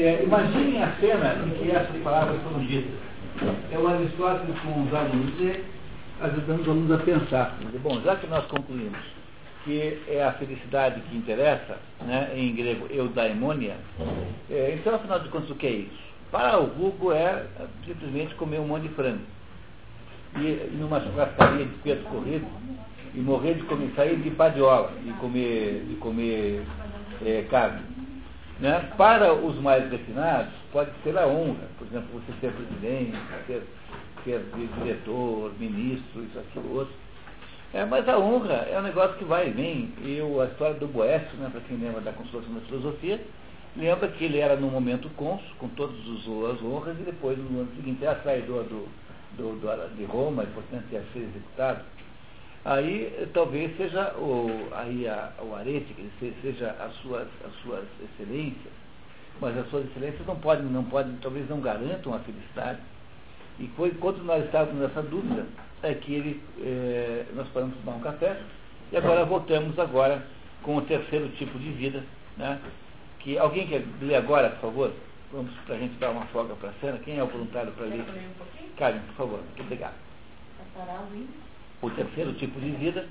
É, 0.00 0.22
imaginem 0.22 0.80
a 0.80 0.92
cena 1.00 1.44
em 1.44 1.50
que 1.58 1.72
essas 1.72 1.96
palavras 2.02 2.40
foram 2.42 2.64
ditas. 2.64 2.94
É 3.72 3.76
o 3.76 3.88
Aristóteles 3.88 4.56
com 4.60 4.84
os 4.84 4.94
alunos 4.94 5.34
e 5.40 5.64
ajudando 6.20 6.60
os 6.60 6.68
alunos 6.68 6.92
a 6.92 6.98
pensar. 6.98 7.58
Bom, 7.82 8.00
já 8.02 8.14
que 8.14 8.28
nós 8.28 8.46
concluímos 8.46 8.98
que 9.64 10.00
é 10.06 10.22
a 10.22 10.32
felicidade 10.34 11.00
que 11.00 11.16
interessa, 11.16 11.78
né, 12.06 12.30
em 12.32 12.54
grego 12.54 12.86
eudaimonia, 12.88 13.76
é, 14.48 14.78
então 14.78 14.94
afinal 14.94 15.18
de 15.18 15.28
contas 15.30 15.50
o 15.50 15.56
que 15.56 15.66
é 15.66 15.70
isso? 15.70 16.08
Para 16.30 16.60
o 16.60 16.68
vulgo 16.68 17.12
é 17.12 17.46
simplesmente 17.84 18.36
comer 18.36 18.60
um 18.60 18.68
monte 18.68 18.82
de 18.82 18.90
frango. 18.90 19.24
E 20.36 20.76
numa 20.78 21.00
churrascaria 21.00 21.64
de 21.64 21.74
peso 21.82 22.02
corrido, 22.04 22.46
e 23.14 23.18
morrer 23.18 23.54
de 23.54 23.62
comer, 23.62 23.90
sair 23.96 24.16
de 24.16 24.30
padiola, 24.30 24.92
de 25.02 25.12
comer, 25.14 25.84
de 25.88 25.96
comer 25.96 26.62
é, 27.26 27.44
carne. 27.50 27.97
Né? 28.60 28.92
Para 28.96 29.32
os 29.32 29.56
mais 29.60 29.88
refinados, 29.90 30.52
pode 30.72 30.90
ser 31.04 31.16
a 31.16 31.26
honra, 31.26 31.68
por 31.78 31.86
exemplo, 31.86 32.08
você 32.20 32.32
ser 32.40 32.52
presidente, 32.52 33.16
ser, 33.46 33.62
ser 34.24 34.44
diretor, 34.78 35.52
ministro, 35.58 36.24
isso, 36.24 36.38
aquilo, 36.38 36.78
outro. 36.78 36.94
É, 37.72 37.84
mas 37.84 38.08
a 38.08 38.18
honra 38.18 38.66
é 38.70 38.78
um 38.78 38.82
negócio 38.82 39.16
que 39.16 39.24
vai 39.24 39.48
e 39.48 39.50
vem. 39.50 39.92
E 40.02 40.20
a 40.20 40.44
história 40.46 40.74
do 40.74 40.88
Boécio, 40.88 41.36
né, 41.38 41.48
para 41.52 41.60
quem 41.62 41.76
lembra 41.76 42.00
da 42.00 42.12
construção 42.12 42.52
da 42.54 42.60
filosofia, 42.62 43.20
lembra 43.76 44.08
que 44.08 44.24
ele 44.24 44.38
era 44.38 44.56
no 44.56 44.68
momento 44.68 45.08
cônsul, 45.10 45.46
com 45.58 45.68
todas 45.68 45.96
as 45.96 46.62
honras, 46.62 46.98
e 46.98 47.02
depois, 47.02 47.38
no 47.38 47.60
ano 47.60 47.70
seguinte, 47.76 48.04
é 48.04 48.14
traidor 48.14 48.64
do, 48.64 48.88
do, 49.36 49.60
do, 49.60 49.96
de 49.96 50.04
Roma, 50.04 50.42
e 50.44 50.46
portanto 50.46 50.84
ia 50.90 51.04
ser 51.12 51.20
executado. 51.20 51.84
Aí 52.64 53.28
talvez 53.32 53.76
seja 53.76 54.12
o, 54.16 54.68
aí 54.72 55.08
a, 55.08 55.32
o 55.40 55.54
arete, 55.54 55.94
seja 56.42 56.70
as 56.80 56.94
suas, 56.96 57.28
as 57.44 57.52
suas 57.62 57.84
excelências, 58.02 58.72
mas 59.40 59.56
as 59.56 59.68
suas 59.70 59.86
excelências 59.86 60.26
não 60.26 60.36
podem, 60.36 60.64
não 60.66 60.84
podem, 60.84 61.16
talvez 61.22 61.48
não 61.48 61.60
garantam 61.60 62.14
a 62.14 62.18
felicidade. 62.20 62.80
E 63.58 63.68
foi, 63.76 63.90
quando 63.92 64.22
nós 64.24 64.44
estávamos 64.44 64.80
nessa 64.80 65.02
dúvida, 65.02 65.46
é 65.82 65.94
que 65.94 66.14
ele, 66.14 66.42
é, 66.60 67.24
nós 67.34 67.48
paramos 67.48 67.76
tomar 67.78 67.96
um 67.96 68.00
café 68.00 68.40
e 68.92 68.96
agora 68.96 69.24
voltamos 69.24 69.78
agora 69.78 70.22
com 70.62 70.76
o 70.76 70.82
terceiro 70.82 71.28
tipo 71.30 71.58
de 71.58 71.70
vida, 71.72 72.04
né? 72.36 72.60
Que 73.20 73.38
alguém 73.38 73.66
quer 73.66 73.84
ler 74.00 74.16
agora, 74.16 74.50
por 74.50 74.60
favor? 74.60 74.92
Vamos 75.32 75.52
para 75.66 75.74
a 75.74 75.78
gente 75.78 75.94
dar 75.98 76.10
uma 76.10 76.24
folga 76.26 76.54
para 76.54 76.70
a 76.70 76.72
cena. 76.80 76.98
Quem 76.98 77.18
é 77.18 77.22
o 77.22 77.26
voluntário 77.26 77.72
para 77.72 77.86
ler? 77.86 78.00
Um 78.00 78.76
Karen, 78.76 79.00
por 79.00 79.14
favor. 79.14 79.40
Muito 79.40 79.62
obrigado. 79.62 79.94
O 79.94 81.47
terceiro 81.90 82.32
tipo 82.34 82.58
de 82.60 82.70
vida, 82.72 83.06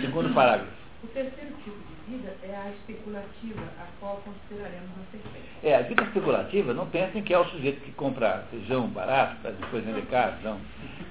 segundo 0.00 0.34
parágrafo. 0.34 0.72
O 1.02 1.06
terceiro 1.06 1.54
tipo 1.64 1.76
de 1.76 2.16
vida 2.16 2.34
é 2.42 2.56
a 2.56 2.70
especulativa, 2.70 3.62
a 3.78 3.86
qual 4.00 4.20
consideraremos 4.24 4.90
na 4.96 5.04
sequência. 5.12 5.48
É, 5.62 5.76
a 5.76 5.82
vida 5.82 6.02
especulativa, 6.02 6.74
não 6.74 6.86
pensem 6.86 7.22
que 7.22 7.32
é 7.32 7.38
o 7.38 7.44
sujeito 7.46 7.80
que 7.82 7.92
compra 7.92 8.44
feijão 8.50 8.88
barato 8.88 9.36
para 9.40 9.52
depois 9.52 9.84
vender 9.84 10.06
caro, 10.06 10.34
não. 10.42 10.60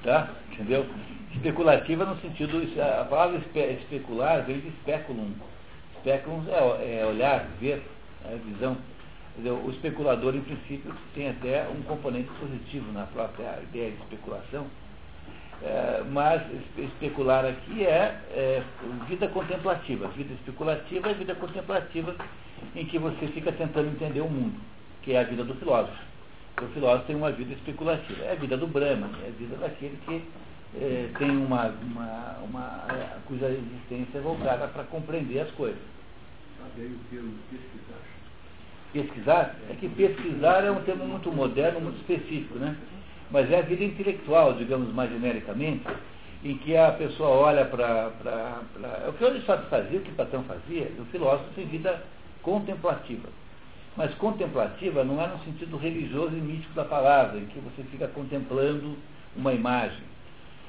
Tá? 0.03 0.29
Entendeu? 0.51 0.85
Especulativa 1.33 2.05
no 2.05 2.19
sentido, 2.21 2.61
a 2.81 3.05
palavra 3.05 3.37
especular 3.37 4.43
veio 4.43 4.61
de 4.61 4.71
speculum. 4.81 5.33
Speculum 5.99 6.43
é, 6.49 6.99
é 6.99 7.05
olhar, 7.05 7.47
ver, 7.59 7.81
é 8.25 8.35
visão. 8.45 8.77
O 9.63 9.69
especulador, 9.69 10.35
em 10.35 10.41
princípio, 10.41 10.93
tem 11.13 11.29
até 11.29 11.67
um 11.69 11.81
componente 11.83 12.29
positivo 12.39 12.91
na 12.91 13.05
própria 13.05 13.59
ideia 13.61 13.91
de 13.91 13.97
especulação, 13.97 14.65
é, 15.63 16.03
mas 16.11 16.41
especular 16.77 17.45
aqui 17.45 17.85
é, 17.85 18.19
é, 18.31 18.63
vida 19.07 19.27
contemplativa. 19.27 20.07
Vida 20.09 20.33
especulativa 20.33 21.09
é 21.09 21.13
vida 21.13 21.35
contemplativa 21.35 22.15
em 22.75 22.85
que 22.85 22.97
você 22.99 23.27
fica 23.27 23.51
tentando 23.51 23.89
entender 23.89 24.21
o 24.21 24.29
mundo, 24.29 24.59
que 25.01 25.13
é 25.13 25.19
a 25.19 25.23
vida 25.23 25.43
do 25.43 25.55
filósofo. 25.55 25.97
O 26.61 26.67
filósofo 26.69 27.05
tem 27.07 27.15
uma 27.15 27.31
vida 27.31 27.53
especulativa. 27.53 28.23
É 28.23 28.31
a 28.31 28.35
vida 28.35 28.57
do 28.57 28.67
Brahma, 28.67 29.09
é 29.23 29.27
a 29.27 29.31
vida 29.31 29.55
daquele 29.57 29.97
que 30.05 30.23
é, 30.75 31.09
tem 31.17 31.31
uma, 31.31 31.67
uma, 31.67 32.37
uma 32.43 32.85
é, 32.89 33.17
cuja 33.25 33.47
existência 33.49 34.17
é 34.17 34.21
voltada 34.21 34.67
para 34.67 34.83
compreender 34.83 35.39
as 35.39 35.51
coisas. 35.51 35.79
Sabe 36.59 36.81
aí 36.81 36.93
o 36.93 36.99
termo 37.09 37.33
pesquisar? 37.49 37.99
Pesquisar? 38.93 39.55
É 39.69 39.73
que 39.75 39.89
pesquisar 39.89 40.63
é 40.63 40.71
um 40.71 40.81
termo 40.83 41.05
muito 41.07 41.31
moderno, 41.31 41.81
muito 41.81 41.97
específico, 41.97 42.59
né? 42.59 42.75
Mas 43.29 43.51
é 43.51 43.59
a 43.59 43.61
vida 43.61 43.83
intelectual, 43.83 44.53
digamos 44.53 44.93
mais 44.93 45.11
genericamente, 45.11 45.85
em 46.43 46.57
que 46.57 46.77
a 46.77 46.91
pessoa 46.91 47.29
olha 47.29 47.65
para. 47.65 48.11
É 49.05 49.09
o 49.09 49.13
que 49.13 49.25
Aristóteles 49.25 49.69
fazia, 49.69 49.99
o 49.99 50.03
que 50.03 50.11
Platão 50.11 50.43
fazia, 50.43 50.91
o 50.99 51.05
filósofo 51.05 51.49
tem 51.55 51.65
vida 51.65 52.01
contemplativa. 52.41 53.27
Mas 53.97 54.13
contemplativa 54.15 55.03
não 55.03 55.21
é 55.21 55.27
no 55.27 55.39
sentido 55.39 55.75
religioso 55.75 56.35
e 56.35 56.39
místico 56.39 56.73
da 56.75 56.85
palavra, 56.85 57.39
em 57.39 57.47
que 57.47 57.59
você 57.59 57.83
fica 57.83 58.07
contemplando 58.07 58.95
uma 59.35 59.53
imagem. 59.53 60.03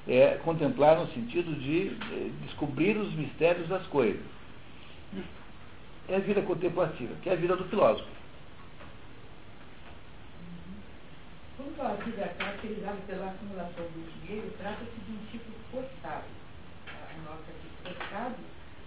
É 0.09 0.39
contemplar 0.43 0.99
no 0.99 1.07
sentido 1.09 1.55
de 1.61 1.89
eh, 1.89 2.31
descobrir 2.47 2.97
os 2.97 3.13
mistérios 3.15 3.69
das 3.69 3.87
coisas. 3.89 4.23
É 6.09 6.17
a 6.17 6.21
vida 6.21 6.41
contemplativa, 6.41 7.15
que 7.23 7.29
é 7.29 7.35
a 7.35 7.37
vida 7.37 7.55
do 7.55 7.65
filósofo. 7.65 8.09
Quanto 11.59 11.83
à 11.83 11.95
vida 12.05 12.23
caracterizada 12.39 12.99
pela 13.09 13.31
acumulação 13.31 13.83
do 13.83 14.23
dinheiro, 14.23 14.49
trata-se 14.59 14.93
de 15.05 15.11
um 15.11 15.19
tipo 15.29 15.51
forçado. 15.73 16.23
A 16.87 17.19
nota 17.29 17.51
aqui, 17.51 17.69
forçado, 17.83 18.37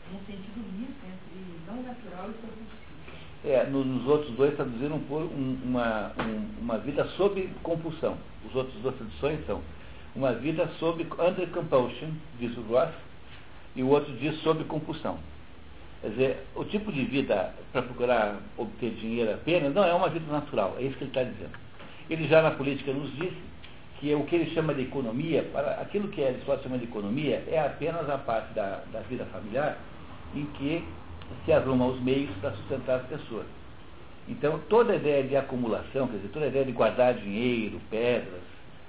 num 0.10 0.20
sentido 0.20 0.64
misto 0.80 1.04
entre 1.06 1.60
não 1.68 1.84
natural 1.84 2.30
e 2.30 2.34
compulsivo. 2.36 2.92
É, 3.44 3.66
nos 3.66 4.08
outros 4.08 4.34
dois 4.38 4.56
traduziram 4.56 5.00
por 5.00 5.22
um, 5.24 5.58
uma, 5.66 6.14
um, 6.18 6.62
uma 6.62 6.78
vida 6.78 7.04
sob 7.18 7.46
compulsão. 7.62 8.18
Os 8.48 8.56
outros 8.56 8.82
duas 8.82 8.96
traduções 8.96 9.46
são 9.46 9.62
uma 10.16 10.32
vida 10.32 10.66
sob 10.80 11.06
under 11.20 11.50
compulsion, 11.50 12.12
diz 12.40 12.56
o 12.58 12.62
Ross, 12.62 12.94
e 13.76 13.84
o 13.84 13.90
outro 13.90 14.14
diz 14.14 14.40
sob 14.44 14.64
compulsão. 14.64 15.20
Quer 16.00 16.10
dizer, 16.12 16.48
o 16.56 16.64
tipo 16.64 16.90
de 16.90 17.04
vida 17.04 17.54
para 17.74 17.82
procurar 17.82 18.40
obter 18.58 18.92
dinheiro 18.92 19.34
apenas 19.34 19.74
não 19.74 19.84
é 19.84 19.94
uma 19.94 20.08
vida 20.08 20.32
natural, 20.32 20.78
é 20.80 20.84
isso 20.84 20.98
que 20.98 21.04
ele 21.04 21.12
está 21.12 21.24
dizendo. 21.24 21.71
Ele 22.10 22.28
já 22.28 22.42
na 22.42 22.52
política 22.52 22.92
nos 22.92 23.12
disse 23.16 23.38
que 24.00 24.14
o 24.16 24.24
que 24.26 24.36
ele 24.36 24.52
chama 24.52 24.74
de 24.74 24.82
economia, 24.82 25.44
para 25.54 25.82
aquilo 25.82 26.08
que 26.08 26.24
Aristóteles 26.24 26.64
chama 26.64 26.78
de 26.78 26.86
economia, 26.86 27.44
é 27.48 27.60
apenas 27.60 28.10
a 28.10 28.18
parte 28.18 28.54
da, 28.54 28.84
da 28.92 29.02
vida 29.02 29.26
familiar 29.26 29.78
em 30.36 30.46
que 30.58 30.84
se 31.46 31.54
arruma 31.54 31.86
os 31.86 32.02
meios 32.02 32.32
para 32.42 32.52
sustentar 32.52 33.00
as 33.00 33.08
pessoas. 33.08 33.46
Então, 34.28 34.60
toda 34.70 34.94
a 34.94 34.96
ideia 34.96 35.24
de 35.24 35.36
acumulação, 35.36 36.08
quer 36.08 36.18
dizer, 36.18 36.30
toda 36.30 36.46
a 36.46 36.48
ideia 36.48 36.66
de 36.66 36.72
guardar 36.72 37.14
dinheiro, 37.14 37.80
pedras, 37.90 38.42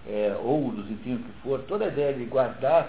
é, 0.06 0.36
ouros, 0.42 0.90
enfim, 0.90 1.14
o 1.14 1.18
que 1.18 1.32
for, 1.42 1.60
toda 1.62 1.84
a 1.84 1.88
ideia 1.88 2.12
de 2.14 2.24
guardar 2.24 2.88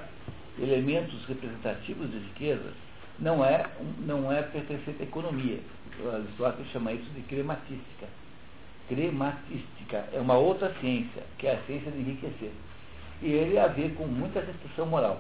elementos 0.60 1.26
representativos 1.26 2.10
de 2.12 2.18
riqueza 2.18 2.72
não 3.20 3.44
é, 3.44 3.66
não 4.06 4.32
é 4.32 4.42
pertencente 4.42 5.02
à 5.02 5.04
economia. 5.04 5.60
Aristóteles 6.14 6.72
chama 6.72 6.92
isso 6.92 7.10
de 7.12 7.22
crematística. 7.22 8.08
Crematística 8.94 10.06
é 10.14 10.20
uma 10.20 10.36
outra 10.36 10.72
ciência, 10.80 11.24
que 11.40 11.48
é 11.48 11.56
a 11.56 11.64
ciência 11.64 11.92
de 11.92 12.00
enriquecer. 12.00 12.52
E 13.22 13.32
ele 13.32 13.58
a 13.58 13.68
ver 13.68 13.96
com 13.96 14.06
muita 14.06 14.40
restrição 14.40 14.86
moral. 14.86 15.20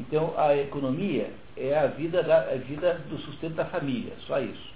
Então, 0.00 0.34
a 0.36 0.56
economia 0.56 1.30
é 1.56 1.78
a 1.78 1.86
vida, 1.86 2.22
da, 2.22 2.40
a 2.50 2.56
vida 2.56 2.94
do 3.08 3.18
sustento 3.18 3.54
da 3.54 3.66
família, 3.66 4.12
só 4.26 4.40
isso. 4.40 4.72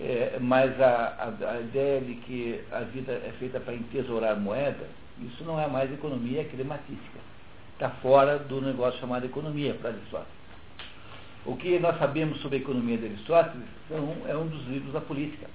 É, 0.00 0.38
mas 0.40 0.80
a, 0.80 1.34
a, 1.40 1.50
a, 1.50 1.60
ideia 1.60 2.00
de 2.00 2.14
que 2.16 2.60
a 2.72 2.80
vida 2.80 3.12
é 3.12 3.32
feita 3.38 3.60
para 3.60 3.74
entesourar 3.74 4.36
moeda, 4.36 4.86
isso 5.20 5.44
não 5.44 5.60
é 5.60 5.68
mais 5.68 5.92
economia, 5.92 6.40
é 6.40 6.44
crematística. 6.44 7.20
Está 7.74 7.90
fora 7.90 8.38
do 8.38 8.60
negócio 8.60 8.98
chamado 8.98 9.26
economia 9.26 9.74
para 9.74 9.90
Aristóteles. 9.90 10.44
O 11.46 11.56
que 11.56 11.78
nós 11.78 11.96
sabemos 11.98 12.40
sobre 12.40 12.56
a 12.56 12.60
economia 12.60 12.96
de 12.98 13.06
Aristóteles 13.06 13.68
é, 13.90 14.30
é 14.30 14.36
um 14.36 14.48
dos 14.48 14.66
livros 14.66 14.92
da 14.92 15.00
política. 15.00 15.46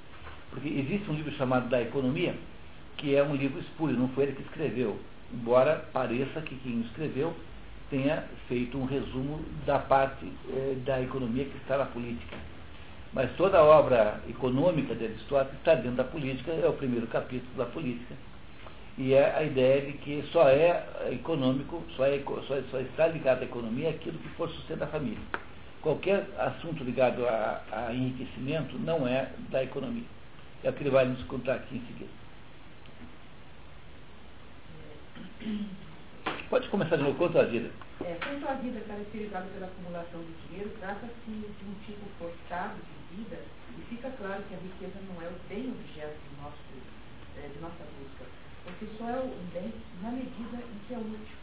Porque 0.50 0.68
existe 0.68 1.10
um 1.10 1.14
livro 1.14 1.32
chamado 1.34 1.70
Da 1.70 1.82
Economia, 1.82 2.36
que 2.98 3.16
é 3.16 3.24
um 3.24 3.36
livro 3.36 3.60
espúrio, 3.60 3.98
não 3.98 4.10
foi 4.10 4.26
ele 4.26 4.34
que 4.34 4.42
escreveu. 4.42 5.00
Embora 5.34 5.86
pareça 5.94 6.42
que 6.42 6.56
quem 6.56 6.82
escreveu 6.82 7.36
tenha 7.90 8.24
feito 8.48 8.78
um 8.78 8.86
resumo 8.86 9.40
da 9.66 9.80
parte 9.80 10.26
eh, 10.50 10.76
da 10.86 11.02
economia 11.02 11.46
que 11.46 11.58
está 11.58 11.78
na 11.78 11.86
política. 11.86 12.36
Mas 13.14 13.32
toda 13.36 13.58
a 13.58 13.64
obra 13.64 14.22
econômica 14.30 14.94
de 14.94 15.06
Aristóteles 15.06 15.58
está 15.58 15.76
dentro 15.76 15.98
da 15.98 16.04
política, 16.04 16.52
é 16.52 16.68
o 16.68 16.74
primeiro 16.74 17.08
capítulo 17.08 17.52
da 17.58 17.66
política. 17.66 18.14
E 18.98 19.14
é 19.14 19.36
a 19.36 19.44
ideia 19.44 19.82
de 19.82 19.94
que 19.94 20.24
só 20.32 20.48
é 20.50 20.86
econômico, 21.12 21.84
só, 21.96 22.06
é, 22.06 22.22
só, 22.48 22.62
só 22.70 22.80
está 22.80 23.08
ligado 23.08 23.42
à 23.42 23.46
economia 23.46 23.90
aquilo 23.90 24.18
que 24.20 24.30
for 24.30 24.50
sustento 24.50 24.80
da 24.80 24.88
família. 24.88 25.18
Qualquer 25.82 26.28
assunto 26.38 26.84
ligado 26.84 27.26
a, 27.26 27.62
a 27.72 27.94
enriquecimento 27.94 28.78
não 28.78 29.08
é 29.08 29.30
da 29.50 29.64
economia. 29.64 30.04
É 30.62 30.70
o 30.70 30.74
que 30.74 30.84
ele 30.84 30.90
vai 30.90 31.06
nos 31.06 31.24
contar 31.24 31.56
aqui 31.56 31.78
em 31.78 31.86
seguida. 31.88 32.12
Pode 36.50 36.68
começar 36.68 36.98
de 36.98 37.04
novo, 37.04 37.18
quanto 37.18 37.40
à 37.40 37.44
vida? 37.44 37.72
É, 38.02 38.18
quanto 38.20 38.46
à 38.46 38.56
vida 38.56 38.82
caracterizada 38.82 39.46
pela 39.54 39.68
acumulação 39.68 40.20
de 40.20 40.34
dinheiro, 40.48 40.70
trata-se 40.80 41.32
de 41.32 41.66
um 41.66 41.74
tipo 41.86 42.06
forçado 42.20 42.76
de 42.76 43.16
vida 43.16 43.40
e 43.78 43.82
fica 43.88 44.10
claro 44.18 44.44
que 44.44 44.56
a 44.56 44.58
riqueza 44.58 45.00
não 45.08 45.22
é 45.22 45.28
o 45.28 45.40
bem 45.48 45.70
objeto 45.70 46.18
de, 46.28 46.42
nosso, 46.42 46.60
é, 47.38 47.48
de 47.48 47.60
nossa 47.62 47.84
busca, 47.96 48.26
porque 48.66 48.86
só 48.98 49.08
é 49.08 49.20
um 49.22 49.46
bem 49.54 49.74
na 50.02 50.12
medida 50.12 50.58
em 50.58 50.80
que 50.88 50.94
é 50.94 50.98
útil. 50.98 51.40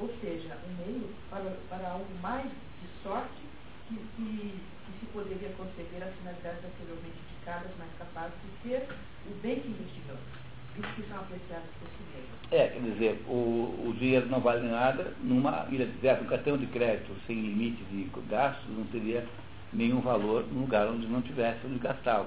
Ou 0.00 0.12
seja, 0.20 0.58
um 0.66 0.74
meio 0.82 1.14
para, 1.30 1.56
para 1.68 1.88
algo 1.90 2.12
mais 2.20 2.50
de 2.50 3.02
sorte 3.04 3.42
que, 3.88 3.94
que, 3.94 4.58
que 4.58 4.98
se 4.98 5.06
poderia 5.12 5.50
conceber 5.50 6.02
as 6.02 6.14
finalidades 6.16 6.64
anteriormente 6.64 7.31
mais 7.46 7.90
capazes 7.98 8.34
de 8.44 8.68
ser 8.68 8.88
o 9.26 9.34
bem 9.42 9.60
que 9.60 9.68
investigamos. 9.68 10.22
Isso 10.78 10.88
que 10.94 11.02
são 11.08 11.18
apreciados 11.18 11.68
por 11.78 11.88
si 11.88 12.02
mesmos. 12.14 12.42
É, 12.50 12.68
quer 12.68 12.80
dizer, 12.80 13.22
o, 13.28 13.88
o 13.88 13.94
dinheiro 13.98 14.26
não 14.28 14.40
vale 14.40 14.66
nada 14.66 15.12
numa 15.22 15.66
ilha 15.70 15.86
deserta. 15.86 16.24
Um 16.24 16.28
cartão 16.28 16.56
de 16.56 16.66
crédito 16.66 17.14
sem 17.26 17.40
limite 17.40 17.82
de 17.84 18.10
gastos 18.28 18.64
não 18.70 18.84
teria 18.86 19.26
nenhum 19.72 20.00
valor 20.00 20.46
no 20.50 20.60
lugar 20.60 20.86
onde 20.88 21.06
não 21.06 21.20
tivesse 21.20 21.66
onde 21.66 21.78
gastá-lo. 21.78 22.26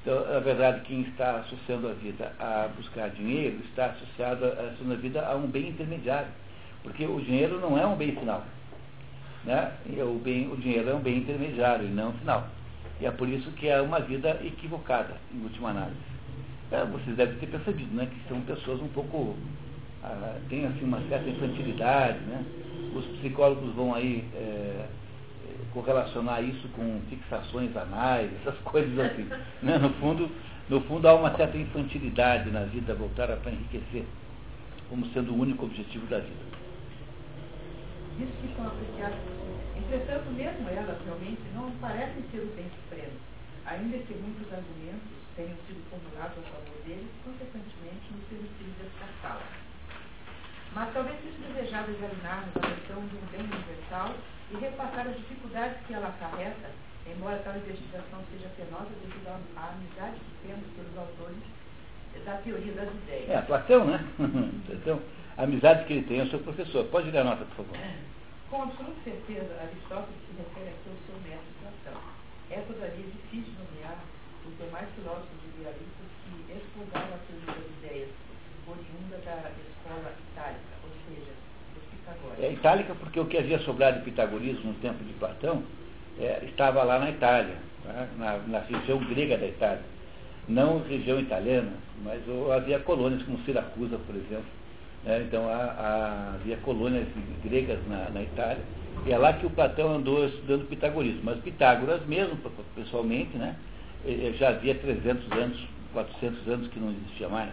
Então, 0.00 0.26
na 0.26 0.40
verdade, 0.40 0.80
quem 0.80 1.02
está 1.02 1.36
associando 1.36 1.88
a 1.88 1.92
vida 1.92 2.32
a 2.40 2.68
buscar 2.76 3.10
dinheiro 3.10 3.60
está 3.66 3.86
associado, 3.86 4.44
associando 4.44 4.94
a 4.94 4.96
vida 4.96 5.24
a 5.24 5.36
um 5.36 5.46
bem 5.46 5.68
intermediário. 5.68 6.28
Porque 6.82 7.06
o 7.06 7.20
dinheiro 7.20 7.60
não 7.60 7.78
é 7.78 7.86
um 7.86 7.94
bem 7.94 8.16
final. 8.16 8.44
Né? 9.44 9.72
O, 10.04 10.18
bem, 10.18 10.50
o 10.50 10.56
dinheiro 10.56 10.90
é 10.90 10.94
um 10.94 11.00
bem 11.00 11.18
intermediário 11.18 11.86
e 11.86 11.90
não 11.90 12.12
final. 12.14 12.48
E 13.02 13.06
é 13.06 13.10
por 13.10 13.28
isso 13.28 13.50
que 13.52 13.66
é 13.66 13.82
uma 13.82 13.98
vida 13.98 14.38
equivocada, 14.44 15.16
em 15.34 15.42
última 15.42 15.70
análise. 15.70 15.96
É, 16.70 16.84
vocês 16.84 17.16
devem 17.16 17.36
ter 17.36 17.48
percebido, 17.48 17.92
né? 17.96 18.06
Que 18.06 18.28
são 18.28 18.40
pessoas 18.42 18.80
um 18.80 18.86
pouco. 18.86 19.34
Ah, 20.04 20.38
têm 20.48 20.66
assim, 20.66 20.84
uma 20.84 21.00
certa 21.08 21.28
infantilidade, 21.28 22.20
né? 22.20 22.44
Os 22.94 23.04
psicólogos 23.18 23.74
vão 23.74 23.92
aí 23.92 24.24
é, 24.36 24.86
correlacionar 25.72 26.44
isso 26.44 26.68
com 26.76 27.00
fixações 27.10 27.76
anais, 27.76 28.30
essas 28.40 28.56
coisas 28.60 28.96
assim. 28.96 29.28
Né? 29.60 29.78
No, 29.78 29.90
fundo, 29.94 30.30
no 30.68 30.80
fundo 30.82 31.08
há 31.08 31.14
uma 31.14 31.36
certa 31.36 31.58
infantilidade 31.58 32.52
na 32.52 32.62
vida 32.66 32.94
voltar 32.94 33.36
para 33.36 33.50
enriquecer, 33.50 34.04
como 34.88 35.06
sendo 35.06 35.32
o 35.32 35.40
único 35.40 35.64
objetivo 35.64 36.06
da 36.06 36.20
vida. 36.20 36.52
Isso 38.20 38.32
que. 38.40 39.51
Entretanto, 39.92 40.32
mesmo 40.32 40.70
elas 40.70 40.96
realmente 41.04 41.42
não 41.52 41.70
parecem 41.72 42.24
ser 42.32 42.40
o 42.40 42.56
bem 42.56 42.64
supremo, 42.80 43.12
ainda 43.66 43.98
que 43.98 44.14
muitos 44.14 44.48
argumentos 44.48 45.12
tenham 45.36 45.52
sido 45.68 45.84
formulados 45.92 46.32
a 46.32 46.48
favor 46.48 46.80
deles, 46.88 47.12
consequentemente 47.20 48.08
nos 48.08 48.24
permitido 48.24 48.72
descartá-las. 48.80 49.52
Mas 50.72 50.88
talvez 50.94 51.20
seja 51.20 51.44
desejável 51.44 51.94
examinarmos 51.94 52.56
a 52.56 52.72
questão 52.72 53.04
de 53.04 53.16
um 53.20 53.26
bem 53.36 53.44
universal 53.44 54.16
e 54.48 54.56
repassar 54.56 55.08
as 55.08 55.16
dificuldades 55.16 55.76
que 55.84 55.92
ela 55.92 56.08
acarreta, 56.08 56.72
embora 57.04 57.44
tal 57.44 57.52
investigação 57.60 58.24
seja 58.32 58.48
penosa 58.56 58.88
devido 58.96 59.28
à 59.28 59.76
amizade 59.76 60.16
que 60.16 60.48
temos 60.48 60.64
pelos 60.72 60.96
autores 60.96 61.44
da 62.24 62.40
teoria 62.40 62.72
das 62.72 62.88
ideias. 62.88 63.28
É, 63.28 63.42
Platão, 63.42 63.84
né? 63.84 64.00
Platão, 64.64 65.02
a 65.36 65.42
amizade 65.42 65.84
que 65.84 65.92
ele 65.92 66.08
tem 66.08 66.20
é 66.20 66.22
o 66.22 66.30
seu 66.30 66.38
professor. 66.38 66.86
Pode 66.86 67.10
ler 67.10 67.18
a 67.18 67.24
nota, 67.24 67.44
por 67.44 67.66
favor. 67.66 67.76
Com 68.52 68.64
absoluta 68.64 69.00
certeza, 69.02 69.48
Aristóteles 69.64 70.20
se 70.28 70.36
refere 70.36 70.76
aqui 70.76 70.84
ao 70.92 71.00
seu 71.08 71.16
mestre 71.24 71.56
Platão. 71.64 71.96
É, 72.50 72.60
todavia, 72.68 73.06
difícil 73.06 73.54
nomear 73.56 73.96
os 74.44 74.52
demais 74.60 74.86
filósofos 74.94 75.40
idealistas 75.56 76.08
que 76.20 76.52
expulgaram 76.52 77.14
a 77.14 77.18
teoria 77.24 77.46
das 77.48 77.72
ideias, 77.80 78.10
oriunda 78.68 79.16
da 79.24 79.48
escola 79.56 80.12
itálica, 80.20 80.72
ou 80.84 80.90
seja, 81.08 81.32
dos 81.72 81.84
pitagóricos. 81.96 82.44
É 82.44 82.52
itálica 82.52 82.94
porque 82.94 83.20
o 83.20 83.24
que 83.24 83.38
havia 83.38 83.58
sobrado 83.60 84.00
de 84.00 84.04
pitagorismo 84.04 84.72
no 84.72 84.78
tempo 84.80 85.02
de 85.02 85.14
Platão 85.14 85.64
é, 86.20 86.44
estava 86.44 86.82
lá 86.82 86.98
na 86.98 87.08
Itália, 87.08 87.56
tá? 87.82 88.06
na, 88.18 88.36
na 88.36 88.58
região 88.58 88.98
grega 88.98 89.38
da 89.38 89.46
Itália. 89.46 89.84
Não 90.46 90.82
região 90.82 91.18
italiana, 91.18 91.72
mas 92.04 92.20
havia 92.54 92.80
colônias 92.80 93.22
como 93.22 93.42
Siracusa, 93.46 93.96
por 93.96 94.14
exemplo. 94.14 94.61
Né? 95.04 95.24
Então 95.26 95.48
há, 95.48 95.56
há, 95.56 96.34
havia 96.34 96.56
colônias 96.58 97.06
gregas 97.42 97.78
na, 97.88 98.10
na 98.10 98.22
Itália. 98.22 98.62
E 99.06 99.12
é 99.12 99.18
lá 99.18 99.32
que 99.32 99.46
o 99.46 99.50
Platão 99.50 99.94
andou 99.94 100.26
estudando 100.26 100.68
pitagorismo. 100.68 101.22
Mas 101.24 101.40
Pitágoras 101.40 102.04
mesmo, 102.06 102.36
pessoalmente, 102.74 103.36
né? 103.36 103.56
já 104.38 104.50
havia 104.50 104.74
300 104.74 105.30
anos, 105.32 105.68
400 105.92 106.48
anos 106.48 106.68
que 106.68 106.78
não 106.78 106.90
existia 106.90 107.28
mais. 107.28 107.52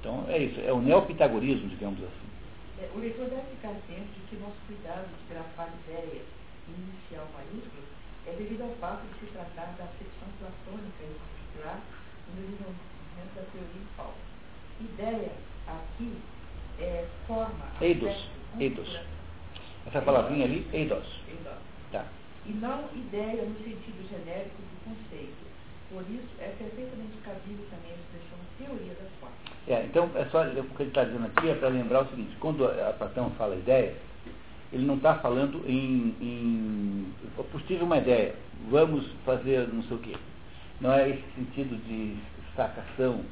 Então 0.00 0.24
é 0.28 0.38
isso, 0.38 0.60
é 0.60 0.72
o 0.72 0.80
neopitagorismo, 0.80 1.68
digamos 1.68 1.98
assim. 1.98 2.26
É, 2.78 2.88
o 2.94 2.98
leitor 2.98 3.26
deve 3.26 3.42
ficar 3.56 3.74
ciente 3.86 4.12
de 4.14 4.20
que 4.28 4.36
nosso 4.36 4.56
cuidado 4.66 5.08
de 5.08 5.34
grafar 5.34 5.68
ideias 5.82 6.26
inicial 6.68 7.26
maiúsculo 7.34 7.82
é 8.26 8.32
devido 8.32 8.62
ao 8.62 8.70
fato 8.76 9.02
de 9.06 9.20
se 9.20 9.32
tratar 9.32 9.74
da 9.78 9.84
acepção 9.84 10.28
platônica 10.38 11.02
em 11.02 11.14
particular 11.14 11.80
no 12.28 12.42
desenvolvimento 12.42 13.34
da 13.34 13.42
teoria 13.50 13.82
em 13.82 13.96
falta. 13.96 14.18
Ideia 14.80 15.32
aqui 15.66 16.18
é 16.80 17.04
forma. 17.26 17.66
Eidos. 17.80 18.28
Eidos. 18.58 18.98
Essa 19.86 20.00
palavrinha 20.02 20.44
ali, 20.44 20.66
eidos. 20.72 21.06
Eidos. 21.28 21.52
Tá. 21.92 22.04
E 22.44 22.52
não 22.52 22.84
ideia 22.94 23.42
no 23.44 23.56
sentido 23.56 24.08
genérico 24.08 24.56
do 24.56 24.84
conceito. 24.84 25.46
Por 25.90 26.02
isso, 26.02 26.28
é 26.40 26.54
perfeitamente 26.58 27.16
cabível 27.24 27.64
também 27.70 27.92
a 27.92 27.96
expressão 27.96 28.38
teoria 28.58 28.94
das 28.94 29.10
formas. 29.20 29.38
É, 29.68 29.84
então, 29.84 30.10
é 30.14 30.24
só, 30.26 30.42
o 30.42 30.74
que 30.74 30.82
ele 30.82 30.90
está 30.90 31.04
dizendo 31.04 31.26
aqui 31.26 31.48
é 31.48 31.54
para 31.54 31.68
lembrar 31.68 32.02
o 32.02 32.08
seguinte, 32.08 32.36
quando 32.40 32.66
a 32.66 32.92
Platão 32.98 33.30
fala 33.32 33.56
ideia, 33.56 33.94
ele 34.72 34.84
não 34.84 34.96
está 34.96 35.16
falando 35.16 35.62
em, 35.66 36.14
em 36.20 37.12
possível 37.50 37.86
uma 37.86 37.98
ideia, 37.98 38.34
vamos 38.68 39.06
fazer 39.24 39.68
não 39.72 39.82
sei 39.84 39.96
o 39.96 40.00
quê. 40.00 40.16
Não 40.80 40.92
é 40.92 41.08
esse 41.08 41.24
sentido 41.36 41.76
de 41.86 42.16
sacação, 42.54 43.24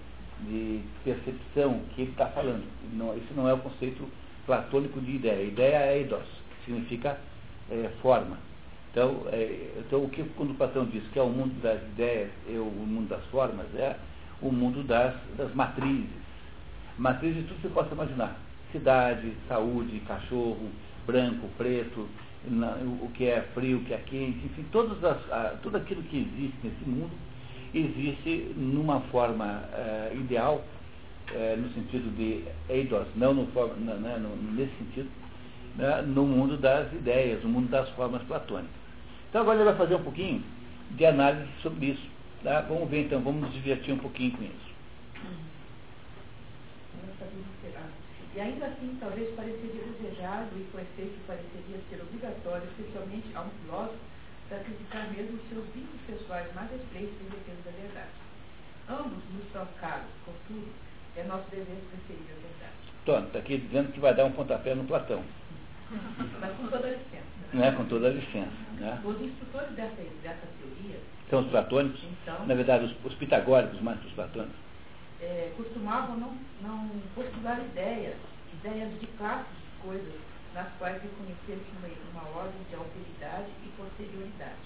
de 0.48 0.80
percepção 1.02 1.80
que 1.94 2.02
ele 2.02 2.10
está 2.10 2.26
falando. 2.26 2.64
Não, 2.92 3.16
esse 3.16 3.32
não 3.34 3.48
é 3.48 3.52
o 3.52 3.58
conceito 3.58 4.08
platônico 4.46 5.00
de 5.00 5.12
ideia. 5.12 5.42
Ideia 5.42 5.76
é 5.76 5.98
eidos, 5.98 6.24
que 6.60 6.66
significa 6.66 7.18
é, 7.70 7.90
forma. 8.00 8.38
Então, 8.90 9.22
é, 9.32 9.70
então 9.78 10.04
o 10.04 10.08
que 10.08 10.22
quando 10.36 10.56
Platão 10.56 10.86
diz 10.86 11.02
que 11.12 11.18
é 11.18 11.22
o 11.22 11.28
mundo 11.28 11.60
das 11.60 11.82
ideias 11.82 12.30
e 12.48 12.56
o 12.56 12.64
mundo 12.64 13.08
das 13.08 13.24
formas, 13.26 13.66
é 13.74 13.96
o 14.40 14.52
mundo 14.52 14.82
das, 14.82 15.14
das 15.36 15.52
matrizes. 15.54 16.24
Matrizes 16.96 17.42
de 17.42 17.48
tudo 17.48 17.56
que 17.56 17.68
você 17.68 17.74
possa 17.74 17.94
imaginar. 17.94 18.38
Cidade, 18.70 19.32
saúde, 19.48 20.00
cachorro, 20.06 20.70
branco, 21.06 21.48
preto, 21.56 22.08
o 23.00 23.10
que 23.14 23.26
é 23.26 23.40
frio, 23.54 23.78
o 23.78 23.84
que 23.84 23.94
é 23.94 23.98
quente, 23.98 24.44
enfim, 24.44 24.64
todas 24.70 25.02
as, 25.02 25.60
tudo 25.60 25.76
aquilo 25.76 26.02
que 26.02 26.18
existe 26.18 26.56
nesse 26.62 26.88
mundo 26.88 27.12
existe 27.74 28.54
numa 28.56 29.00
forma 29.02 29.64
uh, 29.72 30.16
ideal, 30.16 30.64
uh, 31.32 31.56
no 31.60 31.68
sentido 31.74 32.14
de 32.16 32.44
eidos, 32.68 33.06
não 33.16 33.34
no, 33.34 33.44
né, 33.44 34.18
no, 34.18 34.36
nesse 34.52 34.72
sentido, 34.78 35.10
né, 35.76 36.02
no 36.02 36.24
mundo 36.24 36.56
das 36.56 36.92
ideias, 36.92 37.42
no 37.42 37.48
mundo 37.48 37.68
das 37.68 37.88
formas 37.90 38.22
platônicas. 38.22 38.74
Então 39.28 39.42
agora 39.42 39.56
ele 39.56 39.64
vai 39.64 39.76
fazer 39.76 39.96
um 39.96 40.02
pouquinho 40.02 40.42
de 40.92 41.04
análise 41.04 41.48
sobre 41.62 41.86
isso. 41.86 42.08
Tá? 42.42 42.60
Vamos 42.62 42.88
ver 42.88 43.06
então, 43.06 43.20
vamos 43.20 43.42
nos 43.42 43.52
divertir 43.52 43.92
um 43.92 43.98
pouquinho 43.98 44.32
com 44.32 44.44
isso. 44.44 44.74
E 48.36 48.40
ainda 48.40 48.66
assim, 48.66 48.96
talvez 48.98 49.32
pareceria 49.36 49.84
desejado 49.84 50.48
e 50.56 50.64
com 50.72 50.78
efeito 50.80 51.18
pareceria 51.26 51.78
ser 51.88 52.02
obrigatório, 52.02 52.66
especialmente 52.76 53.26
a 53.34 53.42
um 53.42 53.50
filósofo, 53.62 53.98
sacrificar 54.48 55.10
mesmo 55.12 55.36
os 55.36 55.48
seus 55.48 55.64
vínculos 55.74 56.00
pessoais 56.06 56.54
mais 56.54 56.70
estreitos 56.72 57.20
em 57.20 57.30
defesa 57.30 57.62
da 57.64 57.70
verdade. 57.70 58.10
Ambos 58.88 59.24
nos 59.32 59.52
são 59.52 59.66
caros, 59.80 60.10
contudo, 60.24 60.68
é 61.16 61.24
nosso 61.24 61.48
dever 61.50 61.78
preferir 61.90 62.26
a 62.30 62.40
verdade. 62.40 62.74
Tony, 63.04 63.26
está 63.26 63.38
aqui 63.38 63.58
dizendo 63.58 63.92
que 63.92 64.00
vai 64.00 64.14
dar 64.14 64.24
um 64.24 64.32
pontapé 64.32 64.74
no 64.74 64.84
Platão. 64.84 65.22
Mas 66.40 66.56
com 66.56 66.66
toda 66.68 66.86
a 66.86 66.90
licença. 66.90 67.34
Né? 67.52 67.72
Com 67.72 67.84
toda 67.84 68.08
a 68.08 68.10
licença. 68.10 68.50
Né? 68.78 69.00
Os 69.04 69.20
instrutores 69.20 69.70
dessa, 69.72 70.02
dessa 70.22 70.46
teoria. 70.58 71.00
São 71.30 71.40
os 71.40 71.48
platônicos? 71.48 72.02
Então, 72.22 72.46
Na 72.46 72.54
verdade, 72.54 72.84
os, 72.84 73.04
os 73.04 73.14
pitagóricos 73.14 73.80
mais 73.80 73.98
que 74.00 74.06
os 74.06 74.12
platônicos. 74.12 74.56
É, 75.20 75.52
costumavam 75.56 76.16
não, 76.16 76.36
não 76.60 76.90
postular 77.14 77.58
ideias, 77.60 78.16
ideias 78.52 79.00
de 79.00 79.06
classes 79.18 79.46
de 79.46 79.82
coisas, 79.82 80.20
nas 80.54 80.68
quais 80.78 81.02
reconhecesse 81.02 81.66
uma, 81.76 82.22
uma 82.22 82.38
ordem 82.38 82.62
de 82.70 82.76
alteridade 82.76 83.50
e 83.64 83.68
posterioridade, 83.76 84.62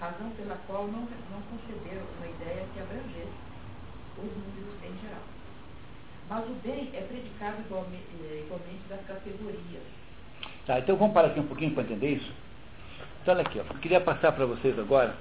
razão 0.00 0.30
pela 0.30 0.56
qual 0.66 0.86
não, 0.88 1.00
não 1.30 1.42
conceberam 1.52 2.02
uma 2.16 2.26
ideia 2.26 2.66
que 2.72 2.80
abrangesse 2.80 3.36
os 4.16 4.32
números 4.32 4.74
em 4.82 4.98
geral. 5.00 5.22
Mas 6.28 6.44
o 6.48 6.54
bem 6.64 6.90
é 6.94 7.02
predicado 7.02 7.60
igualmente, 7.60 8.06
igualmente 8.44 8.82
das 8.88 9.00
categorias. 9.06 9.82
Tá, 10.66 10.80
então 10.80 10.96
vamos 10.96 11.14
parar 11.14 11.28
aqui 11.28 11.38
um 11.38 11.46
pouquinho 11.46 11.72
para 11.72 11.84
entender 11.84 12.14
isso? 12.14 12.32
Então 13.22 13.34
olha 13.34 13.42
aqui, 13.42 13.60
ó, 13.60 13.62
eu 13.62 13.80
queria 13.80 14.00
passar 14.00 14.32
para 14.32 14.46
vocês 14.46 14.76
agora 14.78 15.14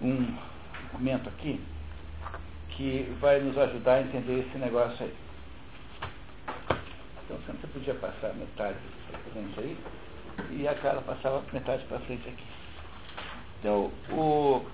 um 0.00 0.34
documento 0.82 1.28
aqui 1.28 1.60
que 2.70 3.14
vai 3.20 3.40
nos 3.40 3.56
ajudar 3.56 3.94
a 3.94 4.00
entender 4.02 4.40
esse 4.40 4.58
negócio 4.58 5.04
aí. 5.04 5.14
Então 7.24 7.36
você 7.38 7.66
podia 7.66 7.94
passar 7.94 8.34
metade 8.34 8.78
frente 9.36 9.60
aí 9.60 9.76
e 10.50 10.68
a 10.68 10.74
cara 10.74 11.00
passava 11.02 11.42
metade 11.52 11.84
para 11.84 11.98
frente 12.00 12.28
aqui. 12.28 12.44
Então, 13.60 13.90
o... 14.10 14.64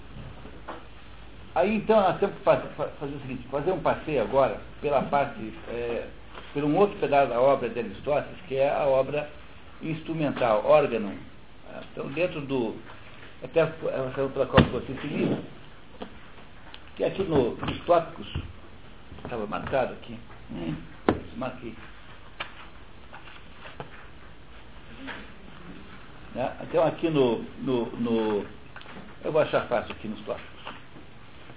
Aí 1.54 1.76
então 1.76 2.00
nós 2.00 2.18
temos 2.18 2.36
que 2.36 2.42
fazer, 2.42 2.66
o 2.66 3.20
seguinte, 3.20 3.46
fazer 3.50 3.72
um 3.72 3.80
passeio 3.80 4.22
agora 4.22 4.58
pela 4.80 5.02
parte, 5.02 5.52
é, 5.68 6.06
por 6.54 6.64
um 6.64 6.76
outro 6.76 6.98
pedaço 6.98 7.28
da 7.28 7.40
obra 7.40 7.68
de 7.68 7.78
Aristóteles, 7.78 8.38
que 8.48 8.56
é 8.56 8.70
a 8.70 8.86
obra 8.86 9.28
instrumental, 9.82 10.64
órgão. 10.64 11.12
Então 11.92 12.08
dentro 12.12 12.40
do. 12.40 12.76
Até 13.42 13.60
essa 13.60 14.22
outra 14.22 14.46
qual 14.46 14.62
você 14.64 14.92
esse 14.92 15.06
livro, 15.06 15.42
que 16.96 17.04
aqui 17.04 17.22
no, 17.24 17.56
nos 17.56 17.80
tópicos, 17.80 18.28
estava 19.24 19.46
marcado 19.46 19.92
aqui, 19.94 20.16
hum, 20.52 20.74
marquei. 21.36 21.74
Né? 26.34 26.52
Então 26.62 26.84
aqui 26.84 27.08
no, 27.08 27.44
no, 27.60 27.86
no, 27.96 28.46
Eu 29.24 29.32
vou 29.32 29.42
achar 29.42 29.66
fácil 29.68 29.92
aqui 29.92 30.08
nos 30.08 30.20
tópicos. 30.20 30.52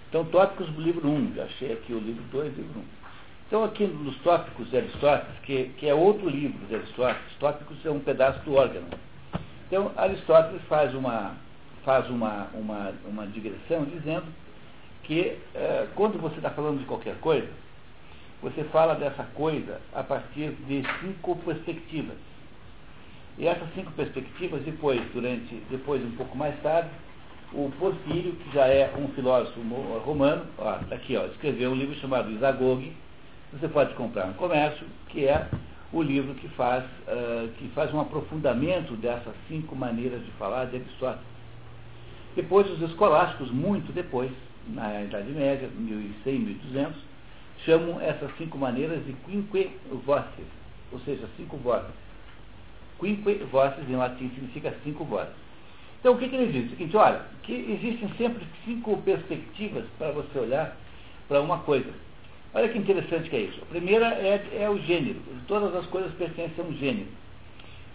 Então, 0.10 0.24
tópicos 0.25 0.70
do 0.70 0.82
livro 0.82 1.10
1, 1.10 1.34
já 1.36 1.44
achei 1.44 1.74
aqui 1.74 1.91
o 1.91 2.00
livro 2.00 2.24
2 2.32 2.55
livro 2.55 2.79
1. 2.79 2.84
Então, 3.48 3.63
aqui 3.63 3.86
nos 3.86 4.15
tópicos 4.20 4.70
de 4.70 4.77
Aristóteles, 4.77 5.38
que, 5.44 5.72
que 5.77 5.88
é 5.88 5.94
outro 5.94 6.29
livro 6.29 6.65
de 6.67 6.75
Aristóteles, 6.75 7.36
tópicos 7.38 7.86
é 7.86 7.91
um 7.91 8.00
pedaço 8.00 8.39
do 8.46 8.55
órgão. 8.55 8.84
Então, 9.67 9.91
Aristóteles 9.98 10.62
faz 10.70 10.96
uma, 10.96 11.36
faz 11.84 12.10
uma, 12.10 12.48
uma, 12.53 12.94
uma 13.05 13.27
digressão 13.27 13.84
dizendo 13.84 14.25
que 15.03 15.38
é, 15.53 15.88
quando 15.96 16.20
você 16.20 16.38
está 16.38 16.50
falando 16.50 16.79
de 16.79 16.86
qualquer 16.86 17.15
coisa, 17.20 17.50
você 18.41 18.63
fala 18.65 18.96
dessa 18.96 19.24
coisa 19.36 19.82
a 19.94 20.03
partir 20.03 20.51
de 20.67 20.82
cinco 21.01 21.36
perspectivas. 21.38 22.15
E 23.38 23.48
essas 23.48 23.68
cinco 23.74 23.92
perspectivas, 23.92 24.62
depois, 24.63 25.01
durante, 25.13 25.56
depois 25.70 26.04
um 26.04 26.12
pouco 26.12 26.38
mais 26.38 26.58
tarde, 26.62 26.89
o 27.54 27.70
Porfírio, 27.77 28.34
que 28.34 28.54
já 28.54 28.68
é 28.68 28.94
um 28.98 29.10
filósofo 29.10 29.60
romano, 30.06 30.46
ó, 30.58 30.80
aqui, 30.92 31.18
ó, 31.18 31.25
escreveu 31.25 31.72
um 31.72 31.75
livro 31.75 31.96
chamado 31.96 32.32
Isagoge, 32.32 32.92
você 33.51 33.68
pode 33.68 33.94
comprar 33.96 34.27
no 34.27 34.34
comércio, 34.36 34.86
que 35.10 35.25
é 35.25 35.48
o 35.92 36.01
livro 36.01 36.34
que 36.36 36.48
faz, 36.50 36.84
uh, 36.84 37.48
que 37.58 37.68
faz 37.70 37.94
um 37.94 38.00
aprofundamento 38.00 38.94
dessas 38.96 39.34
cinco 39.48 39.75
maneiras 39.75 40.24
de 40.24 40.32
falar 40.32 40.65
de 40.65 40.77
Aristóteles. 40.77 41.25
Depois, 42.36 42.70
os 42.70 42.82
escolásticos, 42.82 43.51
muito 43.51 43.94
depois, 43.94 44.32
na 44.68 45.04
Idade 45.04 45.32
Média, 45.32 45.70
1100, 45.77 46.39
1200, 46.39 46.96
chamam 47.65 48.01
essas 48.01 48.30
cinco 48.38 48.58
maneiras 48.58 49.06
de 49.06 49.13
quinque 49.25 49.72
ou 50.92 51.00
seja, 51.01 51.27
cinco 51.38 51.58
vozes. 51.58 52.04
Quinque 53.00 53.44
voces 53.52 53.90
em 53.90 53.96
latim 53.96 54.30
significa 54.30 54.75
cinco 54.84 55.04
vozes. 55.04 55.34
Então 56.00 56.14
o 56.14 56.18
que, 56.18 56.30
que 56.30 56.36
ele 56.36 56.52
diz? 56.52 56.68
O 56.68 56.70
seguinte, 56.70 56.96
olha, 56.96 57.22
que 57.44 57.54
existem 57.54 58.10
sempre 58.18 58.46
cinco 58.64 58.98
perspectivas 58.98 59.86
para 59.98 60.12
você 60.12 60.38
olhar 60.40 60.78
para 61.28 61.42
uma 61.42 61.60
coisa. 61.60 61.92
Olha 62.54 62.70
que 62.70 62.78
interessante 62.78 63.30
que 63.30 63.36
é 63.36 63.40
isso. 63.40 63.62
A 63.62 63.66
primeira 63.66 64.06
é, 64.08 64.42
é 64.60 64.70
o 64.70 64.78
gênero. 64.80 65.20
Todas 65.48 65.75
as 65.75 65.86
coisas 65.88 66.14
pertencem 66.14 66.64
a 66.64 66.68
um 66.68 66.74
gênero. 66.74 67.08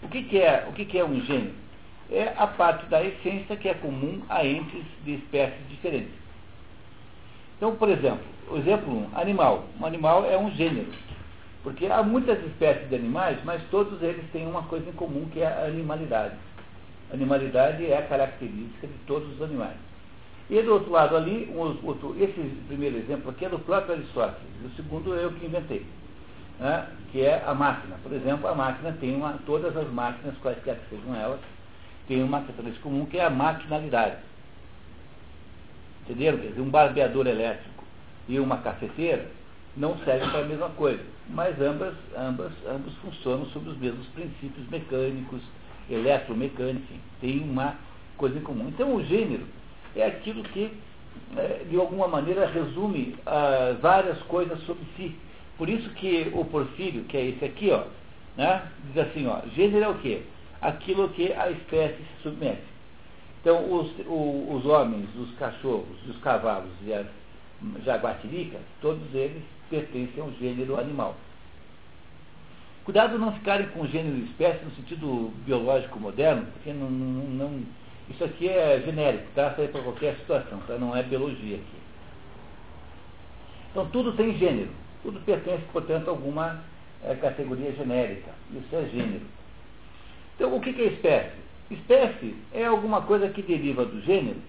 O 0.03 0.07
que, 0.07 0.23
que 0.23 0.37
é, 0.37 0.67
o 0.69 0.73
que, 0.73 0.85
que 0.85 0.97
é 0.97 1.05
um 1.05 1.19
gênero? 1.21 1.53
É 2.11 2.33
a 2.37 2.45
parte 2.45 2.85
da 2.87 3.03
essência 3.03 3.55
que 3.55 3.69
é 3.69 3.73
comum 3.73 4.21
a 4.29 4.45
entes 4.45 4.83
de 5.03 5.15
espécies 5.15 5.67
diferentes. 5.69 6.13
Então, 7.57 7.75
por 7.75 7.89
exemplo, 7.89 8.25
exemplo 8.57 9.09
1, 9.13 9.17
animal. 9.19 9.65
Um 9.79 9.85
animal 9.85 10.25
é 10.25 10.37
um 10.37 10.51
gênero. 10.51 10.91
Porque 11.63 11.85
há 11.85 12.01
muitas 12.01 12.43
espécies 12.45 12.89
de 12.89 12.95
animais, 12.95 13.37
mas 13.43 13.61
todos 13.69 14.01
eles 14.01 14.25
têm 14.31 14.47
uma 14.47 14.63
coisa 14.63 14.89
em 14.89 14.93
comum 14.93 15.27
que 15.31 15.41
é 15.41 15.47
a 15.47 15.65
animalidade. 15.65 16.35
A 17.11 17.13
animalidade 17.13 17.85
é 17.85 17.97
a 17.97 18.07
característica 18.07 18.87
de 18.87 18.97
todos 19.05 19.31
os 19.35 19.41
animais. 19.41 19.77
E 20.49 20.61
do 20.61 20.73
outro 20.73 20.91
lado 20.91 21.15
ali, 21.15 21.49
um, 21.53 21.59
outro, 21.59 22.15
esse 22.19 22.33
primeiro 22.67 22.97
exemplo 22.97 23.29
aqui 23.29 23.45
é 23.45 23.49
do 23.49 23.59
próprio 23.59 23.95
Aristóteles, 23.95 24.49
o 24.65 24.69
segundo 24.75 25.13
eu 25.13 25.31
que 25.33 25.45
inventei, 25.45 25.85
né, 26.59 26.87
que 27.11 27.21
é 27.21 27.43
a 27.45 27.53
máquina. 27.53 27.95
Por 28.01 28.11
exemplo, 28.11 28.47
a 28.47 28.55
máquina 28.55 28.91
tem 28.99 29.15
uma, 29.15 29.39
todas 29.45 29.75
as 29.77 29.89
máquinas, 29.91 30.35
quaisquer 30.39 30.77
que 30.77 30.95
sejam 30.95 31.15
elas, 31.15 31.39
tem 32.07 32.23
uma 32.23 32.41
característica 32.41 32.83
comum 32.83 33.05
que 33.05 33.17
é 33.17 33.25
a 33.25 33.29
maquinalidade. 33.29 34.17
Entenderam? 36.03 36.39
Quer 36.39 36.47
dizer, 36.47 36.61
um 36.61 36.69
barbeador 36.69 37.27
elétrico 37.27 37.83
e 38.27 38.39
uma 38.39 38.57
cafeteira 38.57 39.29
não 39.77 39.97
servem 39.99 40.29
para 40.29 40.41
a 40.41 40.45
mesma 40.45 40.69
coisa, 40.69 41.01
mas 41.29 41.59
ambas, 41.61 41.93
ambas, 42.17 42.51
ambos 42.67 42.93
funcionam 42.95 43.45
sob 43.47 43.69
os 43.69 43.77
mesmos 43.77 44.05
princípios 44.07 44.67
mecânicos, 44.69 45.41
eletromecânicos, 45.89 46.89
tem 47.19 47.39
uma 47.39 47.75
coisa 48.17 48.37
em 48.37 48.41
comum. 48.41 48.67
Então 48.67 48.95
o 48.95 49.03
gênero 49.03 49.45
é 49.95 50.05
aquilo 50.05 50.43
que, 50.43 50.71
é, 51.37 51.65
de 51.69 51.77
alguma 51.77 52.07
maneira, 52.07 52.47
resume 52.47 53.15
várias 53.81 54.19
coisas 54.23 54.59
sobre 54.63 54.83
si. 54.95 55.15
Por 55.57 55.69
isso 55.69 55.89
que 55.91 56.29
o 56.33 56.43
Porfírio, 56.45 57.03
que 57.05 57.17
é 57.17 57.25
esse 57.27 57.45
aqui, 57.45 57.71
ó, 57.71 57.83
né, 58.35 58.63
diz 58.87 58.97
assim, 58.97 59.27
ó, 59.27 59.41
gênero 59.55 59.85
é 59.85 59.89
o 59.89 59.95
quê? 59.99 60.23
Aquilo 60.61 61.09
que 61.09 61.31
a 61.33 61.49
espécie 61.49 61.97
se 61.97 62.23
submete. 62.23 62.61
Então, 63.41 63.73
os, 63.73 63.91
o, 64.05 64.53
os 64.53 64.65
homens, 64.65 65.07
os 65.15 65.31
cachorros, 65.35 65.97
os 66.07 66.17
cavalos 66.17 66.71
e 66.85 66.93
as 66.93 67.07
jaguatiricas, 67.83 68.61
todos 68.81 69.01
eles 69.13 69.43
pertencem 69.71 70.21
ao 70.21 70.31
gênero 70.33 70.79
animal. 70.79 71.15
Cuidado 72.83 73.17
não 73.17 73.31
ficarem 73.33 73.67
com 73.69 73.87
gênero 73.87 74.17
e 74.17 74.25
espécie 74.25 74.63
no 74.65 74.71
sentido 74.71 75.31
biológico 75.45 75.99
moderno, 75.99 76.45
porque 76.51 76.73
não, 76.73 76.89
não, 76.89 77.47
não 77.47 77.63
isso 78.09 78.23
aqui 78.23 78.49
é 78.49 78.81
genérico, 78.83 79.25
tá? 79.33 79.53
Serve 79.55 79.71
para 79.71 79.83
qualquer 79.83 80.15
situação, 80.17 80.59
tá? 80.67 80.77
Não 80.77 80.95
é 80.95 81.01
biologia 81.01 81.55
aqui. 81.55 81.77
Então 83.71 83.87
tudo 83.89 84.11
tem 84.13 84.37
gênero. 84.37 84.69
Tudo 85.01 85.19
pertence, 85.21 85.63
portanto, 85.71 86.09
a 86.09 86.11
alguma 86.11 86.63
é, 87.03 87.15
categoria 87.15 87.71
genérica. 87.71 88.31
Isso 88.51 88.75
é 88.75 88.85
gênero. 88.89 89.25
Então 90.35 90.55
o 90.55 90.59
que 90.59 90.69
é 90.69 90.85
espécie? 90.87 91.39
Espécie 91.69 92.35
é 92.53 92.65
alguma 92.65 93.03
coisa 93.03 93.29
que 93.29 93.41
deriva 93.41 93.85
do 93.85 94.01
gênero, 94.01 94.39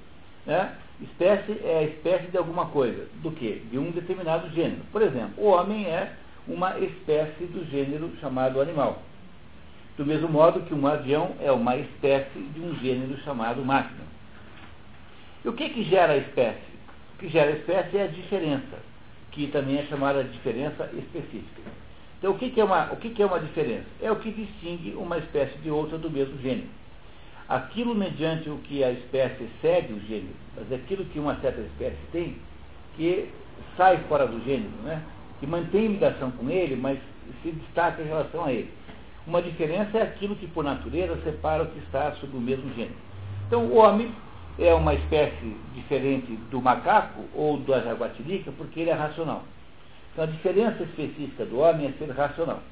né? 0.44 0.74
Espécie 1.02 1.58
é 1.64 1.78
a 1.78 1.82
espécie 1.84 2.28
de 2.28 2.38
alguma 2.38 2.66
coisa. 2.66 3.08
Do 3.22 3.30
que? 3.32 3.64
De 3.70 3.78
um 3.78 3.90
determinado 3.90 4.48
gênero. 4.50 4.82
Por 4.92 5.02
exemplo, 5.02 5.34
o 5.36 5.48
homem 5.48 5.86
é 5.86 6.12
uma 6.46 6.78
espécie 6.78 7.44
do 7.44 7.64
gênero 7.70 8.10
chamado 8.20 8.60
animal. 8.60 9.02
Do 9.96 10.06
mesmo 10.06 10.28
modo 10.28 10.60
que 10.62 10.74
um 10.74 10.86
avião 10.86 11.34
é 11.40 11.50
uma 11.50 11.76
espécie 11.76 12.38
de 12.38 12.60
um 12.60 12.74
gênero 12.76 13.18
chamado 13.22 13.64
máquina. 13.64 14.02
E 15.44 15.48
o 15.48 15.52
que, 15.52 15.68
que 15.70 15.82
gera 15.84 16.12
a 16.12 16.16
espécie? 16.16 16.72
O 17.14 17.18
que 17.18 17.28
gera 17.28 17.50
a 17.50 17.56
espécie 17.56 17.96
é 17.96 18.04
a 18.04 18.06
diferença, 18.06 18.78
que 19.32 19.48
também 19.48 19.78
é 19.78 19.84
chamada 19.84 20.22
de 20.22 20.30
diferença 20.30 20.88
específica. 20.96 21.62
Então, 22.18 22.32
o 22.32 22.38
que, 22.38 22.50
que, 22.50 22.60
é, 22.60 22.64
uma, 22.64 22.92
o 22.92 22.96
que, 22.96 23.10
que 23.10 23.22
é 23.22 23.26
uma 23.26 23.40
diferença? 23.40 23.86
É 24.00 24.10
o 24.10 24.16
que 24.16 24.30
distingue 24.30 24.94
uma 24.94 25.18
espécie 25.18 25.58
de 25.58 25.70
outra 25.70 25.98
do 25.98 26.08
mesmo 26.08 26.38
gênero. 26.40 26.68
Aquilo 27.48 27.94
mediante 27.94 28.48
o 28.48 28.58
que 28.58 28.82
a 28.82 28.92
espécie 28.92 29.48
segue 29.60 29.92
o 29.92 30.00
gênero, 30.00 30.34
mas 30.56 30.72
aquilo 30.72 31.04
que 31.06 31.18
uma 31.18 31.36
certa 31.40 31.60
espécie 31.60 31.98
tem, 32.10 32.36
que 32.96 33.28
sai 33.76 33.98
fora 34.08 34.26
do 34.26 34.42
gênero, 34.44 34.70
né? 34.84 35.02
que 35.40 35.46
mantém 35.46 35.88
ligação 35.88 36.30
com 36.30 36.48
ele, 36.48 36.76
mas 36.76 36.98
se 37.42 37.50
destaca 37.50 38.00
em 38.00 38.06
relação 38.06 38.44
a 38.44 38.52
ele. 38.52 38.72
Uma 39.26 39.42
diferença 39.42 39.98
é 39.98 40.02
aquilo 40.02 40.36
que, 40.36 40.46
por 40.46 40.64
natureza, 40.64 41.18
separa 41.24 41.64
o 41.64 41.66
que 41.66 41.78
está 41.80 42.12
sob 42.12 42.36
o 42.36 42.40
mesmo 42.40 42.72
gênero. 42.74 42.94
Então, 43.46 43.66
o 43.66 43.76
homem 43.76 44.12
é 44.58 44.72
uma 44.74 44.94
espécie 44.94 45.56
diferente 45.74 46.32
do 46.50 46.60
macaco 46.60 47.24
ou 47.34 47.58
da 47.58 47.80
jaguatirica 47.80 48.52
porque 48.52 48.80
ele 48.80 48.90
é 48.90 48.94
racional. 48.94 49.42
Então, 50.12 50.24
a 50.24 50.26
diferença 50.26 50.82
específica 50.82 51.44
do 51.44 51.58
homem 51.58 51.88
é 51.88 51.92
ser 51.92 52.10
racional. 52.10 52.62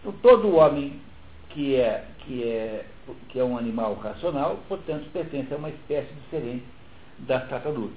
Então, 0.00 0.12
todo 0.22 0.56
homem 0.56 1.00
que 1.50 1.76
é, 1.76 2.04
que 2.20 2.42
é, 2.44 2.84
que 3.28 3.38
é 3.38 3.44
um 3.44 3.56
animal 3.56 3.94
racional, 3.94 4.58
portanto, 4.68 5.08
pertence 5.12 5.52
a 5.52 5.56
uma 5.56 5.68
espécie 5.68 6.12
diferente 6.14 6.64
das 7.18 7.48
tartarugas. 7.48 7.96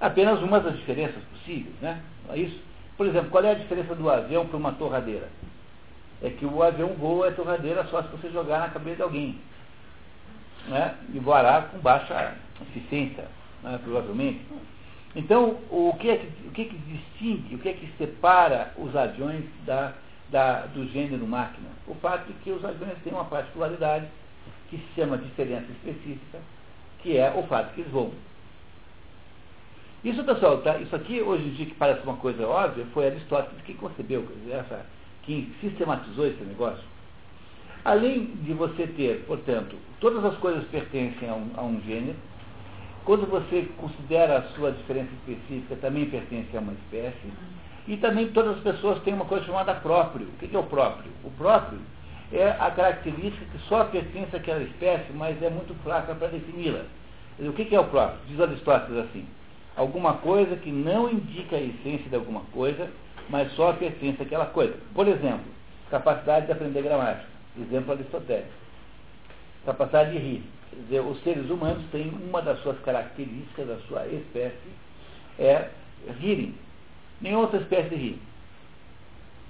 Apenas 0.00 0.40
uma 0.42 0.60
das 0.60 0.76
diferenças 0.76 1.22
possíveis, 1.24 1.74
né? 1.80 2.02
É 2.30 2.38
isso? 2.38 2.60
Por 2.96 3.06
exemplo, 3.06 3.30
qual 3.30 3.44
é 3.44 3.52
a 3.52 3.54
diferença 3.54 3.94
do 3.94 4.08
avião 4.08 4.46
para 4.46 4.56
uma 4.56 4.72
torradeira? 4.72 5.28
É 6.22 6.30
que 6.30 6.44
o 6.44 6.62
avião 6.62 6.94
voa 6.94 7.28
a 7.28 7.32
torradeira 7.32 7.84
só 7.86 8.02
se 8.02 8.08
você 8.08 8.30
jogar 8.30 8.60
na 8.60 8.68
cabeça 8.68 8.96
de 8.96 9.02
alguém. 9.02 9.38
Né? 10.68 10.94
E 11.12 11.18
voará 11.18 11.62
com 11.62 11.78
baixa 11.78 12.34
eficiência, 12.62 13.24
né? 13.62 13.78
provavelmente. 13.82 14.40
Então, 15.16 15.58
o 15.70 15.94
que, 15.98 16.10
é 16.10 16.16
que, 16.16 16.48
o 16.48 16.50
que, 16.50 16.62
é 16.62 16.64
que 16.64 16.76
distingue, 16.76 17.54
o 17.54 17.58
que 17.58 17.68
é 17.68 17.72
que 17.72 17.92
separa 17.98 18.72
os 18.76 18.94
aviões 18.96 19.44
da, 19.64 19.92
da, 20.30 20.66
do 20.66 20.86
gênero 20.88 21.26
máquina? 21.26 21.68
O 21.86 21.94
fato 21.96 22.26
de 22.26 22.32
que 22.40 22.50
os 22.50 22.64
aviões 22.64 22.98
têm 23.02 23.12
uma 23.12 23.24
particularidade 23.24 24.06
que 24.68 24.78
se 24.78 24.86
chama 24.94 25.18
diferença 25.18 25.66
específica, 25.70 26.38
que 27.00 27.16
é 27.16 27.32
o 27.36 27.42
fato 27.44 27.74
que 27.74 27.82
eles 27.82 27.92
voam. 27.92 28.12
Isso, 30.04 30.22
pessoal, 30.24 30.58
tá, 30.58 30.78
isso 30.78 30.94
aqui, 30.94 31.22
hoje 31.22 31.44
em 31.44 31.50
dia, 31.52 31.66
que 31.66 31.74
parece 31.74 32.02
uma 32.02 32.16
coisa 32.16 32.46
óbvia, 32.46 32.84
foi 32.92 33.06
Aristóteles 33.06 33.62
que 33.62 33.72
concebeu, 33.74 34.26
essa, 34.50 34.84
que 35.22 35.50
sistematizou 35.60 36.26
esse 36.26 36.44
negócio. 36.44 36.84
Além 37.84 38.26
de 38.42 38.52
você 38.52 38.86
ter, 38.86 39.24
portanto, 39.26 39.76
todas 40.00 40.24
as 40.24 40.36
coisas 40.38 40.64
pertencem 40.68 41.28
a 41.28 41.34
um, 41.34 41.50
a 41.56 41.62
um 41.62 41.80
gênero, 41.82 42.16
quando 43.04 43.26
você 43.26 43.68
considera 43.76 44.38
a 44.38 44.42
sua 44.54 44.72
diferença 44.72 45.10
específica, 45.12 45.76
também 45.76 46.08
pertence 46.08 46.56
a 46.56 46.60
uma 46.60 46.72
espécie, 46.72 47.32
e 47.86 47.96
também 47.96 48.28
todas 48.28 48.56
as 48.56 48.62
pessoas 48.62 49.02
têm 49.02 49.14
uma 49.14 49.26
coisa 49.26 49.44
chamada 49.44 49.74
próprio. 49.74 50.26
O 50.26 50.32
que 50.32 50.54
é 50.54 50.58
o 50.58 50.62
próprio? 50.62 51.10
O 51.22 51.30
próprio 51.30 51.78
é 52.32 52.48
a 52.48 52.70
característica 52.70 53.44
que 53.44 53.58
só 53.68 53.84
pertence 53.84 54.34
àquela 54.34 54.62
espécie, 54.62 55.12
mas 55.12 55.40
é 55.42 55.50
muito 55.50 55.74
fraca 55.82 56.14
para 56.14 56.28
defini-la. 56.28 56.84
O 57.38 57.52
que 57.52 57.74
é 57.74 57.80
o 57.80 57.84
próprio? 57.84 58.18
Diz 58.28 58.40
Aristóteles 58.40 59.04
assim: 59.04 59.26
alguma 59.76 60.14
coisa 60.14 60.56
que 60.56 60.70
não 60.70 61.10
indica 61.10 61.56
a 61.56 61.60
essência 61.60 62.08
de 62.08 62.14
alguma 62.14 62.40
coisa, 62.52 62.88
mas 63.28 63.52
só 63.52 63.72
pertence 63.72 64.22
àquela 64.22 64.46
coisa. 64.46 64.74
Por 64.94 65.06
exemplo, 65.06 65.44
capacidade 65.90 66.46
de 66.46 66.52
aprender 66.52 66.82
gramática. 66.82 67.26
Exemplo 67.60 67.92
aristotélico. 67.92 68.48
Capacidade 69.64 70.12
de 70.12 70.18
rir. 70.18 70.42
Dizer, 70.72 71.00
os 71.00 71.22
seres 71.22 71.48
humanos 71.48 71.84
têm 71.92 72.08
uma 72.08 72.42
das 72.42 72.60
suas 72.62 72.78
características, 72.80 73.68
da 73.68 73.76
sua 73.86 74.06
espécie, 74.08 74.70
é 75.38 75.68
rirem. 76.18 76.54
Nenhuma 77.20 77.42
outra 77.42 77.60
espécie 77.60 77.94
ri. 77.94 78.18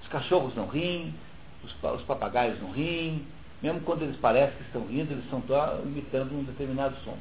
Os 0.02 0.08
cachorros 0.08 0.54
não 0.54 0.66
riem, 0.66 1.14
os, 1.62 1.72
os 1.82 2.02
papagaios 2.02 2.60
não 2.60 2.70
riem, 2.70 3.22
mesmo 3.62 3.80
quando 3.80 4.02
eles 4.02 4.16
parecem 4.16 4.56
que 4.56 4.64
estão 4.64 4.86
rindo, 4.86 5.12
eles 5.12 5.24
estão 5.24 5.42
imitando 5.84 6.32
um 6.32 6.44
determinado 6.44 6.96
som. 7.04 7.16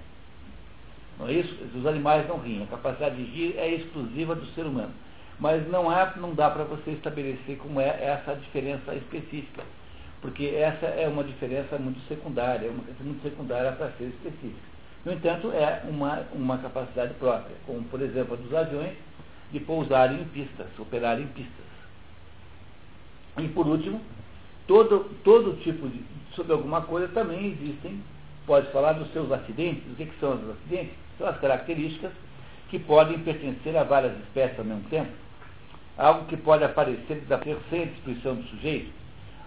Não 1.17 1.27
é 1.27 1.33
isso? 1.33 1.55
Os 1.75 1.85
animais 1.85 2.27
não 2.27 2.39
riem. 2.39 2.63
A 2.63 2.67
capacidade 2.67 3.15
de 3.15 3.23
rir 3.23 3.55
é 3.57 3.69
exclusiva 3.69 4.35
do 4.35 4.45
ser 4.47 4.65
humano. 4.65 4.91
Mas 5.39 5.67
não, 5.69 5.89
há, 5.89 6.13
não 6.17 6.33
dá 6.33 6.49
para 6.49 6.63
você 6.63 6.91
estabelecer 6.91 7.57
como 7.57 7.79
é 7.79 7.87
essa 7.87 8.35
diferença 8.35 8.93
específica. 8.95 9.63
Porque 10.21 10.45
essa 10.47 10.85
é 10.85 11.07
uma 11.07 11.23
diferença 11.23 11.77
muito 11.77 11.99
secundária, 12.07 12.67
é 12.67 12.69
uma 12.69 12.83
coisa 12.83 13.03
muito 13.03 13.21
secundária 13.21 13.71
para 13.73 13.91
ser 13.91 14.05
específica. 14.05 14.73
No 15.05 15.11
entanto, 15.11 15.51
é 15.51 15.83
uma, 15.89 16.23
uma 16.33 16.57
capacidade 16.59 17.13
própria, 17.15 17.55
como 17.65 17.83
por 17.83 18.01
exemplo 18.01 18.35
a 18.35 18.37
dos 18.37 18.53
aviões 18.53 18.93
de 19.53 19.59
pousarem 19.59 20.21
em 20.21 20.25
pistas, 20.25 20.67
operarem 20.79 21.25
em 21.25 21.27
pistas. 21.27 21.65
E 23.37 23.47
por 23.49 23.67
último, 23.67 24.01
todo, 24.67 25.11
todo 25.23 25.61
tipo 25.61 25.87
de. 25.87 26.03
sobre 26.35 26.53
alguma 26.53 26.81
coisa 26.81 27.07
também 27.09 27.51
existem, 27.51 28.03
pode 28.45 28.71
falar 28.71 28.93
dos 28.93 29.11
seus 29.13 29.31
acidentes. 29.31 29.83
O 29.91 29.95
que, 29.95 30.07
que 30.07 30.19
são 30.19 30.33
os 30.33 30.49
acidentes? 30.49 30.95
São 31.17 31.27
as 31.27 31.39
características 31.39 32.11
que 32.69 32.79
podem 32.79 33.19
pertencer 33.19 33.77
a 33.77 33.83
várias 33.83 34.17
espécies 34.21 34.57
ao 34.57 34.65
mesmo 34.65 34.83
tempo. 34.89 35.11
Algo 35.95 36.25
que 36.25 36.35
pode 36.35 36.63
aparecer 36.63 37.21
da 37.27 37.39
sem 37.69 37.83
a 37.83 37.85
destruição 37.85 38.35
do 38.35 38.43
sujeito. 38.45 38.91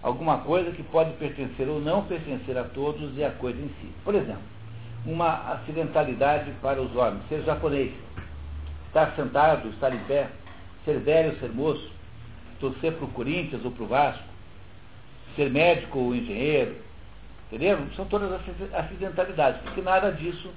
Alguma 0.01 0.37
coisa 0.39 0.71
que 0.71 0.83
pode 0.83 1.11
pertencer 1.13 1.67
ou 1.67 1.81
não 1.81 2.05
pertencer 2.05 2.57
a 2.57 2.63
todos 2.63 3.17
e 3.17 3.23
a 3.23 3.31
coisa 3.31 3.59
em 3.59 3.67
si. 3.81 3.89
Por 4.05 4.15
exemplo, 4.15 4.43
uma 5.05 5.53
acidentalidade 5.53 6.51
para 6.61 6.81
os 6.81 6.95
homens, 6.95 7.27
ser 7.27 7.43
japonês, 7.43 7.91
estar 8.97 9.15
sentado, 9.15 9.69
estar 9.69 9.93
em 9.93 9.99
pé, 10.05 10.27
ser 10.83 10.99
velho 10.99 11.37
ser 11.39 11.49
moço, 11.49 11.91
torcer 12.59 12.93
para 12.93 13.05
o 13.05 13.09
Corinthians 13.09 13.63
ou 13.63 13.71
para 13.71 13.83
o 13.83 13.87
Vasco, 13.87 14.23
ser 15.35 15.51
médico 15.51 15.99
ou 15.99 16.15
engenheiro, 16.15 16.75
entendeu? 17.47 17.79
São 17.95 18.05
todas 18.05 18.31
acidentalidades, 18.73 19.61
porque 19.61 19.81
nada 19.81 20.11
disso 20.11 20.49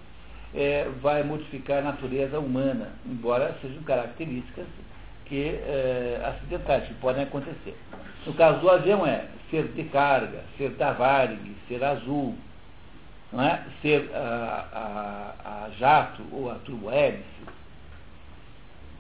é, 0.54 0.88
vai 1.02 1.22
modificar 1.22 1.78
a 1.78 1.82
natureza 1.82 2.38
humana, 2.38 2.88
embora 3.04 3.54
sejam 3.60 3.82
características 3.82 4.66
que 5.26 5.48
é, 5.48 6.22
acidentais, 6.24 6.88
que 6.88 6.94
podem 6.94 7.24
acontecer. 7.24 7.76
No 8.26 8.32
caso 8.34 8.60
do 8.60 8.70
avião 8.70 9.06
é 9.06 9.26
ser 9.50 9.68
de 9.68 9.84
carga, 9.84 10.44
ser 10.56 10.70
da 10.70 10.92
Varig, 10.92 11.56
ser 11.68 11.84
azul, 11.84 12.34
não 13.32 13.42
é? 13.42 13.62
ser 13.82 14.10
a, 14.14 14.66
a, 14.72 15.66
a 15.66 15.70
jato 15.78 16.22
ou 16.32 16.50
a 16.50 16.54
turbohélice. 16.56 17.40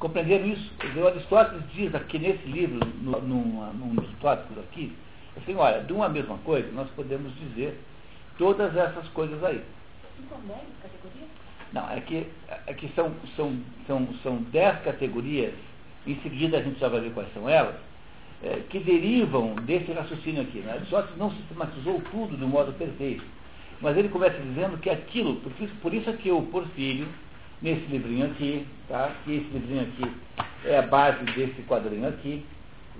Compreenderam 0.00 0.46
isso? 0.46 0.72
O 0.96 1.06
Aristóteles 1.06 1.62
diz 1.74 1.94
aqui 1.94 2.18
nesse 2.18 2.46
livro, 2.48 2.80
no, 3.02 3.20
num, 3.20 3.72
num 3.74 3.94
dos 3.94 4.08
tópicos 4.18 4.58
aqui, 4.58 4.96
assim, 5.36 5.54
olha, 5.54 5.82
de 5.82 5.92
uma 5.92 6.08
mesma 6.08 6.38
coisa, 6.38 6.72
nós 6.72 6.88
podemos 6.96 7.32
dizer 7.36 7.78
todas 8.38 8.74
essas 8.74 9.06
coisas 9.08 9.44
aí. 9.44 9.62
Não, 11.74 11.88
é 11.90 12.00
que, 12.00 12.26
é 12.66 12.72
que 12.72 12.88
são, 12.94 13.12
são, 13.36 13.54
são, 13.86 14.08
são 14.22 14.36
dez 14.44 14.80
categorias, 14.80 15.52
em 16.06 16.18
seguida 16.22 16.56
a 16.56 16.62
gente 16.62 16.80
já 16.80 16.88
vai 16.88 17.00
ver 17.00 17.12
quais 17.12 17.32
são 17.34 17.46
elas, 17.46 17.76
é, 18.42 18.62
que 18.70 18.78
derivam 18.78 19.54
desse 19.66 19.92
raciocínio 19.92 20.42
aqui. 20.42 20.60
Né? 20.60 20.72
Aristóteles 20.72 21.18
não 21.18 21.30
sistematizou 21.32 22.00
tudo 22.10 22.38
de 22.38 22.42
um 22.42 22.48
modo 22.48 22.72
perfeito, 22.72 23.24
mas 23.82 23.98
ele 23.98 24.08
começa 24.08 24.38
dizendo 24.40 24.78
que 24.78 24.88
aquilo, 24.88 25.36
por 25.36 25.52
isso, 25.60 25.74
por 25.82 25.92
isso 25.92 26.08
é 26.08 26.14
que 26.14 26.30
o 26.30 26.40
Porfírio, 26.42 27.06
nesse 27.62 27.86
livrinho 27.86 28.26
aqui, 28.26 28.66
tá? 28.88 29.12
que 29.24 29.32
esse 29.32 29.48
livrinho 29.50 29.82
aqui 29.82 30.12
é 30.64 30.78
a 30.78 30.82
base 30.82 31.24
desse 31.24 31.62
quadrinho 31.62 32.08
aqui, 32.08 32.44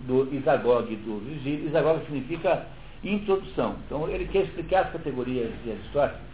do 0.06 0.32
Isagog 0.34 0.92
e 0.92 0.96
do 0.96 1.18
Virgílio. 1.20 1.68
Isagog 1.68 2.04
significa 2.06 2.66
introdução. 3.04 3.76
Então 3.86 4.08
ele 4.08 4.26
quer 4.26 4.44
explicar 4.44 4.84
as 4.84 4.92
categorias 4.92 5.50
de 5.64 5.72
Aristóteles 5.72 6.30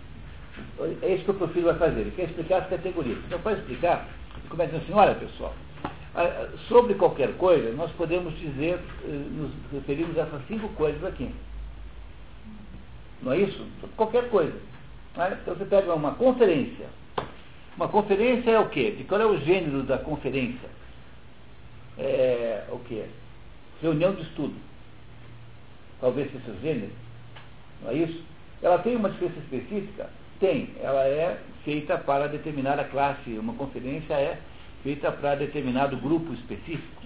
é 1.02 1.14
isso 1.14 1.24
que 1.24 1.30
o 1.30 1.34
Porfírio 1.34 1.64
vai 1.64 1.78
fazer. 1.78 2.00
Ele 2.00 2.12
quer 2.12 2.24
explicar 2.24 2.62
as 2.62 2.68
categorias. 2.68 3.18
Então, 3.26 3.40
para 3.40 3.52
explicar, 3.52 4.08
ele 4.36 4.48
começa 4.48 4.76
assim, 4.76 4.92
olha 4.92 5.14
pessoal, 5.14 5.54
sobre 6.68 6.94
qualquer 6.94 7.36
coisa, 7.36 7.72
nós 7.72 7.90
podemos 7.92 8.36
dizer, 8.38 8.78
eh, 9.04 9.08
nos 9.08 9.50
referimos 9.72 10.16
a 10.18 10.22
essas 10.22 10.46
cinco 10.48 10.68
coisas 10.70 11.04
aqui. 11.04 11.30
Não 13.22 13.32
é 13.32 13.38
isso? 13.40 13.66
Qualquer 13.96 14.28
coisa. 14.30 14.56
É? 15.18 15.32
Então 15.42 15.54
você 15.54 15.64
pega 15.64 15.94
uma 15.94 16.14
conferência. 16.14 16.86
Uma 17.76 17.88
conferência 17.88 18.50
é 18.50 18.58
o 18.58 18.68
quê? 18.68 18.92
De 18.92 19.04
qual 19.04 19.20
é 19.20 19.26
o 19.26 19.38
gênero 19.40 19.82
da 19.82 19.98
conferência? 19.98 20.68
É 21.98 22.64
o 22.70 22.78
quê? 22.80 23.04
Reunião 23.82 24.14
de 24.14 24.22
estudo. 24.22 24.54
Talvez 26.00 26.30
seja 26.32 26.50
o 26.50 26.60
gênero. 26.60 26.92
Não 27.82 27.90
é 27.90 27.94
isso? 27.94 28.22
Ela 28.62 28.78
tem 28.78 28.96
uma 28.96 29.10
diferença 29.10 29.38
específica 29.40 30.08
tem, 30.38 30.70
ela 30.82 31.04
é 31.04 31.40
feita 31.64 31.96
para 31.98 32.28
determinada 32.28 32.84
classe, 32.84 33.30
uma 33.38 33.54
conferência 33.54 34.14
é 34.14 34.38
feita 34.82 35.10
para 35.10 35.34
determinado 35.34 35.96
grupo 35.96 36.32
específico, 36.34 37.02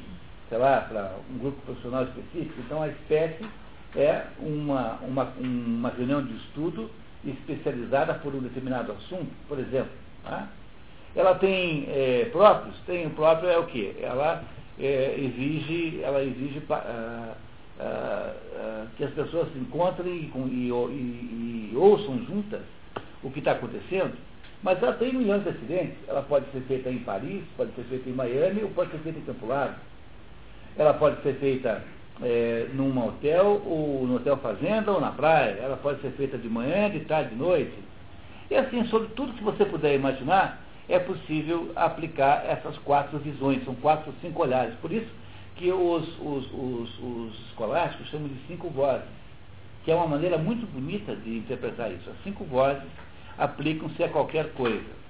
sei 0.48 0.58
lá, 0.58 0.80
para 0.82 1.16
um 1.32 1.38
grupo 1.38 1.60
profissional 1.62 2.04
específico. 2.04 2.60
Então 2.60 2.82
a 2.82 2.88
espécie 2.88 3.44
é 3.96 4.24
uma, 4.40 4.94
uma, 5.02 5.24
uma 5.38 5.90
reunião 5.90 6.22
de 6.22 6.34
estudo 6.36 6.90
especializada 7.24 8.14
por 8.14 8.34
um 8.34 8.40
determinado 8.40 8.92
assunto, 8.92 9.30
por 9.48 9.58
exemplo. 9.58 9.92
Tá? 10.24 10.48
Ela 11.14 11.34
tem 11.34 11.86
é, 11.88 12.28
próprios, 12.30 12.76
tem 12.86 13.06
o 13.06 13.10
próprio 13.10 13.48
é 13.48 13.58
o 13.58 13.66
que? 13.66 13.96
Ela 14.00 14.44
é, 14.78 15.14
exige, 15.18 16.00
ela 16.02 16.22
exige 16.22 16.62
ah, 16.70 17.34
ah, 17.80 18.32
ah, 18.56 18.86
que 18.96 19.04
as 19.04 19.10
pessoas 19.12 19.52
se 19.52 19.58
encontrem 19.58 20.12
e, 20.12 20.32
e, 20.34 20.68
e, 20.68 21.70
e 21.72 21.76
ouçam 21.76 22.18
juntas 22.24 22.62
o 23.22 23.30
que 23.30 23.40
está 23.40 23.52
acontecendo, 23.52 24.14
mas 24.62 24.82
ela 24.82 24.92
tem 24.94 25.12
milhões 25.12 25.42
de 25.42 25.50
acidentes. 25.50 25.96
Ela 26.06 26.22
pode 26.22 26.46
ser 26.52 26.60
feita 26.62 26.90
em 26.90 26.98
Paris, 26.98 27.42
pode 27.56 27.72
ser 27.72 27.82
feita 27.84 28.08
em 28.08 28.12
Miami 28.12 28.62
ou 28.62 28.70
pode 28.70 28.90
ser 28.90 28.98
feita 28.98 29.18
em 29.18 29.22
Campo 29.22 29.46
Largo. 29.46 29.74
Ela 30.76 30.94
pode 30.94 31.22
ser 31.22 31.34
feita 31.34 31.82
é, 32.22 32.68
num 32.74 32.96
hotel, 33.04 33.62
ou 33.66 34.06
no 34.06 34.16
hotel 34.16 34.36
fazenda, 34.38 34.92
ou 34.92 35.00
na 35.00 35.10
praia. 35.10 35.58
Ela 35.60 35.76
pode 35.76 36.00
ser 36.00 36.10
feita 36.12 36.38
de 36.38 36.48
manhã, 36.48 36.90
de 36.90 37.00
tarde, 37.00 37.30
de 37.30 37.36
noite. 37.36 37.74
E 38.50 38.56
assim, 38.56 38.84
sobre 38.86 39.08
tudo 39.08 39.32
que 39.32 39.44
você 39.44 39.64
puder 39.64 39.94
imaginar, 39.94 40.60
é 40.90 40.98
possível 40.98 41.70
aplicar 41.76 42.44
essas 42.46 42.76
quatro 42.78 43.18
visões, 43.18 43.64
são 43.64 43.74
quatro, 43.76 44.12
cinco 44.20 44.42
olhares. 44.42 44.74
Por 44.80 44.90
isso 44.92 45.08
que 45.56 45.70
os, 45.70 46.08
os, 46.18 46.52
os, 46.52 46.98
os 46.98 47.40
escolásticos 47.48 48.08
chamam 48.08 48.28
de 48.28 48.36
cinco 48.46 48.68
vozes, 48.70 49.06
que 49.84 49.90
é 49.90 49.94
uma 49.94 50.06
maneira 50.06 50.36
muito 50.36 50.66
bonita 50.72 51.14
de 51.14 51.38
interpretar 51.38 51.92
isso. 51.92 52.10
As 52.10 52.16
cinco 52.24 52.44
vozes 52.44 52.82
aplicam-se 53.38 54.02
a 54.02 54.08
qualquer 54.08 54.52
coisa. 54.54 55.00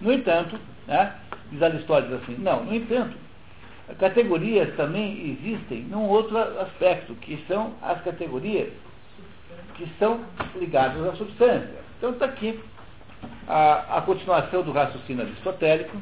No 0.00 0.12
entanto, 0.12 0.58
né, 0.86 1.14
diz 1.50 1.62
Aristóteles 1.62 2.22
assim, 2.22 2.36
não, 2.38 2.64
no 2.64 2.74
entanto, 2.74 3.16
categorias 3.98 4.74
também 4.76 5.38
existem 5.40 5.82
num 5.82 6.08
outro 6.08 6.38
aspecto, 6.38 7.14
que 7.16 7.44
são 7.48 7.74
as 7.82 8.00
categorias 8.02 8.72
que 9.74 9.88
são 9.98 10.20
ligadas 10.56 11.06
à 11.06 11.16
substância. 11.16 11.78
Então 11.98 12.10
está 12.10 12.26
aqui 12.26 12.60
a, 13.48 13.98
a 13.98 14.02
continuação 14.02 14.62
do 14.62 14.72
raciocínio 14.72 15.24
aristotélico, 15.24 15.96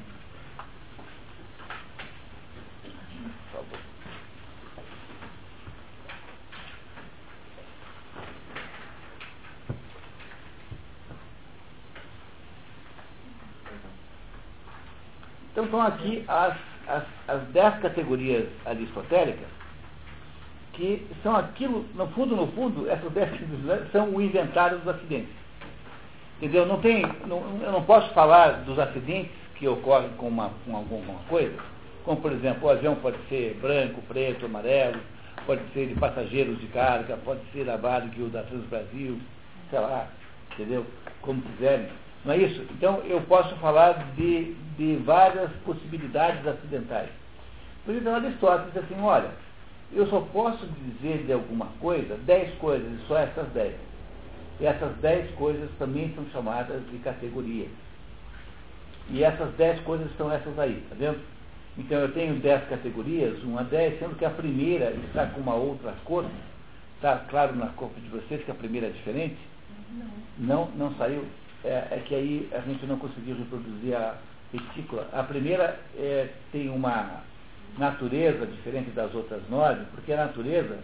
Então 15.52 15.64
estão 15.64 15.80
aqui 15.80 16.22
as, 16.28 16.54
as, 16.86 17.02
as 17.26 17.42
dez 17.48 17.78
categorias 17.78 18.46
aristotélicas 18.66 19.48
que 20.74 21.06
são 21.22 21.34
aquilo, 21.34 21.86
no 21.94 22.06
fundo, 22.08 22.36
no 22.36 22.46
fundo, 22.48 22.86
essas 22.90 23.10
dez 23.12 23.30
são 23.90 24.10
o 24.10 24.20
inventário 24.20 24.78
dos 24.80 24.88
acidentes. 24.88 25.45
Entendeu? 26.36 26.66
Não 26.66 26.80
tem, 26.80 27.02
não, 27.26 27.42
eu 27.62 27.72
não 27.72 27.82
posso 27.82 28.12
falar 28.12 28.64
dos 28.64 28.78
acidentes 28.78 29.32
que 29.54 29.66
ocorrem 29.66 30.10
com, 30.18 30.28
uma, 30.28 30.50
com 30.64 30.76
alguma 30.76 31.18
coisa, 31.28 31.56
como 32.04 32.20
por 32.20 32.30
exemplo, 32.30 32.68
o 32.68 32.70
avião 32.70 32.94
pode 32.96 33.16
ser 33.28 33.58
branco, 33.60 34.02
preto, 34.02 34.44
amarelo, 34.44 35.00
pode 35.46 35.62
ser 35.72 35.86
de 35.88 35.94
passageiros 35.94 36.58
de 36.60 36.66
carga, 36.68 37.16
pode 37.24 37.40
ser 37.52 37.64
da 37.64 37.76
Varg 37.76 38.14
da 38.30 38.42
Transbrasil, 38.42 39.18
sei 39.70 39.78
lá, 39.78 40.08
entendeu? 40.52 40.84
Como 41.22 41.40
quiserem. 41.40 41.88
Não 42.24 42.34
é 42.34 42.38
isso? 42.38 42.62
Então 42.72 43.00
eu 43.06 43.20
posso 43.22 43.54
falar 43.56 43.92
de, 44.16 44.54
de 44.76 44.96
várias 45.04 45.50
possibilidades 45.64 46.46
acidentais. 46.46 47.08
Por 47.84 47.94
isso 47.94 48.08
Aristóteles 48.08 48.74
diz 48.74 48.84
assim, 48.84 49.00
olha, 49.00 49.30
eu 49.92 50.06
só 50.08 50.20
posso 50.32 50.66
dizer 50.66 51.24
de 51.24 51.32
alguma 51.32 51.66
coisa 51.80 52.16
dez 52.26 52.52
coisas, 52.58 52.86
e 52.92 53.06
só 53.06 53.18
essas 53.18 53.48
dez. 53.50 53.74
E 54.60 54.66
essas 54.66 54.96
dez 54.98 55.30
coisas 55.32 55.70
também 55.78 56.12
são 56.14 56.24
chamadas 56.30 56.82
de 56.90 56.98
categorias. 56.98 57.68
E 59.10 59.22
essas 59.22 59.52
dez 59.54 59.80
coisas 59.80 60.08
são 60.16 60.32
essas 60.32 60.58
aí, 60.58 60.84
tá 60.88 60.96
vendo? 60.98 61.20
Então 61.78 61.98
eu 61.98 62.12
tenho 62.12 62.40
dez 62.40 62.66
categorias, 62.68 63.42
uma 63.42 63.62
dez, 63.64 63.98
sendo 63.98 64.16
que 64.16 64.24
a 64.24 64.30
primeira 64.30 64.90
está 65.08 65.26
com 65.26 65.40
uma 65.40 65.54
outra 65.54 65.92
cor. 66.04 66.24
Está 66.96 67.18
claro 67.28 67.54
na 67.54 67.66
cor 67.68 67.90
de 67.94 68.08
vocês 68.08 68.42
que 68.44 68.50
a 68.50 68.54
primeira 68.54 68.86
é 68.86 68.90
diferente? 68.90 69.36
Não. 70.38 70.66
Não, 70.66 70.70
não 70.70 70.94
saiu? 70.94 71.24
É, 71.62 71.88
é 71.90 72.02
que 72.06 72.14
aí 72.14 72.48
a 72.52 72.60
gente 72.60 72.86
não 72.86 72.98
conseguiu 72.98 73.36
reproduzir 73.36 73.94
a 73.94 74.16
retícula. 74.52 75.06
A 75.12 75.22
primeira 75.22 75.78
é, 75.96 76.30
tem 76.50 76.70
uma 76.70 77.22
natureza 77.76 78.46
diferente 78.46 78.90
das 78.90 79.14
outras 79.14 79.42
nove, 79.50 79.84
porque 79.94 80.12
a 80.12 80.16
natureza 80.16 80.78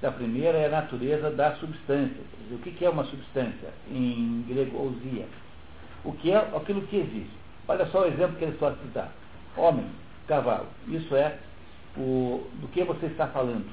da 0.00 0.12
primeira 0.12 0.56
é 0.58 0.66
a 0.66 0.70
natureza 0.70 1.30
da 1.30 1.56
substância. 1.56 2.22
Dizer, 2.42 2.54
o 2.54 2.58
que 2.58 2.84
é 2.84 2.90
uma 2.90 3.04
substância? 3.04 3.68
Em 3.90 4.44
grego, 4.48 4.78
ousia. 4.78 5.26
O 6.04 6.12
que 6.12 6.30
é 6.30 6.36
aquilo 6.36 6.82
que 6.82 6.96
existe. 6.96 7.36
Olha 7.66 7.86
só 7.86 8.02
o 8.02 8.06
exemplo 8.06 8.36
que 8.36 8.44
ele 8.44 8.56
só 8.58 8.74
dá. 8.94 9.08
Homem, 9.56 9.86
cavalo. 10.26 10.66
Isso 10.86 11.14
é 11.16 11.36
o, 11.96 12.46
do 12.60 12.68
que 12.68 12.84
você 12.84 13.06
está 13.06 13.26
falando. 13.26 13.66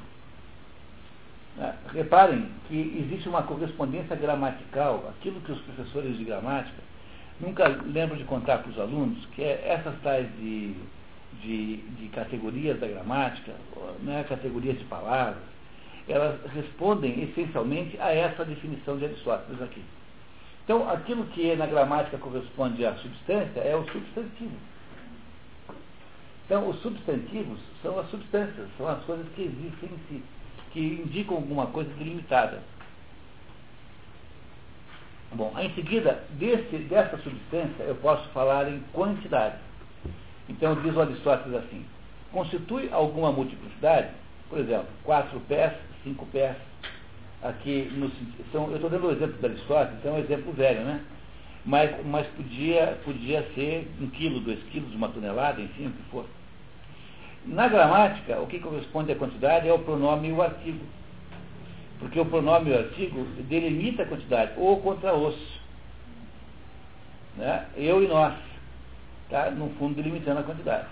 É, 1.59 1.73
reparem 1.93 2.49
que 2.67 3.05
existe 3.05 3.29
uma 3.29 3.43
correspondência 3.43 4.15
gramatical, 4.15 5.13
aquilo 5.17 5.39
que 5.41 5.51
os 5.51 5.61
professores 5.61 6.17
de 6.17 6.25
gramática 6.25 6.83
nunca 7.39 7.67
lembram 7.67 8.17
de 8.17 8.25
contar 8.25 8.57
para 8.57 8.71
os 8.71 8.79
alunos, 8.79 9.25
que 9.27 9.41
é 9.41 9.63
essas 9.67 9.93
tais 10.01 10.27
de, 10.37 10.75
de, 11.41 11.77
de 11.77 12.07
categorias 12.09 12.79
da 12.79 12.87
gramática, 12.87 13.53
né, 14.01 14.25
categorias 14.27 14.77
de 14.77 14.85
palavras, 14.85 15.37
elas 16.07 16.39
respondem 16.53 17.23
essencialmente 17.23 17.99
a 17.99 18.13
essa 18.13 18.45
definição 18.45 18.97
de 18.97 19.05
Aristóteles 19.05 19.61
aqui. 19.61 19.81
Então, 20.63 20.89
aquilo 20.89 21.25
que 21.27 21.55
na 21.55 21.65
gramática 21.67 22.17
corresponde 22.17 22.85
à 22.85 22.95
substância 22.95 23.59
é 23.59 23.75
o 23.75 23.85
substantivo. 23.91 24.55
Então, 26.45 26.69
os 26.69 26.79
substantivos 26.81 27.59
são 27.81 27.99
as 27.99 28.09
substâncias, 28.09 28.67
são 28.77 28.87
as 28.87 29.03
coisas 29.03 29.27
que 29.35 29.43
existem 29.43 29.89
em 29.89 29.99
si, 30.07 30.23
que 30.71 30.79
indicam 30.79 31.37
alguma 31.37 31.67
coisa 31.67 31.89
delimitada. 31.93 32.61
Bom, 35.33 35.53
em 35.59 35.73
seguida, 35.73 36.23
desse, 36.31 36.77
dessa 36.77 37.17
substância, 37.17 37.83
eu 37.83 37.95
posso 37.95 38.27
falar 38.29 38.69
em 38.69 38.79
quantidade. 38.93 39.57
Então, 40.47 40.75
diz 40.81 40.95
o 40.95 41.01
Aristóteles 41.01 41.57
assim: 41.57 41.85
constitui 42.31 42.89
alguma 42.91 43.31
multiplicidade, 43.31 44.09
por 44.49 44.59
exemplo, 44.59 44.87
quatro 45.03 45.39
pés, 45.41 45.73
cinco 46.05 46.25
pés, 46.27 46.55
aqui 47.41 47.91
no, 47.93 48.09
são, 48.51 48.69
eu 48.69 48.75
estou 48.75 48.89
dando 48.89 49.07
o 49.07 49.11
exemplo 49.11 49.41
da 49.41 49.49
Aristóteles, 49.49 49.99
então 49.99 50.13
é 50.13 50.15
um 50.15 50.23
exemplo 50.23 50.53
velho, 50.53 50.81
né? 50.85 51.01
Mas, 51.65 52.05
mas 52.05 52.27
podia, 52.27 52.97
podia 53.03 53.41
ser 53.55 53.91
um 53.99 54.07
quilo, 54.11 54.39
dois 54.39 54.61
quilos, 54.65 54.93
uma 54.93 55.09
tonelada, 55.09 55.59
enfim, 55.59 55.87
o 55.87 55.91
que 55.91 56.03
for. 56.11 56.25
Na 57.43 57.67
gramática, 57.67 58.39
o 58.39 58.47
que 58.47 58.59
corresponde 58.59 59.11
à 59.11 59.15
quantidade 59.15 59.67
é 59.67 59.73
o 59.73 59.79
pronome 59.79 60.29
e 60.29 60.31
o 60.31 60.41
artigo. 60.41 60.85
Porque 61.99 62.19
o 62.19 62.25
pronome 62.25 62.69
e 62.69 62.73
o 62.73 62.77
artigo 62.77 63.25
delimita 63.47 64.03
a 64.03 64.05
quantidade, 64.05 64.53
ou 64.57 64.79
contra 64.81 65.15
os. 65.15 65.35
Né? 67.35 67.65
Eu 67.75 68.03
e 68.03 68.07
nós. 68.07 68.35
Tá? 69.29 69.49
No 69.49 69.69
fundo, 69.71 69.95
delimitando 69.95 70.41
a 70.41 70.43
quantidade. 70.43 70.87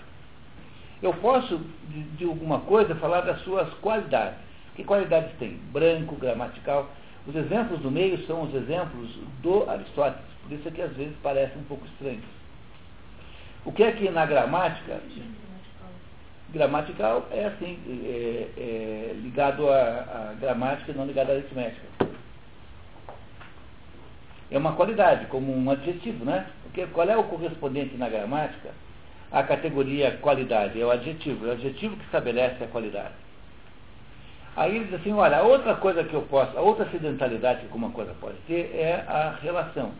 Eu 1.00 1.14
posso, 1.14 1.60
de, 1.88 2.02
de 2.02 2.24
alguma 2.24 2.60
coisa, 2.60 2.96
falar 2.96 3.20
das 3.20 3.40
suas 3.42 3.72
qualidades. 3.74 4.43
Que 4.74 4.84
qualidades 4.84 5.30
tem? 5.38 5.58
Branco, 5.72 6.16
gramatical. 6.16 6.90
Os 7.26 7.34
exemplos 7.34 7.80
do 7.80 7.90
meio 7.90 8.18
são 8.26 8.42
os 8.42 8.54
exemplos 8.54 9.08
do 9.42 9.68
Aristóteles. 9.70 10.26
Por 10.42 10.52
isso 10.52 10.68
é 10.68 10.70
que 10.70 10.82
às 10.82 10.92
vezes 10.94 11.14
parecem 11.22 11.58
um 11.58 11.64
pouco 11.64 11.86
estranhos. 11.86 12.24
O 13.64 13.72
que 13.72 13.82
é 13.82 13.92
que 13.92 14.10
na 14.10 14.26
gramática. 14.26 15.00
Gramatical 16.50 17.26
é 17.32 17.46
assim, 17.46 17.78
é, 18.04 18.48
é 18.56 19.12
ligado 19.14 19.68
à, 19.68 20.34
gramática 20.40 20.92
e 20.92 20.94
não 20.94 21.06
ligado 21.06 21.30
à 21.30 21.32
aritmética. 21.32 21.82
É 24.50 24.58
uma 24.58 24.74
qualidade, 24.74 25.26
como 25.26 25.52
um 25.52 25.70
adjetivo, 25.70 26.24
né? 26.24 26.46
Porque 26.62 26.86
qual 26.92 27.08
é 27.08 27.16
o 27.16 27.24
correspondente 27.24 27.96
na 27.96 28.08
gramática 28.08 28.70
à 29.32 29.42
categoria 29.42 30.18
qualidade? 30.18 30.80
É 30.80 30.84
o 30.84 30.90
adjetivo, 30.90 31.46
é 31.46 31.48
o 31.48 31.52
adjetivo 31.52 31.96
que 31.96 32.04
estabelece 32.04 32.62
a 32.62 32.68
qualidade. 32.68 33.23
Aí 34.56 34.76
ele 34.76 34.84
diz 34.84 34.94
assim, 34.94 35.12
olha, 35.12 35.42
outra 35.42 35.74
coisa 35.74 36.04
que 36.04 36.14
eu 36.14 36.22
posso, 36.22 36.56
a 36.56 36.60
outra 36.60 36.84
acidentalidade 36.84 37.60
que 37.60 37.66
alguma 37.66 37.90
coisa 37.90 38.14
pode 38.20 38.36
ter 38.46 38.70
é 38.74 39.04
a 39.08 39.36
relação. 39.42 39.90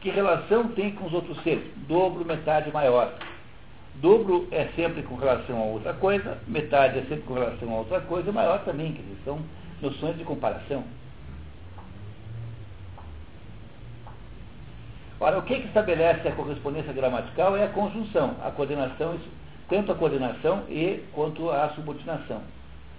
Que 0.00 0.10
relação 0.10 0.68
tem 0.68 0.90
com 0.92 1.06
os 1.06 1.12
outros 1.12 1.40
seres? 1.42 1.64
Dobro, 1.86 2.24
metade, 2.24 2.72
maior. 2.72 3.12
Dobro 3.96 4.48
é 4.50 4.66
sempre 4.74 5.02
com 5.02 5.14
relação 5.14 5.56
a 5.60 5.64
outra 5.64 5.92
coisa, 5.94 6.38
metade 6.48 6.98
é 6.98 7.02
sempre 7.02 7.22
com 7.22 7.34
relação 7.34 7.70
a 7.70 7.78
outra 7.78 8.00
coisa, 8.00 8.32
maior 8.32 8.64
também, 8.64 8.92
dizer, 8.92 9.16
são 9.24 9.38
noções 9.80 10.16
de 10.16 10.24
comparação. 10.24 10.82
Ora, 15.20 15.38
o 15.38 15.42
que, 15.42 15.60
que 15.60 15.68
estabelece 15.68 16.26
a 16.26 16.32
correspondência 16.32 16.92
gramatical 16.92 17.56
é 17.56 17.64
a 17.64 17.68
conjunção, 17.68 18.34
a 18.42 18.50
coordenação, 18.50 19.16
tanto 19.68 19.92
a 19.92 19.94
coordenação 19.94 20.64
e 20.68 21.04
quanto 21.12 21.48
a 21.48 21.68
subordinação. 21.70 22.42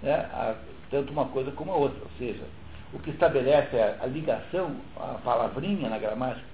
Né? 0.02 0.14
A, 0.32 0.54
tanto 0.94 1.12
uma 1.12 1.24
coisa 1.26 1.50
como 1.50 1.72
a 1.72 1.76
outra. 1.76 1.98
Ou 2.00 2.10
seja, 2.16 2.44
o 2.92 3.00
que 3.00 3.10
estabelece 3.10 3.76
a, 3.76 4.06
ligação, 4.06 4.76
a 4.96 5.18
palavrinha 5.24 5.88
na 5.88 5.98
gramática, 5.98 6.46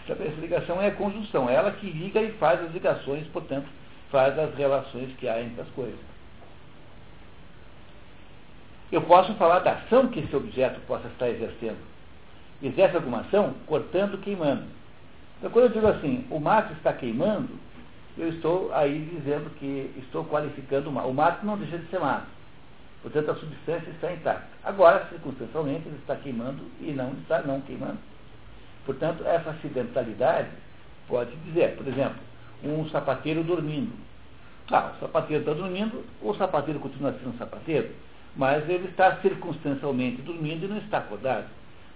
estabelece 0.00 0.36
a 0.36 0.40
ligação 0.40 0.82
é 0.82 0.88
a 0.88 0.94
conjunção, 0.94 1.48
é 1.48 1.54
ela 1.54 1.70
que 1.70 1.90
liga 1.90 2.20
e 2.20 2.32
faz 2.32 2.62
as 2.62 2.70
ligações, 2.70 3.26
portanto, 3.28 3.66
faz 4.10 4.38
as 4.38 4.54
relações 4.54 5.10
que 5.16 5.26
há 5.26 5.40
entre 5.40 5.62
as 5.62 5.68
coisas. 5.70 5.98
Eu 8.92 9.02
posso 9.02 9.34
falar 9.34 9.60
da 9.60 9.72
ação 9.72 10.08
que 10.08 10.20
esse 10.20 10.36
objeto 10.36 10.80
possa 10.86 11.08
estar 11.08 11.28
exercendo. 11.30 11.78
Exerce 12.62 12.96
alguma 12.96 13.20
ação 13.20 13.54
cortando, 13.66 14.20
queimando. 14.20 14.64
Então, 15.38 15.50
quando 15.50 15.66
eu 15.66 15.72
digo 15.72 15.86
assim, 15.86 16.26
o 16.30 16.38
mato 16.38 16.72
está 16.74 16.92
queimando, 16.92 17.50
eu 18.18 18.28
estou 18.30 18.70
aí 18.74 18.98
dizendo 19.14 19.50
que 19.58 19.92
estou 19.98 20.24
qualificando 20.24 20.90
o 20.90 20.92
mato. 20.92 21.08
O 21.08 21.14
mato 21.14 21.46
não 21.46 21.56
deixa 21.56 21.78
de 21.78 21.86
ser 21.88 22.00
mato. 22.00 22.37
Portanto, 23.02 23.30
a 23.30 23.34
substância 23.36 23.90
está 23.90 24.12
intacta. 24.12 24.48
Agora, 24.64 25.06
circunstancialmente, 25.08 25.86
ele 25.86 25.98
está 25.98 26.16
queimando 26.16 26.62
e 26.80 26.92
não 26.92 27.12
está 27.12 27.42
não 27.42 27.60
queimando. 27.60 27.98
Portanto, 28.84 29.24
essa 29.26 29.50
acidentalidade 29.50 30.48
pode 31.06 31.34
dizer, 31.36 31.76
por 31.76 31.86
exemplo, 31.86 32.18
um 32.64 32.88
sapateiro 32.88 33.44
dormindo. 33.44 33.92
Ah, 34.70 34.92
o 34.96 35.00
sapateiro 35.00 35.42
está 35.42 35.54
dormindo, 35.54 36.04
o 36.20 36.34
sapateiro 36.34 36.80
continua 36.80 37.12
sendo 37.12 37.38
sapateiro, 37.38 37.90
mas 38.36 38.68
ele 38.68 38.88
está 38.88 39.16
circunstancialmente 39.16 40.20
dormindo 40.22 40.64
e 40.64 40.68
não 40.68 40.78
está 40.78 40.98
acordado. 40.98 41.46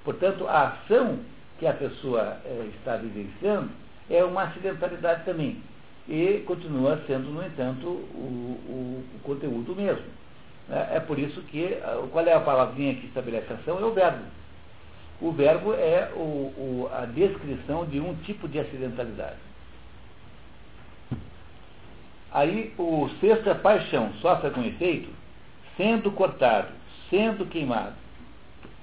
Portanto, 0.04 0.46
a 0.46 0.68
ação 0.68 1.18
que 1.58 1.66
a 1.66 1.72
pessoa 1.72 2.38
é, 2.44 2.70
está 2.76 2.96
vivenciando 2.96 3.70
é 4.08 4.24
uma 4.24 4.44
acidentalidade 4.44 5.24
também. 5.24 5.62
E 6.08 6.42
continua 6.46 7.00
sendo, 7.06 7.30
no 7.30 7.44
entanto, 7.44 7.86
o, 7.86 8.58
o, 8.68 9.04
o 9.16 9.20
conteúdo 9.22 9.74
mesmo. 9.76 10.04
É, 10.70 10.96
é 10.96 11.01
por 11.01 11.18
isso 11.18 11.40
que, 11.42 11.79
qual 12.11 12.27
é 12.27 12.33
a 12.33 12.40
palavrinha 12.40 12.94
que 12.94 13.07
estabelece 13.07 13.53
a 13.53 13.57
ação? 13.57 13.79
É 13.79 13.85
o 13.85 13.92
verbo. 13.92 14.25
O 15.20 15.31
verbo 15.31 15.72
é 15.75 16.11
o, 16.16 16.18
o, 16.18 16.90
a 16.92 17.07
descrição 17.07 17.87
de 17.87 18.01
um 18.01 18.14
tipo 18.25 18.48
de 18.48 18.59
acidentalidade. 18.59 19.37
Aí 22.33 22.72
o 22.79 23.09
sexto 23.20 23.48
é 23.48 23.55
paixão, 23.55 24.12
sofre 24.14 24.51
com 24.51 24.64
efeito, 24.64 25.11
sendo 25.77 26.11
cortado, 26.11 26.68
sendo 27.11 27.46
queimado. 27.46 27.94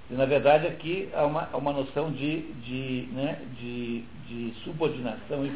E, 0.10 0.13
na 0.13 0.26
verdade, 0.26 0.68
aqui 0.68 1.10
há 1.13 1.26
uma, 1.26 1.50
há 1.52 1.58
uma 1.58 1.74
noção 1.74 2.12
de, 2.12 2.42
de, 2.54 3.10
né, 3.12 3.42
de, 3.60 4.04
de 4.28 4.54
subordinação 4.63 5.46
e 5.46 5.50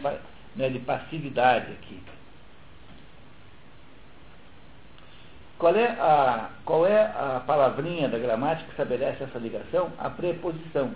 né, 0.56 0.70
de 0.70 0.80
passividade 0.80 1.72
aqui. 1.72 2.02
Qual 5.58 5.76
é, 5.76 5.86
a, 5.86 6.50
qual 6.66 6.86
é 6.86 7.04
a 7.04 7.42
palavrinha 7.46 8.10
da 8.10 8.18
gramática 8.18 8.66
que 8.66 8.72
estabelece 8.72 9.24
essa 9.24 9.40
ligação? 9.40 9.92
A 9.98 10.10
preposição. 10.10 10.92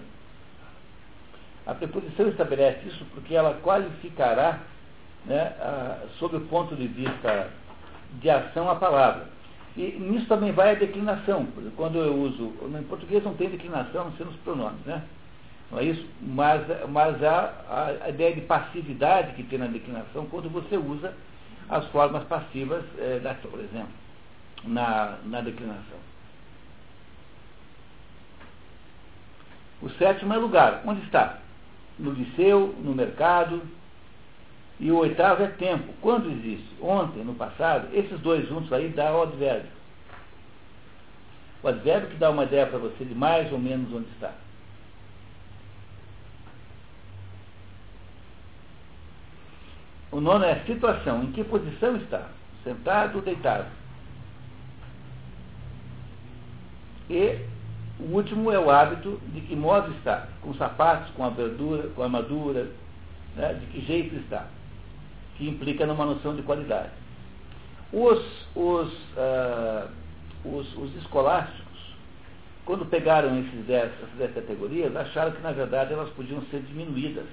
A 1.65 1.73
preposição 1.73 2.27
estabelece 2.27 2.87
isso 2.87 3.05
porque 3.13 3.35
ela 3.35 3.59
qualificará, 3.61 4.59
né, 5.25 5.53
a, 5.59 5.99
sob 6.17 6.37
o 6.37 6.41
ponto 6.41 6.75
de 6.75 6.87
vista 6.87 7.49
de 8.19 8.29
ação, 8.29 8.69
a 8.69 8.75
palavra. 8.75 9.27
E 9.75 9.91
nisso 9.99 10.25
também 10.27 10.51
vai 10.51 10.71
a 10.71 10.79
declinação. 10.79 11.47
Quando 11.75 11.99
eu 11.99 12.15
uso. 12.15 12.51
Em 12.63 12.83
português 12.83 13.23
não 13.23 13.35
tem 13.35 13.49
declinação, 13.49 14.05
não 14.05 14.13
sei 14.13 14.25
nos 14.25 14.35
pronomes, 14.37 14.83
né? 14.85 15.03
Não 15.71 15.79
é 15.79 15.83
isso? 15.83 16.05
Mas, 16.21 16.65
mas 16.89 17.21
há 17.23 17.99
a 18.03 18.09
ideia 18.09 18.33
de 18.33 18.41
passividade 18.41 19.33
que 19.33 19.43
tem 19.43 19.59
na 19.59 19.67
declinação 19.67 20.25
quando 20.25 20.49
você 20.49 20.77
usa 20.77 21.13
as 21.69 21.85
formas 21.87 22.23
passivas, 22.23 22.83
é, 22.97 23.19
da, 23.19 23.33
por 23.35 23.59
exemplo, 23.59 23.89
na, 24.63 25.17
na 25.25 25.41
declinação. 25.41 25.97
O 29.81 29.89
sétimo 29.91 30.33
é 30.33 30.37
lugar. 30.37 30.81
Onde 30.85 31.01
está? 31.03 31.39
No 31.99 32.11
liceu, 32.11 32.75
no 32.79 32.93
mercado. 32.93 33.61
E 34.79 34.91
o 34.91 34.97
oitavo 34.97 35.43
é 35.43 35.47
tempo. 35.47 35.93
Quando 36.01 36.29
existe? 36.29 36.67
Ontem, 36.81 37.23
no 37.23 37.35
passado. 37.35 37.87
Esses 37.93 38.19
dois 38.19 38.47
juntos 38.47 38.71
aí 38.73 38.89
dá 38.89 39.15
o 39.15 39.23
advérbio. 39.23 39.71
O 41.63 41.67
advérbio 41.67 42.09
que 42.09 42.17
dá 42.17 42.29
uma 42.29 42.43
ideia 42.43 42.67
para 42.67 42.77
você 42.77 43.03
de 43.03 43.15
mais 43.15 43.51
ou 43.51 43.59
menos 43.59 43.91
onde 43.93 44.09
está. 44.11 44.31
O 50.11 50.21
nono 50.21 50.45
é 50.45 50.59
situação. 50.65 51.23
Em 51.23 51.31
que 51.31 51.43
posição 51.43 51.97
está? 51.97 52.29
Sentado 52.63 53.17
ou 53.17 53.21
deitado? 53.21 53.67
E 57.09 57.39
o 57.99 58.15
último 58.15 58.51
é 58.51 58.59
o 58.59 58.69
hábito 58.69 59.19
de 59.33 59.41
que 59.41 59.55
modo 59.55 59.91
está, 59.93 60.27
com 60.41 60.53
sapatos, 60.55 61.09
com 61.15 61.23
a 61.23 61.29
verdura, 61.29 61.89
com 61.95 62.01
a 62.01 62.05
armadura, 62.05 62.67
né, 63.35 63.53
de 63.53 63.65
que 63.67 63.81
jeito 63.81 64.15
está, 64.15 64.47
que 65.37 65.47
implica 65.47 65.85
numa 65.85 66.05
noção 66.05 66.35
de 66.35 66.41
qualidade. 66.43 66.91
Os, 67.91 68.19
os, 68.55 68.91
uh, 69.15 69.89
os, 70.43 70.77
os 70.77 70.95
escolásticos, 70.97 71.65
quando 72.65 72.85
pegaram 72.85 73.39
esses 73.39 73.65
dez, 73.65 73.91
essas 73.93 74.17
dez 74.17 74.33
categorias, 74.33 74.95
acharam 74.95 75.31
que 75.31 75.41
na 75.41 75.51
verdade 75.51 75.93
elas 75.93 76.09
podiam 76.09 76.41
ser 76.51 76.61
diminuídas 76.61 77.25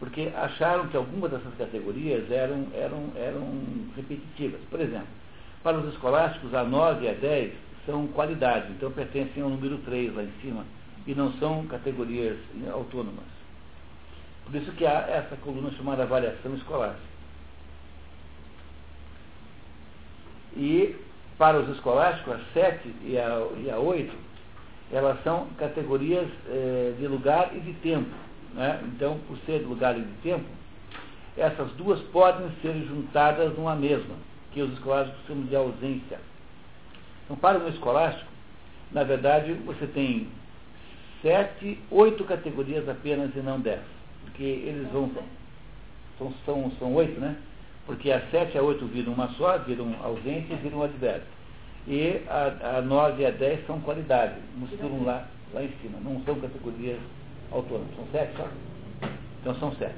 porque 0.00 0.32
acharam 0.34 0.88
que 0.88 0.96
algumas 0.96 1.30
dessas 1.30 1.54
categorias 1.58 2.28
eram, 2.30 2.66
eram, 2.72 3.12
eram 3.14 3.46
repetitivas. 3.94 4.58
Por 4.70 4.80
exemplo, 4.80 5.06
para 5.62 5.76
os 5.76 5.92
escolásticos, 5.92 6.54
a 6.54 6.64
9 6.64 7.04
e 7.04 7.08
a 7.10 7.12
10 7.12 7.52
são 7.86 8.06
qualidades, 8.08 8.70
então 8.70 8.90
pertencem 8.90 9.42
ao 9.42 9.48
número 9.48 9.78
3 9.78 10.14
lá 10.14 10.22
em 10.22 10.32
cima, 10.40 10.64
e 11.06 11.14
não 11.14 11.32
são 11.34 11.66
categorias 11.66 12.36
autônomas. 12.72 13.24
Por 14.44 14.54
isso 14.54 14.72
que 14.72 14.86
há 14.86 15.06
essa 15.08 15.36
coluna 15.36 15.70
chamada 15.72 16.06
variação 16.06 16.54
escolástica. 16.54 17.10
E 20.56 20.96
para 21.38 21.58
os 21.58 21.68
escolásticos, 21.76 22.34
a 22.34 22.40
7 22.52 22.94
e 23.04 23.16
a, 23.16 23.46
e 23.64 23.70
a 23.70 23.78
8, 23.78 24.12
elas 24.92 25.22
são 25.22 25.46
categorias 25.56 26.28
eh, 26.48 26.94
de 26.98 27.06
lugar 27.06 27.56
e 27.56 27.60
de 27.60 27.72
tempo 27.74 28.10
né? 28.54 28.80
Então, 28.84 29.18
por 29.26 29.38
ser 29.46 29.58
lugar 29.66 29.96
e 29.96 30.02
de 30.02 30.12
tempo, 30.22 30.46
essas 31.36 31.70
duas 31.72 32.00
podem 32.08 32.50
ser 32.62 32.74
juntadas 32.86 33.56
numa 33.56 33.76
mesma, 33.76 34.14
que 34.52 34.60
os 34.60 34.72
escolásticos 34.72 35.24
chamam 35.26 35.44
de 35.44 35.56
ausência. 35.56 36.18
Então, 37.30 37.38
para 37.38 37.60
um 37.60 37.68
escolástico, 37.68 38.28
na 38.90 39.04
verdade, 39.04 39.52
você 39.64 39.86
tem 39.86 40.26
sete, 41.22 41.78
oito 41.88 42.24
categorias 42.24 42.88
apenas 42.88 43.30
e 43.36 43.38
não 43.38 43.60
dez. 43.60 43.80
Porque 44.24 44.42
eles 44.42 44.90
vão. 44.90 45.08
São, 46.18 46.34
são, 46.44 46.72
são 46.80 46.94
oito, 46.94 47.20
né? 47.20 47.36
Porque 47.86 48.10
a 48.10 48.20
sete 48.32 48.56
e 48.56 48.58
a 48.58 48.62
oito 48.62 48.84
viram 48.86 49.12
uma 49.12 49.28
só, 49.34 49.58
viram 49.58 49.94
ausência 50.02 50.54
e 50.54 50.56
viram 50.56 50.82
advérbio. 50.82 51.28
E 51.86 52.20
a, 52.28 52.78
a 52.78 52.82
nove 52.82 53.22
e 53.22 53.26
a 53.26 53.30
dez 53.30 53.64
são 53.64 53.80
qualidade, 53.80 54.34
misturam 54.56 55.04
lá, 55.04 55.28
lá 55.54 55.62
em 55.62 55.70
cima. 55.80 56.00
Não 56.00 56.20
são 56.24 56.34
categorias 56.40 56.98
autônomos. 57.52 57.94
São 57.94 58.06
sete 58.10 58.36
só? 58.36 58.48
Então 59.40 59.54
são 59.54 59.72
sete. 59.76 59.94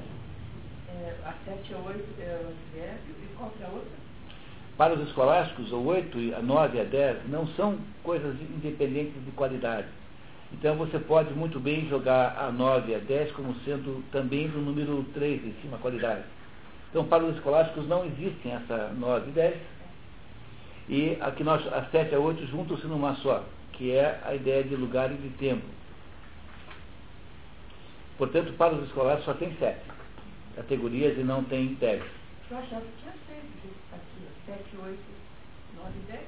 É, 0.87 1.15
a 1.25 1.33
sete 1.45 1.73
a 1.73 1.77
oito 1.79 2.13
é 2.19 2.45
o 2.45 2.49
advérbio 2.49 3.15
e 3.23 3.35
qual 3.35 3.51
é 3.59 3.65
a 3.65 3.69
outra? 3.69 4.03
Para 4.77 4.93
os 4.93 5.07
escolásticos, 5.07 5.71
o 5.71 5.79
8, 5.79 6.35
a 6.35 6.41
9 6.41 6.77
e 6.77 6.81
a 6.81 6.83
10 6.83 7.29
não 7.29 7.47
são 7.49 7.77
coisas 8.01 8.35
independentes 8.41 9.23
de 9.23 9.31
qualidade. 9.31 9.87
Então 10.51 10.75
você 10.75 10.99
pode 10.99 11.33
muito 11.33 11.59
bem 11.59 11.87
jogar 11.87 12.37
a 12.37 12.51
9 12.51 12.91
e 12.91 12.95
a 12.95 12.99
10 12.99 13.31
como 13.33 13.53
sendo 13.65 14.03
também 14.11 14.47
do 14.47 14.59
número 14.59 15.03
3 15.13 15.45
em 15.45 15.53
cima, 15.61 15.77
qualidade. 15.77 16.23
Então 16.89 17.05
para 17.05 17.23
os 17.23 17.35
escolásticos 17.35 17.87
não 17.87 18.05
existem 18.05 18.51
essa 18.51 18.91
9 18.97 19.29
e 19.29 19.33
10. 19.33 19.55
E 20.89 21.17
aqui 21.21 21.43
nós, 21.43 21.65
a 21.71 21.85
7 21.85 22.11
e 22.11 22.15
a 22.15 22.19
8 22.19 22.45
juntam-se 22.47 22.85
numa 22.87 23.15
só, 23.15 23.43
que 23.73 23.91
é 23.91 24.19
a 24.25 24.33
ideia 24.35 24.63
de 24.63 24.75
lugar 24.75 25.11
e 25.11 25.15
de 25.15 25.29
tempo. 25.37 25.65
Portanto, 28.17 28.53
para 28.53 28.73
os 28.73 28.87
escolares 28.87 29.23
só 29.25 29.33
tem 29.33 29.55
sete 29.57 29.81
categorias 30.55 31.17
e 31.17 31.23
não 31.23 31.43
tem 31.43 31.73
dez. 31.75 32.03
Eu 32.49 32.57
achava 32.57 32.81
que 32.81 33.01
tinha 33.01 33.13
seis 34.45 34.59
aqui, 34.59 34.71
sete, 34.71 34.77
oito, 34.83 35.03
nove, 35.75 35.99
dez. 36.07 36.21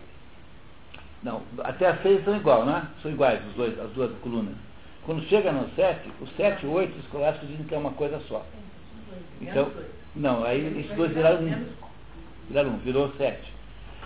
Não, 1.23 1.41
até 1.63 1.88
as 1.88 2.01
seis 2.01 2.23
são 2.23 2.36
igual, 2.36 2.65
né? 2.65 2.88
São 3.01 3.12
iguais 3.12 3.45
os 3.47 3.54
dois, 3.56 3.80
as 3.80 3.91
duas 3.91 4.12
colunas. 4.19 4.56
Quando 5.06 5.23
chega 5.28 5.51
no 5.51 5.69
sete, 5.75 6.12
os 6.21 6.30
sete 6.36 6.65
e 6.65 6.69
oito, 6.69 6.97
os 6.97 7.04
escolares 7.06 7.39
dizem 7.41 7.65
que 7.65 7.75
é 7.75 7.78
uma 7.78 7.91
coisa 7.91 8.19
só. 8.28 8.45
Então, 9.41 9.71
não, 10.15 10.43
aí 10.43 10.80
esses 10.80 10.95
dois 10.95 11.12
viraram 11.13 11.43
um. 11.43 11.67
Viraram 12.47 12.69
um, 12.71 12.78
virou 12.78 13.12
sete. 13.17 13.54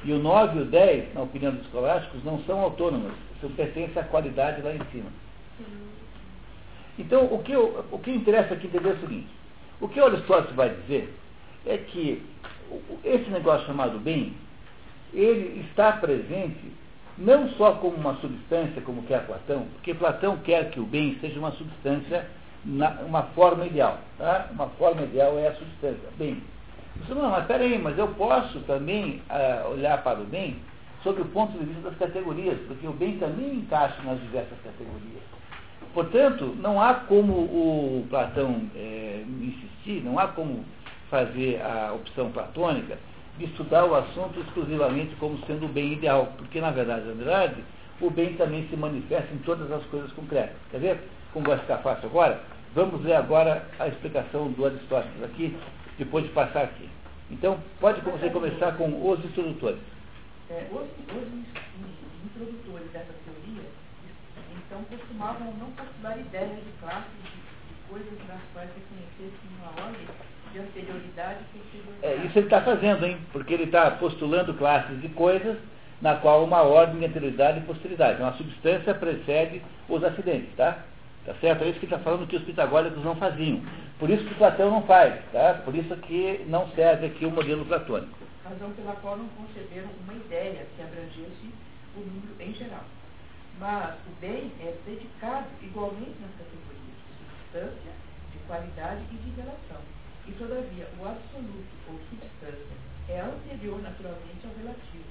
E 0.04 0.12
o 0.14 0.20
nove 0.20 0.60
e 0.60 0.62
o 0.62 0.66
dez, 0.66 1.14
na 1.14 1.22
opinião 1.22 1.54
dos 1.54 1.66
escolásticos, 1.66 2.24
não 2.24 2.42
são 2.44 2.62
autônomos, 2.62 3.12
são 3.42 3.50
pertencem 3.52 4.02
à 4.02 4.06
qualidade 4.06 4.62
lá 4.62 4.74
em 4.74 4.84
cima. 4.92 5.12
Então, 6.98 7.26
o 7.34 7.42
que, 7.44 7.52
eu, 7.52 7.86
o 7.92 8.00
que 8.00 8.12
interessa 8.12 8.54
aqui 8.54 8.68
entender 8.68 8.90
é 8.90 8.94
o 8.94 9.00
seguinte: 9.00 9.28
o 9.80 9.88
que 9.88 10.00
Aristóteles 10.00 10.56
vai 10.56 10.70
dizer 10.70 11.14
é 11.66 11.78
que 11.78 12.22
esse 13.04 13.30
negócio 13.30 13.66
chamado 13.68 14.00
bem, 14.00 14.34
ele 15.14 15.66
está 15.70 15.94
presente 15.94 16.80
não 17.18 17.50
só 17.52 17.74
como 17.74 17.98
uma 17.98 18.16
substância, 18.16 18.82
como 18.82 19.04
quer 19.04 19.26
Platão, 19.26 19.68
porque 19.74 19.94
Platão 19.94 20.38
quer 20.38 20.70
que 20.72 20.80
o 20.80 20.86
bem 20.86 21.18
seja 21.20 21.38
uma 21.38 21.52
substância, 21.52 22.26
uma 23.06 23.24
forma 23.36 23.66
ideal. 23.66 24.00
Tá? 24.18 24.48
Uma 24.52 24.68
forma 24.70 25.02
ideal 25.02 25.38
é 25.38 25.48
a 25.48 25.56
substância, 25.56 26.10
bem. 26.18 26.42
Você 26.98 27.14
não, 27.14 27.30
mas 27.30 27.46
peraí, 27.46 27.78
mas 27.78 27.98
eu 27.98 28.08
posso 28.10 28.60
também 28.62 29.22
uh, 29.30 29.72
olhar 29.72 30.02
para 30.04 30.20
o 30.20 30.26
bem 30.26 30.58
sob 31.04 31.22
o 31.22 31.26
ponto 31.26 31.58
de 31.58 31.66
vista 31.66 31.90
das 31.90 31.98
categorias, 31.98 32.58
porque 32.68 32.86
o 32.88 32.92
bem 32.92 33.18
também 33.18 33.56
encaixa 33.56 34.02
nas 34.04 34.20
diversas 34.22 34.58
categorias. 34.64 35.24
Portanto, 35.94 36.56
não 36.60 36.82
há 36.82 36.94
como 36.94 37.34
o 37.34 38.06
Platão 38.10 38.62
é, 38.76 39.24
insistir, 39.42 40.04
não 40.04 40.20
há 40.20 40.28
como 40.28 40.64
fazer 41.10 41.62
a 41.62 41.94
opção 41.94 42.32
platônica 42.32 42.98
de 43.38 43.46
estudar 43.46 43.86
o 43.86 43.96
assunto 43.96 44.40
exclusivamente 44.40 45.16
como 45.16 45.40
sendo 45.46 45.66
o 45.66 45.70
bem 45.70 45.94
ideal, 45.94 46.34
porque 46.38 46.60
na 46.60 46.72
verdade, 46.72 47.06
na 47.06 47.14
verdade, 47.14 47.64
o 48.02 48.10
bem 48.10 48.34
também 48.36 48.68
se 48.70 48.76
manifesta 48.76 49.34
em 49.34 49.40
todas 49.40 49.72
as 49.72 49.84
coisas 49.86 50.12
concretas. 50.14 50.56
Quer 50.72 50.80
ver 50.80 51.00
como 51.34 51.48
vai 51.48 51.58
ficar 51.60 51.78
fácil 51.78 52.10
agora? 52.10 52.42
Vamos 52.74 53.04
ler 53.04 53.16
agora 53.16 53.66
a 53.80 53.88
explicação 53.88 54.52
do 54.52 54.66
Aristóteles 54.66 55.24
aqui, 55.24 55.58
depois 55.98 56.26
de 56.26 56.32
passar 56.32 56.64
aqui. 56.64 56.90
Então, 57.32 57.60
pode 57.80 58.02
você 58.02 58.30
começar 58.30 58.76
com 58.78 59.10
os 59.10 59.24
introdutores. 59.24 59.80
É, 60.50 60.68
os, 60.72 60.82
os 60.82 62.26
introdutores 62.26 62.92
dessa 62.92 63.14
teoria 63.24 63.64
então 64.70 64.84
costumavam 64.84 65.52
não 65.54 65.72
postular 65.72 66.20
ideias 66.20 66.64
de 66.64 66.72
classes, 66.80 67.12
de, 67.24 67.90
coisas 67.90 68.20
das 68.28 68.42
quais 68.54 68.70
reconhecessem 68.70 69.50
uma 69.58 69.84
ordem 69.84 70.06
de 70.52 70.60
anterioridade 70.60 71.40
posterioridade. 71.54 72.04
É, 72.04 72.26
isso 72.26 72.38
ele 72.38 72.46
está 72.48 72.62
fazendo, 72.62 73.06
hein? 73.06 73.18
Porque 73.32 73.54
ele 73.54 73.64
está 73.66 73.92
postulando 73.92 74.54
classes 74.54 75.02
de 75.02 75.10
coisas 75.10 75.58
na 76.02 76.16
qual 76.16 76.44
uma 76.44 76.62
ordem 76.62 77.00
de 77.00 77.06
anterioridade 77.06 77.60
e 77.60 77.64
posteridade. 77.64 78.22
Uma 78.22 78.34
substância 78.34 78.94
precede 78.94 79.62
os 79.88 80.04
acidentes, 80.04 80.56
tá? 80.56 80.84
Tá 81.26 81.34
certo? 81.42 81.64
É 81.64 81.70
isso 81.70 81.80
que 81.80 81.86
ele 81.86 81.94
está 81.94 82.04
falando 82.04 82.28
que 82.28 82.38
os 82.38 82.44
pitagóricos 82.44 83.04
não 83.04 83.16
faziam. 83.16 83.62
Por 84.00 84.10
isso 84.10 84.24
que 84.24 84.34
Platão 84.36 84.72
não 84.72 84.84
faz, 84.84 85.14
tá? 85.32 85.62
Por 85.66 85.76
isso 85.76 85.96
que 85.98 86.46
não 86.48 86.70
serve 86.70 87.08
aqui 87.08 87.26
o 87.26 87.32
modelo 87.32 87.66
platônico. 87.66 88.18
Razão 88.44 88.72
pela 88.72 88.96
qual 88.96 89.18
não 89.18 89.28
conceberam 89.30 89.90
uma 90.04 90.14
ideia 90.14 90.66
que 90.76 90.82
abrangesse 90.82 91.54
o 91.96 92.00
número 92.00 92.34
em 92.40 92.54
geral. 92.54 92.86
Mas 93.60 93.96
o 94.08 94.22
bem 94.22 94.52
é 94.62 94.74
dedicado 94.86 95.48
igualmente 95.62 96.16
nas 96.22 96.32
categorias 96.32 96.96
de 96.96 97.28
substância, 97.28 97.92
de 98.32 98.40
qualidade 98.48 99.02
e 99.12 99.16
de 99.16 99.36
relação. 99.36 99.99
E, 100.30 100.32
todavia, 100.38 100.86
o 101.02 101.08
absoluto 101.10 101.74
ou 101.90 101.98
substância 102.06 102.78
é 103.10 103.20
anterior 103.20 103.82
naturalmente 103.82 104.46
ao 104.46 104.54
relativo. 104.62 105.10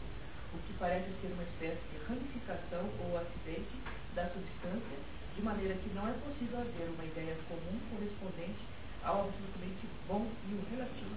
o 0.55 0.59
que 0.59 0.73
parece 0.79 1.11
ser 1.21 1.33
uma 1.35 1.43
espécie 1.43 1.83
de 1.91 1.99
ramificação 2.07 2.87
ou 3.03 3.19
acidente 3.19 3.75
da 4.15 4.31
substância, 4.31 4.97
de 5.35 5.43
maneira 5.43 5.75
que 5.75 5.91
não 5.95 6.09
é 6.09 6.13
possível 6.23 6.61
haver 6.61 6.89
uma 6.95 7.05
ideia 7.05 7.37
comum 7.49 7.79
correspondente 7.91 8.63
ao 9.05 9.27
absolutamente 9.27 9.89
bom 10.07 10.25
e 10.49 10.55
o 10.55 10.63
relativo. 10.71 11.11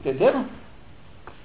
Entenderam? 0.00 0.46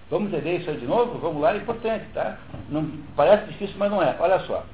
Vamos 0.10 0.34
entender 0.34 0.58
isso 0.60 0.69
aí 0.69 0.77
de 0.77 0.88
novo? 0.88 1.19
Vamos 1.19 1.41
lá, 1.41 1.54
é 1.54 1.58
importante, 1.58 2.06
tá? 2.13 2.39
Não, 2.69 2.89
parece 3.17 3.47
difícil, 3.47 3.75
mas 3.77 3.91
não 3.91 4.01
é. 4.01 4.15
Olha 4.17 4.39
só. 4.41 4.65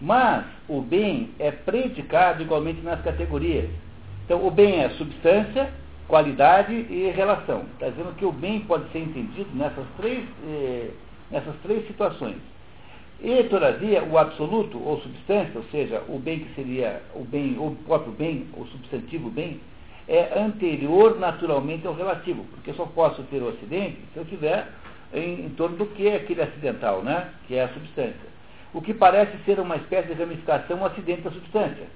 Mas 0.00 0.44
o 0.68 0.80
bem 0.80 1.32
é 1.38 1.52
predicado 1.52 2.42
igualmente 2.42 2.80
nas 2.82 3.00
categorias. 3.02 3.70
Então, 4.24 4.44
o 4.44 4.50
bem 4.50 4.80
é 4.82 4.90
substância, 4.90 5.72
qualidade 6.08 6.72
e 6.72 7.10
relação. 7.14 7.64
Está 7.74 7.88
dizendo 7.88 8.14
que 8.16 8.24
o 8.24 8.32
bem 8.32 8.60
pode 8.60 8.90
ser 8.92 9.00
entendido 9.00 9.48
nessas 9.54 9.86
três, 9.96 10.24
eh, 10.46 10.90
nessas 11.30 11.54
três 11.62 11.86
situações. 11.86 12.36
E, 13.22 13.44
todavia, 13.44 14.02
o 14.04 14.18
absoluto 14.18 14.78
ou 14.82 15.00
substância, 15.00 15.52
ou 15.56 15.64
seja, 15.70 16.02
o 16.08 16.18
bem 16.18 16.40
que 16.40 16.54
seria 16.54 17.00
o 17.14 17.24
bem, 17.24 17.56
o 17.58 17.74
próprio 17.86 18.12
bem, 18.12 18.46
o 18.54 18.64
substantivo 18.66 19.30
bem, 19.30 19.60
é 20.06 20.38
anterior 20.38 21.18
naturalmente 21.18 21.86
ao 21.86 21.94
relativo, 21.94 22.44
porque 22.50 22.70
eu 22.70 22.74
só 22.74 22.84
posso 22.86 23.22
ter 23.24 23.42
o 23.42 23.48
acidente 23.48 23.98
se 24.12 24.18
eu 24.18 24.24
tiver 24.26 24.68
em, 25.14 25.46
em 25.46 25.48
torno 25.50 25.76
do 25.76 25.86
que 25.86 26.06
é 26.06 26.16
aquele 26.16 26.42
acidental, 26.42 27.02
né? 27.02 27.30
que 27.46 27.54
é 27.54 27.64
a 27.64 27.68
substância. 27.68 28.34
O 28.74 28.82
que 28.82 28.92
parece 28.92 29.32
ser 29.44 29.58
uma 29.60 29.76
espécie 29.76 30.08
de 30.08 30.14
ramificação 30.14 30.80
o 30.80 30.84
acidente 30.84 31.22
da 31.22 31.30
substância. 31.30 31.86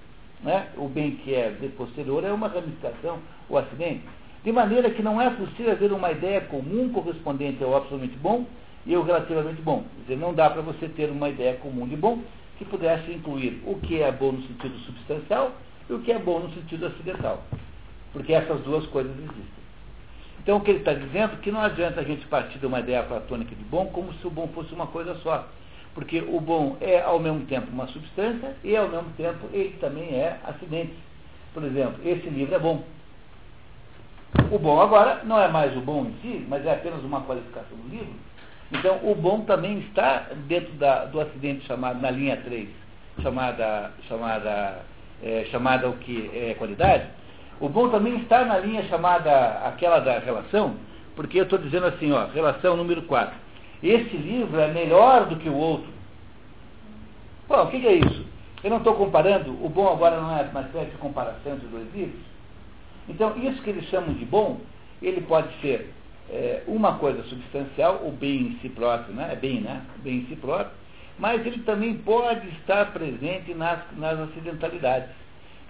Né? 0.43 0.69
O 0.77 0.89
bem 0.89 1.17
que 1.17 1.35
é 1.35 1.53
posterior 1.77 2.25
é 2.25 2.33
uma 2.33 2.49
ramificação, 2.49 3.19
o 3.49 3.57
acidente. 3.57 4.03
De 4.45 4.53
maneira 4.53 4.91
que 4.91 5.03
não 5.03 5.21
é 5.21 5.31
possível 5.31 5.73
haver 5.73 5.93
uma 5.93 6.11
ideia 6.11 6.41
comum 6.43 6.91
correspondente 6.93 7.63
ao 7.63 7.77
absolutamente 7.77 8.17
bom 8.19 8.47
e 8.87 8.95
ao 8.95 9.03
relativamente 9.03 9.61
bom. 9.63 9.83
Quer 9.83 10.03
dizer, 10.03 10.17
não 10.17 10.33
dá 10.33 10.49
para 10.49 10.63
você 10.63 10.89
ter 10.89 11.11
uma 11.11 11.29
ideia 11.29 11.55
comum 11.57 11.87
de 11.87 11.97
bom 11.97 12.23
que 12.57 12.65
pudesse 12.65 13.11
incluir 13.13 13.63
o 13.67 13.79
que 13.81 14.01
é 14.01 14.11
bom 14.11 14.33
no 14.33 14.43
sentido 14.43 14.77
substancial 14.81 15.53
e 15.89 15.93
o 15.93 16.01
que 16.01 16.13
é 16.13 16.19
bom 16.19 16.41
no 16.41 16.53
sentido 16.55 16.87
acidental. 16.87 17.43
Porque 18.13 18.33
essas 18.33 18.61
duas 18.63 18.87
coisas 18.87 19.13
existem. 19.17 19.59
Então 20.43 20.57
o 20.57 20.61
que 20.61 20.71
ele 20.71 20.79
está 20.79 20.95
dizendo 20.95 21.35
é 21.35 21.37
que 21.43 21.51
não 21.51 21.61
adianta 21.61 22.01
a 22.01 22.05
gente 22.05 22.27
partir 22.27 22.59
de 22.59 22.67
uma 22.67 22.81
ideia 22.81 23.03
platônica 23.03 23.55
de 23.55 23.65
bom 23.65 23.87
como 23.87 24.13
se 24.15 24.27
o 24.27 24.31
bom 24.31 24.49
fosse 24.49 24.73
uma 24.73 24.87
coisa 24.87 25.15
só. 25.17 25.47
Porque 25.95 26.21
o 26.21 26.41
bom 26.41 26.77
é 26.81 27.01
ao 27.01 27.19
mesmo 27.19 27.45
tempo 27.47 27.71
uma 27.71 27.87
substância 27.89 28.57
e 28.65 28.77
ao 28.77 28.89
mesmo 28.89 29.11
tempo 29.17 29.47
ele 29.53 29.77
também 29.81 30.15
é 30.15 30.39
acidente. 30.45 30.95
Por 31.53 31.65
exemplo, 31.65 32.01
esse 32.05 32.29
livro 32.29 32.55
é 32.55 32.59
bom. 32.59 32.83
O 34.51 34.59
bom 34.59 34.81
agora 34.81 35.23
não 35.25 35.41
é 35.41 35.49
mais 35.49 35.77
o 35.77 35.81
bom 35.81 36.05
em 36.05 36.15
si, 36.21 36.47
mas 36.49 36.65
é 36.67 36.73
apenas 36.73 37.03
uma 37.03 37.23
qualificação 37.23 37.77
do 37.77 37.89
livro. 37.89 38.13
Então 38.71 38.99
o 39.03 39.15
bom 39.15 39.41
também 39.43 39.79
está 39.81 40.27
dentro 40.47 40.73
da, 40.75 41.07
do 41.07 41.21
acidente 41.21 41.67
chamado 41.67 42.01
na 42.01 42.11
linha 42.11 42.37
3, 42.37 42.69
chamada, 43.23 43.91
chamada, 44.07 44.83
é, 45.23 45.47
chamada 45.51 45.89
o 45.89 45.95
que 45.95 46.31
é 46.35 46.55
qualidade. 46.55 47.07
O 47.61 47.69
bom 47.69 47.89
também 47.89 48.17
está 48.19 48.45
na 48.45 48.59
linha 48.59 48.83
chamada 48.85 49.61
aquela 49.67 49.99
da 50.01 50.19
relação, 50.19 50.77
porque 51.17 51.41
eu 51.41 51.45
estou 51.45 51.59
dizendo 51.59 51.87
assim, 51.87 52.13
ó, 52.13 52.27
relação 52.27 52.77
número 52.77 53.03
4. 53.03 53.35
Esse 53.83 54.17
livro 54.17 54.61
é 54.61 54.69
melhor 54.69 55.27
do 55.27 55.37
que 55.37 55.49
o 55.49 55.57
outro. 55.57 55.89
Bom, 57.49 57.63
o 57.63 57.67
que, 57.69 57.81
que 57.81 57.87
é 57.87 57.95
isso? 57.95 58.27
Eu 58.63 58.71
não 58.71 58.79
estou 58.79 58.95
comparando, 58.95 59.53
o 59.65 59.69
bom 59.69 59.89
agora 59.89 60.21
não 60.21 60.37
é 60.37 60.43
uma 60.43 60.63
espécie 60.63 60.91
de 60.91 60.99
comparação 60.99 61.55
entre 61.55 61.67
dois 61.69 61.93
livros. 61.95 62.21
Então, 63.09 63.37
isso 63.39 63.63
que 63.63 63.71
eles 63.71 63.85
chamam 63.87 64.13
de 64.15 64.25
bom, 64.25 64.61
ele 65.01 65.21
pode 65.23 65.49
ser 65.61 65.93
é, 66.31 66.63
uma 66.67 66.99
coisa 66.99 67.23
substancial, 67.25 68.03
o 68.05 68.13
bem 68.13 68.49
em 68.49 68.59
si 68.61 68.69
próprio, 68.69 69.15
né? 69.15 69.31
é 69.33 69.37
bem, 69.37 69.61
né? 69.61 69.83
bem 70.03 70.19
em 70.19 70.27
si 70.27 70.37
próprio, 70.37 70.77
mas 71.19 71.45
ele 71.45 71.61
também 71.61 71.95
pode 71.97 72.47
estar 72.49 72.93
presente 72.93 73.55
nas, 73.55 73.81
nas 73.97 74.19
acidentalidades. 74.21 75.11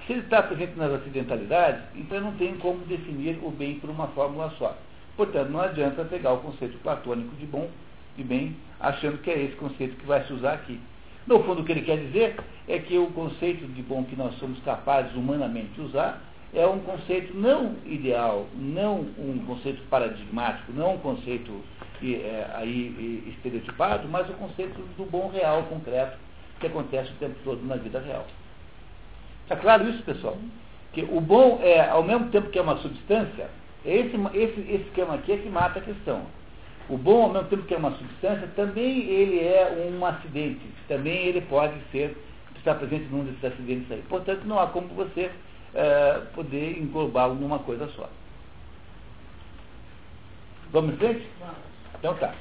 Se 0.07 0.13
ele 0.13 0.23
está 0.23 0.43
presente 0.43 0.73
nas 0.77 0.93
acidentalidades, 0.93 1.83
então 1.95 2.21
não 2.21 2.33
tem 2.33 2.57
como 2.57 2.79
definir 2.87 3.39
o 3.43 3.51
bem 3.51 3.79
por 3.79 3.91
uma 3.91 4.09
fórmula 4.09 4.53
só. 4.59 4.77
Portanto, 5.17 5.51
não 5.51 5.61
adianta 5.61 6.05
pegar 6.05 6.33
o 6.33 6.39
conceito 6.39 6.79
platônico 6.79 7.35
de 7.37 7.47
bom 7.47 7.69
e 8.17 8.23
bem, 8.23 8.57
achando 8.81 9.19
que 9.19 9.31
é 9.31 9.43
esse 9.43 9.57
conceito 9.57 9.97
que 9.97 10.07
vai 10.07 10.25
se 10.25 10.33
usar 10.33 10.55
aqui. 10.55 10.81
No 11.27 11.43
fundo, 11.45 11.61
o 11.61 11.65
que 11.65 11.73
ele 11.73 11.83
quer 11.83 11.99
dizer 11.99 12.37
é 12.67 12.79
que 12.79 12.97
o 12.97 13.09
conceito 13.09 13.67
de 13.67 13.83
bom 13.83 14.05
que 14.05 14.17
nós 14.17 14.35
somos 14.39 14.59
capazes 14.61 15.15
humanamente 15.15 15.73
de 15.75 15.83
usar 15.83 16.23
é 16.55 16.67
um 16.67 16.81
conceito 16.81 17.37
não 17.37 17.77
ideal, 17.85 18.47
não 18.55 19.01
um 19.19 19.43
conceito 19.47 19.83
paradigmático, 19.91 20.73
não 20.73 20.95
um 20.95 20.99
conceito 20.99 21.53
é, 22.03 22.47
aí 22.55 23.25
estereotipado, 23.37 24.09
mas 24.09 24.29
o 24.31 24.33
conceito 24.35 24.81
do 24.97 25.05
bom 25.05 25.29
real, 25.29 25.65
concreto, 25.65 26.17
que 26.59 26.67
acontece 26.67 27.11
o 27.11 27.17
tempo 27.17 27.37
todo 27.45 27.65
na 27.67 27.77
vida 27.77 28.01
real. 28.01 28.27
Está 29.43 29.57
claro 29.57 29.89
isso, 29.89 30.03
pessoal? 30.03 30.37
Que 30.93 31.03
o 31.03 31.21
bom 31.21 31.61
é, 31.63 31.89
ao 31.89 32.03
mesmo 32.03 32.29
tempo 32.31 32.51
que 32.51 32.59
é 32.59 32.63
uma 32.63 32.79
substância, 32.79 33.49
esse, 33.85 34.17
esse, 34.35 34.61
esse 34.61 34.85
esquema 34.89 35.15
aqui 35.15 35.33
é 35.33 35.37
que 35.37 35.49
mata 35.49 35.79
a 35.79 35.83
questão. 35.83 36.23
O 36.89 36.97
bom, 36.97 37.25
ao 37.25 37.33
mesmo 37.33 37.49
tempo 37.49 37.63
que 37.65 37.75
é 37.75 37.77
uma 37.77 37.93
substância, 37.93 38.49
também 38.57 39.05
ele 39.05 39.41
é 39.41 39.91
um 39.91 40.05
acidente. 40.05 40.65
Também 40.89 41.27
ele 41.27 41.43
pode 41.43 41.75
ser, 41.93 42.17
estar 42.57 42.75
presente 42.77 43.05
num 43.11 43.25
desses 43.25 43.45
acidentes 43.45 43.91
aí. 43.93 44.03
Portanto, 44.09 44.45
não 44.47 44.59
há 44.59 44.67
como 44.69 44.89
você 44.89 45.31
é, 45.79 46.21
poder 46.35 46.79
englobá-lo 46.79 47.35
numa 47.35 47.61
coisa 47.61 47.89
só. 47.89 48.11
Vamos 50.73 50.95
em 50.95 50.97
frente? 50.99 51.29
Vamos. 51.39 51.57
Então 51.99 52.15
tá. 52.17 52.35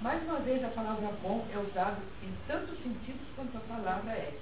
Mais 0.00 0.22
uma 0.24 0.40
vez, 0.40 0.62
a 0.64 0.68
palavra 0.68 1.10
bom 1.22 1.46
é 1.52 1.58
usada 1.58 1.98
em 2.22 2.32
tantos 2.46 2.76
sentidos 2.82 3.22
quanto 3.36 3.56
a 3.56 3.60
palavra 3.60 4.12
é 4.12 4.32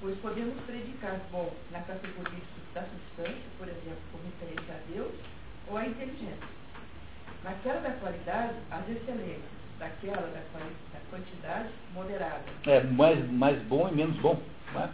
pois 0.00 0.18
podemos 0.20 0.54
predicar 0.64 1.20
bom 1.30 1.52
na 1.70 1.80
categoria 1.80 2.40
da 2.74 2.82
substância, 2.82 3.50
por 3.58 3.68
exemplo, 3.68 4.00
como 4.10 4.24
referência 4.24 4.74
a 4.74 4.92
Deus, 4.92 5.12
ou 5.68 5.76
a 5.76 5.86
inteligência. 5.86 6.48
Naquela 7.44 7.80
da 7.80 7.90
qualidade, 7.90 8.54
as 8.70 8.88
excelências, 8.88 9.42
daquela 9.78 10.22
da, 10.22 10.40
da 10.40 11.00
quantidade 11.10 11.68
moderada. 11.94 12.44
É, 12.66 12.82
mais, 12.84 13.30
mais 13.30 13.62
bom 13.64 13.88
e 13.88 13.94
menos 13.94 14.16
bom. 14.20 14.40
Né? 14.72 14.90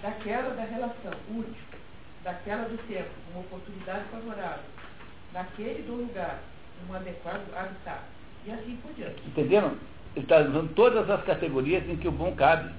Daquela 0.00 0.54
da 0.54 0.64
relação 0.64 1.12
útil, 1.30 1.71
daquela 2.24 2.64
do 2.64 2.78
tempo, 2.88 3.10
uma 3.32 3.40
oportunidade 3.40 4.04
favorável, 4.10 4.64
daquele 5.32 5.82
do 5.82 5.94
lugar, 5.94 6.40
um 6.88 6.94
adequado 6.94 7.42
habitat, 7.54 8.02
e 8.44 8.50
assim 8.50 8.76
por 8.76 8.92
diante. 8.94 9.22
Entenderam? 9.26 9.76
Ele 10.14 10.24
está 10.24 10.40
usando 10.40 10.74
todas 10.74 11.08
as 11.08 11.22
categorias 11.24 11.88
em 11.88 11.96
que 11.96 12.08
o 12.08 12.12
bom 12.12 12.34
cabe. 12.34 12.70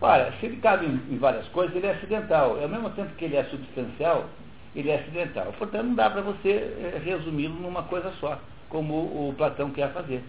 Olha, 0.00 0.32
se 0.38 0.46
ele 0.46 0.56
cabe 0.58 0.86
em, 0.86 1.14
em, 1.14 1.18
várias 1.18 1.46
coisas, 1.48 1.74
ele 1.74 1.86
é 1.86 1.92
acidental. 1.92 2.60
Ao 2.60 2.68
mesmo 2.68 2.90
tempo 2.90 3.14
que 3.16 3.24
ele 3.24 3.36
é 3.36 3.44
substancial, 3.44 4.28
ele 4.74 4.90
é 4.90 4.96
acidental. 4.96 5.52
Portanto, 5.58 5.86
não 5.86 5.94
dá 5.94 6.10
para 6.10 6.22
você 6.22 6.50
é, 6.50 7.00
resumi-lo 7.04 7.54
numa 7.54 7.82
coisa 7.84 8.12
só, 8.20 8.40
como 8.68 8.94
o, 8.94 9.30
o, 9.30 9.34
Platão 9.34 9.70
quer 9.70 9.92
fazer. 9.92 10.22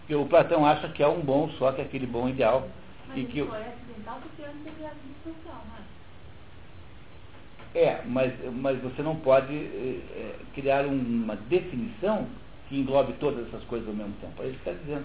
Porque 0.00 0.14
o 0.14 0.26
Platão 0.26 0.66
acha 0.66 0.88
que 0.88 1.02
é 1.02 1.08
um 1.08 1.20
bom 1.20 1.48
só, 1.58 1.72
que 1.72 1.80
é 1.80 1.84
aquele 1.84 2.06
bom 2.06 2.28
ideal. 2.28 2.68
Mas 3.08 3.18
e 3.18 3.24
que 3.24 3.44
só 3.44 3.56
é 3.56 3.68
acidental 3.68 4.18
porque 4.22 4.42
antes 4.42 4.66
ele 4.66 4.84
é 4.84 4.90
substancial, 4.90 5.64
não 5.68 5.81
é? 7.74 8.02
Mas, 8.06 8.32
mas 8.52 8.80
você 8.80 9.02
não 9.02 9.16
pode 9.16 9.54
é, 9.54 10.34
criar 10.54 10.84
uma 10.86 11.36
definição 11.36 12.26
que 12.68 12.78
englobe 12.78 13.14
todas 13.14 13.46
essas 13.48 13.62
coisas 13.64 13.88
ao 13.88 13.94
mesmo 13.94 14.14
tempo. 14.20 14.42
É 14.42 14.46
isso 14.46 14.58
que 14.62 14.68
está 14.70 14.82
dizendo. 14.82 15.04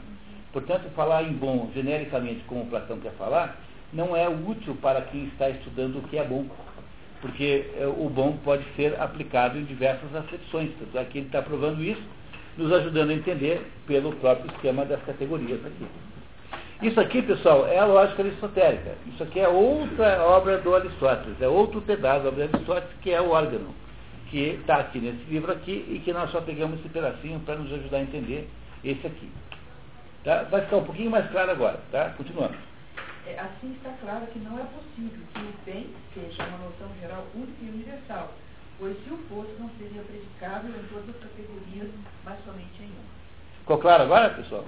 Portanto, 0.51 0.89
falar 0.95 1.23
em 1.23 1.33
bom 1.33 1.69
genericamente, 1.73 2.43
como 2.47 2.65
Platão 2.67 2.99
quer 2.99 3.11
falar, 3.13 3.59
não 3.93 4.15
é 4.15 4.27
útil 4.27 4.75
para 4.81 5.01
quem 5.01 5.25
está 5.25 5.49
estudando 5.49 5.97
o 5.97 6.01
que 6.03 6.17
é 6.17 6.23
bom. 6.23 6.45
Porque 7.21 7.71
é, 7.77 7.87
o 7.87 8.09
bom 8.09 8.37
pode 8.43 8.63
ser 8.75 8.99
aplicado 8.99 9.57
em 9.57 9.63
diversas 9.63 10.13
acepções. 10.15 10.71
Tanto 10.79 10.97
é 10.97 11.05
que 11.05 11.19
ele 11.19 11.27
está 11.27 11.41
provando 11.41 11.83
isso, 11.83 12.01
nos 12.57 12.71
ajudando 12.71 13.09
a 13.09 13.13
entender 13.13 13.65
pelo 13.85 14.13
próprio 14.17 14.51
esquema 14.51 14.85
das 14.85 15.01
categorias 15.03 15.65
aqui. 15.65 15.85
Isso 16.81 16.99
aqui, 16.99 17.23
pessoal, 17.23 17.65
é 17.65 17.79
a 17.79 17.85
lógica 17.85 18.21
aristotélica. 18.21 18.95
Isso 19.07 19.23
aqui 19.23 19.39
é 19.39 19.47
outra 19.47 20.21
obra 20.23 20.59
do 20.59 20.75
Aristóteles, 20.75 21.41
é 21.41 21.47
outro 21.47 21.81
pedaço 21.81 22.23
da 22.23 22.29
obra 22.29 22.47
do 22.47 22.55
Aristóteles, 22.55 22.95
que 23.01 23.11
é 23.11 23.19
o 23.19 23.31
órgão, 23.31 23.73
que 24.29 24.59
está 24.59 24.77
aqui 24.77 24.99
nesse 24.99 25.23
livro 25.23 25.51
aqui 25.51 25.85
e 25.89 25.99
que 26.05 26.13
nós 26.13 26.29
só 26.29 26.39
pegamos 26.39 26.79
esse 26.79 26.89
pedacinho 26.89 27.39
para 27.39 27.55
nos 27.55 27.73
ajudar 27.73 27.97
a 27.97 28.01
entender 28.01 28.47
esse 28.83 29.07
aqui. 29.07 29.31
Tá? 30.23 30.43
Vai 30.43 30.61
ficar 30.61 30.77
um 30.77 30.83
pouquinho 30.83 31.09
mais 31.09 31.27
claro 31.31 31.49
agora, 31.49 31.79
tá? 31.91 32.13
Continuando. 32.15 32.55
É, 33.25 33.39
assim 33.39 33.73
está 33.73 33.91
claro 33.99 34.27
que 34.27 34.39
não 34.39 34.59
é 34.59 34.63
possível 34.63 35.19
que 35.33 35.39
o 35.39 35.53
bem 35.65 35.89
seja 36.13 36.43
uma 36.43 36.59
noção 36.59 36.89
geral 37.01 37.25
única 37.33 37.57
e 37.59 37.69
universal, 37.69 38.31
pois 38.77 38.95
se 39.03 39.09
o 39.11 39.17
fosse 39.29 39.51
não 39.59 39.69
seria 39.79 40.03
predicável 40.03 40.69
em 40.69 40.87
todas 40.93 41.09
as 41.09 41.21
categorias, 41.23 41.89
mas 42.23 42.37
somente 42.45 42.83
em 42.83 42.85
uma. 42.85 43.17
Ficou 43.61 43.79
claro 43.79 44.03
agora, 44.03 44.29
pessoal? 44.29 44.63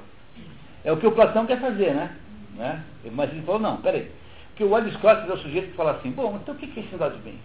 É 0.84 0.92
o 0.92 0.98
que 0.98 1.08
o 1.08 1.12
Platão 1.12 1.46
quer 1.46 1.60
fazer, 1.60 1.94
né? 1.94 2.16
né? 2.56 2.84
Mas 3.12 3.32
ele 3.32 3.42
falou, 3.44 3.62
não, 3.62 3.78
peraí. 3.78 4.12
Porque 4.50 4.64
o 4.64 4.76
Aristóteles 4.76 5.30
é 5.30 5.34
o 5.34 5.38
sujeito 5.38 5.72
que 5.72 5.78
fala 5.78 5.92
assim, 5.92 6.12
bom, 6.12 6.38
então 6.42 6.54
o 6.54 6.58
que 6.58 6.66
é 6.66 6.84
esse 6.84 6.92
negócio 6.92 7.18
de 7.18 7.24
bem? 7.24 7.40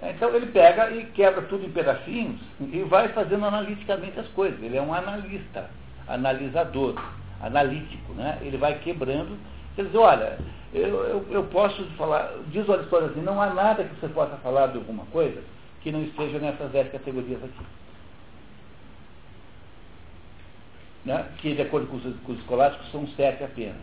É, 0.00 0.10
então 0.10 0.34
ele 0.34 0.46
pega 0.46 0.90
e 0.90 1.04
quebra 1.06 1.42
tudo 1.42 1.66
em 1.66 1.70
pedacinhos 1.70 2.40
e 2.60 2.82
vai 2.88 3.08
fazendo 3.08 3.44
analiticamente 3.44 4.18
as 4.18 4.28
coisas. 4.28 4.62
Ele 4.62 4.76
é 4.76 4.82
um 4.82 4.94
analista, 4.94 5.68
analisador. 6.06 6.94
analítico, 7.40 8.12
né? 8.14 8.38
Ele 8.42 8.56
vai 8.56 8.78
quebrando, 8.78 9.38
quer 9.74 9.84
dizer, 9.84 9.98
olha, 9.98 10.38
eu, 10.72 11.04
eu, 11.04 11.26
eu 11.30 11.44
posso 11.44 11.84
falar, 11.96 12.32
diz 12.48 12.66
o 12.68 12.72
Aristóteles 12.72 13.12
assim, 13.12 13.22
não 13.22 13.40
há 13.40 13.52
nada 13.52 13.84
que 13.84 13.94
você 14.00 14.08
possa 14.08 14.36
falar 14.38 14.68
de 14.68 14.78
alguma 14.78 15.04
coisa 15.06 15.42
que 15.80 15.92
não 15.92 16.02
esteja 16.02 16.38
nessas 16.38 16.70
dez 16.70 16.90
categorias 16.90 17.42
aqui. 17.42 17.64
Né? 21.04 21.26
Que, 21.38 21.54
de 21.54 21.62
acordo 21.62 21.86
com 21.86 21.96
os, 21.96 22.16
com 22.20 22.32
os 22.32 22.38
escolásticos, 22.38 22.90
são 22.90 23.06
sete 23.08 23.44
apenas. 23.44 23.76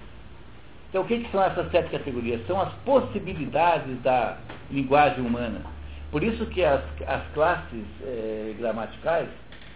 Então, 0.90 1.04
o 1.04 1.08
que, 1.08 1.20
que, 1.20 1.32
são 1.32 1.44
essas 1.44 1.70
sete 1.72 1.90
categorias? 1.90 2.46
São 2.48 2.62
as 2.62 2.74
possibilidades 2.86 4.02
da 4.02 4.38
linguagem 4.72 5.26
humana. 5.26 5.62
Por 6.12 6.24
isso 6.24 6.46
que 6.46 6.64
as, 6.64 6.82
as 7.06 7.28
classes 7.34 7.86
eh, 8.02 8.56
gramaticais 8.58 9.28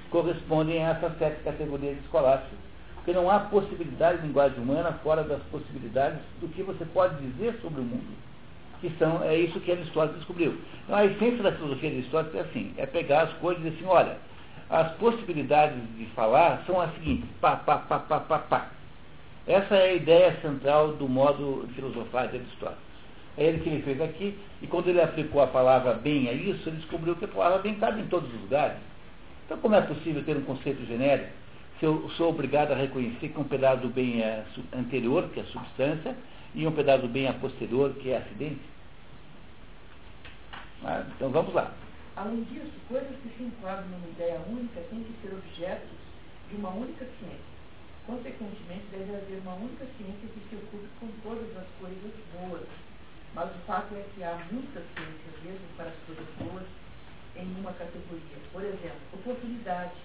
correspondem 0.10 0.86
a 0.86 0.92
essas 0.92 1.18
sete 1.18 1.44
categorias 1.44 1.98
escolásticas. 2.06 2.58
Porque 2.96 3.12
não 3.12 3.30
há 3.30 3.40
possibilidade 3.40 4.20
de 4.20 4.28
linguagem 4.28 4.60
humana 4.60 4.94
fora 5.04 5.24
das 5.24 5.42
possibilidades 5.52 6.20
do 6.40 6.48
que 6.50 6.64
você 6.64 6.86
pode 6.86 7.16
dizer 7.16 7.60
sobre 7.62 7.82
o 7.82 7.84
mundo. 7.84 8.16
Que 8.82 8.90
são, 8.98 9.24
é 9.24 9.36
isso 9.36 9.60
que 9.60 9.72
Aristóteles 9.72 10.18
descobriu. 10.18 10.58
Então, 10.86 10.96
a 10.96 11.06
essência 11.06 11.44
da 11.44 11.52
filosofia 11.52 11.90
de 11.90 11.98
Aristóteles 11.98 12.36
é 12.36 12.40
assim, 12.42 12.74
é 12.78 12.86
pegar 12.86 13.24
as 13.24 13.34
coisas 13.34 13.66
e 13.66 13.70
dizer 13.70 13.84
assim, 13.84 13.94
olha, 13.94 14.18
as 14.70 14.92
possibilidades 14.94 15.78
de 15.98 16.06
falar 16.08 16.64
são 16.66 16.80
as 16.80 16.94
seguintes, 16.94 17.30
pá, 17.42 17.56
pá, 17.56 17.78
pá, 17.78 18.00
pá, 18.00 18.20
pá, 18.20 18.40
pá. 18.40 18.70
Essa 19.48 19.76
é 19.76 19.90
a 19.90 19.94
ideia 19.94 20.40
central 20.42 20.94
do 20.94 21.10
modo 21.10 21.66
de 21.68 21.74
filosofar 21.74 22.28
de 22.28 22.38
Aristóteles. 22.38 22.90
É 23.38 23.46
ele 23.46 23.60
que 23.60 23.70
ele 23.70 23.82
fez 23.82 24.00
aqui, 24.02 24.38
e 24.62 24.68
quando 24.68 24.90
ele 24.90 25.02
aplicou 25.02 25.42
a 25.42 25.48
palavra 25.48 25.94
bem 25.94 26.30
a 26.30 26.34
isso, 26.34 26.70
ele 26.70 26.78
descobriu 26.78 27.16
que 27.16 27.26
a 27.26 27.30
palavra 27.30 27.60
bem 27.60 27.76
cabe 27.76 28.02
em 28.02 28.08
todos 28.08 28.32
os 28.32 28.42
lugares. 28.42 28.78
Então, 29.46 29.58
como 29.58 29.76
é 29.76 29.82
possível 29.82 30.24
ter 30.24 30.38
um 30.38 30.44
conceito 30.44 30.86
genérico 30.86 31.40
se 31.80 31.86
eu 31.86 32.10
sou 32.18 32.30
obrigado 32.30 32.74
a 32.74 32.76
reconhecer 32.76 33.30
que 33.30 33.40
um 33.40 33.46
pedaço 33.46 33.84
do 33.84 33.88
bem 33.88 34.22
é 34.22 34.44
anterior, 34.76 35.30
que 35.30 35.40
é 35.40 35.44
substância, 35.46 36.16
e 36.54 36.68
um 36.68 36.72
pedaço 36.74 37.04
do 37.04 37.08
bem 37.08 37.26
é 37.26 37.32
posterior, 37.32 37.94
que 37.94 38.10
é 38.12 38.18
acidente? 38.18 38.60
Ah, 40.84 41.04
então, 41.16 41.30
vamos 41.30 41.54
lá. 41.54 41.72
Além 42.20 42.44
disso, 42.52 42.76
coisas 42.90 43.16
que 43.24 43.30
se 43.30 43.44
enquadram 43.44 43.88
numa 43.88 44.10
ideia 44.10 44.44
única 44.46 44.82
têm 44.92 45.08
que 45.08 45.16
ser 45.22 45.34
objetos 45.34 45.96
de 46.50 46.58
uma 46.58 46.68
única 46.68 47.08
ciência. 47.16 47.56
Consequentemente, 48.06 48.92
deve 48.92 49.16
haver 49.16 49.40
uma 49.40 49.56
única 49.56 49.88
ciência 49.96 50.28
que 50.28 50.44
se 50.50 50.56
ocupe 50.58 50.90
com 51.00 51.08
todas 51.24 51.48
as 51.56 51.64
coisas 51.80 52.12
boas. 52.36 52.68
Mas 53.34 53.48
o 53.56 53.60
fato 53.60 53.96
é 53.96 54.04
que 54.14 54.22
há 54.22 54.36
muitas 54.52 54.84
ciências 54.92 55.32
mesmo 55.46 55.64
para 55.78 55.88
as 55.88 56.00
coisas 56.06 56.28
boas 56.44 56.68
em 57.38 57.48
uma 57.56 57.72
categoria. 57.72 58.36
Por 58.52 58.64
exemplo, 58.68 59.00
oportunidade. 59.14 59.96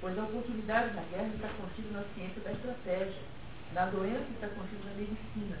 Pois 0.00 0.16
a 0.16 0.24
oportunidade 0.24 0.94
na 0.96 1.02
guerra 1.02 1.28
está 1.36 1.48
contida 1.60 2.00
na 2.00 2.04
ciência 2.14 2.40
da 2.48 2.52
estratégia. 2.52 3.28
Na 3.74 3.84
doença 3.92 4.24
está 4.32 4.48
contida 4.56 4.88
na 4.88 4.96
medicina. 4.96 5.58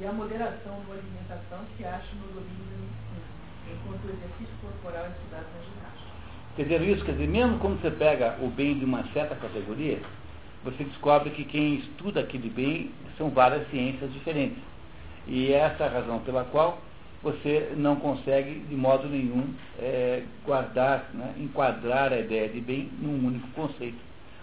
E 0.00 0.04
a 0.04 0.10
moderação 0.10 0.82
na 0.82 0.94
alimentação 0.94 1.62
se 1.76 1.84
acha 1.84 2.10
no 2.16 2.26
domínio 2.34 2.66
da 2.66 2.76
medicina 2.76 3.33
enquanto 3.72 4.04
o 4.04 4.08
exercício 4.08 4.54
corporal 4.60 5.06
é 5.06 5.08
estudado 5.08 5.46
na 5.54 5.64
ginástica. 5.64 6.14
Dizer, 6.56 6.82
isso, 6.82 7.04
quer 7.04 7.12
dizer, 7.12 7.28
mesmo 7.28 7.58
quando 7.58 7.80
você 7.80 7.90
pega 7.90 8.36
o 8.40 8.48
bem 8.48 8.78
de 8.78 8.84
uma 8.84 9.04
certa 9.12 9.34
categoria, 9.34 9.98
você 10.62 10.84
descobre 10.84 11.30
que 11.30 11.44
quem 11.44 11.76
estuda 11.76 12.20
aquele 12.20 12.48
bem 12.48 12.90
são 13.18 13.30
várias 13.30 13.68
ciências 13.70 14.12
diferentes. 14.12 14.58
E 15.26 15.52
essa 15.52 15.84
é 15.84 15.86
a 15.86 15.90
razão 15.90 16.20
pela 16.20 16.44
qual 16.44 16.78
você 17.22 17.72
não 17.76 17.96
consegue, 17.96 18.60
de 18.60 18.76
modo 18.76 19.08
nenhum, 19.08 19.54
é, 19.78 20.22
guardar, 20.44 21.08
né, 21.14 21.34
enquadrar 21.38 22.12
a 22.12 22.18
ideia 22.18 22.48
de 22.48 22.60
bem 22.60 22.90
num 23.00 23.26
único 23.26 23.48
conceito, 23.48 23.98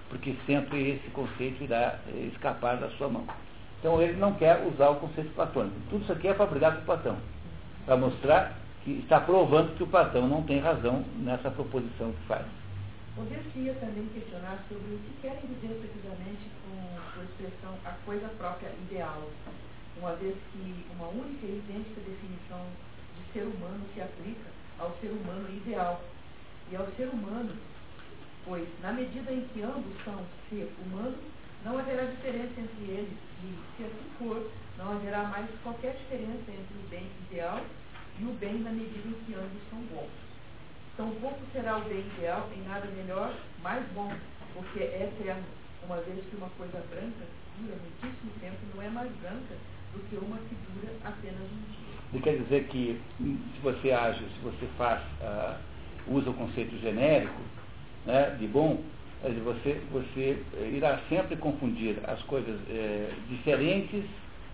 porque 0.09 0.35
sempre 0.47 0.89
esse 0.89 1.09
conceito 1.11 1.63
irá 1.63 1.99
é, 2.07 2.29
escapar 2.33 2.77
da 2.77 2.89
sua 2.91 3.07
mão. 3.07 3.25
Então 3.79 4.01
ele 4.01 4.13
não 4.13 4.33
quer 4.33 4.65
usar 4.67 4.89
o 4.89 4.95
conceito 4.95 5.31
platônico. 5.33 5.75
Tudo 5.89 6.03
isso 6.03 6.11
aqui 6.11 6.27
é 6.27 6.33
brigar 6.33 6.75
com 6.75 6.85
Platão, 6.85 7.17
para 7.85 7.97
mostrar 7.97 8.57
que 8.83 8.91
está 8.99 9.19
provando 9.19 9.75
que 9.75 9.83
o 9.83 9.87
Platão 9.87 10.27
não 10.27 10.43
tem 10.43 10.59
razão 10.59 11.03
nessa 11.17 11.51
proposição 11.51 12.11
que 12.11 12.27
faz. 12.27 12.45
Poder-se 13.15 13.79
também 13.79 14.07
questionar 14.13 14.57
sobre 14.69 14.95
o 14.95 14.99
que 14.99 15.21
querem 15.21 15.41
dizer 15.41 15.77
precisamente 15.79 16.49
com 16.63 17.19
a 17.19 17.23
expressão 17.23 17.77
a 17.85 17.91
coisa 18.05 18.27
própria 18.37 18.69
ideal, 18.89 19.29
uma 19.97 20.15
vez 20.15 20.35
que 20.51 20.85
uma 20.95 21.09
única 21.09 21.45
e 21.45 21.59
idêntica 21.59 22.01
definição 22.01 22.65
de 23.17 23.33
ser 23.33 23.43
humano 23.43 23.85
se 23.93 24.01
aplica 24.01 24.49
ao 24.79 24.95
ser 25.01 25.09
humano 25.09 25.47
ideal 25.49 26.01
e 26.71 26.75
ao 26.75 26.87
ser 26.97 27.09
humano, 27.09 27.53
pois 28.45 28.67
na 28.81 28.93
medida 28.93 29.31
em 29.31 29.41
que 29.53 29.61
ambos 29.61 29.93
são 30.03 30.17
ser 30.49 30.71
humano, 30.83 31.17
não 31.63 31.77
haverá 31.77 32.05
diferença 32.05 32.59
entre 32.59 32.83
eles 32.85 33.13
e, 33.43 33.55
se 33.77 33.83
assim 33.83 34.09
for, 34.17 34.49
não 34.79 34.93
haverá 34.93 35.25
mais 35.25 35.47
qualquer 35.61 35.95
diferença 35.97 36.49
entre 36.49 36.73
o 36.73 36.89
bem 36.89 37.07
ideal 37.29 37.61
o 38.23 38.33
bem 38.33 38.59
na 38.59 38.71
medida 38.71 39.07
em 39.07 39.25
que 39.25 39.33
ambos 39.33 39.61
são 39.69 39.79
bons. 39.93 40.09
Tampouco 40.97 41.39
será 41.53 41.77
o 41.77 41.81
bem 41.81 41.99
ideal 41.99 42.49
em 42.55 42.61
nada 42.67 42.87
melhor, 42.95 43.33
mais 43.63 43.83
bom, 43.93 44.13
porque 44.53 44.79
é 44.79 45.09
eterno, 45.09 45.43
uma 45.85 45.97
vez 45.97 46.23
que 46.29 46.35
uma 46.35 46.49
coisa 46.57 46.83
branca 46.89 47.25
dura 47.59 47.75
muitíssimo 47.75 48.31
tempo 48.39 48.57
não 48.75 48.81
é 48.81 48.89
mais 48.89 49.11
branca 49.21 49.55
do 49.93 49.99
que 50.09 50.15
uma 50.15 50.37
que 50.37 50.55
dura 50.73 50.93
apenas 51.03 51.41
um 51.41 51.71
dia. 51.71 51.91
Ele 52.13 52.23
quer 52.23 52.37
dizer 52.37 52.67
que 52.67 53.01
se 53.17 53.61
você 53.61 53.91
age, 53.91 54.19
se 54.19 54.39
você 54.43 54.67
faz, 54.77 55.01
uh, 55.21 55.57
usa 56.07 56.29
o 56.29 56.33
conceito 56.33 56.77
genérico 56.79 57.41
né, 58.05 58.35
de 58.39 58.47
bom, 58.47 58.83
você, 59.43 59.79
você 59.91 60.43
irá 60.73 60.99
sempre 61.07 61.35
confundir 61.35 61.97
as 62.05 62.19
coisas 62.23 62.59
eh, 62.69 63.11
diferentes, 63.29 64.03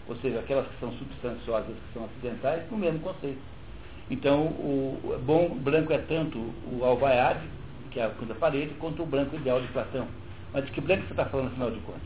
ou 0.08 0.16
seja, 0.18 0.40
aquelas 0.40 0.68
que 0.68 0.80
são 0.82 0.92
substanciosas, 0.92 1.74
que 1.74 1.94
são 1.94 2.04
acidentais, 2.04 2.68
com 2.68 2.76
o 2.76 2.78
mesmo 2.78 3.00
conceito. 3.00 3.40
Então, 4.10 4.46
o 4.46 5.20
bom 5.26 5.50
branco 5.50 5.92
é 5.92 5.98
tanto 5.98 6.38
o 6.72 6.84
alvaiade, 6.84 7.46
que 7.92 8.00
é 8.00 8.06
a 8.06 8.10
cor 8.10 8.26
da 8.26 8.36
parede, 8.36 8.74
quanto 8.76 9.04
o 9.04 9.06
branco 9.06 9.36
ideal 9.36 9.60
de 9.60 9.68
Platão. 9.68 10.08
Mas 10.54 10.66
de 10.66 10.72
que 10.72 10.80
branco 10.80 11.04
você 11.04 11.12
está 11.12 11.26
falando, 11.26 11.48
afinal 11.48 11.72
de 11.72 11.80
contas? 11.82 12.02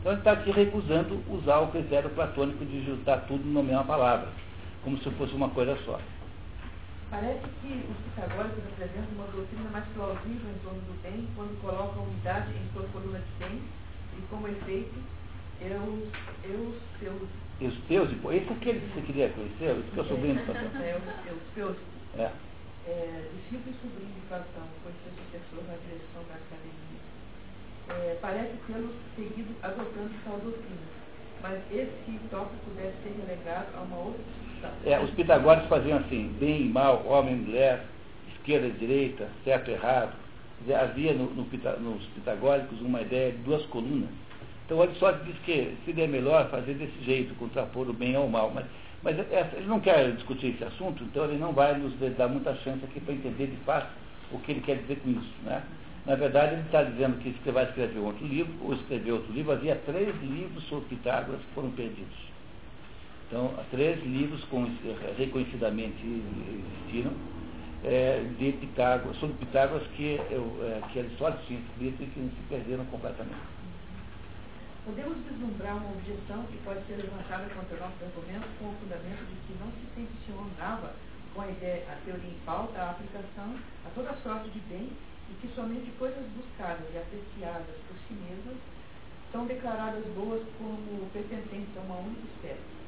Então, 0.00 0.12
ele 0.12 0.20
está 0.20 0.32
aqui 0.32 0.50
recusando 0.50 1.22
usar 1.30 1.60
o 1.60 1.68
critério 1.68 2.10
platônico 2.10 2.64
de 2.66 2.84
juntar 2.84 3.18
tudo 3.26 3.44
numa 3.44 3.62
mesma 3.62 3.84
palavra, 3.84 4.28
como 4.84 4.98
se 4.98 5.10
fosse 5.12 5.34
uma 5.34 5.48
coisa 5.48 5.76
só. 5.86 5.98
Parece 7.10 7.40
que 7.62 7.84
os 7.88 7.96
pitagóricos 8.04 8.64
apresentam 8.72 9.14
uma 9.14 9.26
doutrina 9.28 9.70
mais 9.70 9.84
plausível 9.94 10.50
em 10.50 10.58
torno 10.62 10.80
do 10.80 11.02
bem 11.02 11.26
quando 11.34 11.60
colocam 11.62 12.02
a 12.02 12.06
unidade 12.06 12.50
em 12.50 12.72
sua 12.74 12.82
coluna 12.92 13.20
de 13.20 13.44
bem 13.44 13.62
e, 14.18 14.22
como 14.28 14.48
efeito, 14.48 14.94
eu, 15.62 16.08
eu, 16.44 16.74
seus 17.00 17.28
Eusteusipo, 17.58 18.32
esse 18.32 18.48
é 18.48 18.52
aquele 18.52 18.80
que 18.80 18.86
você 18.92 19.00
queria 19.00 19.28
conhecer, 19.30 19.78
esse 19.78 19.90
que 19.90 19.98
é 19.98 20.02
o 20.02 20.06
sobrinho 20.06 20.36
de 20.36 20.44
Platão. 20.44 20.82
É, 20.82 20.96
o 20.96 21.32
Eusteusipo. 21.32 21.80
É. 22.18 22.30
é. 22.86 23.30
Discípulo 23.32 23.74
e 23.74 23.80
sobrinho 23.80 24.12
de 24.12 24.20
Platão, 24.28 24.64
foi 24.82 24.92
seu 25.02 25.12
sucessor 25.16 25.64
na 25.64 25.76
direção 25.88 26.20
da 26.28 26.34
academia. 26.36 27.00
É, 27.88 28.18
parece 28.20 28.52
tê-lo 28.66 28.92
seguido 29.16 29.54
adotando 29.62 30.10
tal 30.24 30.38
doutrina. 30.38 30.96
Mas 31.42 31.60
esse 31.72 32.18
tópico 32.30 32.70
deve 32.76 32.92
ser 33.02 33.14
relegado 33.24 33.68
a 33.74 33.80
uma 33.80 33.96
outra 33.96 34.20
discussão. 34.22 34.70
É, 34.84 35.00
os 35.00 35.10
pitagóricos 35.12 35.68
faziam 35.70 35.98
assim, 35.98 36.36
bem 36.38 36.62
e 36.62 36.68
mal, 36.68 37.06
homem 37.06 37.34
e 37.34 37.38
mulher, 37.38 37.84
esquerda 38.34 38.66
e 38.66 38.72
direita, 38.72 39.28
certo 39.44 39.70
e 39.70 39.74
errado. 39.74 40.12
Havia 40.78 41.14
no, 41.14 41.30
no, 41.30 41.44
nos 41.44 42.04
pitagóricos 42.08 42.80
uma 42.82 43.00
ideia 43.00 43.32
de 43.32 43.38
duas 43.38 43.64
colunas 43.66 44.10
então 44.66 44.82
Aristóteles 44.82 45.26
diz 45.26 45.36
que 45.44 45.76
seria 45.84 46.08
melhor 46.08 46.50
fazer 46.50 46.74
desse 46.74 47.04
jeito, 47.04 47.34
contrapor 47.36 47.88
o 47.88 47.92
bem 47.92 48.16
ao 48.16 48.28
mal. 48.28 48.50
Mas, 48.52 48.66
mas 49.00 49.16
essa, 49.30 49.56
ele 49.56 49.66
não 49.66 49.78
quer 49.78 50.10
discutir 50.12 50.48
esse 50.48 50.64
assunto, 50.64 51.04
então 51.04 51.24
ele 51.24 51.38
não 51.38 51.52
vai 51.52 51.78
nos 51.78 51.94
dar 52.16 52.26
muita 52.26 52.52
chance 52.56 52.84
aqui 52.84 52.98
para 52.98 53.14
entender 53.14 53.46
de 53.46 53.56
fato 53.64 53.88
o 54.32 54.40
que 54.40 54.50
ele 54.50 54.60
quer 54.60 54.78
dizer 54.78 54.98
com 54.98 55.10
isso. 55.10 55.32
Né? 55.44 55.62
Na 56.04 56.16
verdade, 56.16 56.54
ele 56.54 56.62
está 56.62 56.82
dizendo 56.82 57.16
que 57.18 57.50
vai 57.52 57.64
escrever 57.64 58.00
outro 58.00 58.26
livro, 58.26 58.52
ou 58.60 58.74
escrever 58.74 59.12
outro 59.12 59.32
livro. 59.32 59.52
Havia 59.52 59.76
três 59.86 60.14
livros 60.22 60.64
sobre 60.64 60.88
Pitágoras 60.88 61.40
que 61.40 61.54
foram 61.54 61.70
perdidos. 61.70 62.26
Então, 63.28 63.54
três 63.70 64.02
livros 64.04 64.42
com, 64.44 64.68
reconhecidamente 65.16 65.96
existiram 66.04 67.12
é, 67.84 68.24
de 68.36 68.52
Pitágoras, 68.52 69.16
sobre 69.18 69.36
Pitágoras 69.36 69.86
que, 69.96 70.14
é, 70.14 70.80
que 70.92 70.98
Aristóteles 70.98 71.46
tinha 71.46 71.60
escrito 71.60 72.02
e 72.02 72.06
que 72.06 72.20
se 72.20 72.48
perderam 72.48 72.84
completamente. 72.86 73.55
Podemos 74.86 75.18
vislumbrar 75.26 75.78
uma 75.78 75.98
objeção 75.98 76.46
que 76.46 76.62
pode 76.62 76.78
ser 76.86 76.94
levantada 77.02 77.50
contra 77.50 77.74
o 77.74 77.80
nosso 77.80 78.04
argumento 78.06 78.46
com 78.56 78.70
o 78.70 78.76
fundamento 78.78 79.26
de 79.26 79.34
que 79.42 79.58
não 79.58 79.66
se 79.74 79.86
tensionava 79.98 80.94
com 81.34 81.40
a 81.42 81.50
ideia, 81.50 81.90
a 81.90 81.96
teoria 82.06 82.30
em 82.30 82.38
pauta, 82.46 82.78
a 82.78 82.90
aplicação 82.92 83.58
a 83.84 83.90
toda 83.90 84.14
sorte 84.22 84.48
de 84.50 84.60
bem 84.70 84.92
e 85.28 85.34
que 85.42 85.52
somente 85.56 85.90
coisas 85.98 86.22
buscadas 86.38 86.86
e 86.94 86.98
apreciadas 86.98 87.74
por 87.88 87.98
si 88.06 88.14
mesmas 88.14 88.54
são 89.32 89.46
declaradas 89.46 90.06
boas 90.14 90.46
como 90.56 91.10
pertencentes 91.10 91.76
a 91.76 91.80
uma 91.80 91.98
única 92.06 92.22
espécie, 92.38 92.78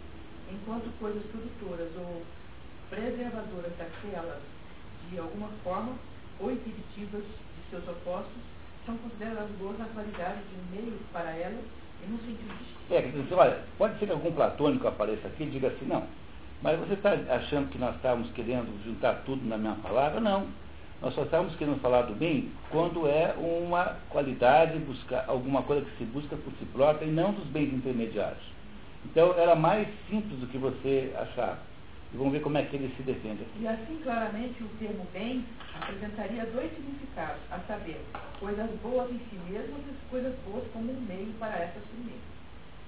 enquanto 0.55 0.97
coisas 1.01 1.27
produtoras 1.35 1.91
ou 1.99 2.23
preservadoras 2.91 3.75
daquelas, 3.75 4.43
de 5.11 5.19
alguma 5.19 5.49
forma, 5.65 5.99
ou 6.39 6.53
inhibitivas 6.53 7.25
de 7.27 7.71
seus 7.71 7.83
opostos, 7.89 8.39
são 8.87 8.97
consideradas 8.99 9.51
boas 9.59 9.77
na 9.77 9.87
qualidade 9.87 10.43
de 10.47 10.77
meio 10.77 10.97
para 11.13 11.35
elas 11.35 11.67
É, 12.91 13.03
quer 13.03 13.09
dizer, 13.11 13.35
olha, 13.35 13.59
pode 13.77 13.99
ser 13.99 14.07
que 14.07 14.13
algum 14.13 14.33
platônico 14.33 14.89
apareça 14.89 15.29
aqui 15.29 15.45
e 15.45 15.51
diga 15.51 15.69
assim, 15.69 15.87
não, 15.87 16.05
mas 16.63 16.79
você 16.81 16.95
está 16.95 17.13
achando 17.29 17.71
que 17.71 17.79
nós 17.79 17.95
estávamos 17.97 18.31
querendo 18.33 18.83
juntar 18.85 19.23
tudo 19.25 19.47
na 19.47 19.57
mesma 19.57 19.77
palavra? 19.77 20.21
Não. 20.21 20.47
Nós 21.01 21.15
só 21.15 21.23
estamos 21.23 21.55
querendo 21.55 21.81
falar 21.81 22.03
do 22.03 22.15
bem 22.15 22.51
quando 22.71 23.07
é 23.07 23.33
uma 23.39 23.97
qualidade, 24.11 24.79
buscar 24.81 25.25
alguma 25.29 25.63
coisa 25.63 25.85
que 25.85 25.97
se 25.97 26.05
busca 26.05 26.37
por 26.37 26.53
si 26.59 26.65
própria 26.73 27.07
e 27.07 27.11
não 27.11 27.33
dos 27.33 27.47
bens 27.47 27.73
intermediários. 27.73 28.43
Então 29.05 29.33
era 29.39 29.55
mais 29.55 29.87
simples 30.11 30.41
do 30.41 30.49
que 30.49 30.59
você 30.59 31.13
achar. 31.17 31.59
E 32.13 32.17
vamos 32.17 32.33
ver 32.33 32.41
como 32.41 32.57
é 32.57 32.65
que 32.65 32.77
ele 32.77 32.95
se 32.97 33.03
defende 33.03 33.43
aqui. 33.43 33.61
E 33.61 33.69
assim, 33.69 34.01
claramente, 34.03 34.63
o 34.65 34.69
termo 34.79 35.07
bem 35.13 35.45
apresentaria 35.75 36.47
dois 36.47 36.73
significados, 36.75 37.41
a 37.51 37.61
saber, 37.69 38.01
coisas 38.41 38.71
boas 38.81 39.11
em 39.11 39.19
si 39.29 39.37
mesmas 39.51 39.81
e 39.85 40.11
coisas 40.11 40.35
boas 40.47 40.65
como 40.73 40.91
um 40.91 41.01
meio 41.03 41.33
para 41.39 41.59
essas 41.59 41.85
primeiro. 41.85 42.23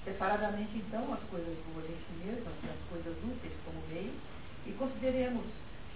Separadamente, 0.04 0.72
então, 0.76 1.12
as 1.12 1.20
coisas 1.28 1.54
boas 1.68 1.84
em 1.84 2.00
si 2.08 2.24
mesmas 2.24 2.54
e 2.64 2.68
as 2.70 2.88
coisas 2.88 3.14
úteis 3.22 3.52
como 3.66 3.82
meio, 3.92 4.14
e 4.66 4.72
consideremos 4.72 5.44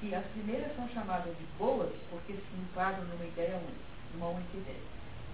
que 0.01 0.15
as 0.15 0.25
primeiras 0.27 0.77
são 0.77 0.87
chamadas 0.91 1.35
de 1.39 1.45
boas 1.57 1.91
porque 2.11 2.35
se 2.35 2.57
enquadram 2.61 3.05
numa 3.05 3.25
ideia 3.25 3.57
única, 3.57 3.85
numa 4.13 4.29
única 4.29 4.57
ideia. 4.57 4.85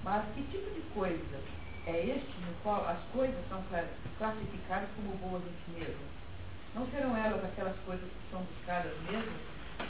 Mas 0.04 0.24
que 0.34 0.42
tipo 0.44 0.70
de 0.70 0.80
coisa 0.94 1.40
é 1.86 2.06
este 2.06 2.38
no 2.46 2.54
qual 2.62 2.86
as 2.86 3.00
coisas 3.12 3.42
são 3.48 3.64
classificadas 4.16 4.88
como 4.94 5.16
boas 5.16 5.42
em 5.42 5.56
si 5.64 5.80
mesmas? 5.80 6.19
Não 6.74 6.86
serão 6.90 7.16
elas 7.16 7.44
aquelas 7.44 7.76
coisas 7.80 8.08
que 8.08 8.30
são 8.30 8.42
buscadas 8.42 8.92
mesmo, 9.10 9.32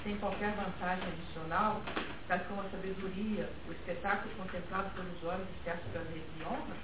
sem 0.03 0.17
qualquer 0.17 0.53
vantagem 0.57 1.05
adicional, 1.09 1.83
tais 2.27 2.43
como 2.47 2.63
a 2.63 2.71
sabedoria, 2.71 3.51
o 3.69 3.73
espetáculo 3.73 4.35
contemplado 4.37 4.89
pelos 4.95 5.25
olhos 5.25 5.47
externos 5.57 5.85
para 5.93 6.05
de 6.05 6.45
honra? 6.45 6.77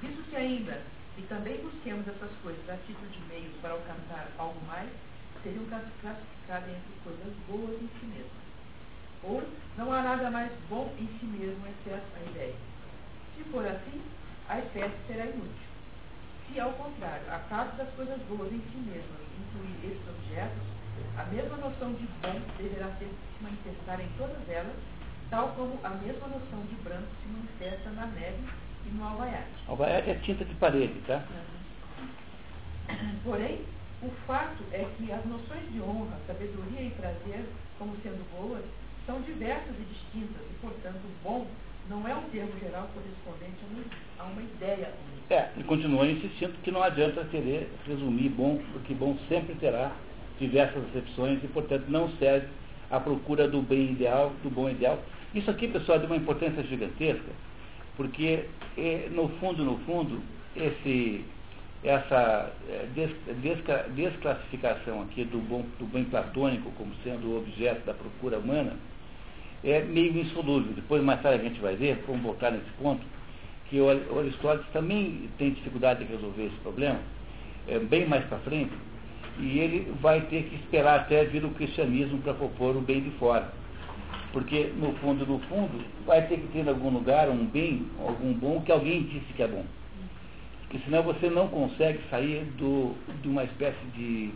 Visto 0.00 0.22
que 0.30 0.36
ainda, 0.36 0.82
e 1.16 1.22
também 1.22 1.62
busquemos 1.62 2.08
essas 2.08 2.30
coisas 2.42 2.68
a 2.68 2.76
título 2.86 3.08
de 3.08 3.20
meios 3.28 3.54
para 3.60 3.72
alcançar 3.72 4.28
algo 4.36 4.60
mais, 4.66 4.88
seriam 5.44 5.64
classificadas 5.66 6.68
entre 6.68 6.92
coisas 7.04 7.32
boas 7.46 7.80
em 7.80 7.88
si 8.00 8.06
mesmas. 8.06 8.48
Ou 9.22 9.42
não 9.76 9.92
há 9.92 10.02
nada 10.02 10.30
mais 10.30 10.50
bom 10.68 10.92
em 10.98 11.06
si 11.18 11.26
mesmo, 11.26 11.64
exceto 11.66 12.06
a 12.16 12.30
ideia. 12.30 12.54
Se 13.36 13.44
for 13.44 13.64
assim, 13.64 14.02
a 14.48 14.58
espécie 14.58 15.06
será 15.06 15.26
inútil. 15.26 15.67
Se, 16.48 16.60
ao 16.60 16.72
contrário, 16.72 17.22
a 17.30 17.38
parte 17.50 17.76
das 17.76 17.88
coisas 17.94 18.18
boas 18.22 18.52
em 18.52 18.60
si 18.72 18.78
mesmas 18.78 19.20
incluir 19.38 19.92
esses 19.92 20.08
objetos, 20.08 20.62
a 21.16 21.24
mesma 21.26 21.56
noção 21.58 21.92
de 21.94 22.06
bom 22.22 22.40
deverá 22.56 22.88
ser, 22.98 23.08
se 23.08 23.42
manifestar 23.42 24.00
em 24.00 24.08
todas 24.16 24.48
elas, 24.48 24.76
tal 25.30 25.48
como 25.50 25.78
a 25.84 25.90
mesma 25.90 26.28
noção 26.28 26.60
de 26.68 26.74
branco 26.76 27.08
se 27.22 27.28
manifesta 27.28 27.90
na 27.90 28.06
neve 28.06 28.44
e 28.86 28.90
no 28.90 29.04
alvaiate. 29.04 29.48
Alvaiate 29.68 30.10
é 30.10 30.14
tinta 30.14 30.44
de 30.44 30.54
parede, 30.54 31.00
tá? 31.06 31.22
Porém, 33.22 33.64
o 34.02 34.10
fato 34.26 34.64
é 34.72 34.86
que 34.96 35.12
as 35.12 35.24
noções 35.26 35.70
de 35.72 35.80
honra, 35.80 36.18
sabedoria 36.26 36.82
e 36.82 36.90
prazer, 36.90 37.44
como 37.78 37.96
sendo 38.02 38.24
boas, 38.32 38.64
são 39.06 39.20
diversas 39.22 39.74
e 39.78 39.84
distintas, 39.84 40.42
e, 40.50 40.54
portanto, 40.60 41.02
bom 41.22 41.46
não 41.88 42.06
é 42.06 42.14
um 42.14 42.22
termo 42.30 42.52
geral 42.60 42.88
correspondente 42.94 43.58
a 44.18 44.24
uma, 44.24 44.42
ideia. 44.42 44.92
É, 45.30 45.48
e 45.56 45.64
continua 45.64 46.06
insistindo 46.06 46.54
que 46.62 46.70
não 46.70 46.82
adianta 46.82 47.24
querer 47.24 47.70
resumir 47.86 48.28
bom, 48.30 48.60
porque 48.72 48.94
bom 48.94 49.16
sempre 49.28 49.54
terá 49.56 49.92
diversas 50.38 50.82
acepções 50.90 51.42
e, 51.42 51.48
portanto, 51.48 51.84
não 51.88 52.10
serve 52.18 52.46
à 52.90 53.00
procura 53.00 53.48
do 53.48 53.62
bem 53.62 53.92
ideal, 53.92 54.32
do 54.42 54.50
bom 54.50 54.68
ideal. 54.68 54.98
Isso 55.34 55.50
aqui, 55.50 55.68
pessoal, 55.68 55.98
é 55.98 56.00
de 56.00 56.06
uma 56.06 56.16
importância 56.16 56.62
gigantesca, 56.62 57.32
porque, 57.96 58.44
é, 58.76 59.08
no 59.10 59.28
fundo, 59.40 59.64
no 59.64 59.78
fundo, 59.78 60.22
esse 60.56 61.24
essa 61.84 62.52
eh, 62.68 62.88
desclassificação 63.94 65.02
aqui 65.02 65.24
do, 65.24 65.38
bom, 65.38 65.64
do 65.78 65.86
bem 65.86 66.04
platônico 66.04 66.72
como 66.72 66.92
sendo 67.04 67.28
o 67.28 67.38
objeto 67.38 67.86
da 67.86 67.94
procura 67.94 68.38
humana 68.38 68.76
é 69.64 69.82
meio 69.82 70.16
insolúvel. 70.18 70.72
Depois, 70.74 71.02
mais 71.02 71.20
tarde, 71.22 71.40
a 71.40 71.48
gente 71.48 71.60
vai 71.60 71.76
ver, 71.76 72.02
vamos 72.06 72.22
voltar 72.22 72.50
nesse 72.50 72.70
ponto, 72.80 73.04
que 73.68 73.80
o 73.80 74.18
Aristóteles 74.18 74.66
também 74.72 75.28
tem 75.36 75.50
dificuldade 75.50 76.04
de 76.04 76.12
resolver 76.12 76.46
esse 76.46 76.56
problema, 76.56 76.98
é, 77.66 77.78
bem 77.78 78.06
mais 78.06 78.24
para 78.24 78.38
frente, 78.38 78.72
e 79.38 79.58
ele 79.58 79.92
vai 80.00 80.20
ter 80.22 80.44
que 80.44 80.56
esperar 80.56 81.00
até 81.00 81.24
vir 81.24 81.44
o 81.44 81.50
cristianismo 81.50 82.18
para 82.18 82.34
propor 82.34 82.76
o 82.76 82.80
bem 82.80 83.02
de 83.02 83.10
fora. 83.18 83.52
Porque, 84.32 84.72
no 84.76 84.92
fundo, 84.94 85.26
no 85.26 85.38
fundo, 85.40 85.84
vai 86.06 86.26
ter 86.26 86.38
que 86.38 86.48
ter 86.48 86.64
em 86.64 86.68
algum 86.68 86.90
lugar 86.90 87.28
um 87.28 87.44
bem, 87.44 87.86
algum 88.00 88.32
bom, 88.32 88.60
que 88.62 88.72
alguém 88.72 89.02
disse 89.04 89.32
que 89.34 89.42
é 89.42 89.48
bom 89.48 89.64
porque 90.68 90.84
senão 90.84 91.02
você 91.02 91.30
não 91.30 91.48
consegue 91.48 91.98
sair 92.10 92.44
do, 92.58 92.94
de 93.22 93.28
uma 93.28 93.42
espécie 93.42 93.86
de, 93.96 94.30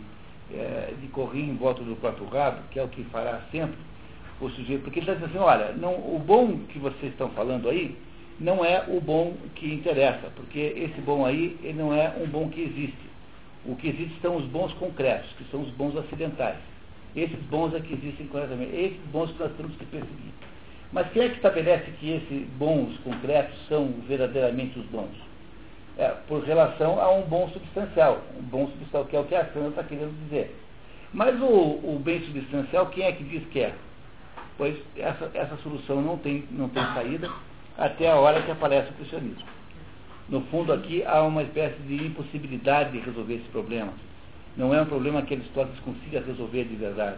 é, 0.51 0.93
de 0.99 1.07
correr 1.09 1.41
em 1.41 1.55
volta 1.55 1.83
do 1.83 1.95
próprio 1.95 2.27
rabo, 2.27 2.59
que 2.71 2.79
é 2.79 2.83
o 2.83 2.87
que 2.87 3.03
fará 3.05 3.41
sempre 3.51 3.77
o 4.45 4.51
sujeito, 4.51 4.83
porque 4.83 4.99
ele 4.99 5.09
está 5.09 5.13
dizendo 5.13 5.37
assim, 5.37 5.45
olha, 5.45 5.71
não, 5.73 5.93
o 5.93 6.21
bom 6.25 6.59
que 6.69 6.79
vocês 6.79 7.11
estão 7.11 7.29
falando 7.29 7.69
aí 7.69 7.95
não 8.39 8.63
é 8.63 8.83
o 8.87 8.99
bom 8.99 9.33
que 9.55 9.73
interessa, 9.73 10.29
porque 10.35 10.59
esse 10.59 10.99
bom 11.01 11.25
aí 11.25 11.57
ele 11.63 11.77
não 11.77 11.93
é 11.93 12.13
um 12.21 12.27
bom 12.27 12.49
que 12.49 12.61
existe. 12.61 13.13
O 13.65 13.75
que 13.75 13.87
existe 13.87 14.19
são 14.21 14.35
os 14.35 14.45
bons 14.45 14.73
concretos, 14.73 15.31
que 15.37 15.45
são 15.51 15.61
os 15.61 15.69
bons 15.71 15.95
acidentais. 15.95 16.57
Esses 17.15 17.39
bons 17.43 17.73
é 17.73 17.79
que 17.79 17.93
existem 17.93 18.25
corretamente, 18.27 18.75
esses 18.75 19.05
bons 19.11 19.31
que 19.31 19.39
nós 19.39 19.51
temos 19.55 19.75
que 19.77 19.85
perseguir. 19.85 20.33
Mas 20.91 21.09
quem 21.11 21.23
é 21.23 21.29
que 21.29 21.35
estabelece 21.35 21.91
que 21.99 22.11
esses 22.11 22.47
bons 22.57 22.97
concretos 22.99 23.55
são 23.67 23.87
verdadeiramente 24.07 24.77
os 24.77 24.85
bons? 24.87 25.33
é, 25.97 26.09
por 26.27 26.43
relação 26.43 26.99
a 26.99 27.11
um 27.11 27.21
bom 27.23 27.49
substancial. 27.49 28.21
Um 28.37 28.43
bom 28.43 28.67
substancial, 28.67 29.05
que 29.05 29.15
é 29.15 29.19
o 29.19 29.23
que 29.25 29.35
a 29.35 29.45
Sandra 29.45 29.69
está 29.69 29.83
querendo 29.83 30.17
dizer. 30.25 30.55
Mas 31.13 31.39
o, 31.39 31.45
o, 31.45 32.01
bem 32.03 32.21
substancial, 32.21 32.87
quem 32.87 33.05
é 33.05 33.11
que 33.11 33.23
diz 33.23 33.45
que 33.49 33.59
é? 33.59 33.73
Pois 34.57 34.75
essa, 34.95 35.31
essa 35.33 35.57
solução 35.57 36.01
não 36.01 36.17
tem, 36.17 36.45
não 36.51 36.69
tem 36.69 36.83
saída 36.93 37.29
até 37.77 38.09
a 38.09 38.15
hora 38.15 38.41
que 38.41 38.51
aparece 38.51 38.89
o 38.91 38.93
cristianismo. 38.93 39.43
No 40.29 40.41
fundo, 40.41 40.71
aqui 40.71 41.03
há 41.05 41.21
uma 41.23 41.43
espécie 41.43 41.79
de 41.81 41.95
impossibilidade 42.05 42.91
de 42.91 42.99
resolver 42.99 43.35
esse 43.35 43.49
problema. 43.49 43.93
Não 44.55 44.73
é 44.73 44.81
um 44.81 44.85
problema 44.85 45.21
que 45.23 45.33
Aristóteles 45.33 45.79
consiga 45.79 46.21
resolver 46.21 46.63
de 46.65 46.75
verdade. 46.75 47.17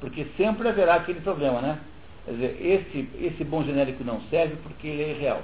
Porque 0.00 0.26
sempre 0.36 0.68
haverá 0.68 0.96
aquele 0.96 1.20
problema, 1.20 1.60
né? 1.60 1.78
Quer 2.24 2.32
dizer, 2.32 2.56
esse, 2.60 3.08
esse 3.24 3.44
bom 3.44 3.62
genérico 3.62 4.02
não 4.04 4.20
serve 4.22 4.56
porque 4.56 4.86
ele 4.86 5.02
é 5.04 5.10
irreal. 5.10 5.42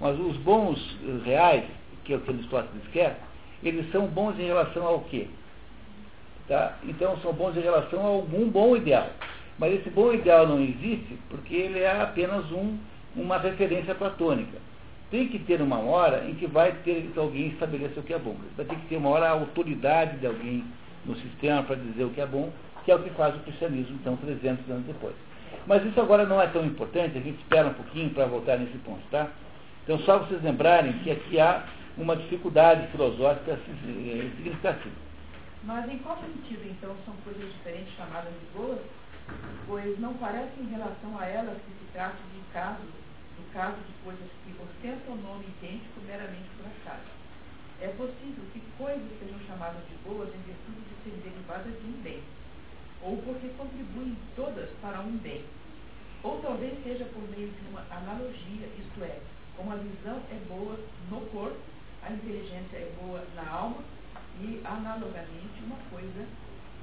Mas 0.00 0.18
os 0.20 0.36
bons 0.38 0.78
reais, 1.24 1.64
que 2.04 2.12
é 2.12 2.16
o 2.16 2.20
que 2.20 2.30
Aristóteles 2.30 2.86
quer, 2.92 3.18
eles 3.62 3.90
são 3.90 4.06
bons 4.06 4.38
em 4.38 4.44
relação 4.44 4.86
ao 4.86 5.00
quê? 5.00 5.26
Tá? 6.46 6.76
Então 6.84 7.16
são 7.18 7.32
bons 7.32 7.56
em 7.56 7.60
relação 7.60 8.00
a 8.00 8.08
algum 8.08 8.48
bom 8.48 8.76
ideal. 8.76 9.08
Mas 9.58 9.74
esse 9.74 9.90
bom 9.90 10.12
ideal 10.12 10.46
não 10.46 10.60
existe 10.60 11.18
porque 11.28 11.54
ele 11.54 11.80
é 11.80 12.00
apenas 12.00 12.50
um, 12.52 12.78
uma 13.16 13.38
referência 13.38 13.94
platônica. 13.94 14.58
Tem 15.10 15.28
que 15.28 15.38
ter 15.40 15.60
uma 15.60 15.78
hora 15.78 16.28
em 16.28 16.34
que 16.34 16.46
vai 16.46 16.72
ter 16.84 17.10
que 17.12 17.18
alguém 17.18 17.48
estabelecer 17.48 17.98
o 17.98 18.02
que 18.02 18.14
é 18.14 18.18
bom. 18.18 18.36
Vai 18.56 18.66
ter 18.66 18.76
que 18.76 18.86
ter 18.86 18.96
uma 18.96 19.08
hora 19.08 19.26
a 19.26 19.30
autoridade 19.30 20.18
de 20.18 20.26
alguém 20.26 20.64
no 21.04 21.16
sistema 21.16 21.62
para 21.62 21.76
dizer 21.76 22.04
o 22.04 22.10
que 22.10 22.20
é 22.20 22.26
bom, 22.26 22.52
que 22.84 22.92
é 22.92 22.94
o 22.94 23.02
que 23.02 23.10
faz 23.10 23.34
o 23.34 23.38
cristianismo, 23.40 23.96
então, 24.00 24.16
300 24.16 24.70
anos 24.70 24.86
depois. 24.86 25.14
Mas 25.66 25.84
isso 25.84 26.00
agora 26.00 26.24
não 26.26 26.40
é 26.40 26.46
tão 26.46 26.64
importante, 26.64 27.18
a 27.18 27.20
gente 27.20 27.38
espera 27.38 27.68
um 27.68 27.74
pouquinho 27.74 28.10
para 28.10 28.26
voltar 28.26 28.58
nesse 28.58 28.76
ponto, 28.78 29.02
tá? 29.10 29.28
Então, 29.84 29.98
só 30.00 30.18
vocês 30.18 30.42
lembrarem 30.42 30.92
que 31.00 31.10
aqui 31.10 31.40
há 31.40 31.64
uma 31.96 32.14
dificuldade 32.14 32.86
filosófica 32.88 33.58
significativa. 33.66 34.94
Mas 35.64 35.90
em 35.90 35.98
qual 35.98 36.18
sentido, 36.18 36.62
então, 36.70 36.94
são 37.04 37.14
coisas 37.24 37.52
diferentes 37.52 37.94
chamadas 37.96 38.32
de 38.32 38.58
boas? 38.58 38.78
Pois 39.66 39.98
não 40.00 40.14
parece 40.14 40.60
em 40.60 40.70
relação 40.70 41.18
a 41.18 41.26
elas 41.26 41.58
que 41.58 41.72
se 41.72 41.92
trata 41.92 42.16
de 42.32 42.40
caso, 42.52 42.82
do 43.36 43.52
caso 43.52 43.76
de 43.76 43.92
coisas 44.04 44.28
que 44.44 44.54
ostentam 44.56 45.14
o 45.14 45.22
nome 45.22 45.44
idêntico 45.60 46.00
meramente 46.06 46.48
por 46.56 46.66
acaso. 46.66 47.10
É 47.80 47.88
possível 47.88 48.44
que 48.52 48.60
coisas 48.76 49.06
sejam 49.20 49.38
chamadas 49.46 49.82
de 49.88 49.94
boas 50.08 50.28
em 50.34 50.42
virtude 50.42 50.80
de 50.88 50.94
serem 51.04 51.20
derivadas 51.20 51.72
de 51.78 51.86
um 51.86 52.02
bem, 52.02 52.22
ou 53.02 53.16
porque 53.18 53.48
contribuem 53.56 54.16
todas 54.34 54.68
para 54.82 55.00
um 55.00 55.16
bem. 55.18 55.44
Ou 56.22 56.40
talvez 56.42 56.74
seja 56.82 57.04
por 57.04 57.22
meio 57.30 57.48
de 57.48 57.68
uma 57.70 57.84
analogia, 57.90 58.66
isto 58.66 59.04
é, 59.04 59.20
como 59.56 59.72
a 59.72 59.76
visão 59.76 60.18
é 60.32 60.38
boa 60.48 60.76
no 61.10 61.20
corpo, 61.30 61.58
a 62.02 62.12
inteligência 62.12 62.76
é 62.76 62.92
boa 63.00 63.22
na 63.36 63.48
alma 63.48 63.84
e, 64.40 64.60
analogamente, 64.64 65.62
uma 65.62 65.76
coisa, 65.90 66.26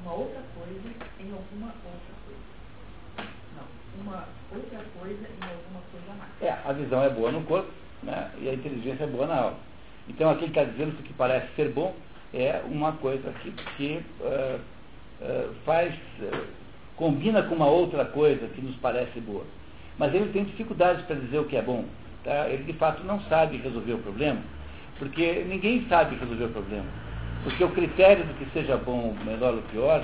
uma 0.01 0.13
outra 0.13 0.41
coisa 0.55 0.95
em 1.19 1.31
alguma 1.31 1.67
outra 1.67 2.15
coisa. 2.25 3.29
Não, 3.55 4.01
uma 4.01 4.27
outra 4.51 4.79
coisa 4.99 5.27
em 5.27 5.43
alguma 5.43 5.81
coisa 5.91 6.13
mais. 6.17 6.41
É, 6.41 6.51
a 6.67 6.73
visão 6.73 7.03
é 7.03 7.09
boa 7.09 7.31
no 7.31 7.41
corpo 7.43 7.71
né, 8.03 8.31
e 8.39 8.49
a 8.49 8.53
inteligência 8.53 9.03
é 9.03 9.07
boa 9.07 9.27
na 9.27 9.35
alma. 9.35 9.57
Então, 10.07 10.29
aqui 10.29 10.43
ele 10.43 10.51
está 10.51 10.63
dizendo 10.63 10.95
que 10.95 11.01
o 11.01 11.05
que 11.05 11.13
parece 11.13 11.47
ser 11.55 11.69
bom 11.69 11.95
é 12.33 12.61
uma 12.69 12.91
coisa 12.93 13.31
que, 13.41 13.51
que 13.51 14.05
uh, 14.21 14.59
uh, 15.21 15.55
faz, 15.65 15.93
uh, 16.21 16.45
combina 16.95 17.41
com 17.43 17.55
uma 17.55 17.67
outra 17.67 18.05
coisa 18.05 18.47
que 18.47 18.61
nos 18.61 18.75
parece 18.77 19.19
boa. 19.19 19.45
Mas 19.97 20.13
ele 20.13 20.31
tem 20.31 20.43
dificuldades 20.43 21.03
para 21.05 21.15
dizer 21.15 21.39
o 21.39 21.45
que 21.45 21.55
é 21.55 21.61
bom. 21.61 21.85
Tá? 22.23 22.49
Ele, 22.49 22.63
de 22.63 22.73
fato, 22.73 23.03
não 23.03 23.21
sabe 23.21 23.57
resolver 23.57 23.93
o 23.93 23.99
problema 23.99 24.41
Porque 24.97 25.45
ninguém 25.47 25.85
sabe 25.87 26.15
resolver 26.15 26.45
o 26.45 26.49
problema. 26.49 26.85
Porque 27.45 27.63
o 27.63 27.69
critério 27.69 28.25
do 28.25 28.33
que 28.33 28.51
seja 28.53 28.75
bom, 28.75 29.15
melhor 29.23 29.53
ou 29.53 29.61
pior, 29.71 30.03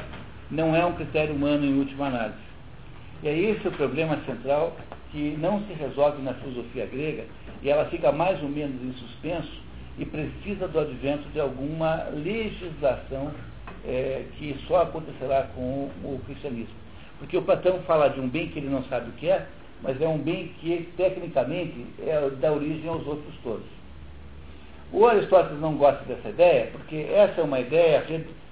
não 0.52 0.76
é 0.76 0.86
um 0.86 0.94
critério 0.94 1.34
humano 1.34 1.66
em 1.66 1.76
última 1.80 2.06
análise. 2.06 2.38
E 3.24 3.28
é 3.28 3.36
esse 3.36 3.68
o 3.68 3.72
problema 3.72 4.16
central 4.28 4.78
que 5.12 5.36
não 5.39 5.60
se 5.66 5.74
resolve 5.74 6.22
na 6.22 6.36
filosofia 6.36 6.86
grega 6.86 7.26
e 7.64 7.70
ela 7.72 7.86
fica 7.86 8.12
mais 8.12 8.39
ou 8.44 8.48
menos 8.48 8.80
em 8.84 8.94
suspenso 8.94 9.60
e 9.98 10.06
precisa 10.06 10.68
do 10.68 10.82
advento 10.82 11.28
de 11.30 11.39
alguma 11.39 12.10
legislação 12.14 13.32
é, 13.88 14.24
que 14.38 14.56
só 14.68 14.84
acontecerá 14.84 15.50
com 15.56 15.89
o, 16.04 16.14
o 16.14 16.22
cristianismo. 16.28 16.76
Porque 17.18 17.36
o 17.36 17.42
Platão 17.42 17.80
fala 17.88 18.10
de 18.10 18.20
um 18.20 18.30
bem 18.30 18.50
que 18.50 18.60
ele 18.60 18.70
não 18.70 18.84
sabe 18.84 19.10
o 19.10 19.14
que 19.14 19.28
é, 19.28 19.48
mas 19.82 20.00
é 20.00 20.08
um 20.08 20.20
bem 20.20 20.54
que 20.60 20.88
tecnicamente 20.96 21.88
é, 22.06 22.30
dá 22.39 22.52
origem 22.52 22.88
aos 22.88 23.06
outros 23.08 23.34
todos. 23.42 23.80
O 24.94 25.06
Aristóteles 25.06 25.60
não 25.62 25.76
gosta 25.76 26.04
dessa 26.04 26.30
ideia, 26.30 26.70
porque 26.72 27.08
essa 27.14 27.42
é 27.42 27.44
uma 27.44 27.60
ideia 27.60 28.04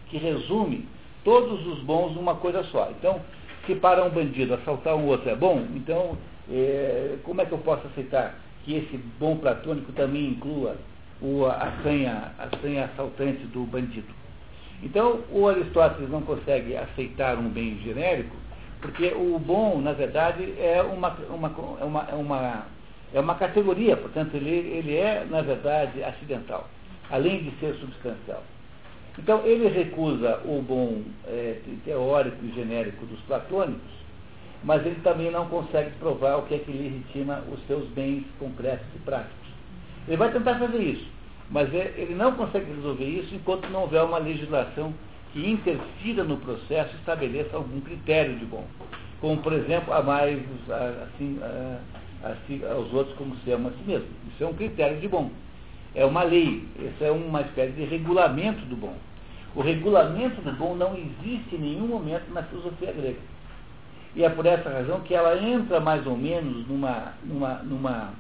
que 0.08 0.18
resume 0.18 0.88
todos 1.24 1.66
os 1.68 1.80
bons 1.80 2.16
numa 2.16 2.36
coisa 2.36 2.64
só. 2.66 2.90
Então, 2.92 3.20
se 3.66 3.76
para 3.76 4.04
um 4.04 4.10
bandido 4.10 4.54
assaltar 4.54 4.96
um 4.96 5.06
outro 5.08 5.30
é 5.30 5.36
bom, 5.36 5.66
então 5.76 6.18
é, 6.50 7.18
como 7.24 7.42
é 7.42 7.46
que 7.46 7.52
eu 7.52 7.58
posso 7.60 7.86
aceitar 7.88 8.36
que 8.64 8.76
esse 8.76 8.98
bom 9.20 9.38
platônico 9.38 9.92
também 9.92 10.30
inclua 10.30 10.76
o, 11.22 11.46
a, 11.46 11.72
senha, 11.84 12.32
a 12.40 12.50
senha 12.62 12.86
assaltante 12.86 13.46
do 13.48 13.66
bandido? 13.66 14.08
Então, 14.82 15.20
o 15.30 15.48
Aristóteles 15.48 16.10
não 16.10 16.22
consegue 16.22 16.76
aceitar 16.78 17.38
um 17.38 17.50
bem 17.50 17.78
genérico, 17.80 18.36
porque 18.82 19.08
o 19.08 19.38
bom, 19.38 19.82
na 19.82 19.92
verdade, 19.92 20.54
é 20.58 20.82
uma, 20.82 21.10
uma, 21.30 21.78
é 21.82 21.84
uma, 21.84 22.08
é 22.12 22.16
uma, 22.16 22.66
é 23.14 23.20
uma 23.20 23.36
categoria, 23.36 23.98
portanto, 23.98 24.36
ele, 24.36 24.50
ele 24.50 24.96
é, 24.96 25.26
na 25.30 25.42
verdade, 25.42 26.04
acidental, 26.04 26.68
além 27.10 27.44
de 27.44 27.52
ser 27.60 27.74
substancial. 27.76 28.44
Então, 29.18 29.46
ele 29.46 29.68
recusa 29.68 30.40
o 30.46 30.62
bom 30.62 31.02
é, 31.28 31.60
teórico 31.84 32.38
e 32.46 32.52
genérico 32.54 33.06
dos 33.06 33.20
platônicos, 33.22 34.00
mas 34.64 34.86
ele 34.86 35.00
também 35.04 35.32
não 35.32 35.48
consegue 35.48 35.92
provar 36.00 36.38
o 36.38 36.44
que 36.44 36.56
é 36.56 36.60
que 36.60 36.72
legitima 36.72 37.44
os 37.52 37.66
seus 37.66 37.88
bens 37.90 38.24
concretos 38.38 38.86
e 38.96 39.00
práticos. 39.00 39.50
Ele 40.08 40.18
vai 40.18 40.32
tentar 40.32 40.56
fazer 40.60 40.82
isso, 40.82 41.08
mas 41.50 41.74
é, 41.74 41.94
ele 41.98 42.14
não 42.14 42.34
consegue 42.34 42.72
resolver 42.72 43.06
isso 43.06 43.34
enquanto 43.34 43.70
não 43.70 43.82
houver 43.82 44.04
uma 44.04 44.20
legislação 44.20 44.94
que 45.34 45.50
interfira 45.50 46.24
no 46.24 46.38
processo 46.38 46.96
e 46.96 47.00
estabeleça 47.00 47.56
algum 47.56 47.82
critério 47.82 48.36
de 48.38 48.46
bom. 48.46 48.66
Como, 49.20 49.38
por 49.42 49.54
exemplo, 49.54 49.94
amar 49.94 50.24
assim, 50.28 51.40
assim, 52.24 52.62
aos 52.66 52.94
outros 52.94 53.16
como 53.18 53.36
se 53.38 53.52
ama 53.52 53.70
a 53.70 53.74
si 53.74 53.84
mesmo. 53.86 54.08
Isso 54.32 54.44
é 54.44 54.48
um 54.48 54.54
critério 54.54 55.00
de 55.00 55.08
bom. 55.08 55.32
É 55.96 56.06
uma 56.06 56.24
lei, 56.24 56.68
isso 56.78 57.04
é 57.04 57.12
uma 57.12 57.42
espécie 57.42 57.74
de 57.74 57.86
regulamento 57.86 58.64
do 58.66 58.76
bom. 58.76 58.96
O 59.56 59.62
regulamento 59.62 60.42
do 60.42 60.52
bom 60.54 60.76
não 60.76 60.96
existe 60.96 61.56
em 61.56 61.60
nenhum 61.60 61.88
momento 61.88 62.32
na 62.32 62.44
filosofia 62.44 62.92
grega. 62.92 63.20
E 64.16 64.24
é 64.24 64.30
por 64.30 64.46
essa 64.46 64.70
razão 64.70 65.02
que 65.02 65.14
ela 65.14 65.38
entra 65.42 65.80
mais 65.80 66.06
ou 66.06 66.16
menos 66.16 66.68
numa, 66.68 67.14
numa, 67.24 67.56
numa, 67.64 68.14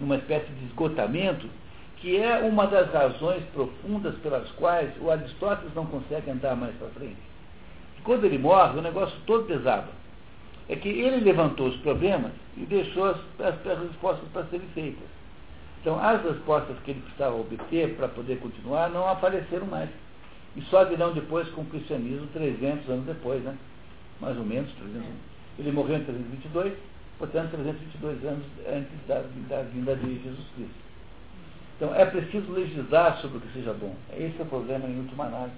numa 0.00 0.16
espécie 0.16 0.50
de 0.52 0.66
esgotamento, 0.66 1.48
que 1.96 2.16
é 2.16 2.38
uma 2.40 2.66
das 2.66 2.90
razões 2.92 3.42
profundas 3.54 4.14
pelas 4.16 4.50
quais 4.52 4.90
o 5.00 5.10
Aristóteles 5.10 5.74
não 5.74 5.86
consegue 5.86 6.30
andar 6.30 6.54
mais 6.54 6.74
para 6.76 6.88
frente. 6.88 7.16
Quando 8.02 8.24
ele 8.24 8.36
morre, 8.36 8.78
o 8.78 8.82
negócio 8.82 9.16
todo 9.26 9.46
desaba. 9.46 9.88
É 10.68 10.76
que 10.76 10.88
ele 10.88 11.24
levantou 11.24 11.68
os 11.68 11.76
problemas 11.78 12.32
e 12.56 12.64
deixou 12.64 13.04
as, 13.04 13.16
as, 13.38 13.66
as 13.66 13.78
respostas 13.80 14.28
para 14.32 14.44
serem 14.44 14.66
feitas. 14.68 15.08
Então, 15.80 15.98
as 16.02 16.22
respostas 16.22 16.76
que 16.84 16.92
ele 16.92 17.00
precisava 17.00 17.36
obter 17.36 17.94
para 17.96 18.08
poder 18.08 18.38
continuar 18.38 18.88
não 18.88 19.06
apareceram 19.06 19.66
mais. 19.66 19.90
E 20.56 20.62
só 20.62 20.84
virão 20.84 21.12
depois 21.12 21.48
com 21.50 21.62
o 21.62 21.66
cristianismo 21.66 22.26
300 22.32 22.88
anos 22.88 23.04
depois, 23.04 23.42
né? 23.42 23.54
Mais 24.20 24.36
ou 24.38 24.44
menos 24.44 24.72
300 24.72 24.96
anos. 24.96 25.34
Ele 25.58 25.72
morreu 25.72 25.96
em 25.96 26.04
322, 26.04 26.72
portanto 27.18 27.50
322 27.50 28.24
anos 28.24 28.44
antes 28.66 29.06
da, 29.06 29.22
da 29.48 29.62
vinda 29.62 29.94
de 29.96 30.22
Jesus 30.22 30.46
Cristo. 30.54 30.84
Então 31.76 31.94
é 31.94 32.06
preciso 32.06 32.52
legislar 32.52 33.18
sobre 33.20 33.38
o 33.38 33.40
que 33.40 33.52
seja 33.52 33.72
bom. 33.72 33.94
Esse 34.16 34.36
é 34.38 34.42
o 34.42 34.46
problema 34.46 34.86
em 34.88 34.98
última 35.00 35.24
análise. 35.24 35.56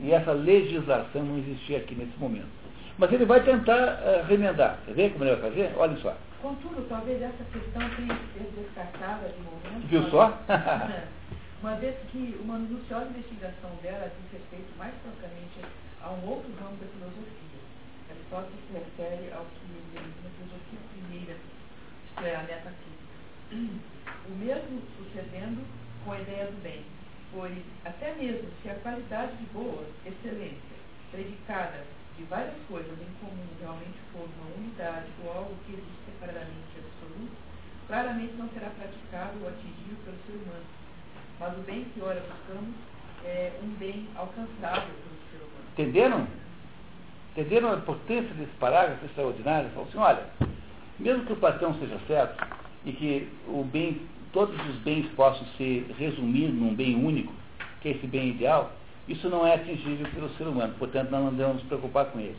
E 0.00 0.12
essa 0.12 0.32
legislação 0.32 1.22
não 1.22 1.38
existia 1.38 1.78
aqui 1.78 1.94
nesse 1.94 2.16
momento. 2.18 2.59
Mas 3.00 3.10
ele 3.14 3.24
vai 3.24 3.42
tentar 3.42 3.96
uh, 3.96 4.26
remendar. 4.28 4.76
Quer 4.84 4.92
ver 4.92 5.12
como 5.12 5.24
ele 5.24 5.36
vai 5.36 5.50
fazer? 5.50 5.72
Olhem 5.78 5.96
só. 6.02 6.14
Contudo, 6.42 6.86
talvez 6.86 7.22
essa 7.22 7.44
questão 7.50 7.80
tenha 7.96 8.14
que 8.14 8.38
ser 8.38 8.52
descartada 8.60 9.26
de 9.26 9.40
momento. 9.40 9.88
Viu 9.88 10.02
só? 10.10 10.36
uma 11.64 11.76
vez 11.76 11.96
que 12.12 12.38
uma 12.44 12.58
minuciosa 12.58 13.08
investigação 13.08 13.70
dela 13.82 14.04
diz 14.04 14.38
respeito 14.38 14.68
mais 14.76 14.92
propriamente 15.00 15.64
a 16.02 16.10
um 16.10 16.28
outro 16.28 16.52
ramo 16.60 16.76
da 16.76 16.86
filosofia 16.92 17.40
Aristóteles 18.10 18.60
se 18.68 18.72
refere 18.74 19.32
ao 19.32 19.46
que 19.46 19.64
denomina 19.64 20.28
filosofia 20.36 20.80
primeira, 20.92 21.36
isto 22.04 22.20
é, 22.22 22.36
a 22.36 22.42
metafísica. 22.42 23.16
O 24.28 24.32
mesmo 24.36 24.82
sucedendo 24.98 25.64
com 26.04 26.12
a 26.12 26.20
ideia 26.20 26.44
do 26.52 26.62
bem, 26.62 26.84
pois 27.32 27.56
até 27.82 28.14
mesmo 28.16 28.50
se 28.60 28.68
a 28.68 28.74
qualidade 28.74 29.36
de 29.36 29.44
boa, 29.54 29.86
excelência, 30.04 30.76
predicada 31.10 31.84
de 32.20 32.26
várias 32.26 32.54
coisas 32.68 32.92
em 33.00 33.12
comum 33.24 33.48
realmente 33.58 33.96
for 34.12 34.28
uma 34.36 34.54
unidade 34.54 35.06
ou 35.24 35.32
algo 35.32 35.56
que 35.64 35.72
existe 35.72 36.04
separadamente 36.04 36.76
absoluto, 36.76 37.32
claramente 37.88 38.34
não 38.34 38.48
será 38.50 38.68
praticado 38.70 39.40
ou 39.40 39.48
atingido 39.48 39.96
pelo 40.04 40.16
ser 40.26 40.32
humano. 40.44 40.64
Mas 41.40 41.56
o 41.56 41.60
bem 41.62 41.84
que 41.94 42.02
ora 42.02 42.20
buscamos 42.20 42.74
é 43.24 43.52
um 43.62 43.68
bem 43.76 44.06
alcançável 44.14 44.92
pelo 44.92 45.16
ser 45.30 45.38
humano. 45.38 45.64
Entenderam? 45.72 46.26
Entenderam 47.32 47.72
a 47.72 47.76
importância 47.76 48.34
desse 48.34 48.52
parágrafo 48.60 49.06
extraordinário? 49.06 49.70
Falou 49.70 49.88
assim, 49.88 49.98
olha, 49.98 50.26
mesmo 50.98 51.24
que 51.24 51.32
o 51.32 51.36
patrão 51.36 51.74
seja 51.78 51.98
certo 52.06 52.46
e 52.84 52.92
que 52.92 53.28
o 53.48 53.64
bem, 53.64 54.02
todos 54.30 54.54
os 54.68 54.76
bens 54.82 55.06
possam 55.16 55.46
se 55.56 55.86
resumir 55.96 56.48
num 56.48 56.74
bem 56.74 57.02
único, 57.02 57.32
que 57.80 57.88
é 57.88 57.92
esse 57.92 58.06
bem 58.06 58.28
ideal, 58.28 58.72
isso 59.10 59.28
não 59.28 59.44
é 59.46 59.54
atingível 59.54 60.06
pelo 60.14 60.28
ser 60.30 60.44
humano, 60.44 60.72
portanto 60.78 61.10
nós 61.10 61.24
não 61.24 61.32
devemos 61.32 61.56
nos 61.56 61.64
preocupar 61.64 62.06
com 62.06 62.20
ele. 62.20 62.36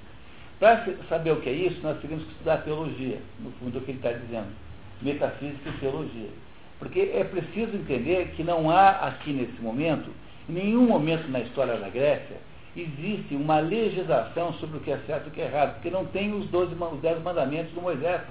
Para 0.58 0.86
saber 1.10 1.32
o 1.32 1.42
que 1.42 1.50
é 1.50 1.54
isso, 1.54 1.82
nós 1.82 2.00
temos 2.00 2.24
que 2.24 2.32
estudar 2.32 2.58
teologia, 2.58 3.20
no 3.40 3.52
fundo 3.54 3.80
o 3.80 3.82
que 3.82 3.92
ele 3.92 3.98
está 3.98 4.12
dizendo, 4.12 4.48
metafísica 5.02 5.70
e 5.70 5.80
teologia. 5.80 6.30
Porque 6.80 7.12
é 7.14 7.24
preciso 7.24 7.76
entender 7.76 8.34
que 8.36 8.44
não 8.44 8.70
há 8.70 8.90
aqui 9.08 9.34
nesse 9.34 9.60
momento, 9.62 10.10
em 10.48 10.54
nenhum 10.54 10.88
momento 10.88 11.28
na 11.30 11.42
história 11.42 11.78
da 11.78 11.90
Grécia, 11.90 12.38
existe 12.76 13.36
uma 13.36 13.60
legislação 13.60 14.54
sobre 14.54 14.78
o 14.78 14.80
que 14.80 14.92
é 14.92 14.98
certo 15.06 15.26
e 15.26 15.30
o 15.30 15.32
que 15.32 15.42
é 15.42 15.46
errado, 15.46 15.74
porque 15.74 15.90
não 15.90 16.06
tem 16.06 16.34
os, 16.34 16.48
12, 16.48 16.74
os 16.76 17.02
dez 17.02 17.22
mandamentos 17.22 17.74
do 17.74 17.82
Moisés. 17.82 18.22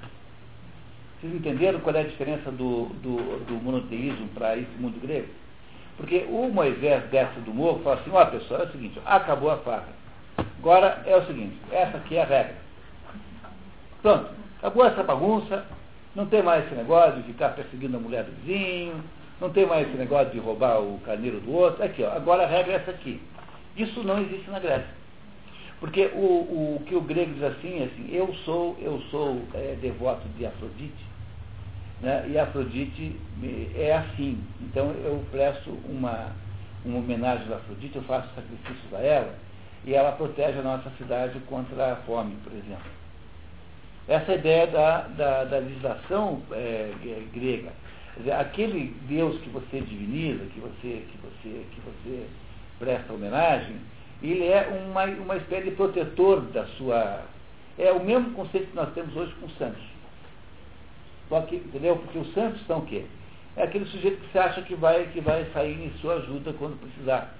Vocês 1.19 1.35
entenderam 1.35 1.79
qual 1.81 1.95
é 1.95 1.99
a 1.99 2.07
diferença 2.07 2.49
do, 2.51 2.85
do, 3.03 3.45
do 3.45 3.53
monoteísmo 3.63 4.27
para 4.29 4.57
esse 4.57 4.71
mundo 4.79 4.99
grego? 4.99 5.27
Porque 5.97 6.25
o 6.29 6.49
Moisés 6.49 7.03
desce 7.11 7.39
do 7.41 7.53
morro 7.53 7.79
e 7.79 7.83
fala 7.83 7.99
assim, 7.99 8.11
ó 8.11 8.25
pessoal, 8.25 8.61
é 8.61 8.65
o 8.65 8.71
seguinte, 8.71 8.99
acabou 9.05 9.51
a 9.51 9.57
faca. 9.57 9.89
Agora 10.59 11.03
é 11.05 11.15
o 11.15 11.25
seguinte, 11.25 11.55
essa 11.71 11.97
aqui 11.97 12.17
é 12.17 12.23
a 12.23 12.25
regra. 12.25 12.55
Pronto, 14.01 14.29
acabou 14.57 14.85
essa 14.85 15.03
bagunça, 15.03 15.65
não 16.15 16.25
tem 16.25 16.41
mais 16.41 16.65
esse 16.65 16.75
negócio 16.75 17.21
de 17.21 17.23
ficar 17.23 17.49
perseguindo 17.49 17.97
a 17.97 17.99
mulher 17.99 18.23
do 18.23 18.31
vizinho, 18.41 19.03
não 19.39 19.49
tem 19.49 19.65
mais 19.65 19.87
esse 19.87 19.97
negócio 19.97 20.31
de 20.31 20.39
roubar 20.39 20.79
o 20.79 20.99
carneiro 20.99 21.39
do 21.39 21.51
outro. 21.53 21.83
Aqui, 21.83 22.03
ó, 22.03 22.11
agora 22.11 22.43
a 22.43 22.47
regra 22.47 22.73
é 22.73 22.75
essa 22.75 22.91
aqui. 22.91 23.21
Isso 23.75 24.03
não 24.03 24.19
existe 24.19 24.49
na 24.49 24.59
Grécia. 24.59 25.01
Porque 25.79 26.11
o, 26.13 26.77
o 26.77 26.83
que 26.85 26.95
o 26.95 27.01
grego 27.01 27.33
diz 27.33 27.43
assim, 27.43 27.81
é 27.81 27.85
assim, 27.85 28.07
eu 28.11 28.31
sou, 28.45 28.77
eu 28.79 28.99
sou 29.09 29.41
é, 29.55 29.75
devoto 29.81 30.27
de 30.37 30.45
Afrodite, 30.45 31.10
né, 32.01 32.25
e 32.27 32.37
Afrodite 32.37 33.15
é 33.75 33.93
assim. 33.93 34.43
Então 34.61 34.91
eu 35.03 35.23
presto 35.31 35.69
uma, 35.85 36.31
uma 36.83 36.99
homenagem 36.99 37.51
a 37.51 37.57
Afrodite, 37.57 37.95
eu 37.95 38.03
faço 38.03 38.27
sacrifícios 38.35 38.93
a 38.93 38.99
ela, 38.99 39.35
e 39.85 39.93
ela 39.93 40.11
protege 40.13 40.59
a 40.59 40.63
nossa 40.63 40.89
cidade 40.97 41.39
contra 41.41 41.93
a 41.93 41.95
fome, 41.97 42.35
por 42.43 42.53
exemplo. 42.53 42.91
Essa 44.07 44.33
é 44.33 44.35
ideia 44.35 44.67
da, 44.67 45.01
da, 45.01 45.43
da 45.45 45.57
legislação 45.59 46.41
é, 46.51 46.91
grega. 47.33 47.71
Dizer, 48.17 48.33
aquele 48.33 48.95
Deus 49.07 49.39
que 49.41 49.49
você 49.49 49.79
diviniza, 49.79 50.43
que 50.45 50.59
você, 50.59 51.05
que 51.09 51.17
você, 51.17 51.65
que 51.71 51.81
você 51.81 52.27
presta 52.77 53.13
homenagem, 53.13 53.77
ele 54.21 54.47
é 54.47 54.67
uma, 54.85 55.05
uma 55.05 55.37
espécie 55.37 55.69
de 55.69 55.75
protetor 55.75 56.41
da 56.51 56.65
sua. 56.77 57.21
É 57.77 57.91
o 57.91 58.03
mesmo 58.03 58.31
conceito 58.31 58.67
que 58.67 58.75
nós 58.75 58.93
temos 58.93 59.15
hoje 59.15 59.33
com 59.39 59.45
os 59.45 59.57
santos. 59.57 59.81
Só 61.31 61.39
que, 61.43 61.55
entendeu? 61.55 61.95
Porque 61.95 62.19
os 62.19 62.33
santos 62.33 62.59
são 62.67 62.79
o 62.79 62.85
quê? 62.85 63.05
É 63.55 63.63
aquele 63.63 63.85
sujeito 63.85 64.19
que 64.19 64.33
você 64.33 64.39
acha 64.39 64.61
que 64.63 64.75
vai, 64.75 65.05
que 65.13 65.21
vai 65.21 65.45
sair 65.53 65.81
em 65.81 65.89
sua 66.01 66.15
ajuda 66.15 66.51
quando 66.59 66.77
precisar. 66.77 67.33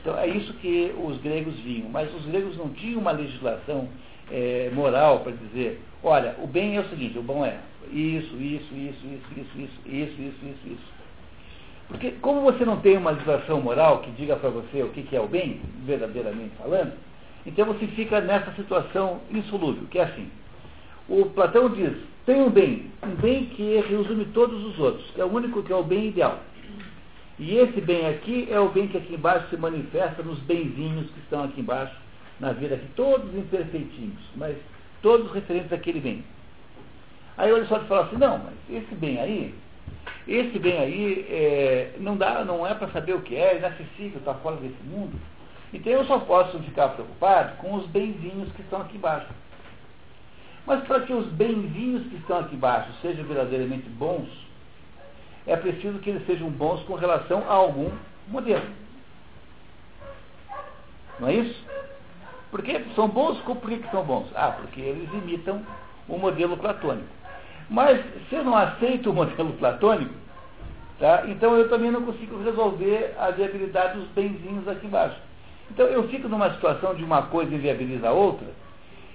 Então 0.00 0.16
é 0.16 0.28
isso 0.28 0.54
que 0.54 0.94
os 0.96 1.20
gregos 1.20 1.58
vinham. 1.58 1.88
Mas 1.88 2.08
os 2.14 2.24
gregos 2.24 2.56
não 2.56 2.68
tinham 2.68 3.00
uma 3.00 3.10
legislação 3.10 3.88
é, 4.30 4.70
moral 4.72 5.20
para 5.20 5.32
dizer, 5.32 5.82
olha, 6.04 6.36
o 6.40 6.46
bem 6.46 6.76
é 6.76 6.80
o 6.80 6.88
seguinte, 6.88 7.18
o 7.18 7.22
bom 7.22 7.44
é 7.44 7.58
isso, 7.90 8.36
isso, 8.36 8.72
isso, 8.72 9.04
isso, 9.04 9.26
isso, 9.36 9.58
isso, 9.58 9.80
isso, 9.86 10.22
isso, 10.22 10.46
isso, 10.46 10.68
isso. 10.68 10.96
Porque 11.88 12.12
como 12.22 12.42
você 12.42 12.64
não 12.64 12.76
tem 12.76 12.96
uma 12.96 13.10
legislação 13.10 13.60
moral 13.60 14.02
que 14.02 14.10
diga 14.12 14.36
para 14.36 14.50
você 14.50 14.84
o 14.84 14.90
que, 14.90 15.02
que 15.02 15.16
é 15.16 15.20
o 15.20 15.26
bem, 15.26 15.60
verdadeiramente 15.84 16.54
falando, 16.56 16.92
então 17.44 17.66
você 17.66 17.88
fica 17.88 18.20
nessa 18.20 18.52
situação 18.52 19.20
insolúvel, 19.32 19.88
que 19.90 19.98
é 19.98 20.04
assim. 20.04 20.30
O 21.08 21.26
Platão 21.26 21.68
diz, 21.68 21.92
tem 22.24 22.42
um 22.42 22.50
bem, 22.50 22.90
um 23.04 23.14
bem 23.14 23.46
que 23.46 23.80
resume 23.80 24.24
todos 24.26 24.64
os 24.64 24.78
outros, 24.78 25.06
é 25.16 25.24
o 25.24 25.32
único 25.32 25.62
que 25.62 25.72
é 25.72 25.76
o 25.76 25.82
bem 25.82 26.08
ideal. 26.08 26.40
E 27.38 27.56
esse 27.56 27.80
bem 27.80 28.08
aqui 28.08 28.48
é 28.50 28.58
o 28.58 28.70
bem 28.70 28.88
que 28.88 28.96
aqui 28.96 29.14
embaixo 29.14 29.48
se 29.48 29.56
manifesta 29.56 30.22
nos 30.22 30.38
benzinhos 30.40 31.10
que 31.10 31.20
estão 31.20 31.44
aqui 31.44 31.60
embaixo, 31.60 31.94
na 32.40 32.52
vida 32.52 32.74
aqui, 32.74 32.86
todos 32.96 33.32
imperfeitinhos, 33.34 34.20
mas 34.34 34.56
todos 35.00 35.30
referentes 35.32 35.72
àquele 35.72 36.00
bem. 36.00 36.24
Aí 37.36 37.52
o 37.52 37.56
Aristóteles 37.56 37.88
fala 37.88 38.06
assim, 38.06 38.16
não, 38.16 38.38
mas 38.38 38.54
esse 38.82 38.94
bem 38.94 39.20
aí, 39.20 39.54
esse 40.26 40.58
bem 40.58 40.78
aí 40.78 41.26
é, 41.28 41.92
não 42.00 42.16
dá, 42.16 42.44
não 42.44 42.66
é 42.66 42.74
para 42.74 42.88
saber 42.88 43.14
o 43.14 43.20
que 43.20 43.36
é, 43.36 43.52
é 43.52 43.58
inacessível, 43.58 44.18
está 44.18 44.34
fora 44.34 44.56
desse 44.56 44.82
mundo. 44.84 45.16
Então 45.72 45.92
eu 45.92 46.04
só 46.06 46.18
posso 46.18 46.58
ficar 46.60 46.88
preocupado 46.90 47.56
com 47.58 47.74
os 47.74 47.86
benzinhos 47.86 48.50
que 48.52 48.62
estão 48.62 48.80
aqui 48.80 48.96
embaixo. 48.96 49.28
Mas 50.66 50.82
para 50.84 51.00
que 51.00 51.12
os 51.12 51.26
benzinhos 51.28 52.06
que 52.08 52.16
estão 52.16 52.40
aqui 52.40 52.56
embaixo 52.56 52.90
sejam 53.00 53.24
verdadeiramente 53.24 53.88
bons, 53.88 54.28
é 55.46 55.56
preciso 55.56 56.00
que 56.00 56.10
eles 56.10 56.26
sejam 56.26 56.50
bons 56.50 56.82
com 56.82 56.94
relação 56.94 57.44
a 57.48 57.52
algum 57.52 57.90
modelo. 58.26 58.66
Não 61.20 61.28
é 61.28 61.34
isso? 61.34 61.64
Porque 62.50 62.84
são 62.94 63.08
bons, 63.08 63.38
por 63.40 63.56
que, 63.60 63.80
são 63.90 64.04
bons? 64.04 64.26
Ah, 64.34 64.50
porque 64.50 64.80
eles 64.80 65.08
imitam 65.12 65.62
o 66.08 66.18
modelo 66.18 66.56
platônico. 66.56 67.08
Mas 67.70 68.04
se 68.28 68.34
eu 68.34 68.44
não 68.44 68.56
aceito 68.56 69.10
o 69.10 69.14
modelo 69.14 69.52
platônico, 69.58 70.14
tá, 70.98 71.24
então 71.28 71.56
eu 71.56 71.68
também 71.68 71.90
não 71.90 72.02
consigo 72.02 72.42
resolver 72.42 73.14
a 73.18 73.30
viabilidade 73.30 73.98
dos 73.98 74.08
benzinhos 74.08 74.66
aqui 74.66 74.86
embaixo. 74.86 75.16
Então 75.70 75.86
eu 75.86 76.08
fico 76.08 76.28
numa 76.28 76.52
situação 76.54 76.94
de 76.94 77.04
uma 77.04 77.22
coisa 77.22 77.54
inviabiliza 77.54 78.08
a 78.08 78.12
outra, 78.12 78.46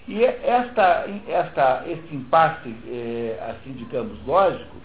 e 0.08 0.24
esta, 0.24 1.06
esta, 1.28 1.84
este 1.88 2.16
impasse, 2.16 2.76
é, 2.88 3.38
assim 3.50 3.74
digamos, 3.74 4.18
lógico, 4.26 4.76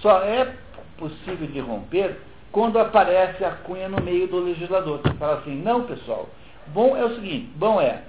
só 0.00 0.22
é 0.22 0.54
possível 0.96 1.46
de 1.48 1.58
romper 1.60 2.16
quando 2.52 2.78
aparece 2.78 3.44
a 3.44 3.50
cunha 3.50 3.88
no 3.88 4.00
meio 4.00 4.28
do 4.28 4.38
legislador. 4.38 5.00
Você 5.02 5.14
fala 5.14 5.38
assim, 5.38 5.56
não 5.56 5.84
pessoal, 5.84 6.28
bom 6.68 6.96
é 6.96 7.04
o 7.04 7.14
seguinte, 7.16 7.50
bom 7.56 7.80
é 7.80 8.02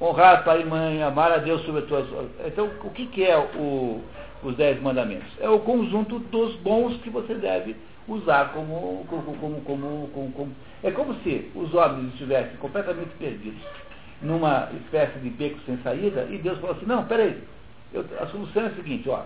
honrar 0.00 0.44
pai 0.44 0.62
e 0.62 0.64
mãe, 0.64 1.02
amar 1.02 1.30
a 1.30 1.38
Deus 1.38 1.62
sobre 1.62 1.82
as 1.82 1.88
tuas... 1.88 2.06
Então, 2.46 2.70
o 2.82 2.90
que, 2.90 3.06
que 3.06 3.24
é 3.24 3.38
o, 3.38 4.00
os 4.42 4.56
dez 4.56 4.80
mandamentos? 4.80 5.28
É 5.38 5.48
o 5.48 5.60
conjunto 5.60 6.18
dos 6.18 6.56
bons 6.56 6.96
que 7.02 7.10
você 7.10 7.34
deve 7.34 7.76
usar 8.08 8.52
como, 8.52 9.04
como, 9.08 9.36
como, 9.36 9.60
como, 9.60 10.32
como 10.32 10.56
É 10.82 10.90
como 10.90 11.14
se 11.22 11.50
os 11.54 11.72
homens 11.74 12.12
estivessem 12.14 12.56
completamente 12.56 13.10
perdidos 13.18 13.60
numa 14.22 14.68
espécie 14.84 15.18
de 15.20 15.30
beco 15.30 15.58
sem 15.64 15.78
saída 15.78 16.26
e 16.30 16.38
Deus 16.38 16.58
falou 16.58 16.76
assim, 16.76 16.86
não, 16.86 17.04
peraí, 17.04 17.42
eu, 17.92 18.04
a 18.20 18.26
solução 18.26 18.62
é 18.62 18.66
a 18.66 18.74
seguinte, 18.74 19.08
ó, 19.08 19.22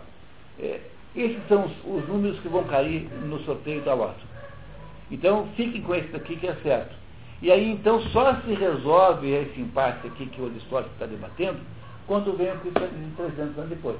é, 0.58 0.80
esses 1.16 1.46
são 1.48 1.66
os, 1.66 1.72
os, 1.84 2.08
números 2.08 2.38
que 2.40 2.48
vão 2.48 2.64
cair 2.64 3.08
no 3.24 3.40
sorteio 3.44 3.82
da 3.82 3.94
lote. 3.94 4.24
Então, 5.10 5.48
fiquem 5.56 5.82
com 5.82 5.94
esse 5.94 6.08
daqui 6.08 6.36
que 6.36 6.46
é 6.46 6.54
certo. 6.62 6.94
E 7.42 7.50
aí, 7.50 7.70
então, 7.70 8.00
só 8.08 8.34
se 8.40 8.54
resolve 8.54 9.30
esse 9.30 9.60
empate 9.60 10.06
aqui 10.06 10.26
que 10.26 10.40
o 10.40 10.46
Aristóteles 10.46 10.92
está 10.92 11.06
debatendo 11.06 11.58
quando 12.06 12.36
vem 12.36 12.52
o 12.52 12.60
cristianismo 12.60 13.12
300 13.16 13.58
anos 13.58 13.70
depois. 13.70 13.96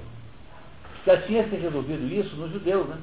Já 1.05 1.21
tinha 1.23 1.49
se 1.49 1.57
resolvido 1.57 2.07
isso 2.13 2.35
nos 2.37 2.51
judeus, 2.53 2.89
né? 2.89 2.99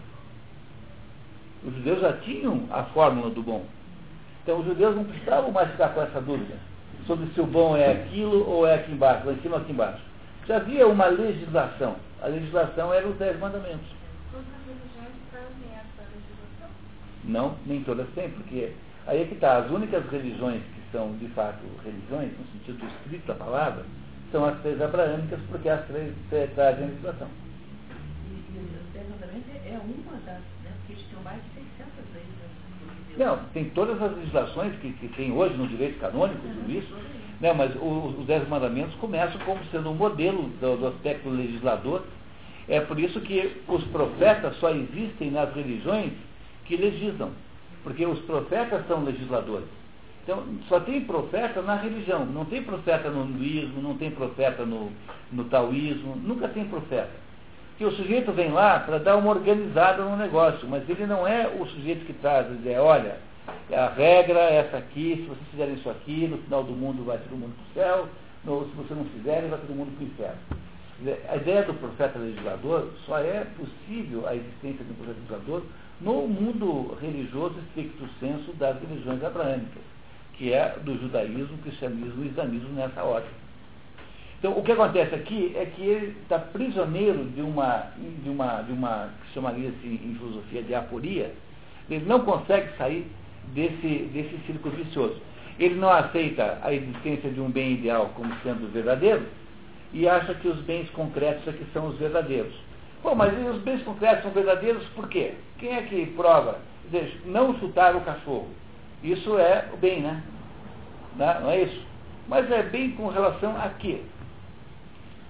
Os 1.63 1.73
judeus 1.75 2.01
já 2.01 2.13
tinham 2.13 2.65
a 2.71 2.83
fórmula 2.85 3.29
do 3.29 3.43
bom. 3.43 3.65
Então, 4.43 4.59
os 4.59 4.65
judeus 4.65 4.95
não 4.95 5.03
precisavam 5.03 5.51
mais 5.51 5.69
ficar 5.71 5.89
com 5.89 6.01
essa 6.01 6.19
dúvida 6.19 6.70
sobre 7.07 7.27
se 7.33 7.41
o 7.41 7.45
bom 7.45 7.75
é 7.75 7.91
aquilo 7.91 8.47
ou 8.49 8.67
é 8.67 8.75
aqui 8.75 8.91
embaixo, 8.91 9.25
lá 9.25 9.33
em 9.33 9.41
cima 9.41 9.55
ou 9.55 9.61
aqui 9.61 9.71
embaixo. 9.71 10.01
Já 10.47 10.57
havia 10.57 10.87
uma 10.87 11.05
legislação. 11.05 11.95
A 12.21 12.27
legislação 12.27 12.93
era 12.93 13.07
os 13.07 13.15
dez 13.17 13.39
mandamentos. 13.39 13.87
Todas 14.31 14.47
as 14.47 14.67
religiões 14.67 15.11
essa 15.73 16.03
legislação? 16.09 16.69
Não, 17.23 17.55
nem 17.65 17.83
todas 17.83 18.07
têm, 18.15 18.29
porque 18.31 18.73
aí 19.07 19.21
é 19.21 19.25
que 19.25 19.35
está. 19.35 19.57
As 19.57 19.69
únicas 19.69 20.05
religiões 20.09 20.61
que 20.61 20.81
são, 20.91 21.15
de 21.17 21.27
fato, 21.29 21.59
religiões, 21.83 22.31
no 22.37 22.45
sentido 22.53 22.85
estrito 22.85 23.27
da 23.27 23.35
palavra, 23.35 23.85
são 24.31 24.45
as 24.45 24.59
três 24.61 24.81
abraâmicas, 24.81 25.39
porque 25.49 25.69
as 25.69 25.85
três 25.87 26.13
trazem 26.55 26.85
a 26.85 26.87
legislação. 26.87 27.27
E, 28.27 28.33
e 28.33 28.59
os 28.59 28.93
dez 28.93 29.09
mandamentos 29.09 29.49
é 29.65 29.77
uma 29.77 30.19
das, 30.21 30.41
né, 30.63 30.71
porque 30.87 31.15
mais 31.23 31.41
de 31.43 31.49
600 31.49 31.60
leis. 31.60 31.60
Não, 33.17 33.37
tem 33.53 33.65
todas 33.65 34.01
as 34.01 34.15
legislações 34.15 34.73
que, 34.79 34.91
que 34.93 35.07
tem 35.09 35.31
hoje 35.31 35.55
no 35.55 35.67
direito 35.67 35.99
canônico, 35.99 36.39
tudo 36.41 36.71
isso, 36.71 36.93
né, 37.39 37.51
mas 37.53 37.75
os, 37.75 38.19
os 38.19 38.25
Dez 38.25 38.47
Mandamentos 38.47 38.95
começam 38.95 39.39
como 39.41 39.59
sendo 39.65 39.89
um 39.89 39.95
modelo 39.95 40.43
do, 40.61 40.77
do 40.77 40.87
aspecto 40.87 41.29
legislador. 41.29 42.03
É 42.67 42.79
por 42.79 42.99
isso 42.99 43.19
que 43.21 43.57
os 43.67 43.83
profetas 43.85 44.55
só 44.57 44.69
existem 44.69 45.31
nas 45.31 45.53
religiões 45.53 46.13
que 46.65 46.77
legislam, 46.77 47.31
porque 47.83 48.05
os 48.05 48.19
profetas 48.19 48.87
são 48.87 49.03
legisladores. 49.03 49.67
Então, 50.23 50.43
só 50.69 50.79
tem 50.79 51.01
profeta 51.01 51.61
na 51.63 51.75
religião, 51.75 52.25
não 52.25 52.45
tem 52.45 52.61
profeta 52.61 53.09
no 53.09 53.25
hinduísmo, 53.25 53.81
não 53.81 53.97
tem 53.97 54.11
profeta 54.11 54.63
no, 54.65 54.91
no 55.31 55.45
taoísmo, 55.45 56.15
nunca 56.15 56.47
tem 56.47 56.65
profeta. 56.65 57.09
Que 57.81 57.85
o 57.87 57.91
sujeito 57.93 58.31
vem 58.31 58.51
lá 58.51 58.79
para 58.81 58.99
dar 58.99 59.17
uma 59.17 59.31
organizada 59.31 60.03
no 60.03 60.15
negócio, 60.15 60.67
mas 60.67 60.87
ele 60.87 61.07
não 61.07 61.27
é 61.27 61.47
o 61.47 61.65
sujeito 61.65 62.05
que 62.05 62.13
traz 62.13 62.45
a 62.45 62.51
ideia, 62.51 62.79
olha, 62.79 63.17
a 63.73 63.87
regra 63.87 64.37
é 64.37 64.57
essa 64.57 64.77
aqui, 64.77 65.15
se 65.15 65.23
vocês 65.23 65.47
fizerem 65.49 65.73
isso 65.73 65.89
aqui, 65.89 66.27
no 66.27 66.37
final 66.37 66.63
do 66.63 66.73
mundo 66.73 67.03
vai 67.03 67.17
todo 67.17 67.31
mundo 67.31 67.55
para 67.55 67.81
o 67.81 67.83
céu, 67.83 68.07
no, 68.45 68.69
se 68.69 68.75
vocês 68.75 68.99
não 68.99 69.05
fizerem, 69.05 69.49
vai 69.49 69.57
todo 69.57 69.75
mundo 69.75 69.97
para 69.97 70.03
o 70.03 70.07
inferno. 70.07 71.21
A 71.27 71.35
ideia 71.37 71.63
do 71.63 71.73
profeta 71.73 72.19
legislador 72.19 72.91
só 73.07 73.17
é 73.17 73.47
possível 73.57 74.27
a 74.27 74.35
existência 74.35 74.85
de 74.85 74.91
um 74.91 74.95
profeta 74.97 75.17
legislador 75.19 75.63
no 75.99 76.27
mundo 76.27 76.95
religioso 77.01 77.55
estricto 77.61 78.07
senso 78.19 78.53
das 78.59 78.79
religiões 78.79 79.23
abraâmicas, 79.23 79.81
que 80.33 80.53
é 80.53 80.77
do 80.83 80.99
judaísmo, 80.99 81.57
cristianismo 81.63 82.25
e 82.25 82.27
islamismo 82.27 82.73
nessa 82.73 83.01
ordem. 83.03 83.31
Então, 84.41 84.57
o 84.57 84.63
que 84.63 84.71
acontece 84.71 85.13
aqui 85.13 85.55
é 85.55 85.67
que 85.67 85.83
ele 85.83 86.17
está 86.23 86.39
prisioneiro 86.39 87.25
de 87.25 87.43
uma, 87.43 87.91
de 88.23 88.27
uma, 88.27 88.63
de 88.63 88.71
uma 88.71 89.09
que 89.21 89.33
chamaria-se 89.35 89.85
em 89.85 90.15
filosofia 90.17 90.63
de 90.63 90.73
aporia, 90.73 91.31
ele 91.87 92.05
não 92.05 92.21
consegue 92.21 92.75
sair 92.75 93.05
desse, 93.53 94.09
desse 94.11 94.35
círculo 94.47 94.75
vicioso. 94.75 95.21
Ele 95.59 95.75
não 95.75 95.91
aceita 95.91 96.57
a 96.63 96.73
existência 96.73 97.29
de 97.29 97.39
um 97.39 97.51
bem 97.51 97.73
ideal 97.73 98.09
como 98.15 98.33
sendo 98.41 98.67
verdadeiro 98.73 99.27
e 99.93 100.09
acha 100.09 100.33
que 100.33 100.47
os 100.47 100.59
bens 100.61 100.89
concretos 100.89 101.47
é 101.47 101.53
são 101.71 101.89
os 101.89 101.99
verdadeiros. 101.99 102.55
Bom, 103.03 103.13
mas 103.13 103.31
os 103.47 103.61
bens 103.61 103.83
concretos 103.83 104.23
são 104.23 104.31
verdadeiros 104.31 104.83
por 104.95 105.07
quê? 105.07 105.35
Quem 105.59 105.75
é 105.75 105.83
que 105.83 106.07
prova? 106.15 106.57
Dizer, 106.85 107.21
não 107.25 107.59
chutar 107.59 107.95
o 107.95 108.01
cachorro. 108.01 108.47
Isso 109.03 109.37
é 109.37 109.69
o 109.71 109.77
bem, 109.77 110.01
né? 110.01 110.23
Não 111.15 111.51
é 111.51 111.61
isso? 111.61 111.85
Mas 112.27 112.49
é 112.49 112.63
bem 112.63 112.91
com 112.93 113.07
relação 113.07 113.55
a 113.55 113.69
quê? 113.69 114.01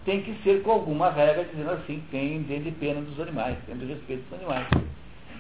Tem 0.06 0.22
que 0.22 0.36
ser 0.44 0.64
com 0.64 0.72
alguma 0.72 1.12
regra 1.12 1.46
dizendo 1.46 1.72
assim, 1.72 2.04
tem 2.10 2.42
de 2.42 2.72
pena 2.72 3.02
dos 3.02 3.20
animais, 3.20 3.58
tem 3.68 3.78
de 3.78 3.86
respeito 3.86 4.24
dos 4.30 4.40
animais. 4.40 4.68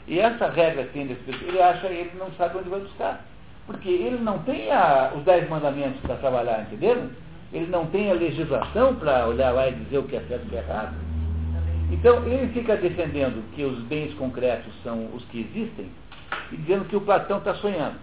E 0.07 0.19
essa 0.19 0.49
regra 0.49 0.83
tem 0.93 1.07
desse 1.07 1.21
ele 1.45 1.61
acha, 1.61 1.87
ele 1.87 2.11
não 2.17 2.31
sabe 2.33 2.57
onde 2.57 2.69
vai 2.69 2.79
buscar. 2.79 3.25
Porque 3.65 3.89
ele 3.89 4.17
não 4.17 4.39
tem 4.39 4.71
a, 4.71 5.13
os 5.15 5.23
dez 5.23 5.47
mandamentos 5.49 5.99
para 6.01 6.15
trabalhar, 6.17 6.61
entenderam? 6.63 7.09
Ele 7.53 7.67
não 7.67 7.85
tem 7.87 8.09
a 8.09 8.13
legislação 8.13 8.95
para 8.95 9.27
olhar 9.27 9.51
lá 9.51 9.67
e 9.69 9.73
dizer 9.73 9.99
o 9.99 10.03
que 10.03 10.15
é 10.15 10.21
certo 10.21 10.43
e 10.43 10.47
o 10.47 10.49
que 10.49 10.55
é 10.55 10.59
errado. 10.59 10.95
Então, 11.91 12.25
ele 12.25 12.51
fica 12.53 12.77
defendendo 12.77 13.43
que 13.53 13.63
os 13.63 13.79
bens 13.83 14.13
concretos 14.13 14.73
são 14.83 15.07
os 15.13 15.23
que 15.25 15.41
existem 15.41 15.89
e 16.51 16.57
dizendo 16.57 16.85
que 16.85 16.95
o 16.95 17.01
Platão 17.01 17.39
está 17.39 17.53
sonhando. 17.55 17.95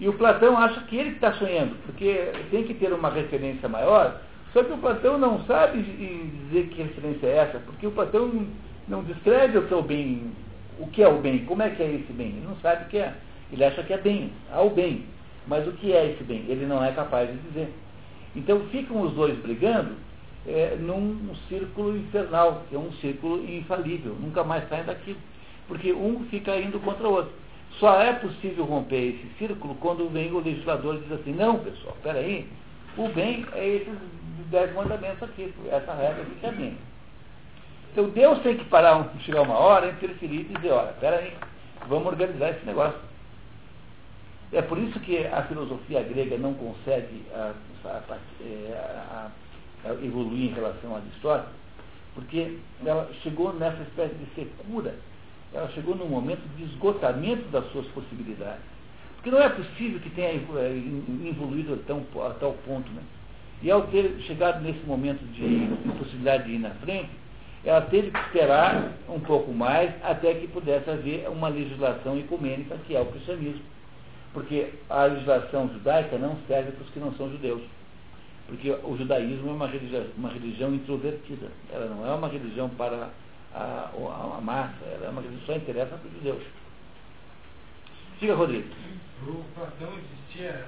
E 0.00 0.08
o 0.08 0.14
Platão 0.14 0.58
acha 0.58 0.80
que 0.82 0.96
ele 0.96 1.10
está 1.10 1.32
sonhando, 1.34 1.76
porque 1.84 2.32
tem 2.50 2.64
que 2.64 2.74
ter 2.74 2.92
uma 2.92 3.10
referência 3.10 3.68
maior, 3.68 4.20
só 4.54 4.64
que 4.64 4.72
o 4.72 4.78
Platão 4.78 5.18
não 5.18 5.44
sabe 5.44 5.82
dizer 5.82 6.68
que 6.68 6.82
referência 6.82 7.26
é 7.26 7.36
essa, 7.36 7.58
porque 7.58 7.86
o 7.86 7.92
Platão 7.92 8.46
não 8.88 9.02
descreve 9.02 9.58
o 9.58 9.66
que 9.66 9.74
é 9.74 9.76
o 9.76 9.82
bem 9.82 10.32
o 10.78 10.88
que 10.88 11.02
é 11.02 11.08
o 11.08 11.18
bem, 11.18 11.44
como 11.44 11.62
é 11.62 11.70
que 11.70 11.82
é 11.82 11.92
esse 11.92 12.12
bem? 12.12 12.28
Ele 12.28 12.46
não 12.46 12.56
sabe 12.56 12.84
o 12.84 12.88
que 12.88 12.98
é. 12.98 13.14
Ele 13.52 13.64
acha 13.64 13.82
que 13.82 13.92
é 13.92 13.98
bem, 13.98 14.32
há 14.52 14.60
o 14.62 14.70
bem. 14.70 15.04
Mas 15.46 15.66
o 15.66 15.72
que 15.72 15.92
é 15.92 16.10
esse 16.10 16.24
bem? 16.24 16.44
Ele 16.48 16.66
não 16.66 16.82
é 16.82 16.90
capaz 16.92 17.30
de 17.30 17.36
dizer. 17.48 17.72
Então 18.34 18.60
ficam 18.70 19.02
os 19.02 19.12
dois 19.12 19.38
brigando 19.38 19.94
é, 20.46 20.76
num 20.80 21.34
círculo 21.48 21.96
infernal, 21.96 22.64
que 22.68 22.74
é 22.74 22.78
um 22.78 22.92
círculo 22.94 23.44
infalível, 23.48 24.16
nunca 24.20 24.42
mais 24.42 24.68
saem 24.68 24.84
daquilo. 24.84 25.18
Porque 25.68 25.92
um 25.92 26.24
fica 26.30 26.56
indo 26.58 26.80
contra 26.80 27.08
o 27.08 27.12
outro. 27.12 27.32
Só 27.78 28.00
é 28.00 28.12
possível 28.14 28.64
romper 28.64 29.14
esse 29.14 29.28
círculo 29.38 29.74
quando 29.76 30.08
vem 30.10 30.32
o 30.32 30.40
legislador 30.40 30.96
e 30.96 30.98
diz 31.00 31.12
assim, 31.12 31.32
não 31.32 31.58
pessoal, 31.58 31.96
peraí, 32.02 32.46
o 32.96 33.08
bem 33.08 33.44
é 33.52 33.66
esses 33.66 33.98
dez 34.46 34.72
mandamentos 34.74 35.22
aqui, 35.22 35.52
essa 35.70 35.94
regra 35.94 36.22
aqui 36.22 36.34
que 36.40 36.46
é. 36.46 36.72
Então 37.92 38.08
Deus 38.10 38.38
tem 38.40 38.56
que 38.56 38.64
parar, 38.64 39.08
chegar 39.20 39.42
uma 39.42 39.58
hora, 39.58 39.90
interferir 39.90 40.46
e 40.50 40.54
dizer, 40.54 40.72
olha, 40.72 40.92
peraí, 40.94 41.32
Vamos 41.88 42.06
organizar 42.06 42.50
esse 42.50 42.64
negócio. 42.64 42.98
É 44.52 44.62
por 44.62 44.78
isso 44.78 44.98
que 45.00 45.26
a 45.26 45.42
filosofia 45.42 46.02
grega 46.02 46.38
não 46.38 46.54
consegue 46.54 47.24
a, 47.34 47.52
a, 47.84 48.02
a, 48.08 49.30
a 49.84 49.92
evoluir 50.04 50.50
em 50.50 50.54
relação 50.54 50.94
a 50.94 50.98
Aristóteles, 50.98 51.50
porque 52.14 52.58
ela 52.84 53.10
chegou 53.22 53.52
nessa 53.52 53.82
espécie 53.82 54.14
de 54.14 54.26
secura, 54.34 54.94
ela 55.52 55.68
chegou 55.70 55.94
num 55.94 56.08
momento 56.08 56.42
de 56.56 56.64
esgotamento 56.64 57.48
das 57.48 57.70
suas 57.72 57.86
possibilidades. 57.88 58.62
Porque 59.16 59.30
não 59.30 59.42
é 59.42 59.48
possível 59.48 60.00
que 60.00 60.10
tenha 60.10 60.30
eh, 60.30 61.28
evoluído 61.28 61.74
a, 61.74 61.76
tão, 61.86 62.06
a 62.24 62.30
tal 62.34 62.52
ponto. 62.66 62.90
Né? 62.92 63.02
E 63.64 63.70
ao 63.70 63.86
ter 63.86 64.20
chegado 64.26 64.62
nesse 64.62 64.80
momento 64.80 65.24
de 65.32 65.42
impossibilidade 65.88 66.44
de 66.44 66.52
ir 66.52 66.58
na 66.58 66.70
frente, 66.70 67.08
ela 67.64 67.80
teve 67.80 68.10
que 68.10 68.18
esperar 68.18 68.92
um 69.08 69.18
pouco 69.18 69.50
mais 69.54 69.90
até 70.04 70.34
que 70.34 70.46
pudesse 70.48 70.90
haver 70.90 71.26
uma 71.30 71.48
legislação 71.48 72.18
ecumênica, 72.18 72.76
que 72.86 72.94
é 72.94 73.00
o 73.00 73.06
cristianismo. 73.06 73.62
Porque 74.34 74.68
a 74.90 75.04
legislação 75.04 75.70
judaica 75.72 76.18
não 76.18 76.36
serve 76.46 76.72
para 76.72 76.84
os 76.84 76.90
que 76.90 77.00
não 77.00 77.14
são 77.14 77.30
judeus. 77.30 77.62
Porque 78.46 78.70
o 78.70 78.98
judaísmo 78.98 79.48
é 79.48 79.52
uma 79.54 79.66
religião, 79.66 80.04
uma 80.18 80.28
religião 80.28 80.74
introvertida. 80.74 81.46
Ela 81.72 81.86
não 81.86 82.06
é 82.06 82.14
uma 82.14 82.28
religião 82.28 82.68
para 82.68 83.08
a, 83.54 83.58
a, 83.58 84.36
a 84.36 84.40
massa, 84.42 84.84
ela 84.92 85.06
é 85.06 85.08
uma 85.08 85.22
religião 85.22 85.40
que 85.40 85.46
só 85.46 85.56
interessa 85.56 85.96
para 85.96 86.06
os 86.06 86.14
judeus. 86.16 86.42
Siga, 88.20 88.34
Rodrigo. 88.34 88.68
Para 89.24 89.32
o 89.32 89.44
Platão 89.54 89.94
existia 89.94 90.66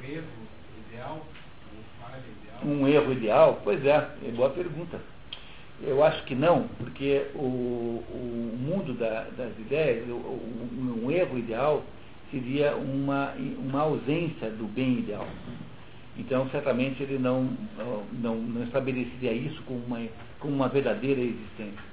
um 0.00 0.10
erro 0.10 0.48
ideal? 0.88 1.26
Um 2.64 2.86
erro 2.86 3.12
ideal? 3.12 3.60
Pois 3.62 3.84
é, 3.84 4.08
é 4.26 4.30
boa 4.30 4.50
pergunta. 4.50 5.00
Eu 5.80 6.02
acho 6.02 6.24
que 6.24 6.34
não, 6.34 6.66
porque 6.78 7.26
o, 7.34 8.02
o 8.10 8.58
mundo 8.58 8.94
da, 8.94 9.26
das 9.36 9.56
ideias, 9.58 10.08
o, 10.08 10.40
um 11.04 11.10
erro 11.10 11.38
ideal 11.38 11.84
seria 12.30 12.74
uma, 12.74 13.32
uma 13.58 13.82
ausência 13.82 14.50
do 14.50 14.64
bem 14.66 14.98
ideal. 14.98 15.26
Então, 16.16 16.48
certamente, 16.50 17.00
ele 17.00 17.16
não, 17.16 17.48
não, 18.12 18.34
não 18.34 18.64
estabeleceria 18.64 19.32
isso 19.32 19.62
como 19.62 19.80
uma, 19.86 20.00
como 20.40 20.52
uma 20.52 20.68
verdadeira 20.68 21.20
existência. 21.20 21.88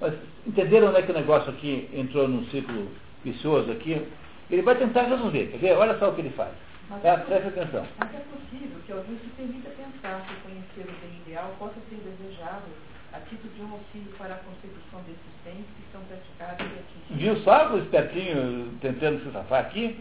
Mas 0.00 0.14
entenderam 0.46 0.90
né, 0.90 1.02
que 1.02 1.10
o 1.10 1.14
negócio 1.14 1.50
aqui 1.50 1.88
entrou 1.92 2.26
num 2.26 2.46
ciclo 2.46 2.88
vicioso 3.22 3.70
aqui? 3.70 4.06
Ele 4.50 4.62
vai 4.62 4.76
tentar 4.76 5.02
resolver, 5.02 5.48
quer 5.48 5.58
ver? 5.58 5.76
Olha 5.76 5.98
só 5.98 6.08
o 6.08 6.14
que 6.14 6.22
ele 6.22 6.30
faz. 6.30 6.52
Mas 6.88 7.02
Tá? 7.02 7.08
é 7.10 7.16
Presta 7.18 7.48
atenção. 7.48 7.86
Mas 7.98 8.14
é 8.14 8.20
possível 8.32 8.80
que 8.86 8.92
alguém 8.92 9.18
se 9.18 9.28
permita 9.36 9.70
pensar 9.70 10.26
que 10.26 10.34
conhecer 10.36 10.90
o 10.90 11.00
bem 11.00 11.20
ideal 11.26 11.54
possa 11.58 11.74
ser 11.88 11.96
desejável 11.96 12.72
a 13.12 13.20
título 13.20 13.52
de 13.54 13.62
um 13.62 13.72
auxílio 13.72 14.12
para 14.16 14.34
a 14.34 14.38
consecução 14.38 15.00
desses 15.06 15.32
bens 15.44 15.64
que 15.76 15.92
são 15.92 16.00
praticados 16.02 16.66
e 16.66 16.78
atingidos. 16.78 17.16
Viu 17.16 17.36
só 17.44 17.72
o 17.74 17.78
espertinho 17.78 18.72
tentando 18.80 19.22
se 19.24 19.32
safar 19.32 19.60
aqui? 19.60 19.98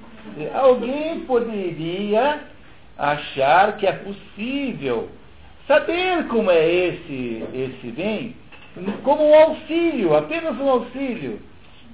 Alguém 0.54 1.22
poderia 1.22 2.42
achar 2.98 3.78
que 3.78 3.86
é 3.86 3.94
possível 3.94 5.10
saber 5.68 6.28
como 6.28 6.50
é 6.50 6.68
esse, 6.70 7.46
esse 7.54 7.92
bem 7.92 8.36
como 9.04 9.28
um 9.28 9.34
auxílio, 9.34 10.16
apenas 10.16 10.58
um 10.60 10.70
auxílio 10.70 11.42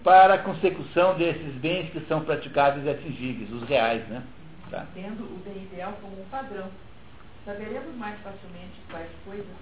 para 0.04 0.34
a 0.34 0.38
consecução 0.38 1.16
desses 1.16 1.54
bens 1.56 1.90
que 1.92 2.02
são 2.08 2.22
praticáveis 2.22 2.86
e 2.86 2.90
atingíveis, 2.90 3.52
os 3.52 3.64
reais, 3.64 4.06
né? 4.10 4.22
Tá? 4.74 4.88
Tendo 4.96 5.22
o 5.22 5.40
bem 5.46 5.66
ideal 5.66 5.94
como 6.02 6.20
um 6.20 6.26
padrão, 6.32 6.68
saberemos 7.46 7.96
mais 7.96 8.20
facilmente 8.22 8.82
quais 8.90 9.12
coisas 9.24 9.56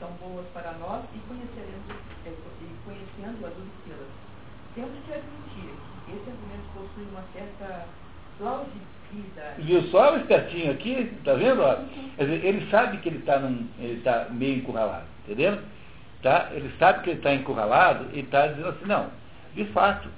são 0.00 0.10
boas 0.18 0.44
para 0.52 0.72
nós 0.72 1.04
e 1.14 1.18
conheceremos 1.28 1.86
eh, 2.26 2.32
e 2.32 2.84
conhecendo-as 2.84 3.52
obtê-las. 3.52 4.08
Temos 4.74 4.98
que 5.06 5.12
admitir 5.12 5.70
que 6.04 6.10
esse 6.10 6.28
argumento 6.28 6.66
possui 6.74 7.04
uma 7.04 7.22
certa 7.32 7.86
plausibilidade. 8.36 9.62
Viu 9.62 9.82
só 9.92 10.14
o 10.14 10.16
espertinho 10.16 10.72
aqui? 10.72 11.16
Tá 11.24 11.34
vendo? 11.34 11.62
ó? 11.62 11.76
Ele 12.18 12.68
sabe 12.68 12.96
que 12.98 13.10
ele 13.10 13.18
está 13.18 13.40
tá 14.02 14.26
meio 14.30 14.58
encurralado, 14.58 15.06
entendeu? 15.24 15.60
Tá? 16.20 16.48
Ele 16.50 16.74
sabe 16.80 17.04
que 17.04 17.10
ele 17.10 17.18
está 17.18 17.32
encurralado 17.32 18.08
e 18.12 18.20
está 18.20 18.48
dizendo 18.48 18.70
assim, 18.70 18.86
não, 18.86 19.08
de 19.54 19.64
fato, 19.66 20.08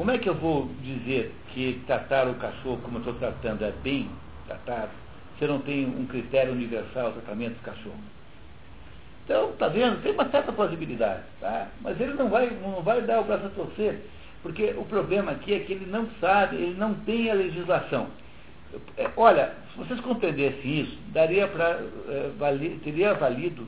como 0.00 0.12
é 0.12 0.16
que 0.16 0.30
eu 0.30 0.34
vou 0.34 0.66
dizer 0.80 1.30
que 1.52 1.78
tratar 1.86 2.26
o 2.26 2.34
cachorro 2.36 2.78
como 2.82 2.96
eu 2.96 3.00
estou 3.00 3.14
tratando 3.16 3.62
é 3.62 3.70
bem 3.82 4.08
tratado, 4.46 4.88
se 5.38 5.44
eu 5.44 5.48
não 5.48 5.60
tenho 5.60 5.88
um 5.88 6.06
critério 6.06 6.52
universal 6.52 7.08
de 7.12 7.20
tratamento 7.20 7.58
do 7.58 7.62
cachorro? 7.62 8.00
Então, 9.22 9.52
tá 9.58 9.68
vendo? 9.68 10.02
Tem 10.02 10.12
uma 10.12 10.26
certa 10.30 10.52
plausibilidade, 10.52 11.20
tá? 11.38 11.68
Mas 11.82 12.00
ele 12.00 12.14
não 12.14 12.30
vai, 12.30 12.48
não 12.48 12.80
vai 12.80 13.02
dar 13.02 13.20
o 13.20 13.24
braço 13.24 13.44
a 13.44 13.50
torcer, 13.50 14.00
porque 14.42 14.72
o 14.78 14.86
problema 14.86 15.32
aqui 15.32 15.52
é 15.52 15.58
que 15.58 15.74
ele 15.74 15.84
não 15.84 16.08
sabe, 16.18 16.56
ele 16.56 16.76
não 16.78 16.94
tem 16.94 17.30
a 17.30 17.34
legislação. 17.34 18.06
É, 18.96 19.10
Olha, 19.18 19.52
se 19.70 19.78
vocês 19.80 20.00
compreendessem 20.00 20.80
isso, 20.80 20.96
daria 21.08 21.46
para, 21.46 21.78
teria 22.82 23.12
valido 23.12 23.66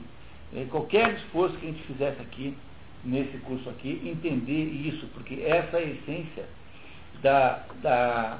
eh, 0.55 0.65
qualquer 0.71 1.13
esforço 1.13 1.55
que 1.57 1.67
a 1.67 1.69
gente 1.69 1.83
fizesse 1.83 2.19
aqui, 2.23 2.57
nesse 3.03 3.37
curso 3.39 3.69
aqui, 3.69 4.01
entender 4.05 4.63
isso, 4.63 5.07
porque 5.13 5.41
essa 5.45 5.77
é 5.77 5.79
a 5.79 5.87
essência 5.87 6.45
da, 7.21 7.63
da 7.81 8.39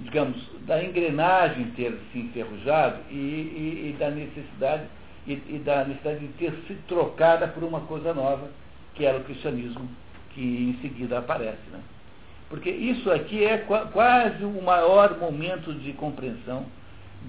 digamos, 0.00 0.36
da 0.66 0.82
engrenagem 0.82 1.70
ter 1.72 1.96
se 2.12 2.18
enferrujado 2.18 2.98
e, 3.10 3.14
e, 3.14 3.90
e 3.90 3.96
da 3.98 4.10
necessidade 4.10 4.84
e, 5.26 5.32
e, 5.32 5.62
da 5.64 5.84
necessidade 5.84 6.20
de 6.20 6.32
ter 6.34 6.52
se 6.66 6.74
trocada 6.88 7.46
por 7.48 7.62
uma 7.62 7.80
coisa 7.82 8.14
nova, 8.14 8.48
que 8.94 9.04
era 9.04 9.18
o 9.18 9.24
cristianismo, 9.24 9.88
que 10.30 10.40
em 10.40 10.80
seguida 10.80 11.18
aparece. 11.18 11.68
Né? 11.70 11.80
Porque 12.48 12.70
isso 12.70 13.10
aqui 13.12 13.44
é 13.44 13.58
qua, 13.58 13.86
quase 13.86 14.42
o 14.44 14.62
maior 14.62 15.18
momento 15.18 15.74
de 15.74 15.92
compreensão 15.92 16.66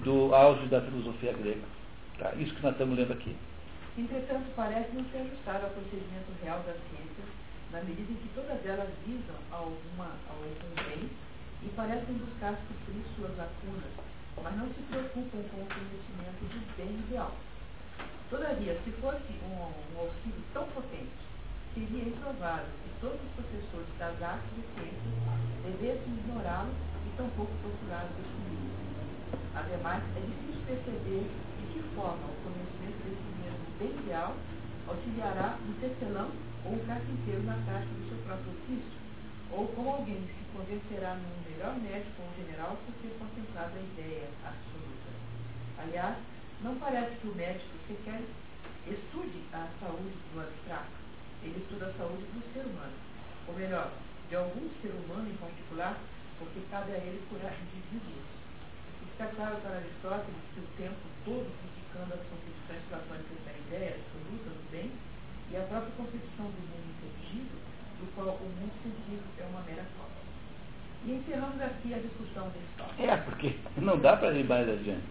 do 0.02 0.34
auge 0.34 0.66
da 0.66 0.80
filosofia 0.80 1.32
grega. 1.34 1.60
Tá? 2.18 2.32
Isso 2.38 2.54
que 2.54 2.62
nós 2.62 2.72
estamos 2.72 2.96
lendo 2.96 3.12
aqui. 3.12 3.36
Entretanto, 3.98 4.48
parece 4.56 4.88
não 4.96 5.04
se 5.04 5.16
ajustar 5.18 5.62
ao 5.62 5.68
procedimento 5.68 6.32
real 6.42 6.64
das 6.64 6.80
ciências, 6.88 7.28
na 7.70 7.84
medida 7.84 8.10
em 8.10 8.16
que 8.16 8.28
todas 8.34 8.64
elas 8.64 8.88
visam 9.04 9.36
alguma, 9.50 10.16
algum 10.32 10.72
bem 10.88 11.10
e 11.60 11.68
parecem 11.76 12.16
buscar 12.16 12.56
suprir 12.68 13.04
suas 13.16 13.36
lacunas, 13.36 13.92
mas 14.42 14.56
não 14.56 14.66
se 14.72 14.80
preocupam 14.88 15.44
com 15.44 15.60
o 15.60 15.68
conhecimento 15.68 16.40
do 16.40 16.76
bem 16.76 16.88
ideal. 17.04 17.36
Todavia, 18.30 18.80
se 18.82 18.90
fosse 18.92 19.28
um, 19.44 19.60
um 19.60 20.00
auxílio 20.00 20.40
tão 20.54 20.66
potente, 20.68 21.20
seria 21.74 22.08
improvável 22.08 22.72
que 22.84 22.90
todos 22.98 23.20
os 23.20 23.32
professores 23.36 23.92
das 23.98 24.16
artes 24.22 24.52
e 24.56 24.64
ciências 24.72 25.16
devessem 25.68 26.16
ignorá-lo 26.16 26.72
e 27.04 27.16
tampouco 27.16 27.52
procurá-lo 27.60 28.08
destruí-lo. 28.16 28.72
Ademais, 29.54 30.02
é 30.16 30.20
difícil 30.20 30.64
perceber 30.64 31.28
de 31.28 31.64
que 31.72 31.82
forma 31.94 32.24
o 32.24 32.36
conhecimento 32.40 32.81
ideal 33.84 34.36
auxiliará 34.86 35.58
um 35.66 35.72
tecelão 35.80 36.30
ou 36.64 36.72
um 36.74 36.86
carpinteiro 36.86 37.42
na 37.42 37.54
prática 37.64 37.94
do 37.94 38.08
seu 38.08 38.18
próprio 38.24 38.52
ofício, 38.52 38.98
ou 39.50 39.68
como 39.68 39.90
alguém 39.90 40.20
se 40.26 40.42
convencerá 40.56 41.14
num 41.14 41.50
melhor 41.50 41.76
médico 41.78 42.22
ou 42.22 42.30
general 42.36 42.78
por 42.86 42.94
ter 43.02 43.12
contemplado 43.18 43.72
a 43.76 43.80
ideia 43.80 44.28
absoluta. 44.44 45.10
Aliás, 45.78 46.16
não 46.62 46.76
parece 46.76 47.16
que 47.16 47.28
o 47.28 47.34
médico 47.34 47.74
sequer 47.88 48.22
estude 48.86 49.42
a 49.52 49.68
saúde 49.80 50.14
do 50.32 50.40
abstrato. 50.40 51.02
Ele 51.42 51.58
estuda 51.58 51.86
a 51.86 51.92
saúde 51.94 52.22
do 52.22 52.42
ser 52.52 52.66
humano. 52.66 52.94
Ou 53.48 53.54
melhor, 53.54 53.90
de 54.28 54.36
algum 54.36 54.68
ser 54.80 54.90
humano 54.90 55.28
em 55.28 55.36
particular, 55.36 55.98
porque 56.38 56.60
cabe 56.70 56.92
a 56.92 56.98
ele 56.98 57.26
curar 57.28 57.54
indivíduos. 57.58 58.26
Está 59.12 59.26
claro 59.26 59.56
para 59.62 59.76
Aristóteles 59.76 60.42
que 60.54 60.60
o 60.60 60.68
tempo 60.78 61.02
todo 61.24 61.50
criticando 61.92 62.14
as 62.14 62.20
concepções 62.26 62.82
platônicas 62.88 63.38
da 63.44 63.52
ideia 63.52 63.96
absoluta 64.00 64.48
do 64.48 64.70
bem 64.72 64.90
e 65.50 65.56
a 65.56 65.60
própria 65.60 65.92
concepção 65.96 66.46
do 66.46 66.60
mundo 66.64 66.88
intangível, 66.88 67.58
do 68.00 68.14
qual 68.14 68.28
o 68.28 68.48
mundo 68.48 68.72
sensível 68.82 69.28
é 69.38 69.44
uma 69.44 69.60
mera 69.62 69.84
cópia. 69.96 70.22
E 71.04 71.12
encerramos 71.12 71.60
aqui 71.60 71.94
a 71.94 71.98
discussão 71.98 72.48
desse 72.48 72.72
tópico. 72.78 73.02
É, 73.02 73.16
porque 73.18 73.54
não 73.76 73.98
dá 73.98 74.16
para 74.16 74.32
ir 74.32 74.44
mais 74.44 74.68
adiante. 74.68 75.04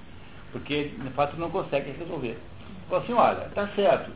Porque, 0.51 0.89
de 0.89 1.09
fato, 1.11 1.37
não 1.37 1.51
consegue 1.51 1.91
resolver. 1.91 2.37
Falou 2.89 3.03
assim, 3.03 3.13
olha, 3.13 3.49
tá 3.53 3.67
certo, 3.75 4.11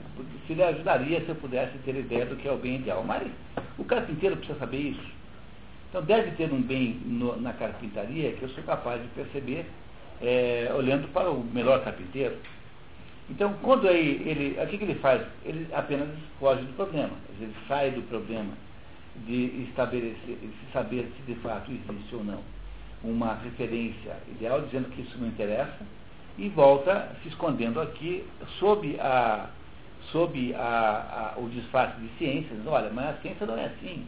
se 0.48 0.54
lhe 0.54 0.64
ajudaria 0.64 1.22
se 1.22 1.30
eu 1.30 1.36
pudesse 1.36 1.78
ter 1.80 1.96
ideia 1.96 2.26
do 2.26 2.36
que 2.36 2.48
é 2.48 2.52
o 2.52 2.58
bem 2.58 2.76
ideal. 2.76 3.04
Mas 3.04 3.28
o 3.78 3.84
carpinteiro 3.86 4.36
precisa 4.38 4.58
saber 4.60 4.78
isso. 4.78 5.16
Então 5.90 6.02
deve 6.02 6.32
ter 6.32 6.52
um 6.52 6.62
bem 6.62 7.00
no, 7.06 7.40
na 7.40 7.54
carpintaria 7.54 8.34
que 8.34 8.44
eu 8.44 8.50
sou 8.50 8.64
capaz 8.64 9.02
de 9.02 9.08
perceber 9.10 9.66
é, 10.22 10.72
olhando 10.76 11.08
para 11.10 11.30
o 11.30 11.44
melhor 11.44 11.84
carpinteiro. 11.84 12.38
Então, 13.30 13.54
quando 13.64 13.88
aí 13.88 14.22
ele, 14.26 14.62
o 14.62 14.68
que, 14.68 14.78
que 14.78 14.84
ele 14.84 14.96
faz? 14.96 15.26
Ele 15.44 15.68
apenas 15.74 16.10
foge 16.40 16.62
do 16.62 16.74
problema. 16.74 17.12
Ele 17.40 17.54
sai 17.68 17.92
do 17.92 18.02
problema 18.04 18.54
de 19.26 19.66
estabelecer, 19.70 20.38
de 20.38 20.72
saber 20.72 21.12
se 21.16 21.34
de 21.34 21.40
fato 21.40 21.72
existe 21.72 22.16
ou 22.16 22.24
não 22.24 22.40
uma 23.04 23.36
referência 23.36 24.18
ideal, 24.30 24.62
dizendo 24.62 24.90
que 24.90 25.02
isso 25.02 25.18
não 25.20 25.28
interessa, 25.28 25.80
e 26.38 26.50
volta 26.50 27.16
se 27.22 27.30
escondendo 27.30 27.80
aqui 27.80 28.26
sob, 28.60 28.98
a, 29.00 29.50
sob 30.12 30.54
a, 30.56 31.34
a, 31.36 31.40
o 31.40 31.48
disfarce 31.50 32.00
de 32.02 32.10
ciência, 32.18 32.50
dizendo, 32.50 32.72
olha, 32.72 32.90
mas 32.90 33.10
a 33.10 33.22
ciência 33.22 33.46
não 33.46 33.58
é 33.58 33.66
assim. 33.66 34.08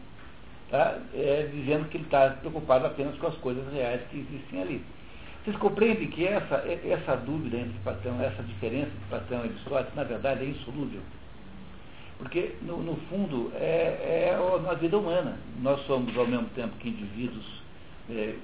tá? 0.70 0.98
é, 1.14 1.48
dizendo 1.52 1.88
que 1.88 1.96
ele 1.96 2.04
está 2.04 2.30
preocupado 2.30 2.86
apenas 2.86 3.16
com 3.18 3.28
as 3.28 3.36
coisas 3.36 3.72
reais 3.72 4.00
que 4.10 4.18
existem 4.18 4.62
ali. 4.62 4.84
Vocês 5.48 5.60
compreendem 5.60 6.08
que 6.08 6.26
essa, 6.26 6.56
essa 6.56 7.16
dúvida 7.16 7.56
entre 7.56 7.78
Platão, 7.82 8.20
essa 8.20 8.42
diferença 8.42 8.88
entre 8.88 9.08
Platão 9.08 9.38
e 9.38 9.48
Aristóteles, 9.48 9.94
na 9.94 10.04
verdade, 10.04 10.44
é 10.44 10.48
insolúvel. 10.48 11.00
Porque, 12.18 12.54
no, 12.60 12.82
no 12.82 12.96
fundo, 13.08 13.50
é, 13.54 14.28
é 14.28 14.38
a 14.70 14.74
vida 14.74 14.98
humana. 14.98 15.38
Nós 15.62 15.80
somos, 15.86 16.14
ao 16.18 16.26
mesmo 16.26 16.48
tempo 16.50 16.76
que 16.76 16.90
indivíduos 16.90 17.46
é, 18.10 18.34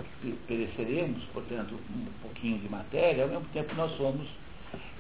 pereceremos, 0.47 1.23
portanto, 1.35 1.75
um 1.95 2.07
pouquinho 2.23 2.57
de 2.61 2.71
matéria, 2.71 3.25
ao 3.25 3.29
mesmo 3.29 3.45
tempo 3.53 3.75
nós 3.75 3.95
somos 3.99 4.27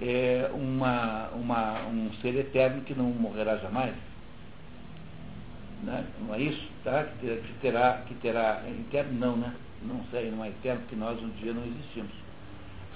é, 0.02 0.50
uma, 0.52 1.30
uma, 1.30 1.86
um 1.86 2.12
ser 2.20 2.36
eterno 2.36 2.82
que 2.82 2.94
não 2.94 3.06
morrerá 3.06 3.56
jamais. 3.56 3.94
Né? 5.84 6.04
Não 6.20 6.34
é 6.34 6.40
isso? 6.42 6.68
Tá? 6.84 7.04
Que 7.18 7.40
terá, 7.62 8.02
que 8.06 8.14
terá, 8.16 8.62
eterno 8.68 9.18
não, 9.18 9.36
né? 9.38 9.54
Não 9.84 9.96
não 10.36 10.44
é 10.44 10.48
eterno, 10.48 10.80
porque 10.80 10.96
nós 10.96 11.22
um 11.22 11.28
dia 11.30 11.52
não 11.52 11.64
existimos. 11.64 12.12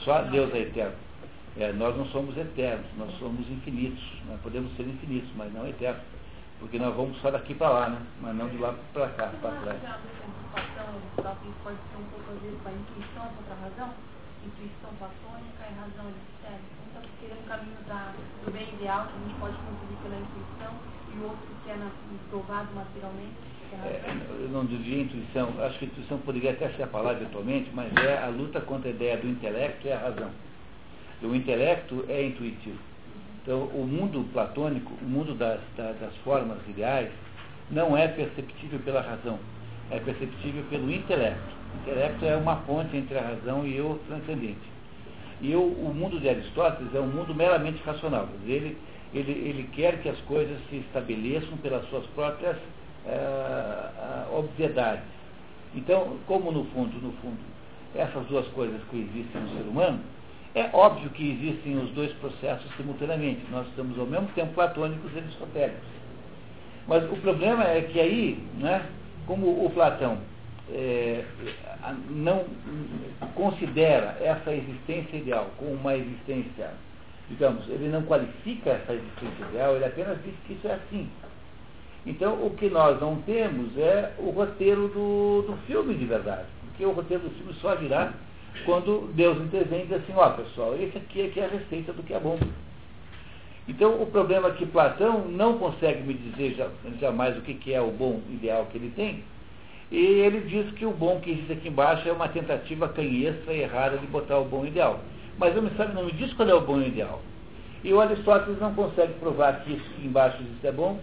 Só 0.01 0.23
Deus 0.23 0.53
é 0.55 0.61
eterno. 0.61 0.97
É, 1.57 1.73
nós 1.73 1.97
não 1.97 2.07
somos 2.07 2.37
eternos, 2.37 2.87
nós 2.97 3.11
somos 3.19 3.49
infinitos. 3.51 4.03
Nós 4.27 4.41
podemos 4.41 4.75
ser 4.77 4.87
infinitos, 4.87 5.29
mas 5.37 5.53
não 5.53 5.67
eternos. 5.67 6.03
Porque 6.61 6.79
nós 6.79 6.95
vamos 6.95 7.21
só 7.21 7.31
daqui 7.31 7.55
para 7.55 7.71
lá, 7.71 7.89
né? 7.91 8.03
Mas 8.21 8.37
não 8.37 8.49
de 8.49 8.59
lá 8.59 8.75
para 8.93 9.09
cá, 9.11 9.31
para 9.41 9.51
trás. 9.61 9.81
Pode 11.63 11.77
ser 11.91 11.97
um 11.99 12.05
pouco, 12.11 12.33
às 12.33 12.41
vezes, 12.43 12.59
a 12.67 12.71
intuição 12.71 13.27
contra 13.37 13.55
a 13.55 13.61
razão? 13.69 13.95
Intuição 14.47 14.91
platônica 14.99 15.63
e 15.67 15.75
razão 15.75 16.07
aristotelica. 16.07 16.79
Um 16.79 16.89
está 16.89 17.01
querendo 17.21 17.45
o 17.45 17.49
caminho 17.49 17.83
da, 17.87 18.15
do 18.45 18.51
bem 18.51 18.69
ideal, 18.75 19.07
que 19.07 19.15
a 19.15 19.21
gente 19.27 19.39
pode 19.39 19.57
conseguir 19.59 19.99
pela 20.03 20.17
intuição, 20.17 20.73
e 21.13 21.19
o 21.19 21.25
outro 21.25 21.49
que 21.65 21.71
é 21.71 21.77
na, 21.77 21.91
provado 22.31 22.75
materialmente. 22.75 23.48
É, 23.85 24.01
eu 24.41 24.49
não 24.49 24.65
diria 24.65 25.03
intuição, 25.03 25.53
acho 25.61 25.79
que 25.79 25.85
intuição 25.85 26.19
poderia 26.19 26.53
até 26.53 26.71
ser 26.71 26.85
a 26.85 26.87
palavra 26.87 27.25
atualmente, 27.25 27.71
mas 27.75 27.93
é 27.97 28.19
a 28.19 28.29
luta 28.29 28.61
contra 28.61 28.89
a 28.89 28.93
ideia 28.93 29.17
do 29.19 29.29
intelecto 29.29 29.87
e 29.87 29.93
a 29.93 29.99
razão. 29.99 30.31
O 31.23 31.35
intelecto 31.35 32.05
é 32.09 32.25
intuitivo. 32.25 32.79
Então, 33.43 33.65
o 33.65 33.87
mundo 33.87 34.27
platônico, 34.33 34.93
o 35.03 35.05
mundo 35.05 35.35
das, 35.35 35.61
das 35.77 36.15
formas 36.25 36.59
ideais, 36.69 37.11
não 37.71 37.97
é 37.97 38.09
perceptível 38.09 38.79
pela 38.81 39.01
razão, 39.01 39.39
é 39.91 39.99
perceptível 39.99 40.65
pelo 40.71 40.91
intelecto. 40.91 41.57
O 41.75 41.81
intelecto 41.83 42.25
é 42.25 42.37
uma 42.37 42.57
ponte 42.57 42.97
entre 42.97 43.19
a 43.19 43.23
razão 43.23 43.67
e 43.67 43.81
o 43.81 43.99
transcendente. 44.07 44.79
E 45.41 45.55
o, 45.55 45.61
o 45.63 45.95
mundo 45.95 46.19
de 46.19 46.29
Aristóteles 46.29 46.95
é 46.95 47.01
um 47.01 47.07
mundo 47.07 47.35
meramente 47.35 47.83
racional. 47.85 48.29
Ele, 48.47 48.77
ele, 49.15 49.33
ele 49.33 49.69
quer 49.73 50.01
que 50.01 50.09
as 50.09 50.19
coisas 50.21 50.59
se 50.71 50.77
estabeleçam 50.77 51.57
pelas 51.59 51.89
suas 51.91 52.07
próprias 52.09 52.57
uh, 53.09 54.39
obviedades. 54.39 55.05
Então, 55.75 56.19
como 56.27 56.53
no 56.53 56.65
fundo, 56.67 56.99
no 57.01 57.13
fundo, 57.21 57.39
essas 57.95 58.27
duas 58.27 58.47
coisas 58.49 58.83
coexistem 58.85 59.41
no 59.41 59.49
ser 59.49 59.69
humano, 59.69 60.01
é 60.55 60.71
óbvio 60.73 61.11
que 61.11 61.31
existem 61.31 61.77
os 61.79 61.91
dois 61.91 62.13
processos 62.15 62.71
simultaneamente. 62.77 63.41
Nós 63.51 63.67
estamos 63.69 63.99
ao 63.99 64.07
mesmo 64.07 64.29
tempo 64.29 64.53
platônicos 64.55 65.13
e 65.15 65.19
aristotélicos. 65.19 65.89
Mas 66.87 67.05
o 67.05 67.17
problema 67.17 67.65
é 67.65 67.83
que 67.83 68.01
aí, 68.01 68.43
né, 68.59 68.85
como 69.27 69.65
o 69.65 69.71
Platão 69.71 70.19
é, 70.73 71.25
não 72.11 72.45
considera 73.35 74.17
essa 74.21 74.53
existência 74.53 75.17
ideal 75.19 75.51
como 75.59 75.73
uma 75.73 75.95
existência, 75.95 76.71
digamos, 77.29 77.69
ele 77.69 77.89
não 77.89 78.03
qualifica 78.03 78.71
essa 78.71 78.95
existência 78.95 79.45
ideal, 79.51 79.77
ele 79.77 79.85
apenas 79.85 80.19
diz 80.25 80.35
que 80.47 80.55
isso 80.55 80.67
é 80.67 80.75
assim. 80.75 81.09
Então, 82.09 82.35
o 82.43 82.51
que 82.57 82.71
nós 82.71 82.99
não 83.03 83.17
temos 83.17 83.77
é 83.77 84.15
o 84.19 84.31
roteiro 84.31 84.89
do, 84.89 85.43
do 85.43 85.59
filme 85.67 85.95
de 85.95 86.07
verdade. 86.07 86.47
Porque 86.63 86.87
o 86.87 86.93
roteiro 86.93 87.25
do 87.25 87.31
filme 87.37 87.53
só 87.61 87.75
virá 87.75 88.15
quando 88.65 89.13
Deus 89.13 89.37
intervém 89.43 89.83
e 89.83 89.87
diz 89.87 89.99
assim, 89.99 90.15
ó 90.17 90.31
pessoal, 90.31 90.75
esse 90.75 90.97
aqui 90.97 91.21
é, 91.21 91.29
que 91.29 91.39
é 91.39 91.45
a 91.45 91.49
receita 91.49 91.93
do 91.93 92.03
que 92.03 92.15
é 92.15 92.19
bom. 92.19 92.39
Então, 93.69 94.01
o 94.01 94.07
problema 94.07 94.49
é 94.49 94.53
que 94.53 94.65
Platão 94.65 95.29
não 95.29 95.59
consegue 95.59 96.03
me 96.03 96.15
dizer 96.15 96.57
jamais 96.99 97.37
o 97.37 97.43
que 97.43 97.75
é 97.75 97.81
o 97.83 97.91
bom 97.91 98.23
ideal 98.31 98.67
que 98.73 98.79
ele 98.79 98.91
tem, 98.97 99.23
e 99.91 99.99
ele 99.99 100.41
diz 100.41 100.73
que 100.77 100.87
o 100.87 100.91
bom 100.91 101.21
que 101.21 101.31
existe 101.31 101.53
aqui 101.53 101.69
embaixo 101.69 102.09
é 102.09 102.13
uma 102.13 102.29
tentativa 102.29 102.89
canhestra 102.89 103.53
e 103.53 103.61
errada 103.61 103.99
de 103.99 104.07
botar 104.07 104.39
o 104.39 104.47
bom 104.47 104.65
ideal. 104.65 104.99
Mas 105.37 105.55
não 105.55 105.63
me, 105.63 105.71
sabe, 105.77 105.95
não 105.95 106.07
me 106.07 106.13
diz 106.13 106.33
qual 106.33 106.49
é 106.49 106.55
o 106.55 106.63
bom 106.63 106.81
ideal. 106.81 107.21
E 107.85 107.93
o 107.93 108.01
Aristóteles 108.01 108.59
não 108.59 108.73
consegue 108.75 109.13
provar 109.15 109.63
que 109.63 109.75
isso 109.75 109.91
que 109.91 110.07
embaixo 110.07 110.39
existe 110.41 110.67
é 110.67 110.73
bom, 110.73 110.99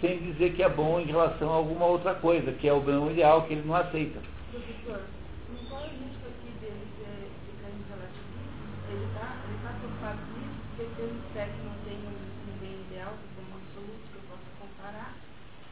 sem 0.00 0.18
dizer 0.18 0.54
que 0.54 0.62
é 0.62 0.68
bom 0.68 0.98
em 0.98 1.04
relação 1.04 1.50
a 1.50 1.56
alguma 1.56 1.84
outra 1.84 2.14
coisa, 2.14 2.52
que 2.52 2.66
é 2.66 2.72
o 2.72 2.80
bem 2.80 3.10
ideal 3.10 3.42
que 3.42 3.52
ele 3.52 3.66
não 3.66 3.74
aceita. 3.74 4.18
Professor, 4.50 5.04
não 5.52 5.64
corre 5.68 5.92
o 5.92 6.08
risco 6.08 6.24
aqui 6.24 6.50
dele 6.60 6.86
de, 6.96 7.52
grande 7.60 7.84
relativismo? 7.84 8.64
Ele 8.88 9.04
está 9.04 9.36
ele 9.44 9.58
tá 9.60 9.70
preocupado 9.76 10.18
com 10.24 10.40
isso, 10.40 10.60
porque 10.76 11.02
ele 11.02 11.20
disser 11.20 11.48
que 11.52 11.60
não 11.68 11.76
tem 11.84 11.98
um, 12.00 12.60
bem 12.60 12.76
ideal, 12.88 13.12
bem 13.36 13.44
absoluto 13.52 14.04
que 14.08 14.16
eu 14.16 14.24
possa 14.24 14.48
comparar, 14.56 15.14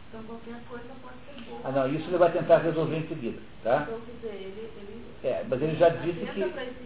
então 0.09 0.23
qualquer 0.25 0.61
coisa 0.69 0.93
pode 1.01 1.17
ser 1.25 1.49
boa. 1.49 1.61
Ah, 1.65 1.73
não, 1.73 1.89
isso 1.89 2.09
ele 2.09 2.19
vai 2.19 2.33
tentar 2.33 2.59
resolver 2.59 2.97
em 2.97 3.09
seguida, 3.09 3.41
tá? 3.65 3.89
Então, 3.89 4.01
quer 4.05 4.13
dizer, 4.13 4.37
ele, 4.45 4.73
ele, 4.77 5.05
É, 5.25 5.45
mas 5.49 5.63
ele 5.63 5.77
já 5.77 5.89
disse 5.89 6.21
que... 6.21 6.79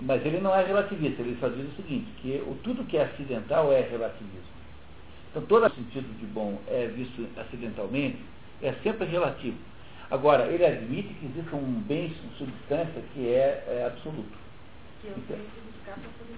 Mas 0.00 0.24
ele 0.24 0.38
não 0.38 0.54
é 0.54 0.64
relativista, 0.64 1.22
ele 1.22 1.36
só 1.40 1.48
diz 1.48 1.66
o 1.72 1.74
seguinte, 1.74 2.08
que 2.22 2.40
o, 2.46 2.54
tudo 2.62 2.84
que 2.84 2.96
é 2.96 3.02
acidental 3.02 3.72
é 3.72 3.80
relativismo. 3.80 4.57
Então, 5.30 5.42
todo 5.42 5.72
sentido 5.74 6.08
de 6.18 6.26
bom 6.26 6.58
é 6.66 6.86
visto 6.86 7.26
acidentalmente, 7.36 8.18
é 8.62 8.72
sempre 8.82 9.06
relativo. 9.06 9.56
Agora, 10.10 10.46
ele 10.46 10.64
admite 10.64 11.08
que 11.14 11.26
existe 11.26 11.54
um 11.54 11.82
bem 11.86 12.14
substância 12.38 13.02
que 13.12 13.28
é, 13.28 13.64
é 13.68 13.84
absoluto. 13.86 14.38
Então, 15.04 15.36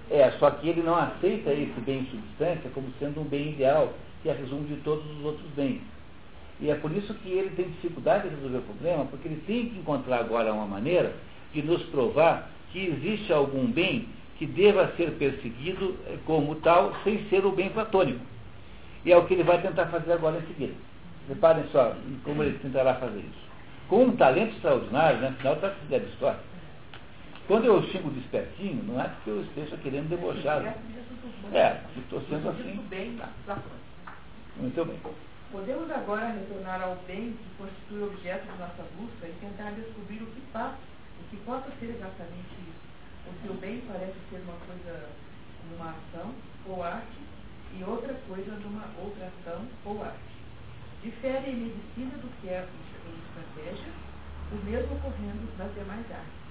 É, 0.09 0.31
só 0.39 0.51
que 0.51 0.67
ele 0.67 0.81
não 0.81 0.95
aceita 0.95 1.51
esse 1.51 1.79
bem 1.81 2.05
substância 2.11 2.69
como 2.73 2.91
sendo 2.99 3.21
um 3.21 3.23
bem 3.23 3.51
ideal, 3.51 3.93
que 4.21 4.29
é 4.29 4.33
resumo 4.33 4.65
de 4.67 4.75
todos 4.77 5.05
os 5.17 5.23
outros 5.23 5.49
bens. 5.55 5.81
E 6.59 6.69
é 6.69 6.75
por 6.75 6.91
isso 6.91 7.13
que 7.15 7.29
ele 7.29 7.49
tem 7.55 7.69
dificuldade 7.69 8.27
de 8.27 8.35
resolver 8.35 8.57
o 8.57 8.61
problema, 8.61 9.05
porque 9.05 9.27
ele 9.27 9.41
tem 9.47 9.69
que 9.69 9.79
encontrar 9.79 10.19
agora 10.19 10.53
uma 10.53 10.67
maneira 10.67 11.15
de 11.53 11.61
nos 11.61 11.81
provar 11.83 12.51
que 12.71 12.87
existe 12.87 13.31
algum 13.33 13.65
bem 13.65 14.07
que 14.37 14.45
deva 14.45 14.91
ser 14.95 15.11
perseguido 15.11 15.95
eh, 16.07 16.17
como 16.25 16.55
tal, 16.55 16.93
sem 17.03 17.27
ser 17.29 17.45
o 17.45 17.51
bem 17.51 17.69
platônico. 17.69 18.19
E 19.05 19.11
é 19.11 19.17
o 19.17 19.25
que 19.25 19.33
ele 19.33 19.43
vai 19.43 19.61
tentar 19.61 19.87
fazer 19.87 20.13
agora 20.13 20.37
em 20.37 20.47
seguida. 20.47 20.73
Reparem 21.27 21.65
só 21.71 21.95
como 22.23 22.43
ele 22.43 22.57
tentará 22.59 22.95
fazer 22.95 23.19
isso. 23.19 23.51
Com 23.87 24.05
um 24.05 24.15
talento 24.15 24.55
extraordinário, 24.55 25.19
né? 25.19 25.27
afinal 25.29 25.55
trata-se 25.57 25.85
de 25.85 25.95
Aristóteles. 25.95 26.51
Quando 27.47 27.65
eu 27.65 27.83
xingo 27.83 28.09
despertinho, 28.11 28.83
não 28.83 29.01
é 29.01 29.07
porque 29.09 29.29
eu 29.29 29.41
esteja 29.41 29.75
querendo 29.77 30.09
debochar. 30.09 30.63
É, 31.51 31.81
estou 31.97 32.21
sendo 32.29 32.49
assim. 32.49 32.63
Muito 32.63 32.89
bem, 32.89 33.17
Tá. 33.17 33.29
Platão. 33.45 33.63
Muito 34.57 34.85
bem. 34.85 34.99
Podemos 35.51 35.91
agora 35.91 36.27
retornar 36.27 36.81
ao 36.81 36.95
bem 37.07 37.33
que 37.33 37.49
constitui 37.57 38.03
objeto 38.03 38.49
de 38.49 38.57
nossa 38.57 38.83
busca 38.97 39.27
e 39.27 39.33
tentar 39.41 39.71
descobrir 39.71 40.23
o 40.23 40.27
que 40.27 40.41
passa, 40.53 40.77
o 41.19 41.29
que 41.29 41.37
possa 41.43 41.67
ser 41.79 41.87
exatamente 41.87 42.55
isso. 42.55 42.81
Porque 43.25 43.49
o 43.49 43.53
bem 43.55 43.83
parece 43.85 44.15
ser 44.29 44.41
uma 44.47 44.55
coisa, 44.65 45.09
uma 45.75 45.89
ação 45.89 46.31
ou 46.67 46.81
arte, 46.81 47.19
e 47.77 47.83
outra 47.83 48.13
coisa 48.27 48.51
numa 48.63 48.85
outra 49.01 49.27
ação 49.27 49.65
ou 49.85 50.03
arte. 50.03 50.31
Difere 51.03 51.51
em 51.51 51.55
medicina 51.55 52.17
do 52.17 52.29
que 52.39 52.49
é 52.49 52.67
em 53.07 53.17
estratégia, 53.27 53.91
o 54.51 54.55
mesmo 54.65 54.95
ocorrendo 54.95 55.47
nas 55.57 55.73
demais 55.73 56.05
artes. 56.11 56.41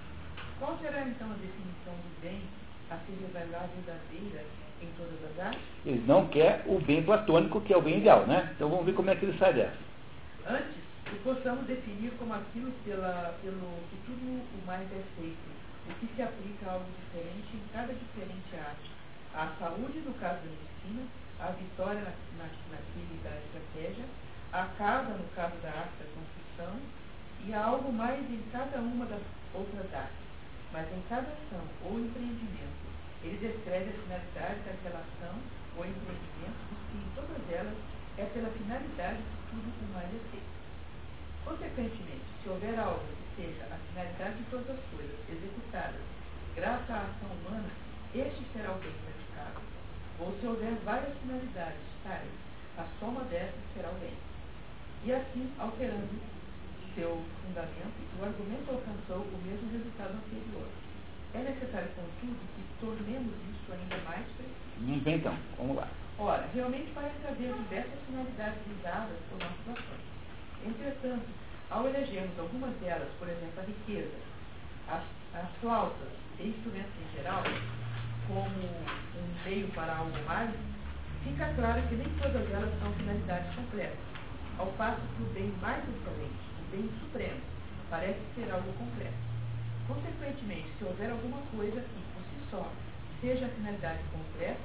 Qual 0.58 0.76
será 0.78 1.02
então 1.02 1.30
a 1.30 1.34
definição 1.34 1.94
do 1.94 2.20
bem 2.20 2.42
a 2.90 2.96
ser 2.96 3.16
revelada 3.20 3.68
verdadeira 3.76 4.44
em 4.82 4.88
todas 4.96 5.18
as 5.30 5.46
artes? 5.46 5.62
Ele 5.86 6.04
não 6.06 6.26
quer 6.28 6.62
o 6.66 6.78
bem 6.80 7.02
platônico, 7.02 7.60
que 7.60 7.72
é 7.72 7.76
o 7.76 7.82
bem 7.82 7.98
ideal, 7.98 8.26
né? 8.26 8.50
Então 8.56 8.68
vamos 8.68 8.84
ver 8.84 8.94
como 8.94 9.10
é 9.10 9.16
que 9.16 9.24
ele 9.24 9.38
sai 9.38 9.54
dessa. 9.54 9.78
Antes, 10.46 10.74
que 11.04 11.16
possamos 11.24 11.66
definir 11.66 12.12
como 12.18 12.34
aquilo 12.34 12.72
pela, 12.84 13.34
pelo 13.42 13.70
que 13.90 13.96
tudo 14.06 14.42
o 14.42 14.66
mais 14.66 14.86
é 14.92 15.02
feito, 15.16 15.48
o 15.88 15.94
que 15.94 16.08
se 16.14 16.22
aplica 16.22 16.66
a 16.66 16.72
algo 16.74 16.86
diferente 16.98 17.56
em 17.56 17.72
cada 17.72 17.92
diferente 17.92 18.56
arte. 18.56 18.99
A 19.34 19.46
saúde, 19.58 20.00
no 20.00 20.12
caso 20.14 20.40
da 20.42 20.50
medicina, 20.50 21.06
a 21.38 21.50
vitória 21.52 22.00
na, 22.00 22.10
na, 22.36 22.50
naquele 22.70 23.20
da 23.22 23.30
estratégia, 23.30 24.04
a 24.52 24.66
casa, 24.76 25.14
no 25.14 25.24
caso 25.36 25.54
da 25.62 25.68
arte 25.68 26.02
da 26.02 26.06
construção, 26.10 26.74
e 27.46 27.54
há 27.54 27.64
algo 27.64 27.92
mais 27.92 28.20
em 28.28 28.42
cada 28.50 28.78
uma 28.78 29.06
das 29.06 29.22
outras 29.54 29.94
artes. 29.94 30.18
Mas 30.72 30.86
em 30.92 31.02
cada 31.08 31.28
ação 31.28 31.64
ou 31.84 32.00
empreendimento, 32.00 32.90
ele 33.22 33.38
descreve 33.38 33.90
a 33.90 34.02
finalidade 34.02 34.60
da 34.66 34.74
relação 34.82 35.34
ou 35.76 35.86
empreendimento, 35.86 36.60
e 36.92 36.96
em 36.98 37.10
todas 37.14 37.50
elas 37.50 37.76
é 38.18 38.24
pela 38.34 38.50
finalidade 38.50 39.22
que 39.22 39.50
tudo 39.50 39.70
o 39.70 39.94
mais 39.94 40.08
é 40.08 40.20
feito. 40.30 40.60
Consequentemente, 41.44 42.26
se 42.42 42.48
houver 42.48 42.78
algo 42.78 43.00
que 43.00 43.42
seja 43.42 43.64
a 43.70 43.78
finalidade 43.88 44.36
de 44.38 44.44
todas 44.50 44.70
as 44.70 44.84
coisas 44.90 45.16
executadas 45.28 46.02
graças 46.54 46.90
à 46.90 47.02
ação 47.02 47.30
humana, 47.30 47.70
este 48.14 48.44
será 48.52 48.72
o 48.72 48.78
bem. 48.78 49.19
Ou 50.18 50.36
se 50.38 50.46
houver 50.46 50.74
várias 50.84 51.16
finalidades 51.18 51.80
tais, 52.04 52.28
a 52.78 52.84
soma 52.98 53.22
dessas 53.24 53.60
será 53.74 53.88
o 53.90 53.94
bem. 53.94 54.14
e 55.04 55.12
assim 55.12 55.50
alterando 55.58 56.08
seu 56.94 57.22
fundamento, 57.42 58.00
o 58.18 58.24
argumento 58.24 58.70
alcançou 58.70 59.24
o 59.24 59.38
mesmo 59.44 59.70
resultado 59.72 60.14
anterior. 60.14 60.68
É 61.32 61.38
necessário, 61.38 61.88
contudo, 61.94 62.40
que 62.54 62.62
tornemos 62.80 63.32
isso 63.52 63.72
ainda 63.72 63.96
mais 64.04 64.26
preciso. 64.34 65.08
Então, 65.08 65.36
vamos 65.56 65.76
lá. 65.76 65.88
Ora, 66.18 66.46
realmente 66.52 66.90
parece 66.92 67.26
haver 67.26 67.54
diversas 67.54 67.98
finalidades 68.06 68.58
visadas 68.66 69.16
por 69.30 69.38
nossas 69.38 69.68
ações. 69.68 70.04
Entretanto, 70.66 71.26
ao 71.70 71.86
elegermos 71.86 72.38
algumas 72.38 72.74
delas, 72.76 73.08
por 73.18 73.28
exemplo, 73.28 73.60
a 73.60 73.62
riqueza, 73.62 74.18
as, 74.88 75.02
as 75.34 75.48
flautas 75.60 76.12
e 76.38 76.48
instrumentos 76.48 76.92
em 77.00 77.16
geral, 77.16 77.44
como 78.30 78.46
um 78.46 79.44
meio 79.44 79.66
para 79.74 79.96
algo 79.96 80.16
mais, 80.24 80.50
fica 81.24 81.52
claro 81.56 81.82
que 81.88 81.96
nem 81.96 82.08
todas 82.22 82.48
elas 82.50 82.70
são 82.80 82.92
finalidades 82.92 83.54
completas, 83.56 83.98
ao 84.58 84.66
passo 84.78 85.00
que 85.16 85.22
o 85.22 85.26
bem 85.34 85.52
mais 85.60 85.82
excelente, 85.82 86.42
o 86.62 86.70
bem 86.70 86.88
supremo, 87.00 87.40
parece 87.90 88.20
ser 88.36 88.50
algo 88.52 88.72
completo. 88.74 89.18
Consequentemente, 89.88 90.68
se 90.78 90.84
houver 90.84 91.10
alguma 91.10 91.42
coisa 91.56 91.80
que, 91.80 92.00
por 92.14 92.22
si 92.22 92.50
só, 92.50 92.70
seja 93.20 93.46
a 93.46 93.48
finalidade 93.48 94.00
completa, 94.12 94.60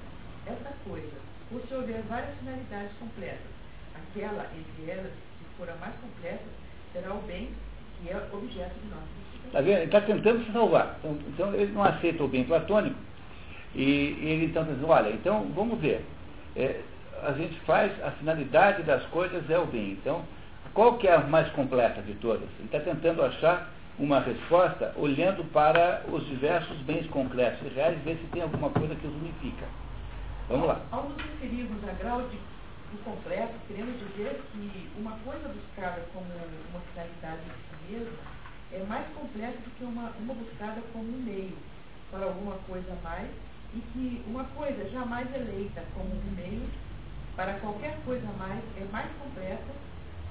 essa 0.46 0.72
coisa, 0.88 1.18
ou 1.52 1.60
se 1.66 1.74
houver 1.74 2.04
várias 2.04 2.38
finalidades 2.38 2.92
completas, 3.00 3.50
aquela 3.96 4.46
entre 4.54 4.92
elas, 4.92 5.12
se 5.12 5.46
for 5.58 5.68
a 5.70 5.76
mais 5.78 5.96
completa, 5.96 6.46
será 6.94 7.14
o 7.16 7.22
bem 7.24 7.50
que 7.98 8.10
é 8.10 8.18
objeto 8.32 8.76
de 8.80 8.90
nossa 8.90 9.26
Está 9.46 9.62
vendo? 9.62 9.78
Ele 9.78 9.86
está 9.86 10.02
tentando 10.02 10.44
se 10.44 10.52
salvar. 10.52 10.98
Então, 11.00 11.18
então, 11.28 11.54
ele 11.54 11.72
não 11.72 11.84
aceita 11.84 12.24
o 12.24 12.28
bem 12.28 12.44
platônico 12.44 12.98
e, 13.76 14.18
ele 14.22 14.46
então 14.46 14.64
diz, 14.64 14.82
olha, 14.84 15.10
então 15.10 15.46
vamos 15.54 15.80
ver. 15.80 16.06
É, 16.56 16.82
a 17.24 17.32
gente 17.34 17.60
faz, 17.62 17.92
a 18.04 18.12
finalidade 18.12 18.84
das 18.84 19.04
coisas 19.08 19.50
é 19.50 19.60
o 19.60 19.66
bem. 19.66 19.92
Então, 19.92 20.24
qual 20.74 20.98
que 20.98 21.08
é 21.08 21.16
a 21.16 21.20
mais 21.20 21.50
completa 21.50 22.02
de 22.02 22.14
todas? 22.16 22.48
Ele 22.60 22.66
está 22.66 22.80
tentando 22.80 23.24
achar 23.24 23.70
uma 23.98 24.20
resposta 24.20 24.94
olhando 24.98 25.44
para 25.52 26.04
os 26.12 26.26
diversos 26.28 26.78
bens 26.80 27.08
concretos 27.08 27.60
e 27.66 27.74
reais, 27.74 27.98
ver 28.04 28.18
se 28.18 28.28
tem 28.28 28.42
alguma 28.42 28.70
coisa 28.70 28.96
que 28.96 29.08
os 29.08 29.14
unifica. 29.16 29.66
Vamos 30.50 30.68
lá. 30.68 30.82
Ao 30.92 31.04
nos 31.10 31.18
referirmos 31.18 31.84
a 31.88 31.94
grau 31.94 32.22
de, 32.22 32.38
do 32.38 33.04
completo, 33.04 33.54
queremos 33.68 33.98
dizer 34.00 34.42
que 34.52 34.90
uma 34.98 35.12
coisa 35.24 35.48
buscada 35.48 36.02
como 36.14 36.26
uma 36.26 36.82
finalidade 36.92 37.42
em 37.48 37.90
si 37.90 37.94
mesma 37.94 38.18
é 38.74 38.84
mais 38.84 39.06
completa 39.14 39.58
do 39.58 39.72
que 39.78 39.84
uma, 39.84 40.12
uma 40.20 40.34
buscada 40.34 40.82
como 40.92 41.04
um 41.04 41.24
meio 41.24 41.58
para 42.12 42.26
alguma 42.26 42.56
coisa 42.68 42.92
a 42.92 43.10
mais 43.10 43.30
e 43.74 43.80
que 43.80 44.24
uma 44.28 44.44
coisa 44.46 44.90
jamais 44.90 45.28
eleita 45.34 45.84
como 45.94 46.10
um 46.10 46.36
meio 46.36 46.68
para 47.36 47.56
qualquer 47.56 47.98
coisa 48.06 48.28
mais 48.38 48.62
é 48.78 48.86
mais 48.92 49.10
completa 49.20 49.74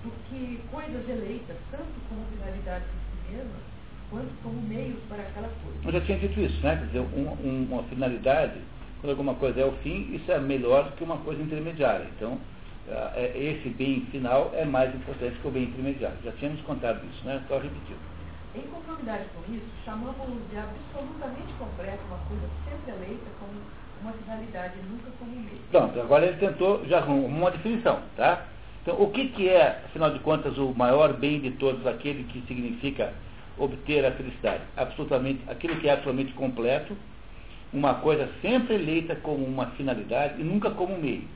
do 0.02 0.10
que 0.28 0.60
coisas 0.70 1.08
eleitas 1.08 1.56
tanto 1.70 1.92
como 2.08 2.24
finalidade 2.32 2.84
em 2.84 3.30
si 3.30 3.32
mesma 3.32 3.74
quanto 4.10 4.30
como 4.42 4.60
meios 4.62 4.98
para 5.08 5.22
aquela 5.22 5.48
coisa. 5.48 5.78
Eu 5.84 5.92
já 5.92 6.00
tinha 6.02 6.18
dito 6.18 6.40
isso, 6.40 6.60
né? 6.62 6.76
Quer 6.76 6.86
dizer, 6.86 7.00
um, 7.00 7.28
um, 7.44 7.66
uma 7.70 7.82
finalidade, 7.84 8.60
quando 9.00 9.10
alguma 9.10 9.34
coisa 9.34 9.60
é 9.60 9.64
o 9.64 9.72
fim, 9.82 10.14
isso 10.14 10.30
é 10.30 10.38
melhor 10.38 10.84
do 10.84 10.92
que 10.92 11.04
uma 11.04 11.18
coisa 11.18 11.42
intermediária. 11.42 12.06
Então, 12.16 12.38
é, 12.88 13.32
esse 13.34 13.68
bem 13.70 14.06
final 14.10 14.52
é 14.54 14.64
mais 14.64 14.94
importante 14.94 15.38
que 15.40 15.48
o 15.48 15.50
bem 15.50 15.64
intermediário. 15.64 16.16
Já 16.22 16.32
tínhamos 16.32 16.60
contado 16.62 17.00
isso, 17.06 17.26
né? 17.26 17.42
Só 17.48 17.58
repetir. 17.58 17.96
Em 18.54 18.62
conformidade 18.62 19.24
com 19.34 19.52
isso, 19.52 19.66
chamamos 19.84 20.14
de 20.48 20.56
absolutamente 20.56 21.52
completo 21.58 22.04
uma 22.06 22.18
coisa 22.28 22.48
sempre 22.64 22.92
eleita 22.92 23.26
como 23.40 23.52
uma 24.00 24.12
finalidade 24.12 24.74
e 24.78 24.82
nunca 24.88 25.10
como 25.18 25.32
um 25.32 25.40
meio. 25.40 25.60
Pronto, 25.70 26.00
agora 26.00 26.26
ele 26.26 26.36
tentou 26.36 26.86
já 26.86 27.00
uma 27.04 27.50
definição, 27.50 28.00
tá? 28.16 28.46
Então, 28.82 29.00
o 29.00 29.10
que, 29.10 29.28
que 29.30 29.48
é, 29.48 29.82
afinal 29.86 30.12
de 30.12 30.20
contas, 30.20 30.56
o 30.56 30.72
maior 30.74 31.14
bem 31.14 31.40
de 31.40 31.50
todos, 31.52 31.84
aquele 31.84 32.24
que 32.24 32.42
significa 32.46 33.12
obter 33.58 34.04
a 34.04 34.12
felicidade? 34.12 34.62
Absolutamente, 34.76 35.42
aquilo 35.48 35.76
que 35.80 35.88
é 35.88 35.92
absolutamente 35.92 36.32
completo, 36.34 36.96
uma 37.72 37.94
coisa 37.94 38.28
sempre 38.40 38.74
eleita 38.74 39.16
como 39.16 39.44
uma 39.44 39.66
finalidade 39.70 40.40
e 40.40 40.44
nunca 40.44 40.70
como 40.70 40.94
um 40.94 41.00
meio. 41.00 41.26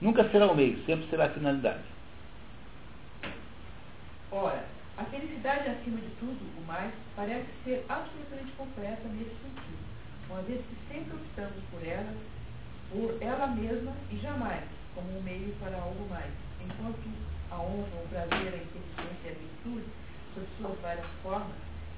Nunca 0.00 0.28
será 0.30 0.46
o 0.50 0.56
meio, 0.56 0.82
sempre 0.86 1.06
será 1.08 1.26
a 1.26 1.30
finalidade. 1.30 1.84
Ora, 4.32 4.71
a 4.98 5.04
felicidade, 5.04 5.70
acima 5.70 5.98
de 5.98 6.10
tudo, 6.20 6.40
o 6.58 6.66
mais, 6.66 6.92
parece 7.16 7.46
ser 7.64 7.84
absolutamente 7.88 8.52
completa 8.52 9.08
nesse 9.08 9.34
sentido, 9.40 9.82
uma 10.28 10.42
vez 10.42 10.60
que 10.66 10.76
sempre 10.92 11.16
optamos 11.16 11.62
por 11.70 11.86
ela, 11.86 12.14
por 12.90 13.22
ela 13.22 13.46
mesma 13.48 13.92
e 14.10 14.18
jamais 14.18 14.64
como 14.94 15.18
um 15.18 15.22
meio 15.22 15.54
para 15.56 15.76
algo 15.78 16.06
mais, 16.10 16.30
enquanto 16.60 17.00
a 17.50 17.56
honra, 17.56 18.04
o 18.04 18.08
prazer, 18.08 18.52
a 18.52 18.60
inteligência 18.60 19.24
e 19.24 19.28
a 19.28 19.34
virtude, 19.34 19.86
sob 20.34 20.46
suas 20.58 20.78
várias 20.80 21.06
formas, 21.22 21.56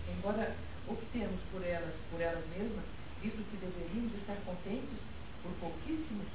embora 0.08 0.54
optemos 0.86 1.40
por 1.50 1.64
elas, 1.64 1.94
por 2.10 2.20
elas 2.20 2.44
mesmas, 2.56 2.84
visto 3.20 3.42
que 3.50 3.56
deveríamos 3.56 4.14
estar 4.14 4.36
contentes 4.46 4.98
por 5.42 5.50
pouquíssimos, 5.58 6.26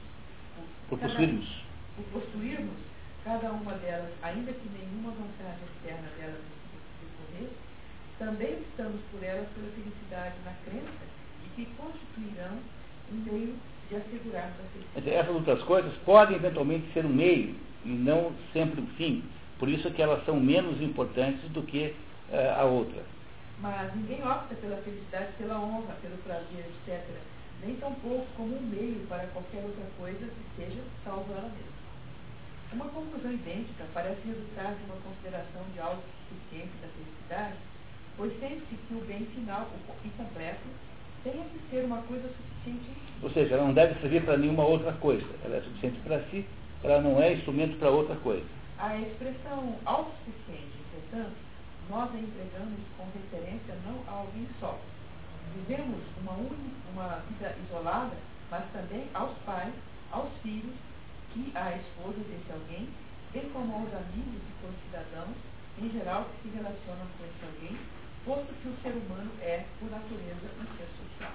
por, 0.55 0.65
por 0.89 0.99
possuirmos, 0.99 1.63
por 1.95 2.05
possuirmos 2.05 2.88
cada 3.23 3.51
uma 3.51 3.73
delas, 3.73 4.11
ainda 4.21 4.51
que 4.51 4.69
nenhuma 4.69 5.11
vontade 5.11 5.59
externa 5.75 6.09
delas 6.17 6.41
também 8.19 8.59
estamos 8.69 8.99
por 9.11 9.23
elas 9.23 9.47
pela 9.55 9.71
felicidade 9.71 10.35
na 10.43 10.51
crença 10.65 11.05
de 11.41 11.49
que 11.55 11.71
constituirão 11.77 12.59
um 13.11 13.15
meio 13.15 13.55
de 13.89 13.95
assegurar 13.95 14.49
a 14.49 14.63
felicidade. 14.73 15.09
Essas 15.09 15.33
outras 15.33 15.63
coisas 15.63 15.93
podem 16.05 16.35
eventualmente 16.35 16.91
ser 16.93 17.05
um 17.05 17.09
meio 17.09 17.55
e 17.85 17.89
não 17.89 18.33
sempre 18.51 18.81
um 18.81 18.87
fim. 18.97 19.23
Por 19.57 19.69
isso 19.69 19.89
que 19.91 20.01
elas 20.01 20.23
são 20.25 20.37
menos 20.39 20.81
importantes 20.81 21.49
do 21.51 21.63
que 21.63 21.95
uh, 22.29 22.59
a 22.59 22.65
outra. 22.65 23.01
Mas 23.61 23.95
ninguém 23.95 24.21
opta 24.21 24.53
pela 24.55 24.77
felicidade, 24.77 25.31
pela 25.37 25.59
honra, 25.59 25.95
pelo 26.01 26.17
prazer, 26.17 26.65
etc. 26.87 27.01
Nem 27.65 27.75
tampouco 27.77 28.27
como 28.35 28.55
um 28.55 28.61
meio 28.61 29.05
para 29.07 29.27
qualquer 29.27 29.63
outra 29.63 29.85
coisa 29.97 30.19
que 30.19 30.61
seja 30.61 30.81
salvo 31.03 31.31
ela 31.31 31.49
mesma. 31.49 31.78
Uma 32.71 32.85
conclusão 32.85 33.31
idêntica 33.31 33.85
parece 33.93 34.21
resultar 34.25 34.75
de 34.75 34.83
uma 34.85 34.97
consideração 35.01 35.63
de 35.73 35.79
algo 35.79 36.03
suficiente 36.29 36.73
da 36.81 36.87
felicidade 36.87 37.57
pois 38.19 38.37
sente-se 38.37 38.75
que 38.75 38.93
o 38.93 39.05
bem 39.05 39.25
final 39.27 39.65
e 40.03 40.09
completo 40.09 40.67
tenha 41.23 41.41
que 41.45 41.59
ser 41.71 41.85
uma 41.85 42.01
coisa 42.01 42.27
suficiente. 42.27 42.91
Ou 43.23 43.31
seja, 43.31 43.55
ela 43.55 43.63
não 43.63 43.73
deve 43.73 43.97
servir 44.01 44.25
para 44.25 44.35
nenhuma 44.35 44.65
outra 44.65 44.91
coisa. 44.91 45.25
Ela 45.45 45.55
é 45.55 45.61
suficiente 45.61 45.97
para 46.01 46.21
si, 46.23 46.45
ela 46.83 47.01
não 47.01 47.21
é 47.21 47.33
instrumento 47.33 47.79
para 47.79 47.89
outra 47.89 48.17
coisa. 48.17 48.45
A 48.77 48.97
expressão 48.97 49.73
autossuficiente, 49.85 50.75
entretanto, 50.97 51.35
nós 51.89 52.13
a 52.13 52.17
empregamos 52.17 52.79
com 52.97 53.05
referência 53.05 53.75
não 53.85 54.03
a 54.13 54.19
alguém 54.19 54.47
só. 54.59 54.77
Vivemos 55.55 56.01
uma, 56.21 56.33
uma 56.91 57.23
vida 57.29 57.55
isolada, 57.65 58.17
mas 58.51 58.65
também 58.73 59.07
aos 59.13 59.37
pais, 59.45 59.73
aos 60.11 60.29
filhos 60.43 60.75
e 61.39 61.51
à 61.55 61.75
esposa 61.75 62.19
desse 62.27 62.51
alguém, 62.51 62.89
bem 63.31 63.49
como 63.49 63.73
aos 63.73 63.93
amigos 63.93 64.41
e 64.43 64.53
concidadãos, 64.59 65.35
em 65.79 65.89
geral, 65.91 66.25
que 66.25 66.49
se 66.49 66.55
relacionam 66.55 67.07
com 67.15 67.23
esse 67.23 67.45
alguém, 67.45 67.77
posto 68.25 68.51
que 68.61 68.67
o 68.67 68.75
ser 68.83 68.91
humano 68.99 69.31
é, 69.39 69.63
por 69.79 69.89
natureza, 69.89 70.51
um 70.59 70.67
ser 70.75 70.87
social. 70.99 71.31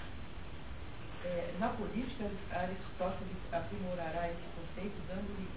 É, 1.24 1.54
na 1.58 1.68
política, 1.68 2.28
Aristóteles 2.52 3.40
aprimorará 3.50 4.28
esse 4.28 4.44
conceito, 4.52 5.00
dando-lhe 5.08 5.48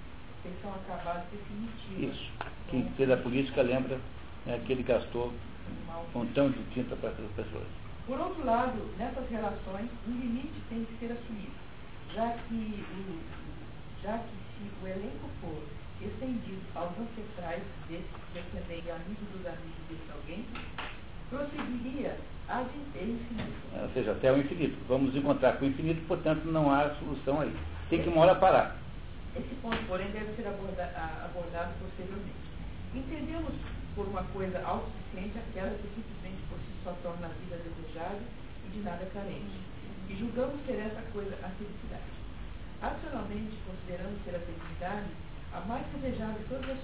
feição 0.42 0.74
acabada 0.74 1.26
definitiva. 1.32 2.14
Isso. 2.14 2.32
Quem 2.70 2.90
fez 2.92 3.12
a 3.12 3.18
política 3.18 3.62
lembra 3.62 4.00
né, 4.46 4.62
que 4.66 4.72
ele 4.72 4.84
gastou 4.84 5.34
um 5.34 6.20
montão 6.20 6.50
de 6.50 6.64
tinta 6.74 6.96
para 6.96 7.10
as 7.10 7.32
pessoas. 7.36 7.68
Por 8.06 8.18
outro 8.18 8.46
lado, 8.46 8.80
nessas 8.98 9.30
relações, 9.30 9.90
um 10.08 10.12
limite 10.12 10.62
tem 10.70 10.86
que 10.86 10.98
ser 11.00 11.12
assumido, 11.12 11.52
já 12.16 12.30
que, 12.48 12.86
o, 12.96 13.20
já 14.04 14.18
que 14.20 14.36
se 14.58 14.84
o 14.84 14.88
elenco 14.88 15.30
for 15.42 15.64
estendido 16.02 16.62
aos 16.76 16.92
ancestrais 17.00 17.64
desse 17.90 18.06
descendente 18.34 18.92
amigo 18.92 19.26
dos 19.34 19.46
amigos 19.46 19.82
desse 19.90 20.12
alguém, 20.12 20.46
prosseguiria 21.30 22.18
ad 22.48 22.70
infinito. 22.96 23.82
Ou 23.82 23.90
seja, 23.90 24.12
até 24.12 24.32
o 24.32 24.38
infinito. 24.38 24.78
Vamos 24.88 25.16
encontrar 25.16 25.58
com 25.58 25.66
o 25.66 25.68
infinito, 25.68 26.06
portanto 26.08 26.46
não 26.46 26.72
há 26.72 26.90
solução 26.96 27.42
aí. 27.42 27.54
Tem 27.90 28.02
que 28.02 28.10
uma 28.10 28.22
hora 28.22 28.36
parar. 28.36 28.78
Esse 29.36 29.54
ponto, 29.62 29.78
porém, 29.88 30.10
deve 30.12 30.36
ser 30.36 30.48
aborda 30.48 30.84
abordado 31.26 31.74
posteriormente. 31.80 32.48
Entendemos 32.96 33.54
por 33.96 34.08
uma 34.08 34.24
coisa 34.34 34.62
autossuficiente 34.66 35.38
aquela 35.38 35.72
que 35.72 35.88
simplesmente 35.94 36.42
por 36.50 36.58
si 36.60 36.74
só 36.84 36.92
torna 37.04 37.28
a 37.28 37.30
vida 37.30 37.58
desejável 37.58 38.22
e 38.66 38.70
de 38.70 38.80
nada 38.82 39.06
carente. 39.14 39.60
E 40.10 40.16
julgamos 40.16 40.66
ser 40.66 40.80
essa 40.80 41.02
coisa 41.12 41.36
a 41.44 41.50
felicidade. 41.50 42.17
Racionalmente, 42.82 43.58
consideramos 43.66 44.22
ser 44.24 44.36
a 44.36 44.40
felicidade 44.40 45.10
a 45.52 45.62
mais 45.62 45.86
desejável 45.94 46.38
de 46.38 46.46
todas 46.46 46.78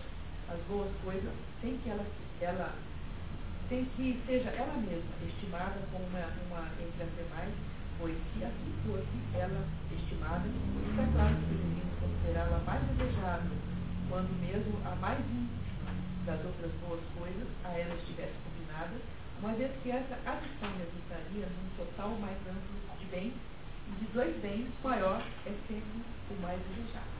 as 0.49 0.59
boas 0.67 0.89
coisas, 1.03 1.31
sem 1.61 1.77
que 1.77 1.89
ela, 1.89 2.05
ela 2.41 2.73
sem 3.69 3.85
que 3.95 4.19
seja 4.25 4.49
ela 4.49 4.73
mesma 4.73 5.13
estimada 5.25 5.77
como 5.91 6.05
uma, 6.05 6.25
uma 6.49 6.65
entre 6.81 7.03
as 7.03 7.09
demais, 7.13 7.53
pois 7.99 8.17
se 8.33 8.43
assim 8.43 8.73
fosse 8.85 9.37
ela 9.37 9.63
estimada, 9.91 10.49
está 10.49 11.05
claro 11.13 11.35
que 11.35 11.45
deveríamos 11.53 11.95
considerá-la 12.01 12.59
mais 12.65 12.81
desejável, 12.97 13.53
quando 14.09 14.33
mesmo 14.41 14.73
a 14.85 14.95
mais 14.95 15.21
das 16.25 16.43
outras 16.43 16.71
boas 16.81 17.01
coisas 17.17 17.47
a 17.65 17.69
ela 17.77 17.93
estivesse 17.95 18.33
combinada, 18.43 18.97
uma 19.39 19.53
vez 19.53 19.71
que 19.83 19.91
essa 19.91 20.17
adição 20.25 20.71
resultaria 20.73 21.45
num 21.45 21.69
total 21.77 22.09
mais 22.19 22.37
amplo 22.49 22.97
de 22.99 23.05
bens, 23.07 23.33
de 23.99 24.05
dois 24.13 24.35
bens, 24.41 24.67
maior 24.83 25.21
é 25.45 25.51
sempre 25.67 26.01
o 26.31 26.41
mais 26.41 26.59
desejado. 26.69 27.13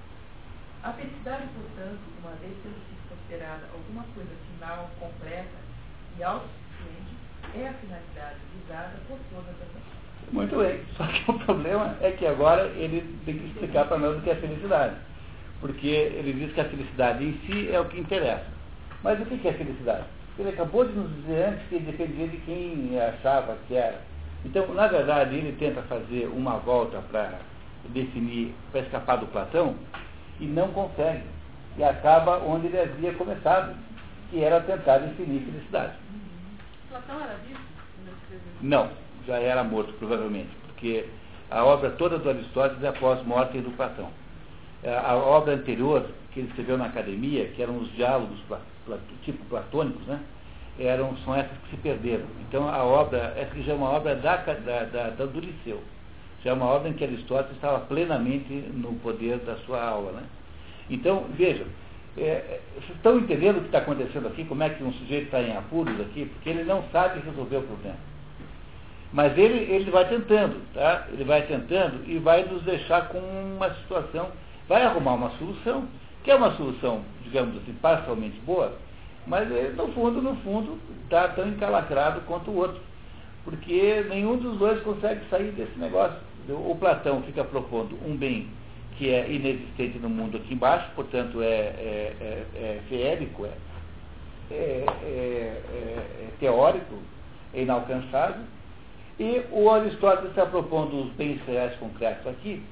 A 0.84 0.92
felicidade, 0.94 1.48
portanto, 1.56 2.00
uma 2.20 2.32
vez 2.36 2.54
tendo 2.62 2.76
sido 2.76 3.10
considerada 3.10 3.64
alguma 3.74 4.04
coisa 4.14 4.32
final, 4.52 4.90
completa 5.00 5.58
e 6.18 6.24
autossuficiente, 6.24 7.16
é 7.56 7.68
a 7.68 7.74
finalidade 7.74 8.40
visada 8.54 8.94
por 9.08 9.18
todas 9.32 9.50
as 9.50 9.68
pessoas. 9.68 10.04
Muito 10.32 10.58
bem. 10.58 10.82
Só 10.98 11.06
que 11.08 11.32
o 11.32 11.40
problema 11.40 11.96
é 12.02 12.12
que 12.12 12.26
agora 12.26 12.68
ele 12.76 13.02
tem 13.26 13.38
que 13.38 13.46
explicar 13.48 13.88
para 13.88 13.98
nós 13.98 14.18
o 14.18 14.22
que 14.22 14.30
é 14.30 14.36
felicidade. 14.36 14.96
Porque 15.62 15.88
ele 15.88 16.34
diz 16.34 16.54
que 16.54 16.62
a 16.62 16.66
felicidade 16.66 17.24
em 17.24 17.34
si 17.46 17.72
é 17.72 17.80
o 17.80 17.86
que 17.86 18.00
interessa. 18.00 18.48
Mas 19.04 19.22
o 19.22 19.26
que 19.26 19.48
é 19.48 19.54
felicidade? 19.54 20.06
Ele 20.38 20.50
acabou 20.50 20.86
de 20.86 20.94
nos 20.94 21.14
dizer 21.18 21.50
antes 21.50 21.68
que 21.68 21.80
dependia 21.80 22.28
de 22.28 22.38
quem 22.38 23.00
achava 23.00 23.58
que 23.68 23.76
era. 23.76 24.02
Então, 24.46 24.74
na 24.74 24.88
verdade, 24.88 25.36
ele 25.36 25.56
tenta 25.58 25.82
fazer 25.84 26.28
uma 26.28 26.58
volta 26.58 27.02
para 27.10 27.40
definir, 27.90 28.54
para 28.72 28.82
escapar 28.82 29.18
do 29.18 29.28
Platão, 29.28 29.76
e 30.40 30.46
não 30.46 30.70
consegue. 30.70 31.24
E 31.78 31.84
acaba 31.84 32.38
onde 32.40 32.68
ele 32.68 32.80
havia 32.80 33.14
começado, 33.14 33.76
que 34.30 34.44
era 34.44 34.60
tentar 34.62 35.00
definir 35.00 35.42
felicidade. 35.42 35.94
Platão 36.90 37.22
era 37.22 37.36
vivo? 37.48 37.60
Não, 38.62 38.90
já 39.26 39.38
era 39.38 39.64
morto, 39.64 39.94
provavelmente, 39.94 40.50
porque 40.68 41.06
a 41.50 41.64
obra 41.64 41.92
toda 41.92 42.18
do 42.18 42.30
Aristóteles 42.30 42.84
é 42.84 42.88
após 42.88 43.24
morte 43.26 43.60
do 43.60 43.72
Platão. 43.72 44.10
É, 44.84 44.98
a 44.98 45.16
obra 45.16 45.54
anterior, 45.54 46.06
que 46.32 46.40
ele 46.42 46.50
escreveu 46.50 46.78
na 46.78 46.86
academia, 46.86 47.48
que 47.50 47.62
eram 47.62 47.78
os 47.78 47.92
diálogos 47.94 48.38
tipo 49.24 49.44
platônicos, 49.46 50.06
né? 50.08 50.20
Eram, 50.80 51.16
são 51.18 51.36
essas 51.36 51.56
que 51.60 51.70
se 51.72 51.78
perderam. 51.78 52.26
Então 52.48 52.68
a 52.68 52.84
obra, 52.84 53.34
essa 53.38 53.52
que 53.52 53.64
já 53.64 53.74
é 53.74 53.76
uma 53.76 53.90
obra 53.90 54.16
da, 54.16 54.38
da, 54.38 54.84
da, 54.86 55.26
do 55.26 55.40
Liceu. 55.40 55.82
Já 56.44 56.52
é 56.52 56.54
uma 56.54 56.66
obra 56.66 56.90
em 56.90 56.94
que 56.94 57.04
Aristóteles 57.04 57.56
estava 57.56 57.80
plenamente 57.82 58.52
no 58.74 58.94
poder 58.96 59.38
da 59.40 59.56
sua 59.58 59.82
aula. 59.82 60.12
Né? 60.12 60.24
Então, 60.90 61.26
vejam, 61.36 61.66
é, 62.18 62.60
vocês 62.76 62.96
estão 62.96 63.18
entendendo 63.18 63.58
o 63.58 63.62
que 63.62 63.68
está 63.68 63.80
acontecendo 63.80 64.28
aqui, 64.28 64.44
como 64.46 64.62
é 64.62 64.70
que 64.70 64.84
um 64.84 64.94
sujeito 64.94 65.26
está 65.26 65.42
em 65.42 65.56
apuros 65.56 66.00
aqui, 66.02 66.26
porque 66.26 66.50
ele 66.50 66.64
não 66.64 66.84
sabe 66.92 67.22
resolver 67.22 67.58
o 67.58 67.64
problema. 67.64 67.98
Mas 69.14 69.38
ele, 69.38 69.72
ele 69.72 69.90
vai 69.92 70.08
tentando, 70.10 70.60
tá? 70.74 71.08
Ele 71.12 71.24
vai 71.24 71.44
tentando 71.44 72.04
e 72.08 72.18
vai 72.18 72.44
nos 72.46 72.64
deixar 72.64 73.10
com 73.10 73.20
uma 73.20 73.74
situação, 73.76 74.32
vai 74.68 74.84
arrumar 74.84 75.14
uma 75.14 75.30
solução, 75.38 75.88
que 76.24 76.32
é 76.32 76.36
uma 76.36 76.52
solução, 76.56 77.02
digamos 77.24 77.58
assim, 77.58 77.74
parcialmente 77.74 78.40
boa, 78.42 78.76
mas 79.28 79.50
ele, 79.50 79.70
no 79.70 79.88
fundo, 79.90 80.22
no 80.22 80.36
fundo, 80.38 80.80
está 81.04 81.30
tão 81.30 81.48
encalacrado 81.48 82.22
quanto 82.22 82.52
o 82.52 82.58
outro. 82.58 82.82
Porque 83.44 84.06
nenhum 84.10 84.38
dos 84.38 84.58
dois 84.58 84.82
consegue 84.84 85.22
sair 85.30 85.52
desse 85.52 85.78
negócio. 85.78 86.18
O 86.50 86.76
Platão 86.76 87.22
fica 87.24 87.44
propondo 87.44 87.98
um 88.06 88.16
bem 88.16 88.48
que 88.98 89.10
é 89.10 89.30
inexistente 89.32 89.98
no 90.00 90.10
mundo 90.10 90.38
aqui 90.38 90.54
embaixo, 90.54 90.90
portanto 90.96 91.42
é, 91.42 91.48
é, 91.48 92.16
é, 92.22 92.46
é 92.56 92.82
feérico, 92.88 93.46
é, 93.46 93.54
é, 94.52 94.86
é 95.04 96.28
teórico, 96.40 96.96
é 97.54 97.62
inalcançável, 97.64 98.44
e 99.20 99.42
o 99.52 99.70
Aristóteles 99.70 100.30
está 100.30 100.46
propondo 100.46 101.04
os 101.04 101.12
bens 101.14 101.40
reais 101.46 101.76
concretos 101.78 102.26
aqui, 102.28 102.64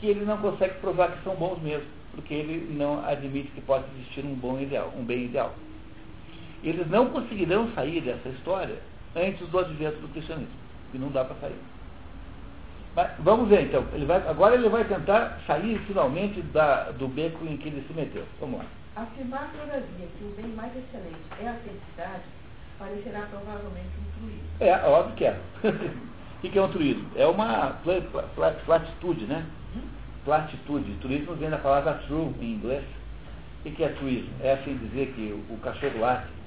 que 0.00 0.06
ele 0.06 0.24
não 0.24 0.38
consegue 0.38 0.74
provar 0.80 1.12
que 1.12 1.24
são 1.24 1.34
bons 1.34 1.60
mesmo, 1.60 1.86
porque 2.12 2.34
ele 2.34 2.74
não 2.76 3.04
admite 3.04 3.50
que 3.50 3.60
possa 3.60 3.84
existir 3.96 4.24
um 4.24 4.34
bom 4.34 4.58
ideal, 4.60 4.92
um 4.96 5.04
bem 5.04 5.24
ideal. 5.24 5.54
Eles 6.62 6.88
não 6.88 7.06
conseguirão 7.06 7.70
sair 7.74 8.00
dessa 8.00 8.28
história 8.30 8.78
antes 9.14 9.46
do 9.48 9.58
advento 9.58 10.00
do 10.00 10.08
cristianismo, 10.08 10.54
que 10.90 10.98
não 10.98 11.08
dá 11.08 11.24
para 11.24 11.36
sair. 11.36 11.58
Mas 12.96 13.10
vamos 13.20 13.48
ver 13.48 13.62
então, 13.62 13.84
ele 13.92 14.06
vai, 14.06 14.26
agora 14.26 14.54
ele 14.54 14.68
vai 14.68 14.84
tentar 14.84 15.38
sair 15.46 15.78
finalmente 15.86 16.40
da, 16.42 16.90
do 16.90 17.06
beco 17.06 17.44
em 17.46 17.56
que 17.56 17.68
ele 17.68 17.84
se 17.86 17.92
meteu. 17.92 18.24
Vamos 18.40 18.58
lá. 18.58 18.66
Afirmar, 18.96 19.52
todavia, 19.52 20.08
que 20.18 20.24
o 20.24 20.34
bem 20.36 20.50
mais 20.54 20.72
excelente 20.74 21.16
é 21.40 21.48
a 21.48 21.54
felicidade 21.54 22.24
parecerá 22.78 23.26
provavelmente 23.30 23.90
um 23.98 24.20
truísmo. 24.20 24.48
É, 24.60 24.74
óbvio 24.88 25.14
que 25.16 25.24
é. 25.24 25.38
o 26.42 26.50
que 26.50 26.58
é 26.58 26.62
um 26.62 26.68
truísmo? 26.68 27.08
É 27.16 27.26
uma 27.26 27.76
platitude, 28.64 29.26
né? 29.26 29.44
Hum? 29.76 29.82
Platitude. 30.24 30.92
Truísmo 31.00 31.34
vem 31.34 31.50
da 31.50 31.58
palavra 31.58 31.94
true 32.06 32.34
em 32.40 32.54
inglês. 32.54 32.84
O 33.64 33.70
que 33.70 33.82
é 33.82 33.88
truísmo? 33.90 34.30
É 34.40 34.54
assim 34.54 34.76
dizer 34.76 35.12
que 35.14 35.32
o 35.50 35.56
cachorro 35.58 36.00
late. 36.00 36.37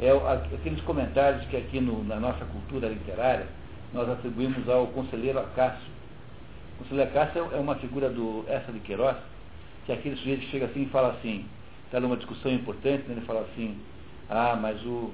É 0.00 0.10
aqueles 0.54 0.80
comentários 0.82 1.44
que 1.46 1.56
aqui 1.56 1.80
no, 1.80 2.04
na 2.04 2.16
nossa 2.16 2.44
cultura 2.44 2.88
literária 2.88 3.46
nós 3.92 4.08
atribuímos 4.08 4.68
ao 4.68 4.86
conselheiro 4.88 5.40
Acácio. 5.40 5.90
O 6.74 6.84
conselheiro 6.84 7.10
Acácio 7.10 7.48
é 7.52 7.56
uma 7.56 7.74
figura 7.76 8.08
do 8.08 8.44
essa 8.46 8.70
de 8.70 8.78
Queiroz, 8.80 9.16
que 9.86 9.92
é 9.92 9.94
aquele 9.96 10.16
sujeito 10.16 10.40
que 10.40 10.50
chega 10.50 10.66
assim 10.66 10.82
e 10.82 10.86
fala 10.86 11.08
assim, 11.08 11.46
está 11.86 11.98
numa 11.98 12.16
discussão 12.16 12.52
importante, 12.52 13.08
né, 13.08 13.14
ele 13.16 13.26
fala 13.26 13.40
assim, 13.40 13.76
ah, 14.30 14.56
mas 14.60 14.80
o, 14.84 15.10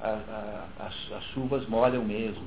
a, 0.00 0.08
a, 0.08 0.86
as, 0.86 1.12
as, 1.16 1.24
chuvas 1.32 1.66
molham 1.68 2.04
mesmo. 2.04 2.44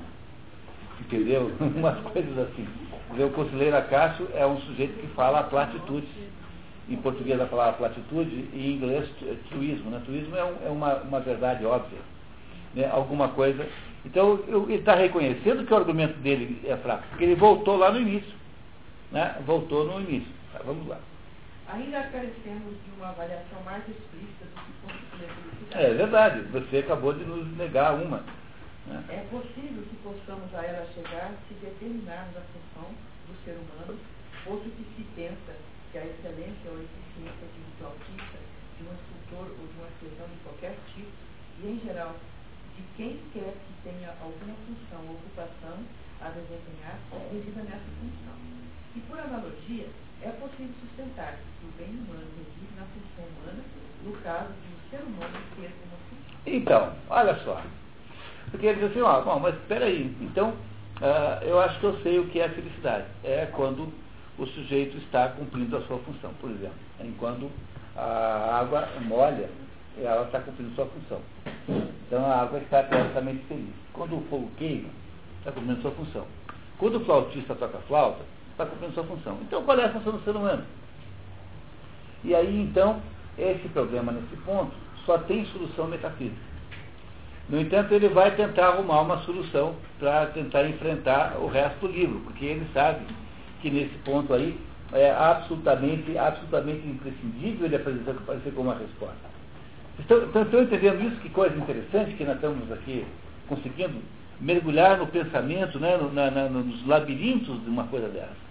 Entendeu? 1.00 1.50
Umas 1.58 1.98
coisas 2.00 2.38
assim. 2.38 2.68
O 3.10 3.30
conselheiro 3.30 3.76
Acácio 3.76 4.28
é 4.34 4.46
um 4.46 4.60
sujeito 4.60 5.00
que 5.00 5.06
fala 5.08 5.42
platitudes. 5.44 6.08
Em 6.88 6.96
português 6.96 7.40
a 7.40 7.46
palavra 7.46 7.74
platitude 7.74 8.48
e 8.52 8.66
em 8.66 8.76
inglês 8.76 9.08
truísmo. 9.48 9.90
Né? 9.90 10.02
Truísmo 10.04 10.36
é, 10.36 10.44
um, 10.44 10.56
é 10.66 10.68
uma, 10.68 10.94
uma 10.96 11.20
verdade 11.20 11.64
óbvia. 11.64 12.00
Né? 12.74 12.88
Alguma 12.90 13.28
coisa. 13.28 13.66
Então 14.04 14.40
ele 14.48 14.74
está 14.74 14.94
reconhecendo 14.94 15.64
que 15.64 15.72
o 15.72 15.76
argumento 15.76 16.18
dele 16.20 16.60
é 16.66 16.76
fraco, 16.76 17.04
porque 17.10 17.24
ele 17.24 17.34
voltou 17.34 17.76
lá 17.76 17.90
no 17.90 18.00
início. 18.00 18.34
Né? 19.12 19.36
Voltou 19.46 19.84
no 19.84 20.00
início. 20.00 20.32
Tá, 20.52 20.60
vamos 20.64 20.86
lá. 20.88 20.98
Ainda 21.68 22.02
carecemos 22.02 22.74
de 22.84 22.90
uma 22.96 23.10
avaliação 23.10 23.62
mais 23.64 23.82
explícita 23.88 24.44
do 24.44 24.60
que 24.60 24.72
constitui 24.82 25.26
a 25.26 25.34
felicidade. 25.34 25.84
É 25.84 25.94
verdade, 25.94 26.40
você 26.50 26.78
acabou 26.78 27.12
de 27.12 27.24
nos 27.24 27.56
negar 27.56 27.94
uma. 27.94 28.24
Né? 28.86 29.04
É 29.08 29.26
possível 29.30 29.82
que 29.84 29.96
possamos 30.02 30.52
a 30.54 30.64
ela 30.64 30.86
chegar 30.94 31.32
se 31.46 31.54
determinarmos 31.54 32.36
a 32.36 32.40
função 32.40 32.90
do 33.28 33.44
ser 33.44 33.52
humano, 33.52 33.98
outro 34.46 34.70
que 34.70 34.84
se 34.96 35.02
pensa 35.14 35.54
que 35.90 35.98
a 35.98 36.06
excelência 36.06 36.70
ou 36.70 36.78
a 36.78 36.86
eficiência 36.86 37.46
de 37.50 37.58
um 37.60 37.70
flautista, 37.78 38.38
de 38.78 38.82
um 38.86 38.92
escultor 38.94 39.46
ou 39.58 39.66
de 39.66 39.74
uma 39.74 39.86
artesão 39.90 40.26
de 40.30 40.38
qualquer 40.42 40.74
tipo, 40.94 41.10
e 41.62 41.66
em 41.66 41.80
geral, 41.84 42.14
de 42.76 42.82
quem 42.96 43.20
quer 43.34 43.52
que 43.52 43.72
tenha 43.82 44.14
alguma 44.22 44.54
função 44.64 45.02
ou 45.08 45.14
ocupação 45.18 45.76
a 46.20 46.28
desempenhar, 46.30 46.98
resida 47.32 47.62
nessa 47.62 47.90
função. 47.98 48.36
E 48.94 49.00
por 49.00 49.18
analogia, 49.18 49.88
é 50.22 50.30
possível 50.30 50.74
sustentar 50.80 51.38
que 51.58 51.66
o 51.66 51.72
bem 51.76 51.90
humano 51.90 52.28
reside 52.36 52.74
na 52.76 52.84
função 52.86 53.24
humana, 53.24 53.62
no 54.04 54.12
caso 54.22 54.52
de 54.52 54.68
o 54.74 54.90
ser 54.90 55.02
humano 55.04 55.38
ter 55.56 55.72
uma 55.84 55.98
função. 56.08 56.38
Então, 56.46 56.92
olha 57.08 57.34
só. 57.44 57.62
Porque 58.50 58.66
ele 58.66 58.80
diz 58.80 58.90
assim, 58.90 59.00
ó, 59.00 59.20
bom, 59.22 59.38
mas 59.38 59.54
espera 59.54 59.86
aí, 59.86 60.14
então 60.20 60.50
uh, 60.50 61.44
eu 61.44 61.60
acho 61.60 61.78
que 61.78 61.84
eu 61.84 62.00
sei 62.02 62.18
o 62.18 62.28
que 62.28 62.40
é 62.40 62.48
felicidade. 62.48 63.06
É 63.22 63.46
quando 63.46 63.92
o 64.38 64.46
sujeito 64.46 64.96
está 64.98 65.28
cumprindo 65.28 65.76
a 65.76 65.82
sua 65.82 65.98
função, 65.98 66.32
por 66.40 66.50
exemplo. 66.50 66.74
Enquanto 67.00 67.50
a 67.96 68.58
água 68.60 68.88
molha, 69.02 69.50
ela 69.98 70.24
está 70.24 70.40
cumprindo 70.40 70.74
sua 70.74 70.86
função. 70.86 71.20
Então 72.06 72.24
a 72.24 72.42
água 72.42 72.58
está 72.58 72.82
perfeitamente 72.82 73.44
feliz. 73.46 73.74
Quando 73.92 74.16
o 74.16 74.22
fogo 74.30 74.50
queima, 74.56 74.88
está 75.38 75.52
cumprindo 75.52 75.82
sua 75.82 75.90
função. 75.92 76.26
Quando 76.78 76.96
o 76.96 77.04
flautista 77.04 77.54
toca 77.54 77.78
flauta, 77.86 78.22
está 78.52 78.64
cumprindo 78.64 78.94
sua 78.94 79.04
função. 79.04 79.38
Então, 79.42 79.62
qual 79.64 79.78
é 79.78 79.84
a 79.84 79.92
função 79.92 80.12
do 80.12 80.24
ser 80.24 80.34
humano? 80.34 80.64
E 82.24 82.34
aí, 82.34 82.62
então, 82.62 83.00
esse 83.38 83.68
problema 83.68 84.12
nesse 84.12 84.36
ponto 84.44 84.72
só 85.04 85.18
tem 85.18 85.44
solução 85.46 85.86
metafísica. 85.86 86.50
No 87.48 87.60
entanto, 87.60 87.92
ele 87.92 88.08
vai 88.08 88.34
tentar 88.36 88.68
arrumar 88.68 89.00
uma 89.00 89.18
solução 89.22 89.74
para 89.98 90.26
tentar 90.26 90.64
enfrentar 90.68 91.36
o 91.38 91.48
resto 91.48 91.80
do 91.80 91.92
livro, 91.92 92.20
porque 92.20 92.44
ele 92.44 92.66
sabe 92.72 93.04
que 93.60 93.70
nesse 93.70 93.94
ponto 94.04 94.32
aí 94.32 94.58
é 94.92 95.10
absolutamente, 95.10 96.16
absolutamente 96.18 96.86
imprescindível 96.86 97.66
ele 97.66 97.76
aparecer, 97.76 98.10
aparecer 98.10 98.52
como 98.54 98.70
uma 98.70 98.78
resposta. 98.78 99.30
Estão, 99.98 100.24
estão, 100.24 100.42
estão 100.42 100.62
entendendo 100.62 101.02
isso? 101.02 101.20
Que 101.20 101.28
coisa 101.30 101.56
interessante 101.56 102.14
que 102.14 102.24
nós 102.24 102.36
estamos 102.36 102.70
aqui 102.72 103.06
conseguindo 103.48 104.00
mergulhar 104.40 104.98
no 104.98 105.06
pensamento, 105.06 105.78
né, 105.78 105.96
no, 105.96 106.12
na, 106.12 106.30
na, 106.30 106.48
nos 106.48 106.86
labirintos 106.86 107.62
de 107.62 107.70
uma 107.70 107.84
coisa 107.88 108.08
dessa. 108.08 108.50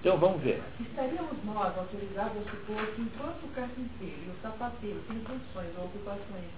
Então 0.00 0.16
vamos 0.18 0.40
ver. 0.42 0.62
Estaríamos 0.80 1.36
nós 1.44 1.76
autorizados 1.76 2.36
a 2.38 2.50
supor 2.50 2.86
que 2.94 3.02
enquanto 3.02 3.44
o 3.44 3.48
carpinteiro 3.48 4.16
e 4.26 4.30
o 4.30 4.42
sapateiro 4.42 5.00
têm 5.08 5.18
funções 5.20 5.68
ou 5.78 5.84
ocupações 5.84 6.48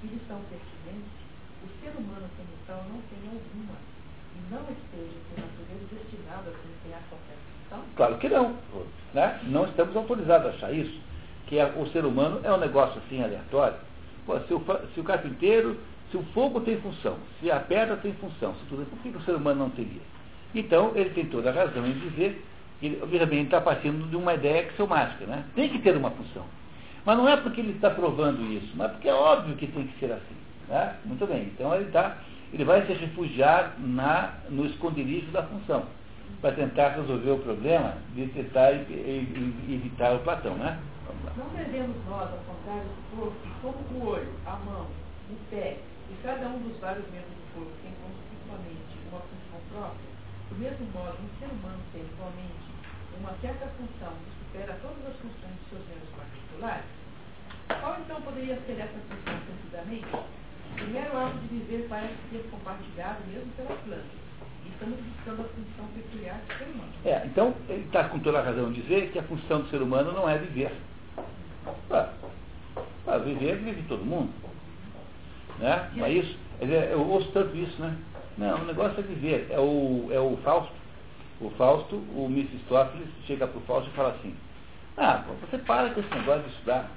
que 0.00 0.06
lhes 0.06 0.20
são 0.26 0.40
pertinentes, 0.50 1.10
o 1.62 1.68
ser 1.80 1.90
humano 1.98 2.28
como 2.36 2.48
tal 2.66 2.84
não 2.88 3.00
tem 3.10 3.18
alguma 3.26 3.74
não 4.50 4.60
esteja 4.60 5.18
por 5.28 5.40
natureza 5.40 5.86
destinado 5.90 6.48
a 6.48 6.52
desempenhar 6.52 7.02
qualquer 7.08 7.36
função? 7.68 7.84
Claro 7.96 8.18
que 8.18 8.28
não. 8.28 8.56
Né? 9.14 9.40
Não 9.44 9.64
estamos 9.64 9.96
autorizados 9.96 10.46
a 10.46 10.50
achar 10.50 10.72
isso. 10.72 11.00
Que 11.46 11.58
é, 11.58 11.64
o 11.76 11.86
ser 11.88 12.04
humano 12.04 12.40
é 12.44 12.52
um 12.52 12.58
negócio 12.58 13.00
assim 13.04 13.22
aleatório. 13.22 13.76
Pô, 14.26 14.38
se, 14.40 14.52
o, 14.52 14.62
se 14.94 15.00
o 15.00 15.04
carpinteiro, 15.04 15.78
se 16.10 16.16
o 16.16 16.22
fogo 16.34 16.60
tem 16.60 16.80
função, 16.80 17.16
se 17.40 17.50
a 17.50 17.60
pedra 17.60 17.96
tem 17.96 18.12
função, 18.14 18.54
se 18.54 18.66
tudo, 18.68 18.84
por 18.88 18.98
que 19.00 19.08
o 19.08 19.22
ser 19.22 19.34
humano 19.34 19.60
não 19.60 19.70
teria? 19.70 20.02
Então, 20.54 20.92
ele 20.94 21.10
tem 21.10 21.26
toda 21.26 21.50
a 21.50 21.52
razão 21.52 21.86
em 21.86 21.92
dizer 21.92 22.44
que, 22.80 22.98
obviamente, 23.02 23.46
está 23.46 23.60
partindo 23.60 24.08
de 24.08 24.16
uma 24.16 24.34
ideia 24.34 24.62
axiomática, 24.66 25.26
né? 25.26 25.44
Tem 25.54 25.68
que 25.68 25.78
ter 25.78 25.96
uma 25.96 26.10
função. 26.10 26.44
Mas 27.04 27.16
não 27.16 27.28
é 27.28 27.36
porque 27.36 27.60
ele 27.60 27.72
está 27.72 27.90
provando 27.90 28.42
isso, 28.52 28.70
mas 28.74 28.90
porque 28.92 29.08
é 29.08 29.14
óbvio 29.14 29.56
que 29.56 29.66
tem 29.66 29.86
que 29.86 29.98
ser 29.98 30.12
assim. 30.12 30.36
Né? 30.68 30.94
Muito 31.04 31.26
bem, 31.26 31.44
então 31.44 31.74
ele, 31.74 31.90
tá, 31.90 32.18
ele 32.52 32.64
vai 32.64 32.86
se 32.86 32.92
refugiar 32.92 33.74
na, 33.78 34.34
no 34.48 34.66
esconderijo 34.66 35.30
da 35.30 35.42
função, 35.42 35.86
para 36.40 36.54
tentar 36.54 36.90
resolver 36.90 37.30
o 37.30 37.38
problema 37.38 37.94
de 38.14 38.26
tentar 38.28 38.72
evitar 38.72 40.14
o 40.14 40.20
Platão. 40.20 40.54
Né? 40.54 40.78
Não 41.36 41.48
devemos 41.50 41.96
nós 42.06 42.28
apontar 42.30 42.84
o 42.84 43.16
corpo 43.16 43.48
como 43.62 44.04
o 44.04 44.08
olho, 44.08 44.32
a 44.46 44.56
mão, 44.56 44.86
o 45.30 45.36
pé 45.50 45.78
e 46.10 46.14
cada 46.22 46.48
um 46.48 46.58
dos 46.60 46.78
vários 46.80 47.04
membros 47.10 47.32
do 47.32 47.54
corpo 47.54 47.72
tem 47.82 47.92
constitutivamente 48.00 48.96
uma 49.10 49.20
função 49.20 49.60
própria, 49.72 50.08
do 50.48 50.56
mesmo 50.56 50.86
modo, 50.92 51.16
um 51.20 51.38
ser 51.38 51.52
humano 51.52 51.82
tem 51.92 52.02
igualmente 52.02 52.68
uma 53.20 53.34
certa 53.42 53.66
função 53.76 54.12
que 54.24 54.30
supera 54.38 54.78
todas 54.80 55.04
as 55.06 55.16
funções 55.16 55.52
de 55.52 55.68
seus 55.68 55.82
membros 55.88 56.08
particulares? 56.16 56.86
Qual 57.68 57.96
então 58.00 58.22
poderia 58.22 58.56
ser 58.64 58.80
essa 58.80 58.98
função 59.08 59.36
precisamente? 59.44 60.37
Primeiro, 60.78 61.14
o 61.14 61.18
ato 61.18 61.38
de 61.38 61.48
viver 61.48 61.86
parece 61.88 62.14
ser 62.30 62.48
compartilhado 62.50 63.18
mesmo 63.26 63.50
pela 63.56 63.68
planta. 63.68 64.28
Estamos 64.70 64.98
buscando 65.00 65.40
a 65.40 65.44
função 65.44 65.86
peculiar 65.94 66.40
do 66.40 66.54
ser 66.56 66.64
humano. 66.64 66.92
É, 67.04 67.26
então, 67.26 67.54
ele 67.68 67.84
está 67.84 68.04
com 68.04 68.18
toda 68.20 68.38
a 68.38 68.42
razão 68.42 68.72
de 68.72 68.82
dizer 68.82 69.10
que 69.10 69.18
a 69.18 69.22
função 69.24 69.62
do 69.62 69.68
ser 69.70 69.82
humano 69.82 70.12
não 70.12 70.28
é 70.28 70.38
viver. 70.38 70.72
Para 71.88 73.18
viver, 73.18 73.56
vive 73.56 73.82
todo 73.88 74.04
mundo. 74.04 74.32
Né? 75.58 75.90
Não 75.94 76.06
é 76.06 76.12
isso? 76.12 76.38
Eu 76.60 77.00
ouço 77.08 77.30
tanto 77.32 77.56
isso, 77.56 77.80
né? 77.80 77.96
Não, 78.36 78.62
o 78.62 78.64
negócio 78.66 79.00
é 79.00 79.02
viver. 79.02 79.48
É 79.50 79.58
o, 79.58 80.08
é 80.12 80.20
o 80.20 80.36
Fausto. 80.44 80.72
O 81.40 81.50
Fausto, 81.50 81.96
o 81.96 82.28
Mephistófeles, 82.28 83.08
chega 83.26 83.46
para 83.46 83.58
o 83.58 83.62
Fausto 83.62 83.90
e 83.90 83.94
fala 83.94 84.10
assim, 84.10 84.34
ah, 84.96 85.24
você 85.40 85.58
para 85.58 85.90
com 85.90 86.00
esse 86.00 86.14
negócio 86.14 86.42
de 86.42 86.50
estudar. 86.50 86.88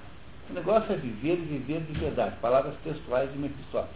O 0.52 0.54
negócio 0.54 0.92
é 0.92 0.98
viver 0.98 1.36
e 1.36 1.58
viver 1.58 1.80
de 1.82 1.98
verdade. 1.98 2.36
Palavras 2.42 2.74
textuais 2.84 3.32
de 3.32 3.40
Mephistófeles. 3.40 3.96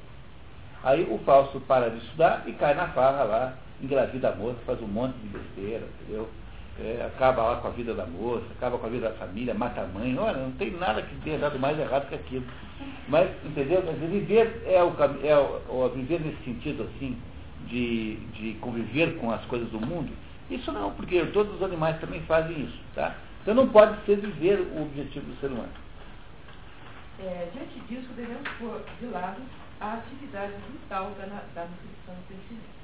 Aí 0.86 1.06
o 1.12 1.18
Fausto 1.26 1.60
para 1.60 1.90
de 1.90 1.98
estudar 1.98 2.44
e 2.48 2.54
cai 2.54 2.74
na 2.74 2.88
farra 2.90 3.24
lá, 3.24 3.54
engravida 3.82 4.30
a 4.30 4.36
moça, 4.36 4.56
faz 4.66 4.82
um 4.82 4.88
monte 4.88 5.16
de 5.18 5.28
besteira, 5.28 5.86
entendeu? 6.02 6.30
É, 6.80 7.06
acaba 7.08 7.44
lá 7.44 7.56
com 7.58 7.68
a 7.68 7.72
vida 7.72 7.94
da 7.94 8.06
moça, 8.06 8.46
acaba 8.58 8.78
com 8.78 8.86
a 8.86 8.90
vida 8.90 9.10
da 9.10 9.16
família, 9.16 9.54
mata 9.54 9.82
a 9.82 9.88
mãe. 9.88 10.18
Olha, 10.18 10.38
não 10.38 10.52
tem 10.52 10.72
nada 10.72 11.02
que 11.02 11.14
tenha 11.24 11.38
dado 11.38 11.60
mais 11.60 11.78
errado 11.78 12.08
que 12.08 12.16
aquilo. 12.16 12.46
Mas, 13.10 13.30
entendeu? 13.44 13.82
Dizer, 13.82 14.08
viver 14.08 14.64
é 14.66 14.82
o, 14.82 14.94
é 15.24 15.38
o 15.38 15.90
viver 15.90 16.22
nesse 16.22 16.42
sentido 16.46 16.84
assim, 16.84 17.18
de, 17.68 18.16
de 18.32 18.54
conviver 18.62 19.18
com 19.18 19.30
as 19.30 19.44
coisas 19.46 19.68
do 19.72 19.80
mundo, 19.82 20.10
isso 20.50 20.72
não, 20.72 20.92
porque 20.92 21.22
todos 21.34 21.54
os 21.56 21.64
animais 21.64 22.00
também 22.00 22.22
fazem 22.22 22.62
isso. 22.62 22.80
Tá? 22.94 23.14
Então 23.42 23.54
não 23.54 23.68
pode 23.68 24.06
ser 24.06 24.16
viver 24.18 24.60
o 24.60 24.84
objetivo 24.84 25.26
do 25.26 25.40
ser 25.42 25.48
humano. 25.48 25.85
É, 27.18 27.50
diante 27.54 27.80
disso, 27.88 28.12
devemos 28.14 28.48
pôr 28.60 28.84
de 29.00 29.06
lado 29.08 29.42
a 29.80 29.94
atividade 29.94 30.54
vital 30.70 31.12
da, 31.12 31.26
da 31.54 31.66
nutrição 31.66 32.16
e 32.20 32.28
crescimento. 32.28 32.76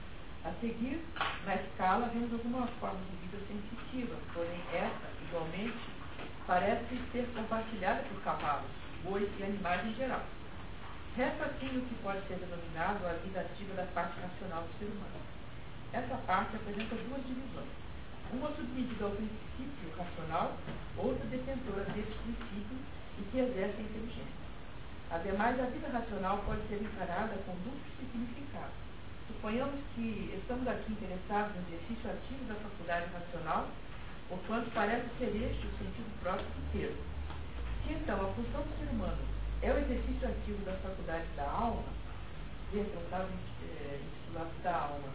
A 0.45 0.51
seguir, 0.61 1.03
na 1.45 1.55
escala, 1.55 2.07
vemos 2.13 2.31
algumas 2.31 2.69
formas 2.79 3.03
de 3.11 3.27
vida 3.27 3.37
sensitiva, 3.45 4.15
porém 4.33 4.61
essa, 4.73 5.11
igualmente, 5.27 5.77
parece 6.47 6.97
ser 7.11 7.27
compartilhada 7.35 8.03
por 8.03 8.21
cavalos, 8.23 8.71
bois 9.03 9.29
e 9.37 9.43
animais 9.43 9.85
em 9.85 9.95
geral. 9.95 10.23
Resta 11.17 11.43
assim 11.43 11.77
o 11.77 11.81
que 11.81 11.95
pode 12.01 12.25
ser 12.27 12.35
denominado 12.35 13.05
a 13.05 13.13
vida 13.13 13.41
ativa 13.41 13.73
da 13.75 13.85
parte 13.93 14.15
racional 14.21 14.63
do 14.63 14.79
ser 14.79 14.85
humano. 14.85 15.21
Essa 15.91 16.15
parte 16.25 16.55
apresenta 16.55 16.95
duas 16.95 17.21
divisões. 17.27 17.67
Uma 18.31 18.47
submetida 18.55 19.03
ao 19.03 19.11
princípio 19.11 19.91
racional, 19.97 20.55
outra 20.97 21.25
detentora 21.27 21.83
desse 21.91 22.15
princípio 22.23 22.77
e 23.19 23.23
que 23.31 23.39
exerce 23.39 23.75
a 23.77 23.83
inteligência. 23.83 24.41
Ademais, 25.11 25.59
a 25.59 25.65
vida 25.65 25.89
racional 25.89 26.37
pode 26.45 26.61
ser 26.69 26.81
encarada 26.81 27.35
com 27.45 27.51
duplo 27.63 27.91
significado. 27.99 28.71
Suponhamos 29.27 29.79
que 29.95 30.31
estamos 30.37 30.67
aqui 30.67 30.93
interessados 30.93 31.55
no 31.55 31.61
exercício 31.67 32.09
ativo 32.09 32.45
da 32.47 32.55
faculdade 32.55 33.11
racional, 33.11 33.67
porquanto 34.29 34.71
parece 34.71 35.07
ser 35.19 35.35
este 35.35 35.67
o 35.67 35.77
sentido 35.77 36.11
próprio 36.21 36.47
do 36.47 36.71
termo. 36.71 37.03
Se 37.83 37.93
então 37.93 38.15
a 38.15 38.33
função 38.33 38.61
do 38.61 38.77
ser 38.79 38.89
humano 38.91 39.19
é 39.61 39.73
o 39.73 39.77
exercício 39.77 40.27
ativo 40.27 40.63
da 40.63 40.73
faculdade 40.79 41.27
da 41.35 41.43
alma, 41.43 41.83
dentro 42.71 42.91
do 42.91 43.09
caso 43.09 43.27
é, 43.27 43.99
intitulado 43.99 44.51
da 44.63 44.75
alma, 44.75 45.09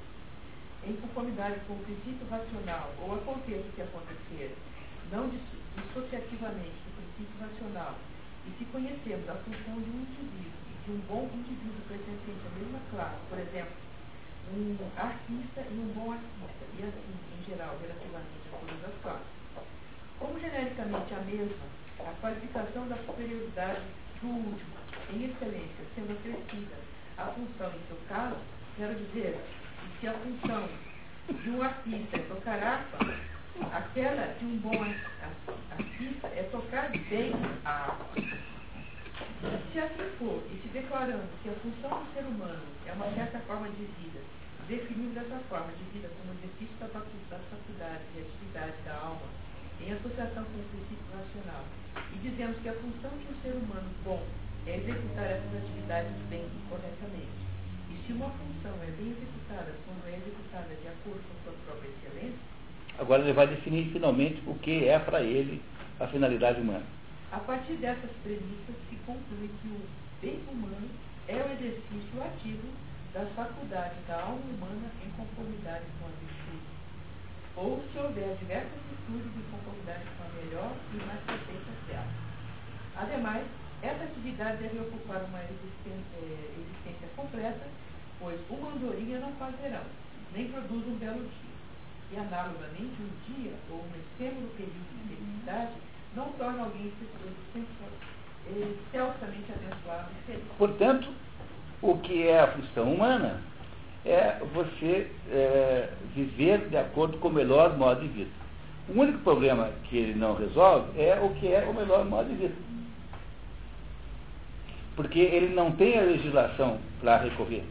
em 0.85 0.97
conformidade 0.97 1.59
com 1.66 1.74
o 1.74 1.85
princípio 1.85 2.28
racional, 2.28 2.93
ou 3.01 3.14
aconteça 3.14 3.66
o 3.66 3.73
que 3.73 3.82
acontecer, 3.82 4.55
não 5.10 5.31
dissociativamente 5.31 6.86
racional, 7.40 7.94
e 8.47 8.51
se 8.59 8.64
conhecermos 8.66 9.28
a 9.28 9.34
função 9.34 9.80
de 9.80 9.90
um 9.90 10.01
indivíduo, 10.05 10.60
de 10.84 10.93
um 10.93 11.01
bom 11.09 11.30
indivíduo 11.32 11.80
pertencente 11.88 12.47
à 12.47 12.59
mesma 12.59 12.80
classe, 12.90 13.16
por 13.28 13.38
exemplo, 13.38 13.74
um 14.52 14.76
artista 14.97 15.60
e 15.70 15.74
um 15.74 15.93
bom 15.94 16.12
artista, 16.12 16.64
e 16.78 16.82
assim, 16.84 17.14
em 17.38 17.44
geral, 17.51 17.76
relativamente 17.80 18.47
a 18.52 18.59
todas 18.59 18.84
as 18.84 19.02
classes. 19.02 19.26
Como 20.18 20.38
genericamente 20.40 21.14
a 21.14 21.20
mesma, 21.20 21.66
a 22.01 22.12
qualificação 22.20 22.88
da 22.88 22.97
superioridade 22.98 23.82
do 24.20 24.28
último, 24.28 24.76
em 25.12 25.24
excelência, 25.24 25.84
sendo 25.94 26.12
acrescida 26.12 26.76
a 27.18 27.26
função 27.26 27.72
em 27.72 27.86
seu 27.88 27.98
caso, 28.09 28.36
quero 28.76 28.94
dizer 28.94 29.40
se 30.01 30.09
a 30.09 30.12
função 30.12 30.68
de 31.28 31.51
um 31.51 31.62
artista 31.62 32.16
é 32.16 32.20
tocar 32.20 32.62
harpa, 32.62 32.98
aquela 33.73 34.35
de 34.35 34.45
um 34.45 34.59
bom 34.59 34.83
artista 35.70 36.27
é 36.28 36.49
tocar 36.53 36.91
bem 36.91 37.33
a 37.65 37.70
harpa. 37.70 38.20
Se 39.73 39.78
assim 39.78 40.11
for, 40.19 40.43
e 40.51 40.61
se 40.62 40.69
declarando 40.69 41.28
que 41.43 41.49
a 41.49 41.53
função 41.55 42.05
do 42.05 42.12
ser 42.12 42.24
humano 42.24 42.62
é 42.87 42.93
uma 42.93 43.12
certa 43.15 43.39
forma 43.41 43.69
de 43.69 43.85
vida, 44.01 44.20
definindo 44.69 45.15
dessa 45.15 45.39
forma 45.49 45.73
de 45.73 45.85
vida 45.93 46.11
como 46.16 46.33
exercício 46.39 46.77
das 46.81 46.93
faculdades 46.93 48.07
e 48.16 48.20
atividade 48.20 48.77
da 48.85 48.95
alma, 48.97 49.28
em 49.81 49.93
associação 49.93 50.45
com 50.45 50.59
o 50.59 50.69
princípio 50.73 51.07
racional, 51.12 51.65
e 52.12 52.19
dizemos 52.19 52.57
que 52.61 52.69
a 52.69 52.74
função 52.74 53.11
de 53.11 53.27
um 53.28 53.37
ser 53.43 53.55
humano 53.57 53.89
bom 54.05 54.24
é 54.66 54.77
executar 54.77 55.27
essas 55.31 55.62
atividades 55.62 56.12
bem 56.28 56.45
e 56.45 56.69
corretamente. 56.69 57.39
E 57.93 57.95
se 58.07 58.12
uma 58.12 58.31
função 58.31 58.74
é 58.83 58.91
bem 58.97 59.12
executada 59.12 59.73
quando 59.85 60.09
é 60.09 60.16
executada 60.16 60.74
de 60.74 60.89
acordo 60.89 61.20
com 61.23 61.37
sua 61.45 61.55
própria 61.65 61.89
excelência, 61.89 62.56
Agora 62.98 63.23
ele 63.23 63.32
vai 63.32 63.47
definir 63.47 63.93
finalmente 63.93 64.43
o 64.47 64.55
que 64.55 64.89
é 64.89 64.98
para 64.98 65.20
ele 65.23 65.62
a 66.01 66.06
finalidade 66.06 66.60
humana. 66.60 66.85
A 67.31 67.39
partir 67.39 67.74
dessas 67.74 68.10
premissas 68.23 68.77
se 68.89 68.97
conclui 69.05 69.51
que 69.60 69.68
o 69.68 69.81
bem 70.23 70.40
humano 70.51 70.89
é 71.28 71.35
o 71.35 71.52
exercício 71.52 72.23
ativo 72.24 72.68
das 73.12 73.28
faculdades 73.32 73.98
da 74.09 74.20
alma 74.20 74.40
humana 74.48 74.89
em 75.05 75.10
conformidade 75.10 75.85
com 76.01 76.06
a 76.06 76.12
virtude. 76.20 76.66
Ou 77.56 77.85
se 77.93 77.98
houver 77.98 78.36
diversas 78.36 78.81
virtudes 78.89 79.32
em 79.36 79.51
conformidade 79.51 80.05
com 80.16 80.24
a 80.24 80.44
melhor 80.44 80.73
e 80.93 80.97
mais 80.97 81.20
perfeita 81.24 81.73
dela. 81.89 82.09
Ademais, 82.97 83.44
essa 83.82 84.05
atividade 84.05 84.62
deve 84.62 84.78
ocupar 84.81 85.23
uma 85.24 85.40
existência, 85.44 86.16
existência 86.20 87.09
completa, 87.14 87.66
pois 88.18 88.40
uma 88.48 88.73
andorinha 88.73 89.20
não 89.20 89.32
faz 89.32 89.55
verão, 89.60 89.85
nem 90.32 90.48
produz 90.48 90.86
um 90.86 90.97
belo 90.97 91.20
dia. 91.20 91.45
E 92.12 92.16
análogamente, 92.16 92.95
um 93.01 93.35
dia 93.35 93.53
ou 93.70 93.78
um 93.78 93.91
efêmero 93.99 94.47
período 94.57 94.87
de 94.93 95.16
felicidade 95.16 95.73
não 96.15 96.31
torna 96.33 96.65
alguém 96.65 96.93
excelsamente 98.93 99.53
abençoado 99.53 100.09
e 100.12 100.27
feliz. 100.27 100.45
Portanto, 100.57 101.09
o 101.83 101.99
que 101.99 102.27
é 102.27 102.41
a 102.41 102.53
função 102.53 102.93
humana 102.95 103.43
é 104.05 104.39
você 104.55 105.11
é, 105.31 105.91
viver 106.15 106.69
de 106.69 106.77
acordo 106.77 107.19
com 107.19 107.28
o 107.28 107.33
melhor 107.33 107.77
modo 107.77 108.01
de 108.01 108.09
vida. 108.09 108.31
O 108.89 109.01
único 109.01 109.19
problema 109.19 109.70
que 109.85 109.97
ele 109.97 110.15
não 110.15 110.37
resolve 110.37 111.01
é 111.01 111.19
o 111.20 111.31
que 111.35 111.53
é 111.53 111.66
o 111.69 111.74
melhor 111.74 112.05
modo 112.05 112.28
de 112.28 112.37
vida. 112.37 112.55
Porque 114.95 115.19
ele 115.19 115.55
não 115.55 115.73
tem 115.73 115.99
a 115.99 116.03
legislação 116.03 116.78
para 117.01 117.19
recorrer. 117.19 117.65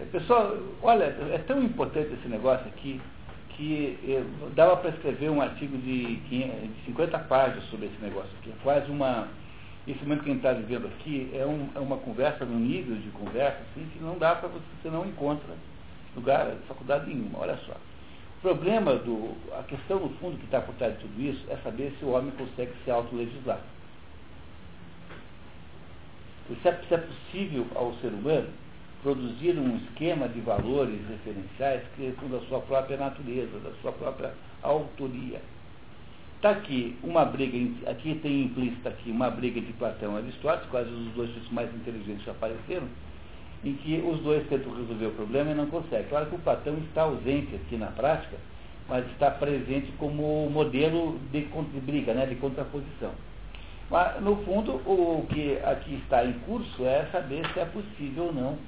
É, 0.00 0.04
pessoal, 0.04 0.56
olha, 0.82 1.04
é 1.04 1.42
tão 1.46 1.62
importante 1.62 2.14
esse 2.14 2.28
negócio 2.28 2.66
aqui 2.68 3.00
que 3.56 3.98
eh, 4.06 4.24
dava 4.54 4.76
para 4.76 4.90
escrever 4.90 5.30
um 5.30 5.40
artigo 5.40 5.76
de, 5.78 6.20
50 6.84 7.18
páginas 7.20 7.64
sobre 7.70 7.86
esse 7.86 8.02
negócio 8.02 8.30
aqui. 8.38 8.50
É 8.50 8.62
quase 8.62 8.90
uma. 8.90 9.28
Esse 9.88 10.02
momento 10.02 10.24
que 10.24 10.30
a 10.30 10.32
gente 10.32 10.44
está 10.44 10.52
vivendo 10.52 10.86
aqui 10.86 11.30
é, 11.32 11.46
um, 11.46 11.68
é, 11.74 11.78
uma 11.78 11.96
conversa, 11.98 12.44
num 12.44 12.58
nível 12.58 12.96
de 12.96 13.08
conversa 13.10 13.58
assim, 13.70 13.88
que 13.92 14.02
não 14.02 14.18
dá 14.18 14.34
para 14.34 14.48
você, 14.48 14.64
você 14.82 14.90
não 14.90 15.06
encontra 15.06 15.54
lugar, 16.16 16.50
faculdade 16.66 17.06
nenhuma, 17.06 17.38
olha 17.38 17.56
só. 17.66 17.74
O 18.38 18.40
problema 18.42 18.96
do. 18.96 19.34
A 19.58 19.62
questão 19.62 20.00
no 20.00 20.10
fundo 20.16 20.36
que 20.38 20.44
está 20.44 20.60
por 20.60 20.74
trás 20.74 20.94
de 20.94 21.00
tudo 21.00 21.20
isso 21.20 21.44
é 21.48 21.56
saber 21.58 21.94
se 21.98 22.04
o 22.04 22.10
homem 22.10 22.32
consegue 22.32 22.72
se 22.84 22.90
autolegislar. 22.90 23.60
Se 26.48 26.68
é, 26.68 26.72
se 26.88 26.94
é 26.94 26.98
possível 26.98 27.66
ao 27.74 27.94
ser 27.94 28.08
humano 28.08 28.48
produzir 29.02 29.58
um 29.58 29.76
esquema 29.76 30.28
de 30.28 30.40
valores 30.40 31.00
referenciais 31.08 31.82
que 31.94 32.14
são 32.18 32.28
da 32.28 32.40
sua 32.46 32.60
própria 32.60 32.96
natureza, 32.96 33.58
da 33.60 33.70
sua 33.82 33.92
própria 33.92 34.32
autoria. 34.62 35.40
Está 36.36 36.50
aqui 36.50 36.96
uma 37.02 37.24
briga, 37.24 37.90
aqui 37.90 38.14
tem 38.16 38.42
implícita 38.42 38.90
aqui 38.90 39.10
uma 39.10 39.30
briga 39.30 39.60
de 39.60 39.72
Platão 39.74 40.14
e 40.14 40.18
Aristóteles, 40.18 40.68
quase 40.70 40.90
os 40.90 41.12
dois 41.14 41.30
mais 41.50 41.74
inteligentes 41.74 42.24
já 42.24 42.32
apareceram, 42.32 42.86
em 43.64 43.72
que 43.74 44.00
os 44.06 44.20
dois 44.20 44.46
tentam 44.48 44.74
resolver 44.74 45.06
o 45.06 45.12
problema 45.12 45.50
e 45.50 45.54
não 45.54 45.66
conseguem. 45.66 46.06
Claro 46.08 46.26
que 46.26 46.36
o 46.36 46.40
Platão 46.40 46.76
está 46.88 47.02
ausente 47.02 47.54
aqui 47.54 47.76
na 47.76 47.86
prática, 47.86 48.36
mas 48.88 49.06
está 49.12 49.30
presente 49.30 49.90
como 49.98 50.48
modelo 50.50 51.18
de, 51.32 51.40
de 51.40 51.80
briga, 51.80 52.12
né, 52.12 52.26
de 52.26 52.34
contraposição. 52.36 53.12
Mas, 53.90 54.20
no 54.20 54.36
fundo, 54.44 54.72
o 54.84 55.26
que 55.28 55.58
aqui 55.64 55.94
está 56.02 56.24
em 56.24 56.32
curso 56.40 56.84
é 56.84 57.08
saber 57.12 57.46
se 57.52 57.60
é 57.60 57.64
possível 57.64 58.24
ou 58.24 58.32
não 58.32 58.58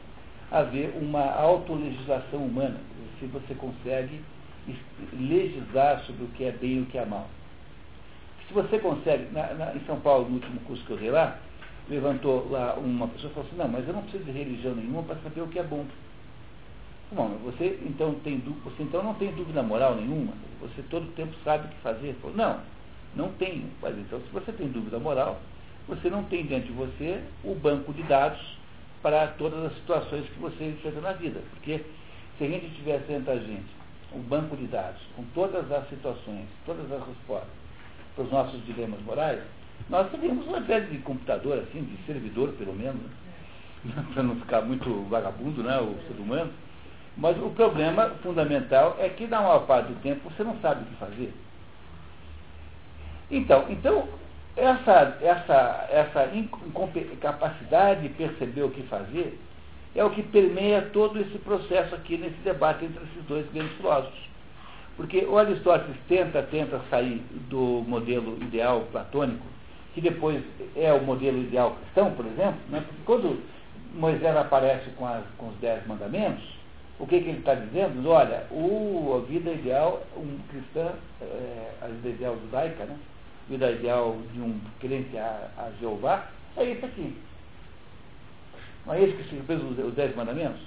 haver 0.51 0.95
uma 1.01 1.25
autolegislação 1.33 2.41
humana, 2.41 2.79
se 3.19 3.27
você 3.27 3.55
consegue 3.55 4.20
legislar 5.19 6.03
sobre 6.05 6.25
o 6.25 6.29
que 6.29 6.45
é 6.45 6.53
bem 6.53 6.79
e 6.79 6.81
o 6.81 6.87
que 6.87 6.99
é 6.99 7.05
mal. 7.05 7.29
Se 8.47 8.55
você 8.55 8.79
consegue, 8.79 9.33
na, 9.33 9.55
na, 9.55 9.75
em 9.75 9.81
São 9.81 10.01
Paulo, 10.01 10.29
no 10.29 10.35
último 10.37 10.61
curso 10.61 10.85
que 10.85 10.91
eu 10.93 10.97
dei 10.97 11.11
lá, 11.11 11.39
levantou 11.89 12.49
lá 12.51 12.75
uma 12.75 13.09
pessoa 13.09 13.31
e 13.31 13.35
falou 13.35 13.49
assim, 13.49 13.59
não, 13.59 13.69
mas 13.69 13.87
eu 13.87 13.95
não 13.95 14.03
preciso 14.03 14.25
de 14.25 14.31
religião 14.31 14.75
nenhuma 14.75 15.03
para 15.03 15.16
saber 15.16 15.41
o 15.43 15.49
que 15.49 15.59
é 15.59 15.62
bom. 15.62 15.85
Bom, 17.12 17.29
você 17.43 17.79
então, 17.87 18.15
tem, 18.23 18.39
você 18.39 18.83
então 18.83 19.03
não 19.03 19.15
tem 19.15 19.33
dúvida 19.33 19.62
moral 19.62 19.97
nenhuma? 19.97 20.33
Você 20.61 20.83
todo 20.91 21.05
o 21.05 21.12
tempo 21.12 21.35
sabe 21.45 21.66
o 21.66 21.70
que 21.70 21.77
fazer? 21.77 22.15
Falou, 22.20 22.37
não, 22.37 22.61
não 23.15 23.33
tenho. 23.33 23.65
Mas 23.81 23.97
então, 23.99 24.20
se 24.20 24.29
você 24.31 24.53
tem 24.53 24.69
dúvida 24.69 24.99
moral, 24.99 25.41
você 25.87 26.11
não 26.11 26.25
tem 26.25 26.45
diante 26.45 26.66
de 26.66 26.73
você 26.73 27.23
o 27.43 27.55
banco 27.55 27.95
de 27.95 28.03
dados 28.03 28.57
para 29.03 29.29
todas 29.39 29.65
as 29.65 29.75
situações 29.75 30.27
que 30.29 30.39
você 30.41 30.65
enfrenta 30.65 31.01
na 31.01 31.12
vida. 31.12 31.41
Porque 31.51 31.85
se 32.37 32.45
a 32.45 32.49
gente 32.49 32.70
tivesse 32.75 33.07
dentro 33.07 33.25
da 33.25 33.37
gente 33.37 33.79
um 34.15 34.20
banco 34.20 34.57
de 34.57 34.66
dados 34.66 35.01
com 35.15 35.23
todas 35.35 35.70
as 35.70 35.89
situações, 35.89 36.47
todas 36.65 36.91
as 36.91 37.07
respostas 37.07 37.51
para 38.15 38.25
os 38.25 38.31
nossos 38.31 38.65
dilemas 38.65 39.01
morais, 39.03 39.41
nós 39.89 40.11
teríamos 40.11 40.47
uma 40.47 40.59
espécie 40.59 40.87
de 40.87 40.99
computador, 40.99 41.59
assim, 41.59 41.83
de 41.83 41.97
servidor 42.05 42.53
pelo 42.55 42.75
menos, 42.75 43.01
né? 43.85 44.05
para 44.12 44.23
não 44.23 44.37
ficar 44.37 44.62
muito 44.62 44.91
vagabundo, 45.09 45.62
né, 45.62 45.79
o 45.81 45.95
ser 46.09 46.20
humano. 46.20 46.53
Mas 47.16 47.37
o 47.43 47.51
problema 47.51 48.11
fundamental 48.23 48.97
é 48.99 49.09
que 49.09 49.27
na 49.27 49.41
maior 49.41 49.66
parte 49.66 49.89
do 49.89 50.01
tempo 50.03 50.31
você 50.31 50.45
não 50.45 50.57
sabe 50.61 50.83
o 50.83 50.87
que 50.87 50.95
fazer. 50.97 51.33
Então, 53.31 53.66
então 53.69 54.09
essa, 54.59 55.16
essa, 55.22 55.89
essa 55.90 56.30
incapacidade 56.35 58.02
de 58.02 58.09
perceber 58.10 58.62
o 58.62 58.70
que 58.70 58.82
fazer 58.85 59.39
é 59.94 60.05
o 60.05 60.10
que 60.10 60.22
permeia 60.22 60.82
todo 60.93 61.20
esse 61.20 61.39
processo 61.39 61.94
aqui 61.94 62.16
nesse 62.18 62.36
debate 62.44 62.85
entre 62.85 63.02
esses 63.05 63.24
dois 63.26 63.47
grandes 63.52 63.76
filósofos. 63.76 64.18
Porque 64.97 65.24
o 65.24 65.39
Aristóteles 65.39 65.97
tenta, 66.09 66.43
tenta 66.43 66.80
sair 66.90 67.22
do 67.48 67.85
modelo 67.86 68.36
ideal 68.43 68.86
platônico, 68.90 69.47
que 69.94 70.01
depois 70.01 70.43
é 70.76 70.93
o 70.93 71.02
modelo 71.02 71.39
ideal 71.39 71.76
cristão, 71.76 72.10
por 72.12 72.26
exemplo, 72.26 72.60
né? 72.68 72.82
porque 72.86 73.02
quando 73.05 73.40
Moisés 73.94 74.36
aparece 74.36 74.90
com, 74.90 75.06
as, 75.06 75.24
com 75.36 75.48
os 75.48 75.56
dez 75.59 75.86
mandamentos, 75.86 76.44
o 76.98 77.06
que, 77.06 77.20
que 77.20 77.28
ele 77.28 77.39
está 77.39 77.55
dizendo? 77.55 78.09
Olha, 78.09 78.44
o, 78.51 79.22
a 79.22 79.30
vida 79.30 79.52
ideal, 79.52 80.02
um 80.16 80.36
cristão, 80.48 80.93
é, 81.22 81.70
a 81.80 81.86
vida 81.86 82.09
ideal 82.09 82.36
judaica, 82.43 82.85
né? 82.85 82.97
Vida 83.49 83.70
ideal 83.70 84.16
de 84.33 84.41
um 84.41 84.61
crente 84.81 85.16
a, 85.16 85.49
a 85.57 85.70
Jeová, 85.81 86.27
é 86.57 86.65
isso 86.65 86.85
aqui. 86.85 87.16
Não 88.87 88.95
é 88.95 89.03
isso 89.03 89.16
que 89.16 89.25
se 89.25 89.43
fez 89.43 89.62
os, 89.62 89.95
dez 89.95 90.15
mandamentos? 90.16 90.61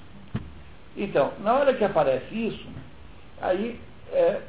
Então, 0.95 1.31
na 1.39 1.53
hora 1.55 1.73
que 1.73 1.83
aparece 1.83 2.33
isso, 2.33 2.67
aí 3.41 3.79
é, 4.11 4.41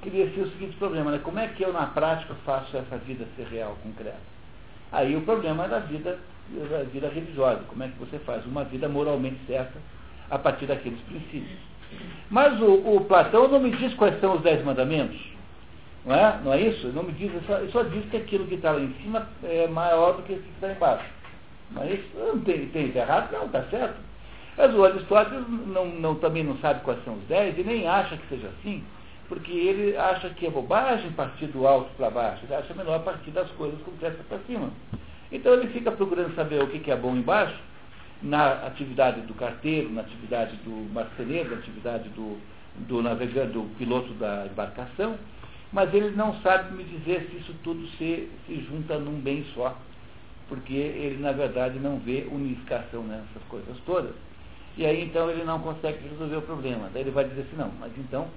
cria-se 0.00 0.40
o 0.40 0.50
seguinte 0.52 0.76
problema, 0.76 1.10
né? 1.10 1.20
como 1.22 1.38
é 1.38 1.48
que 1.48 1.62
eu 1.62 1.72
na 1.72 1.86
prática 1.86 2.34
faço 2.44 2.76
essa 2.76 2.96
vida 2.98 3.26
ser 3.36 3.46
real, 3.46 3.76
concreta? 3.82 4.32
Aí 4.90 5.16
o 5.16 5.22
problema 5.22 5.64
é 5.64 5.68
da 5.68 5.78
vida, 5.78 6.18
da 6.70 6.82
vida 6.84 7.08
religiosa, 7.08 7.62
como 7.68 7.82
é 7.82 7.88
que 7.88 7.98
você 7.98 8.18
faz 8.20 8.44
uma 8.46 8.64
vida 8.64 8.88
moralmente 8.88 9.38
certa 9.46 9.78
a 10.30 10.38
partir 10.38 10.66
daqueles 10.66 11.00
princípios. 11.00 11.58
Mas 12.30 12.60
o, 12.60 12.96
o 12.96 13.04
Platão 13.04 13.48
não 13.48 13.60
me 13.60 13.70
diz 13.70 13.94
quais 13.94 14.18
são 14.20 14.36
os 14.36 14.42
dez 14.42 14.64
mandamentos. 14.64 15.20
Não 16.04 16.14
é? 16.14 16.40
Não 16.44 16.52
é 16.52 16.60
isso? 16.60 16.86
Ele 16.86 16.96
não 16.96 17.04
me 17.04 17.12
diz, 17.12 17.30
ele 17.30 17.44
só, 17.46 17.58
ele 17.58 17.72
só 17.72 17.82
diz 17.84 18.04
que 18.10 18.16
aquilo 18.16 18.46
que 18.46 18.56
está 18.56 18.72
lá 18.72 18.80
em 18.80 18.92
cima 19.02 19.28
é 19.44 19.68
maior 19.68 20.16
do 20.16 20.22
que 20.22 20.32
o 20.32 20.42
que 20.42 20.50
está 20.50 20.72
embaixo. 20.72 21.04
Mas 21.70 22.00
não 22.14 22.40
tem, 22.40 22.66
tem 22.68 22.94
errado? 22.94 23.32
Não, 23.32 23.46
está 23.46 23.62
certo. 23.64 23.96
Mas 24.56 24.74
o 24.74 24.84
Aristóteles 24.84 25.44
não, 25.48 25.86
não, 25.86 26.14
também 26.16 26.44
não 26.44 26.58
sabe 26.58 26.80
quais 26.80 27.02
são 27.04 27.14
os 27.14 27.24
dez 27.24 27.56
e 27.58 27.62
nem 27.62 27.88
acha 27.88 28.16
que 28.16 28.28
seja 28.28 28.48
assim, 28.48 28.84
porque 29.28 29.50
ele 29.50 29.96
acha 29.96 30.28
que 30.30 30.46
é 30.46 30.50
bobagem 30.50 31.10
partir 31.12 31.46
do 31.46 31.66
alto 31.66 31.90
para 31.96 32.10
baixo, 32.10 32.44
ele 32.44 32.54
acha 32.54 32.74
melhor 32.74 33.02
partir 33.02 33.30
das 33.30 33.50
coisas 33.52 33.80
concretas 33.80 34.20
para 34.26 34.38
cima. 34.46 34.70
Então 35.30 35.54
ele 35.54 35.68
fica 35.68 35.90
procurando 35.90 36.34
saber 36.34 36.62
o 36.62 36.66
que, 36.66 36.80
que 36.80 36.90
é 36.90 36.96
bom 36.96 37.16
embaixo, 37.16 37.56
na 38.22 38.52
atividade 38.66 39.22
do 39.22 39.34
carteiro, 39.34 39.90
na 39.90 40.02
atividade 40.02 40.54
do 40.56 40.92
marceneiro, 40.92 41.50
na 41.50 41.56
atividade 41.56 42.08
do, 42.10 42.38
do 42.86 43.02
navegante, 43.02 43.52
do 43.52 43.62
piloto 43.78 44.12
da 44.14 44.46
embarcação, 44.46 45.16
mas 45.72 45.92
ele 45.94 46.10
não 46.10 46.34
sabe 46.42 46.74
me 46.74 46.84
dizer 46.84 47.28
se 47.30 47.38
isso 47.38 47.54
tudo 47.64 47.86
se, 47.96 48.28
se 48.46 48.60
junta 48.68 48.98
num 48.98 49.18
bem 49.20 49.44
só, 49.54 49.76
porque 50.48 50.74
ele, 50.74 51.18
na 51.18 51.32
verdade, 51.32 51.78
não 51.78 51.98
vê 51.98 52.28
unificação 52.30 53.02
nessas 53.04 53.42
coisas 53.48 53.74
todas. 53.86 54.14
E 54.76 54.84
aí, 54.84 55.02
então, 55.02 55.30
ele 55.30 55.44
não 55.44 55.60
consegue 55.60 56.06
resolver 56.08 56.36
o 56.36 56.42
problema. 56.42 56.90
Daí 56.92 57.02
ele 57.02 57.10
vai 57.10 57.24
dizer 57.24 57.42
assim, 57.42 57.56
não, 57.56 57.70
mas 57.80 57.90
então, 57.96 58.28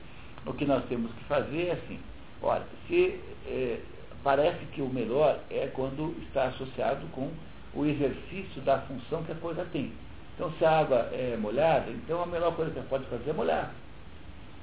o 0.45 0.53
que 0.53 0.65
nós 0.65 0.85
temos 0.85 1.11
que 1.13 1.23
fazer 1.25 1.67
é 1.67 1.71
assim, 1.73 1.99
olha, 2.41 2.63
se 2.87 3.19
é, 3.47 3.79
parece 4.23 4.65
que 4.67 4.81
o 4.81 4.87
melhor 4.87 5.39
é 5.49 5.67
quando 5.73 6.15
está 6.23 6.45
associado 6.45 7.05
com 7.07 7.29
o 7.73 7.85
exercício 7.85 8.61
da 8.61 8.79
função 8.79 9.23
que 9.23 9.33
a 9.33 9.35
coisa 9.35 9.65
tem. 9.73 9.91
Então, 10.35 10.51
se 10.57 10.63
a 10.63 10.79
água 10.79 11.09
é 11.11 11.37
molhada, 11.37 11.89
então 11.91 12.21
a 12.23 12.25
melhor 12.25 12.55
coisa 12.55 12.71
que 12.71 12.77
ela 12.77 12.87
pode 12.87 13.05
fazer 13.05 13.29
é 13.29 13.33
molhar. 13.33 13.73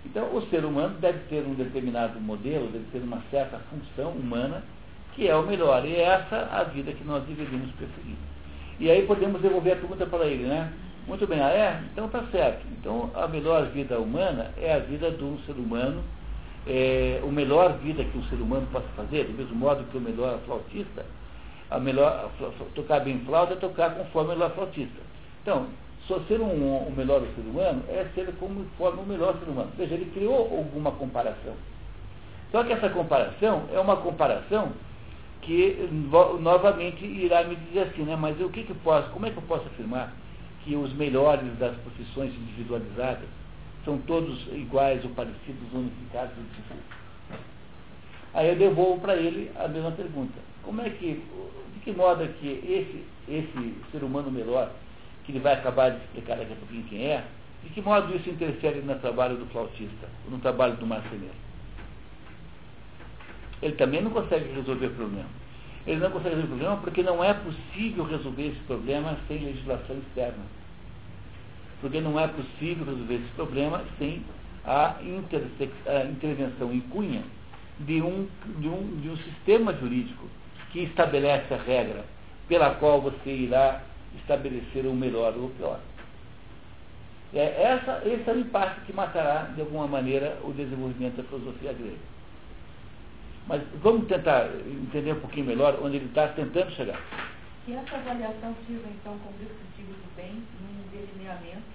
Então, 0.04 0.34
o 0.34 0.42
ser 0.48 0.64
humano 0.64 0.98
deve 0.98 1.20
ter 1.28 1.46
um 1.46 1.54
determinado 1.54 2.20
modelo, 2.20 2.68
deve 2.68 2.84
ter 2.92 2.98
uma 2.98 3.22
certa 3.30 3.58
função 3.70 4.10
humana 4.10 4.62
que 5.14 5.28
é 5.28 5.36
o 5.36 5.42
melhor. 5.42 5.84
E 5.84 5.94
é 5.94 6.02
essa 6.02 6.48
a 6.50 6.64
vida 6.64 6.92
que 6.92 7.04
nós 7.04 7.22
deveríamos 7.24 7.70
perseguir. 7.72 8.16
E 8.80 8.90
aí 8.90 9.06
podemos 9.06 9.40
devolver 9.40 9.74
a 9.74 9.76
pergunta 9.76 10.06
para 10.06 10.26
ele, 10.26 10.44
né? 10.44 10.72
Muito 11.06 11.26
bem, 11.26 11.40
ah 11.40 11.50
é? 11.50 11.82
Então 11.92 12.08
tá 12.08 12.24
certo. 12.30 12.64
Então 12.78 13.10
a 13.14 13.28
melhor 13.28 13.66
vida 13.66 13.98
humana 13.98 14.50
é 14.56 14.74
a 14.74 14.78
vida 14.78 15.10
de 15.10 15.22
um 15.22 15.38
ser 15.40 15.52
humano, 15.52 16.02
é, 16.66 17.20
a 17.22 17.26
melhor 17.26 17.74
vida 17.78 18.04
que 18.04 18.16
um 18.16 18.24
ser 18.24 18.36
humano 18.36 18.66
possa 18.72 18.86
fazer, 18.96 19.24
do 19.24 19.32
mesmo 19.32 19.54
modo 19.54 19.84
que 19.84 19.96
o 19.96 20.00
melhor 20.00 20.38
flautista, 20.46 21.04
a 21.70 21.78
melhor, 21.78 22.30
tocar 22.74 23.00
bem 23.00 23.20
flauta 23.20 23.54
é 23.54 23.56
tocar 23.56 23.94
conforme 23.94 24.34
o 24.34 24.50
flautista. 24.50 25.00
Então, 25.42 25.66
só 26.08 26.18
ser 26.26 26.40
um, 26.40 26.76
o 26.78 26.92
melhor 26.96 27.20
ser 27.20 27.42
humano 27.42 27.82
é 27.88 28.06
ser 28.14 28.32
como 28.38 28.64
forma 28.76 29.02
o 29.02 29.06
melhor 29.06 29.38
ser 29.38 29.48
humano. 29.48 29.70
Veja, 29.76 29.94
ele 29.94 30.10
criou 30.12 30.36
alguma 30.36 30.90
comparação. 30.92 31.54
Só 32.50 32.64
que 32.64 32.72
essa 32.72 32.90
comparação 32.90 33.64
é 33.72 33.78
uma 33.78 33.96
comparação 33.96 34.72
que 35.42 35.88
novamente 36.40 37.04
irá 37.04 37.44
me 37.44 37.56
dizer 37.56 37.80
assim, 37.80 38.02
né? 38.02 38.16
Mas 38.16 38.40
o 38.40 38.48
que, 38.48 38.62
que 38.64 38.74
posso, 38.74 39.10
como 39.10 39.26
é 39.26 39.30
que 39.30 39.36
eu 39.36 39.42
posso 39.42 39.66
afirmar 39.66 40.12
que 40.64 40.76
os 40.76 40.92
melhores 40.94 41.56
das 41.58 41.76
profissões 41.78 42.32
individualizadas 42.34 43.28
são 43.84 43.98
todos 43.98 44.46
iguais 44.52 45.04
ou 45.04 45.10
parecidos, 45.10 45.72
unificados 45.72 46.34
Aí 48.34 48.48
eu 48.48 48.56
devolvo 48.56 49.00
para 49.00 49.16
ele 49.16 49.50
a 49.56 49.68
mesma 49.68 49.90
pergunta. 49.90 50.38
Como 50.62 50.80
é 50.80 50.90
que, 50.90 51.22
de 51.74 51.80
que 51.80 51.92
modo 51.92 52.22
é 52.22 52.28
que 52.28 52.48
esse, 52.48 53.04
esse 53.28 53.74
ser 53.90 54.04
humano 54.04 54.30
melhor 54.30 54.70
que 55.24 55.32
ele 55.32 55.40
vai 55.40 55.54
acabar 55.54 55.90
de 55.90 55.98
explicar 55.98 56.36
daqui 56.36 56.52
a 56.52 56.56
pouquinho 56.56 56.84
quem 56.84 57.06
é, 57.06 57.24
de 57.62 57.70
que 57.70 57.80
modo 57.80 58.14
isso 58.14 58.28
interfere 58.28 58.80
no 58.80 58.94
trabalho 58.96 59.36
do 59.36 59.46
flautista, 59.46 60.08
no 60.28 60.38
trabalho 60.38 60.74
do 60.76 60.86
marceneiro? 60.86 61.34
Ele 63.62 63.74
também 63.76 64.02
não 64.02 64.10
consegue 64.10 64.52
resolver 64.52 64.86
o 64.86 64.94
problema. 64.94 65.28
Ele 65.86 66.00
não 66.00 66.10
consegue 66.10 66.34
resolver 66.34 66.54
o 66.54 66.58
problema 66.58 66.76
porque 66.78 67.02
não 67.02 67.22
é 67.22 67.32
possível 67.34 68.04
resolver 68.04 68.48
esse 68.48 68.60
problema 68.60 69.16
sem 69.28 69.38
legislação 69.38 69.96
externa. 69.98 70.44
Porque 71.80 72.00
não 72.00 72.18
é 72.18 72.26
possível 72.26 72.84
resolver 72.84 73.14
esse 73.14 73.32
problema 73.34 73.84
sem 73.98 74.24
a, 74.64 74.96
a 74.96 76.04
intervenção 76.04 76.72
em 76.72 76.80
cunha 76.80 77.22
de 77.80 78.02
um, 78.02 78.28
de, 78.58 78.68
um, 78.68 79.00
de 79.00 79.08
um 79.08 79.16
sistema 79.16 79.72
jurídico 79.74 80.26
que 80.72 80.80
estabelece 80.80 81.52
a 81.52 81.58
regra 81.58 82.04
pela 82.48 82.74
qual 82.74 83.00
você 83.00 83.30
irá 83.30 83.82
estabelecer 84.18 84.86
o 84.86 84.94
melhor 84.94 85.34
ou 85.36 85.46
o 85.46 85.50
pior. 85.50 85.80
É 87.34 87.62
essa, 87.62 88.02
esse 88.04 88.28
é 88.28 88.32
o 88.32 88.40
impacto 88.40 88.84
que 88.84 88.92
matará, 88.92 89.44
de 89.54 89.62
alguma 89.62 89.86
maneira, 89.86 90.38
o 90.44 90.52
desenvolvimento 90.52 91.16
da 91.16 91.22
filosofia 91.24 91.72
grega. 91.72 92.12
Mas 93.48 93.62
vamos 93.82 94.06
tentar 94.06 94.50
entender 94.66 95.12
um 95.12 95.20
pouquinho 95.20 95.46
melhor 95.46 95.78
onde 95.82 95.96
ele 95.96 96.06
está 96.06 96.28
tentando 96.28 96.70
chegar. 96.72 97.00
Que 97.64 97.72
essa 97.72 97.96
avaliação 97.96 98.54
sirva, 98.66 98.88
então, 98.88 99.16
como 99.18 99.38
descritivo 99.38 99.94
do 99.94 100.14
bem 100.14 100.44
num 100.60 100.84
delineamento, 100.92 101.72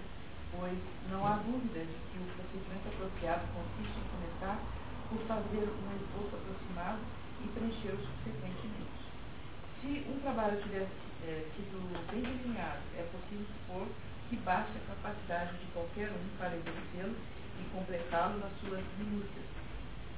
pois 0.52 0.78
não 1.12 1.26
há 1.26 1.38
dúvida 1.44 1.80
de 1.80 1.96
que 2.12 2.18
o 2.22 2.28
procedimento 2.38 2.88
apropriado 2.94 3.42
consiste 3.56 3.98
em 3.98 4.08
começar 4.14 4.60
por 5.10 5.20
fazer 5.26 5.66
um 5.66 5.90
esboço 5.96 6.36
aproximado 6.38 7.00
e 7.44 7.48
preencher 7.48 7.96
o 7.96 8.00
subsequentemente. 8.00 9.02
Se 9.82 10.06
um 10.12 10.20
trabalho 10.20 10.62
tivesse 10.62 11.07
é, 11.28 11.44
sido 11.56 11.84
bem 12.10 12.24
desenhado, 12.24 12.80
é 12.98 13.04
possível 13.12 13.46
supor 13.46 13.88
que 14.30 14.36
basta 14.38 14.72
a 14.72 14.96
capacidade 14.96 15.58
de 15.58 15.66
qualquer 15.74 16.10
um 16.10 16.38
para 16.40 16.56
exercê-lo 16.56 17.16
e 17.60 17.64
completá-lo 17.76 18.40
nas 18.40 18.52
suas 18.60 18.84
minúcias. 18.98 19.46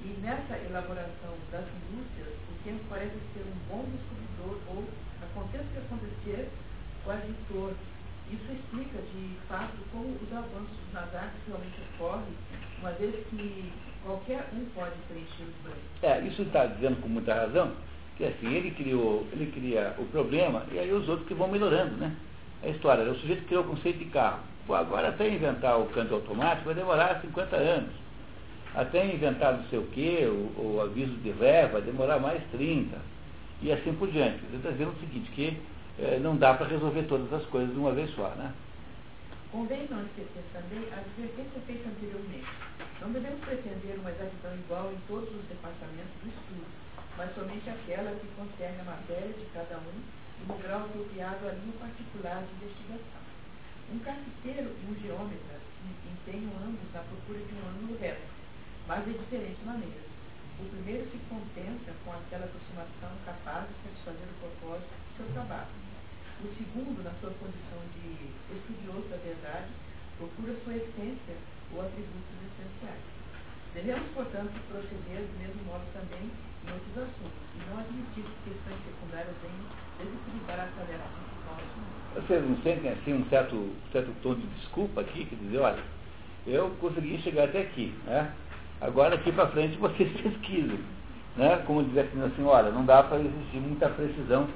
E 0.02 0.08
nessa 0.22 0.58
elaboração 0.58 1.34
das 1.52 1.66
minúcias, 1.66 2.30
o 2.50 2.64
tempo 2.64 2.84
parece 2.90 3.18
ser 3.34 3.44
um 3.44 3.58
bom 3.68 3.86
descobridor 3.90 4.62
ou, 4.70 4.86
aconteça 5.22 5.66
o 5.66 5.72
que 5.74 5.78
acontecer, 5.80 6.50
coadjutor. 7.04 7.74
Isso 8.32 8.52
explica, 8.54 9.02
de 9.02 9.38
fato, 9.48 9.76
como 9.92 10.16
os 10.16 10.32
avanços 10.32 10.94
nas 10.94 11.14
artes 11.14 11.42
realmente 11.48 11.82
ocorrem, 11.96 12.34
uma 12.80 12.92
vez 12.92 13.16
que 13.28 13.74
qualquer 14.04 14.48
um 14.54 14.66
pode 14.76 14.96
preencher 15.10 15.44
os 15.44 15.56
brancos. 15.64 16.04
É, 16.04 16.22
isso 16.22 16.44
está 16.44 16.68
dizendo 16.68 17.02
com 17.02 17.10
muita 17.10 17.34
razão, 17.34 17.76
que 18.20 18.26
assim, 18.26 18.54
ele 18.54 18.70
criou, 18.72 19.26
ele 19.34 19.52
cria 19.52 19.96
o 19.98 20.06
problema 20.06 20.64
e 20.72 20.78
aí 20.78 20.94
os 20.94 21.10
outros 21.10 21.28
que 21.28 21.34
vão 21.34 21.48
melhorando, 21.48 21.98
né? 21.98 22.16
A 22.62 22.68
história, 22.68 23.04
o 23.10 23.16
sujeito 23.16 23.48
criou 23.48 23.64
o 23.64 23.68
conceito 23.68 23.98
de 23.98 24.06
carro. 24.06 24.42
Pô, 24.68 24.76
agora 24.76 25.10
até 25.10 25.28
inventar 25.28 25.80
o 25.80 25.88
câmbio 25.88 26.18
automático 26.18 26.66
vai 26.66 26.76
demorar 26.76 27.20
50 27.22 27.56
anos 27.56 28.10
até 28.76 29.06
inventar 29.06 29.54
não 29.54 29.64
sei 29.66 29.80
o 29.80 29.88
quê, 29.88 30.28
o, 30.28 30.76
o 30.76 30.82
aviso 30.82 31.14
de 31.18 31.32
ré 31.32 31.68
vai 31.68 31.82
demorar 31.82 32.20
mais 32.20 32.42
30, 32.52 32.98
e 33.62 33.72
assim 33.72 33.94
por 33.94 34.10
diante. 34.12 34.40
Você 34.46 34.58
está 34.58 34.72
dizendo 34.72 34.92
o 34.92 35.00
seguinte, 35.00 35.32
que 35.32 35.58
eh, 36.00 36.20
não 36.22 36.36
dá 36.38 36.54
para 36.54 36.68
resolver 36.68 37.04
todas 37.04 37.32
as 37.34 37.46
coisas 37.48 37.74
de 37.74 37.80
uma 37.80 37.92
vez 37.92 38.10
só, 38.12 38.30
né? 38.36 38.54
Convém 39.52 39.88
não 39.90 40.04
esquecer 40.04 40.44
também 40.54 40.86
a 40.94 41.00
advertência 41.00 41.60
feita 41.66 41.90
anteriormente. 41.90 42.48
Não 43.02 43.12
devemos 43.12 43.40
pretender 43.40 43.98
uma 44.00 44.12
exatidão 44.12 44.54
igual 44.54 44.92
em 44.92 45.00
todos 45.08 45.30
os 45.30 45.44
departamentos 45.50 46.14
do 46.22 46.30
estudo, 46.30 46.66
mas 47.20 47.36
somente 47.36 47.70
aquela 47.70 48.16
que 48.16 48.28
concerne 48.32 48.80
a 48.80 48.96
matéria 48.96 49.36
de 49.36 49.44
cada 49.52 49.76
um 49.76 50.00
e 50.40 50.44
no 50.48 50.56
grau 50.64 50.88
apropriado 50.88 51.50
à 51.50 51.52
linha 51.52 51.76
particular 51.76 52.48
de 52.48 52.56
investigação. 52.56 53.20
Um 53.92 54.00
carpinteiro 54.00 54.72
e 54.72 54.84
um 54.88 54.96
geômetra 55.04 55.60
empenham 56.08 56.56
ambos 56.64 56.88
na 56.96 57.04
procura 57.04 57.44
de 57.44 57.52
um 57.60 57.68
ângulo 57.76 58.00
reto, 58.00 58.24
mas 58.88 59.04
de 59.04 59.20
diferentes 59.20 59.60
maneiras. 59.66 60.08
O 60.64 60.66
primeiro 60.72 61.12
se 61.12 61.20
contenta 61.28 61.92
com 62.06 62.12
aquela 62.14 62.48
aproximação 62.48 63.12
capaz 63.26 63.68
de 63.68 63.76
satisfazer 63.84 64.24
o 64.24 64.40
propósito 64.40 64.88
do 64.88 65.18
seu 65.20 65.28
trabalho. 65.36 65.76
O 66.40 66.48
segundo, 66.56 67.04
na 67.04 67.12
sua 67.20 67.36
condição 67.36 67.84
de 68.00 68.32
estudioso 68.56 69.12
da 69.12 69.20
verdade, 69.20 69.68
procura 70.16 70.56
sua 70.64 70.72
essência 70.72 71.36
ou 71.76 71.84
atributos 71.84 72.40
essenciais. 72.48 73.19
Devemos, 73.74 74.08
portanto, 74.14 74.52
proceder 74.68 75.22
do 75.22 75.40
mesmo 75.40 75.64
modo 75.66 75.84
também 75.94 76.26
em 76.26 76.72
outros 76.72 76.98
assuntos, 76.98 77.40
e 77.56 77.70
não 77.70 77.80
admitir 77.80 78.24
que 78.24 78.50
questões 78.50 78.80
secundárias 78.86 79.36
venham 79.42 79.70
desequilibrar 80.00 80.60
a 80.60 80.68
tarefa 80.76 81.08
principal 81.16 81.58
Vocês 82.16 82.50
não 82.50 82.58
sentem 82.64 82.92
assim 82.92 83.14
um 83.14 83.26
certo, 83.30 83.76
certo 83.92 84.12
tom 84.22 84.36
de 84.36 84.48
desculpa 84.60 85.02
aqui, 85.02 85.26
quer 85.26 85.36
dizer, 85.36 85.60
olha, 85.60 85.84
eu 86.48 86.70
consegui 86.82 87.18
chegar 87.20 87.46
até 87.46 87.62
aqui, 87.62 87.94
né? 88.06 88.34
Agora, 88.82 89.16
aqui 89.16 89.32
para 89.32 89.48
frente, 89.48 89.78
vocês 89.78 90.10
pesquisem. 90.22 90.80
Né? 91.36 91.64
Como 91.66 91.84
dizer 91.84 92.10
assim, 92.24 92.44
olha, 92.44 92.72
não 92.72 92.86
dá 92.86 93.04
para 93.04 93.20
exigir 93.20 93.62
muita 93.62 93.90
precisão 93.90 94.48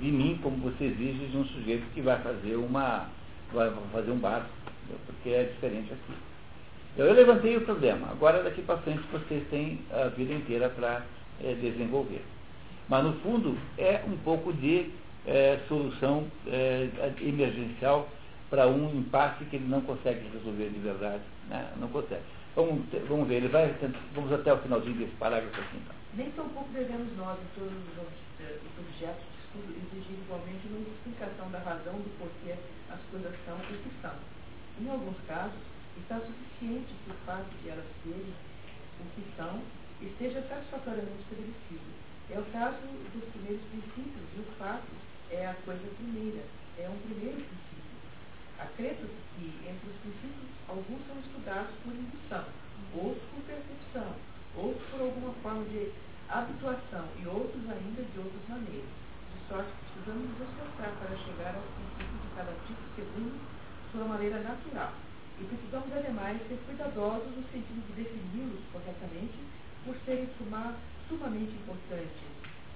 de 0.00 0.10
mim, 0.10 0.38
como 0.42 0.56
você 0.58 0.84
exige 0.84 1.26
de 1.26 1.36
um 1.36 1.44
sujeito 1.46 1.84
que 1.94 2.00
vai 2.00 2.20
fazer 2.22 2.56
uma 2.56 3.08
vai 3.52 3.72
fazer 3.92 4.10
um 4.10 4.18
barco, 4.18 4.48
porque 5.06 5.30
é 5.30 5.44
diferente 5.44 5.92
aqui. 5.92 6.27
Então, 6.98 7.06
eu 7.06 7.14
levantei 7.14 7.56
o 7.56 7.60
problema. 7.60 8.08
Agora, 8.10 8.42
daqui 8.42 8.60
para 8.60 8.76
frente, 8.78 9.00
vocês 9.12 9.46
têm 9.50 9.78
a 9.92 10.08
vida 10.08 10.34
inteira 10.34 10.68
para 10.68 11.06
é, 11.40 11.54
desenvolver. 11.54 12.24
Mas, 12.88 13.04
no 13.04 13.12
fundo, 13.20 13.56
é 13.78 14.02
um 14.04 14.16
pouco 14.16 14.52
de 14.52 14.90
é, 15.24 15.60
solução 15.68 16.26
é, 16.48 16.88
emergencial 17.20 18.08
para 18.50 18.66
um 18.66 18.98
impasse 18.98 19.44
que 19.44 19.54
ele 19.54 19.68
não 19.68 19.80
consegue 19.82 20.28
resolver 20.32 20.70
de 20.70 20.80
verdade. 20.80 21.22
Né? 21.48 21.70
Não 21.76 21.86
consegue. 21.86 22.22
Vamos, 22.56 22.82
vamos 23.08 23.28
ver, 23.28 23.36
ele 23.36 23.48
vai, 23.48 23.72
vamos 24.12 24.32
até 24.32 24.52
o 24.52 24.58
finalzinho 24.58 24.96
desse 24.96 25.14
parágrafo 25.20 25.54
aqui 25.60 25.76
então. 25.76 25.94
Nem 26.14 26.32
tampouco 26.32 26.68
devemos 26.72 27.16
nós, 27.16 27.38
em 27.38 27.60
todos 27.60 27.78
os, 27.78 28.44
eh, 28.44 28.58
os 28.58 28.84
objetos 28.84 29.22
de 29.22 29.60
estudo, 29.62 29.70
exigir 29.86 30.18
igualmente 30.18 30.66
uma 30.66 30.80
explicação 30.80 31.48
da 31.52 31.60
razão 31.60 31.94
do 31.94 32.18
porquê 32.18 32.58
as 32.90 32.98
coisas 33.12 33.32
são 33.46 33.54
o 33.54 33.60
que 33.60 33.90
são. 34.02 34.14
Em 34.80 34.90
alguns 34.90 35.16
casos, 35.28 35.77
está 36.00 36.20
suficiente 36.20 36.94
que 37.04 37.10
o 37.10 37.14
fato 37.26 37.48
de 37.62 37.68
elas 37.68 37.86
serem 38.02 38.34
o 39.00 39.04
que 39.14 39.24
são 39.36 39.62
esteja 40.00 40.42
satisfatoriamente 40.48 41.22
estabelecido. 41.22 41.88
É 42.30 42.38
o 42.38 42.44
caso 42.52 42.76
dos 43.14 43.24
primeiros 43.32 43.64
princípios, 43.72 44.26
e 44.36 44.40
o 44.40 44.46
fato 44.58 44.92
é 45.30 45.46
a 45.46 45.54
coisa 45.64 45.88
primeira, 45.96 46.44
é 46.78 46.88
um 46.88 46.98
primeiro 47.08 47.40
princípio. 47.40 47.96
Acredito 48.58 49.08
que 49.34 49.46
entre 49.64 49.88
os 49.88 49.96
princípios 50.02 50.50
alguns 50.68 51.00
são 51.06 51.16
estudados 51.18 51.72
por 51.82 51.94
indução, 51.94 52.44
outros 52.94 53.22
por 53.32 53.42
percepção, 53.48 54.14
outros 54.56 54.84
por 54.90 55.00
alguma 55.00 55.32
forma 55.42 55.64
de 55.66 55.92
habituação 56.28 57.08
e 57.22 57.26
outros 57.26 57.64
ainda 57.70 58.02
de 58.02 58.18
outras 58.18 58.48
maneiras. 58.48 58.92
De 59.32 59.48
sorte 59.48 59.70
que 59.72 59.92
precisamos 59.92 60.28
nos 60.28 60.48
esforçar 60.48 60.92
para 61.00 61.16
chegar 61.16 61.54
aos 61.56 61.68
princípios 61.72 62.20
de 62.22 62.30
cada 62.36 62.52
tipo 62.66 62.82
segundo 62.94 63.40
sua 63.92 64.04
maneira 64.04 64.40
natural. 64.40 64.92
E 65.40 65.44
precisamos, 65.44 65.92
ademais, 65.96 66.38
ser 66.48 66.58
cuidadosos 66.66 67.30
no 67.36 67.42
sentido 67.52 67.80
de 67.86 68.02
defini-los 68.02 68.60
corretamente 68.72 69.38
por 69.84 69.94
serem 70.04 70.28
sumamente 71.08 71.52
importantes 71.52 72.26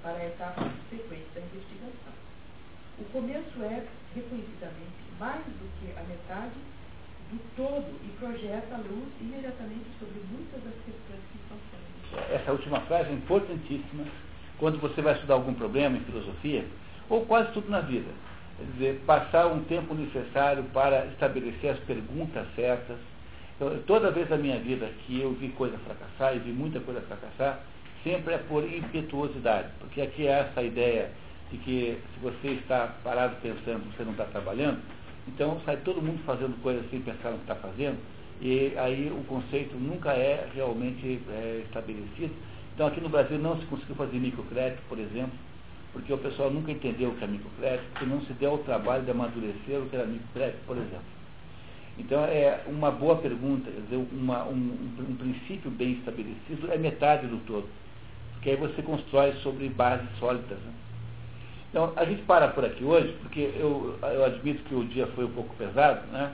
para 0.03 0.17
a 0.17 0.27
etapa 0.27 0.63
subsequente 0.63 1.27
da 1.35 1.41
investigação. 1.41 2.15
O 2.99 3.05
começo 3.07 3.63
é, 3.63 3.87
reconhecidamente, 4.15 5.03
mais 5.19 5.45
do 5.45 5.67
que 5.81 5.99
a 5.99 6.03
metade 6.05 6.55
do 7.31 7.39
todo 7.57 7.89
e 8.05 8.11
projeta 8.19 8.75
a 8.75 8.79
luz 8.79 9.09
imediatamente 9.21 9.87
sobre 9.99 10.21
muitas 10.31 10.63
das 10.63 10.75
questões 10.85 11.21
que 11.33 11.39
estão 11.39 11.57
sendo. 11.71 12.35
Essa 12.35 12.53
última 12.53 12.81
frase 12.83 13.11
é 13.11 13.15
importantíssima 13.15 14.05
quando 14.59 14.79
você 14.79 15.01
vai 15.01 15.15
estudar 15.15 15.35
algum 15.35 15.55
problema 15.55 15.97
em 15.97 16.05
filosofia, 16.05 16.65
ou 17.09 17.25
quase 17.27 17.53
tudo 17.53 17.71
na 17.71 17.81
vida. 17.81 18.11
Quer 18.57 18.65
dizer, 18.73 19.03
passar 19.07 19.47
um 19.47 19.65
tempo 19.65 19.95
necessário 19.95 20.65
para 20.73 21.07
estabelecer 21.07 21.71
as 21.71 21.79
perguntas 21.81 22.47
certas. 22.55 22.97
Então, 23.57 23.79
toda 23.87 24.11
vez 24.11 24.29
na 24.29 24.37
minha 24.37 24.59
vida 24.59 24.89
que 25.07 25.21
eu 25.21 25.33
vi 25.33 25.49
coisa 25.51 25.77
fracassar, 25.79 26.37
e 26.37 26.41
vi 26.41 26.53
muita 26.53 26.81
coisa 26.81 27.01
fracassar, 27.03 27.61
sempre 28.03 28.35
é 28.35 28.39
por 28.39 28.65
impetuosidade, 28.65 29.69
porque 29.79 30.01
aqui 30.01 30.27
é 30.27 30.41
essa 30.41 30.63
ideia 30.63 31.11
de 31.51 31.59
que 31.59 31.99
se 32.15 32.21
você 32.21 32.49
está 32.49 32.95
parado 33.05 33.37
pensando, 33.43 33.85
você 33.95 34.03
não 34.03 34.13
está 34.13 34.25
trabalhando, 34.25 34.81
então 35.29 35.61
sai 35.65 35.77
todo 35.79 36.03
mundo 36.03 36.21
fazendo 36.25 36.61
coisas 36.63 36.89
sem 36.91 37.01
pensar 37.01 37.31
no 37.31 37.39
que 37.39 37.45
está 37.45 37.55
fazendo, 37.57 37.99
e 38.41 38.73
aí 38.77 39.13
o 39.13 39.23
conceito 39.25 39.77
nunca 39.77 40.13
é 40.13 40.49
realmente 40.55 41.21
é, 41.29 41.63
estabelecido. 41.65 42.35
Então 42.75 42.87
aqui 42.87 43.01
no 43.01 43.09
Brasil 43.09 43.39
não 43.39 43.59
se 43.61 43.67
conseguiu 43.67 43.95
fazer 43.95 44.19
microcrédito, 44.19 44.83
por 44.89 44.99
exemplo, 44.99 45.33
porque 45.93 46.13
o 46.13 46.19
pessoal 46.19 46.51
nunca 46.51 46.73
entendeu 46.73 47.11
o 47.11 47.15
que 47.17 47.25
é 47.25 47.27
microcrédito, 47.27 47.85
porque 47.91 48.07
não 48.07 48.21
se 48.23 48.33
deu 48.35 48.55
o 48.55 48.59
trabalho 48.59 49.05
de 49.05 49.11
amadurecer 49.11 49.79
o 49.79 49.89
que 49.89 49.97
era 49.97 50.07
microcrédito, 50.07 50.59
por 50.67 50.77
exemplo. 50.77 51.13
Então 51.99 52.25
é 52.25 52.63
uma 52.67 52.91
boa 52.91 53.17
pergunta, 53.17 53.71
quer 53.71 53.81
dizer, 53.83 54.09
uma, 54.13 54.45
um, 54.45 54.77
um 54.99 55.17
princípio 55.17 55.71
bem 55.71 55.93
estabelecido 55.93 56.73
é 56.73 56.79
metade 56.79 57.27
do 57.27 57.39
todo. 57.47 57.69
Porque 58.33 58.51
aí 58.51 58.57
você 58.57 58.83
constrói 58.83 59.33
sobre 59.43 59.69
bases 59.69 60.09
sólidas. 60.19 60.59
Né? 60.59 60.73
Então, 61.71 61.93
a 61.97 62.05
gente 62.05 62.23
para 62.23 62.49
por 62.49 62.65
aqui 62.65 62.85
hoje, 62.85 63.15
porque 63.23 63.53
eu, 63.55 63.99
eu 64.03 64.25
admito 64.25 64.63
que 64.65 64.75
o 64.75 64.85
dia 64.85 65.07
foi 65.09 65.25
um 65.25 65.31
pouco 65.31 65.55
pesado, 65.57 66.07
né? 66.09 66.33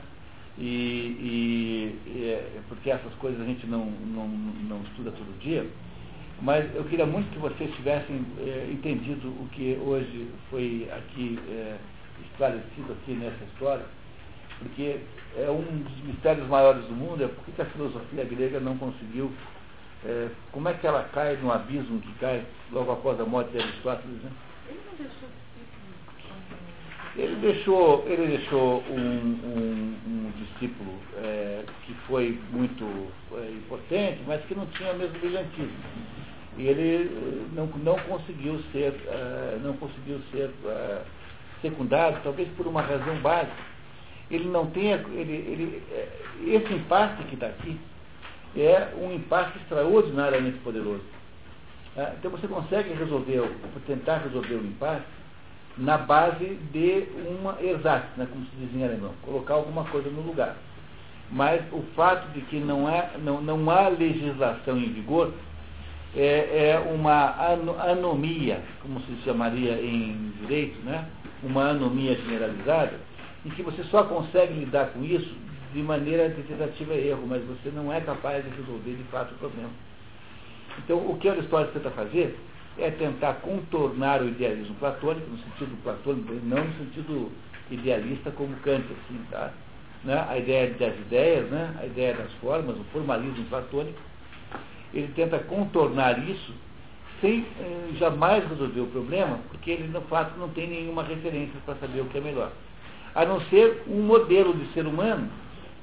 E, 0.57 0.65
e, 0.65 1.99
e, 2.07 2.23
é, 2.25 2.59
porque 2.67 2.89
essas 2.91 3.13
coisas 3.15 3.39
a 3.39 3.45
gente 3.45 3.65
não, 3.65 3.85
não, 3.85 4.27
não 4.27 4.81
estuda 4.83 5.11
todo 5.11 5.39
dia. 5.39 5.65
Mas 6.41 6.73
eu 6.73 6.85
queria 6.85 7.05
muito 7.05 7.29
que 7.31 7.39
vocês 7.39 7.73
tivessem 7.75 8.25
é, 8.39 8.69
entendido 8.71 9.27
o 9.27 9.47
que 9.51 9.77
hoje 9.85 10.29
foi 10.49 10.89
aqui 10.91 11.37
é, 11.49 11.75
esclarecido 12.31 12.93
aqui 12.93 13.11
nessa 13.11 13.43
história, 13.43 13.85
porque 14.59 14.99
é 15.37 15.49
um 15.51 15.83
dos 15.83 16.03
mistérios 16.03 16.47
maiores 16.47 16.85
do 16.85 16.93
mundo, 16.93 17.23
é 17.23 17.27
por 17.27 17.43
que 17.43 17.61
a 17.61 17.65
filosofia 17.65 18.23
grega 18.23 18.59
não 18.59 18.77
conseguiu, 18.77 19.31
é, 20.05 20.29
como 20.53 20.69
é 20.69 20.73
que 20.73 20.87
ela 20.87 21.03
cai 21.13 21.35
no 21.37 21.51
abismo 21.51 21.99
que 21.99 22.13
cai 22.19 22.45
logo 22.71 22.91
após 22.91 23.19
a 23.19 23.25
morte 23.25 23.51
de 23.51 23.59
Aristóteles, 23.59 24.21
né? 24.23 24.31
Ele 27.17 27.35
deixou, 27.41 28.05
ele 28.07 28.27
deixou 28.27 28.81
um, 28.89 28.97
um, 28.97 29.97
um 30.07 30.31
discípulo 30.37 30.93
é, 31.17 31.65
que 31.85 31.93
foi 32.07 32.39
muito 32.51 32.85
é, 33.33 33.51
importante, 33.51 34.21
mas 34.25 34.41
que 34.45 34.55
não 34.55 34.65
tinha 34.67 34.93
o 34.93 34.97
mesmo 34.97 35.19
brilhantismo. 35.19 35.73
E 36.59 36.67
ele 36.67 37.47
não, 37.55 37.67
não 37.67 37.97
conseguiu 37.99 38.61
ser, 38.73 38.91
uh, 38.91 39.59
não 39.63 39.77
conseguiu 39.77 40.19
ser 40.29 40.49
uh, 40.65 41.01
secundário, 41.61 42.19
talvez 42.21 42.49
por 42.49 42.67
uma 42.67 42.81
razão 42.81 43.15
básica. 43.21 43.63
Ele 44.29 44.49
não 44.49 44.69
tenha. 44.71 44.95
Ele, 44.95 45.33
ele, 45.33 45.83
esse 46.45 46.73
impasse 46.73 47.23
que 47.23 47.35
está 47.35 47.47
aqui 47.47 47.79
é 48.57 48.93
um 49.01 49.13
impasse 49.13 49.57
extraordinariamente 49.59 50.57
poderoso. 50.59 51.03
Ah, 51.97 52.11
então 52.19 52.29
você 52.29 52.45
consegue 52.45 52.93
resolver, 52.93 53.41
tentar 53.87 54.17
resolver 54.17 54.55
o 54.55 54.65
impasse 54.65 55.05
na 55.77 55.97
base 55.97 56.45
de 56.73 57.07
uma 57.39 57.55
ersatz, 57.61 58.17
né, 58.17 58.27
como 58.29 58.45
se 58.45 58.51
diz 58.57 58.75
em 58.75 58.83
alemão, 58.83 59.13
colocar 59.21 59.53
alguma 59.53 59.85
coisa 59.85 60.09
no 60.09 60.21
lugar. 60.21 60.57
Mas 61.31 61.61
o 61.71 61.81
fato 61.95 62.27
de 62.33 62.41
que 62.41 62.59
não, 62.59 62.89
é, 62.89 63.11
não, 63.19 63.39
não 63.39 63.69
há 63.69 63.87
legislação 63.87 64.77
em 64.77 64.91
vigor 64.91 65.31
é, 66.15 66.71
é 66.71 66.79
uma 66.93 67.35
anomia, 67.91 68.61
como 68.81 68.99
se 69.01 69.15
chamaria 69.23 69.73
em 69.73 70.33
direito, 70.41 70.79
né? 70.83 71.07
uma 71.43 71.69
anomia 71.69 72.15
generalizada, 72.15 72.99
em 73.45 73.49
que 73.49 73.61
você 73.61 73.83
só 73.85 74.03
consegue 74.03 74.53
lidar 74.53 74.87
com 74.87 75.03
isso 75.03 75.35
de 75.73 75.81
maneira 75.81 76.29
de 76.29 76.41
tentativa 76.43 76.93
e 76.95 77.09
erro, 77.09 77.25
mas 77.27 77.43
você 77.45 77.69
não 77.69 77.93
é 77.93 78.01
capaz 78.01 78.43
de 78.43 78.49
resolver 78.51 78.95
de 78.95 79.03
fato 79.03 79.33
o 79.33 79.37
problema. 79.37 79.69
Então, 80.79 80.97
o 80.97 81.17
que 81.17 81.29
Aristóteles 81.29 81.73
tenta 81.73 81.91
fazer 81.91 82.37
é 82.77 82.89
tentar 82.91 83.33
contornar 83.35 84.21
o 84.21 84.29
idealismo 84.29 84.75
platônico, 84.75 85.29
no 85.29 85.37
sentido 85.37 85.83
platônico, 85.83 86.33
não 86.43 86.63
no 86.63 86.73
sentido 86.77 87.31
idealista 87.69 88.31
como 88.31 88.55
Kant, 88.57 88.85
assim, 88.85 89.21
tá? 89.29 89.51
Né? 90.03 90.25
A 90.27 90.37
ideia 90.37 90.73
das 90.73 90.97
ideias, 90.97 91.49
né? 91.49 91.75
a 91.79 91.85
ideia 91.85 92.13
das 92.13 92.31
formas, 92.33 92.77
o 92.77 92.83
formalismo 92.85 93.45
platônico, 93.45 93.99
ele 94.93 95.11
tenta 95.15 95.39
contornar 95.39 96.17
isso 96.27 96.53
sem 97.21 97.45
eh, 97.59 97.89
jamais 97.97 98.47
resolver 98.49 98.81
o 98.81 98.87
problema, 98.87 99.39
porque 99.49 99.71
ele, 99.71 99.87
no 99.89 100.01
fato, 100.01 100.37
não 100.39 100.49
tem 100.49 100.67
nenhuma 100.67 101.03
referência 101.03 101.59
para 101.65 101.75
saber 101.75 102.01
o 102.01 102.05
que 102.05 102.17
é 102.17 102.21
melhor. 102.21 102.51
A 103.13 103.25
não 103.25 103.41
ser 103.41 103.83
um 103.87 104.01
modelo 104.01 104.53
de 104.53 104.71
ser 104.73 104.85
humano 104.85 105.29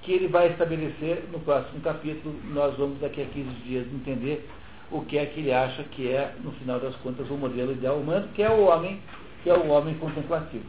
que 0.03 0.13
ele 0.13 0.29
vai 0.29 0.49
estabelecer 0.49 1.25
no 1.33 1.41
próximo 1.41 1.81
capítulo. 1.81 2.35
Nós 2.53 2.77
vamos, 2.77 3.01
daqui 3.01 3.23
a 3.23 3.27
15 3.27 3.51
dias, 3.67 3.87
entender 3.93 4.49
o 4.91 5.03
que 5.03 5.19
é 5.19 5.27
que 5.27 5.41
ele 5.41 5.53
acha 5.53 5.83
que 5.83 6.09
é, 6.09 6.33
no 6.43 6.53
final 6.53 6.79
das 6.79 6.95
contas, 6.97 7.29
o 7.29 7.35
modelo 7.35 7.73
ideal 7.73 7.97
humano, 7.97 8.29
que 8.35 8.43
é 8.43 8.49
o 8.49 8.67
homem, 8.67 9.01
que 9.43 9.51
é 9.51 9.55
o 9.55 9.69
homem 9.69 9.95
contemplativo. 9.95 10.65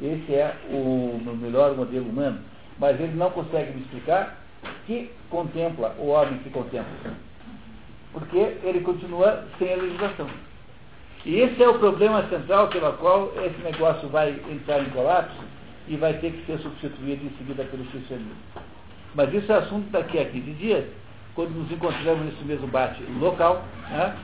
Esse 0.00 0.34
é 0.34 0.54
o 0.70 1.18
melhor 1.40 1.74
modelo 1.74 2.08
humano, 2.08 2.38
mas 2.78 3.00
ele 3.00 3.14
não 3.14 3.30
consegue 3.30 3.72
me 3.72 3.80
explicar 3.80 4.38
que 4.86 5.10
contempla 5.28 5.96
o 5.98 6.08
homem 6.08 6.38
que 6.38 6.50
contempla. 6.50 7.27
Porque 8.18 8.56
ele 8.62 8.80
continua 8.80 9.44
sem 9.58 9.72
a 9.72 9.76
legislação. 9.76 10.26
E 11.24 11.36
esse 11.40 11.62
é 11.62 11.68
o 11.68 11.78
problema 11.78 12.26
central 12.28 12.68
pelo 12.68 12.92
qual 12.94 13.32
esse 13.44 13.60
negócio 13.62 14.08
vai 14.08 14.30
entrar 14.50 14.80
em 14.80 14.90
colapso 14.90 15.36
e 15.86 15.96
vai 15.96 16.14
ter 16.14 16.32
que 16.32 16.46
ser 16.46 16.58
substituído 16.58 17.24
em 17.24 17.30
seguida 17.38 17.64
pelo 17.64 17.84
cristianismo. 17.86 18.32
Mas 19.14 19.32
isso 19.32 19.50
é 19.50 19.56
assunto 19.56 19.90
daqui 19.90 20.18
a 20.18 20.24
15 20.24 20.50
dias 20.52 20.84
quando 21.34 21.50
nos 21.50 21.70
encontramos 21.70 22.24
nesse 22.24 22.44
mesmo 22.44 22.66
bate 22.66 23.00
local, 23.20 23.64
né, 23.90 24.16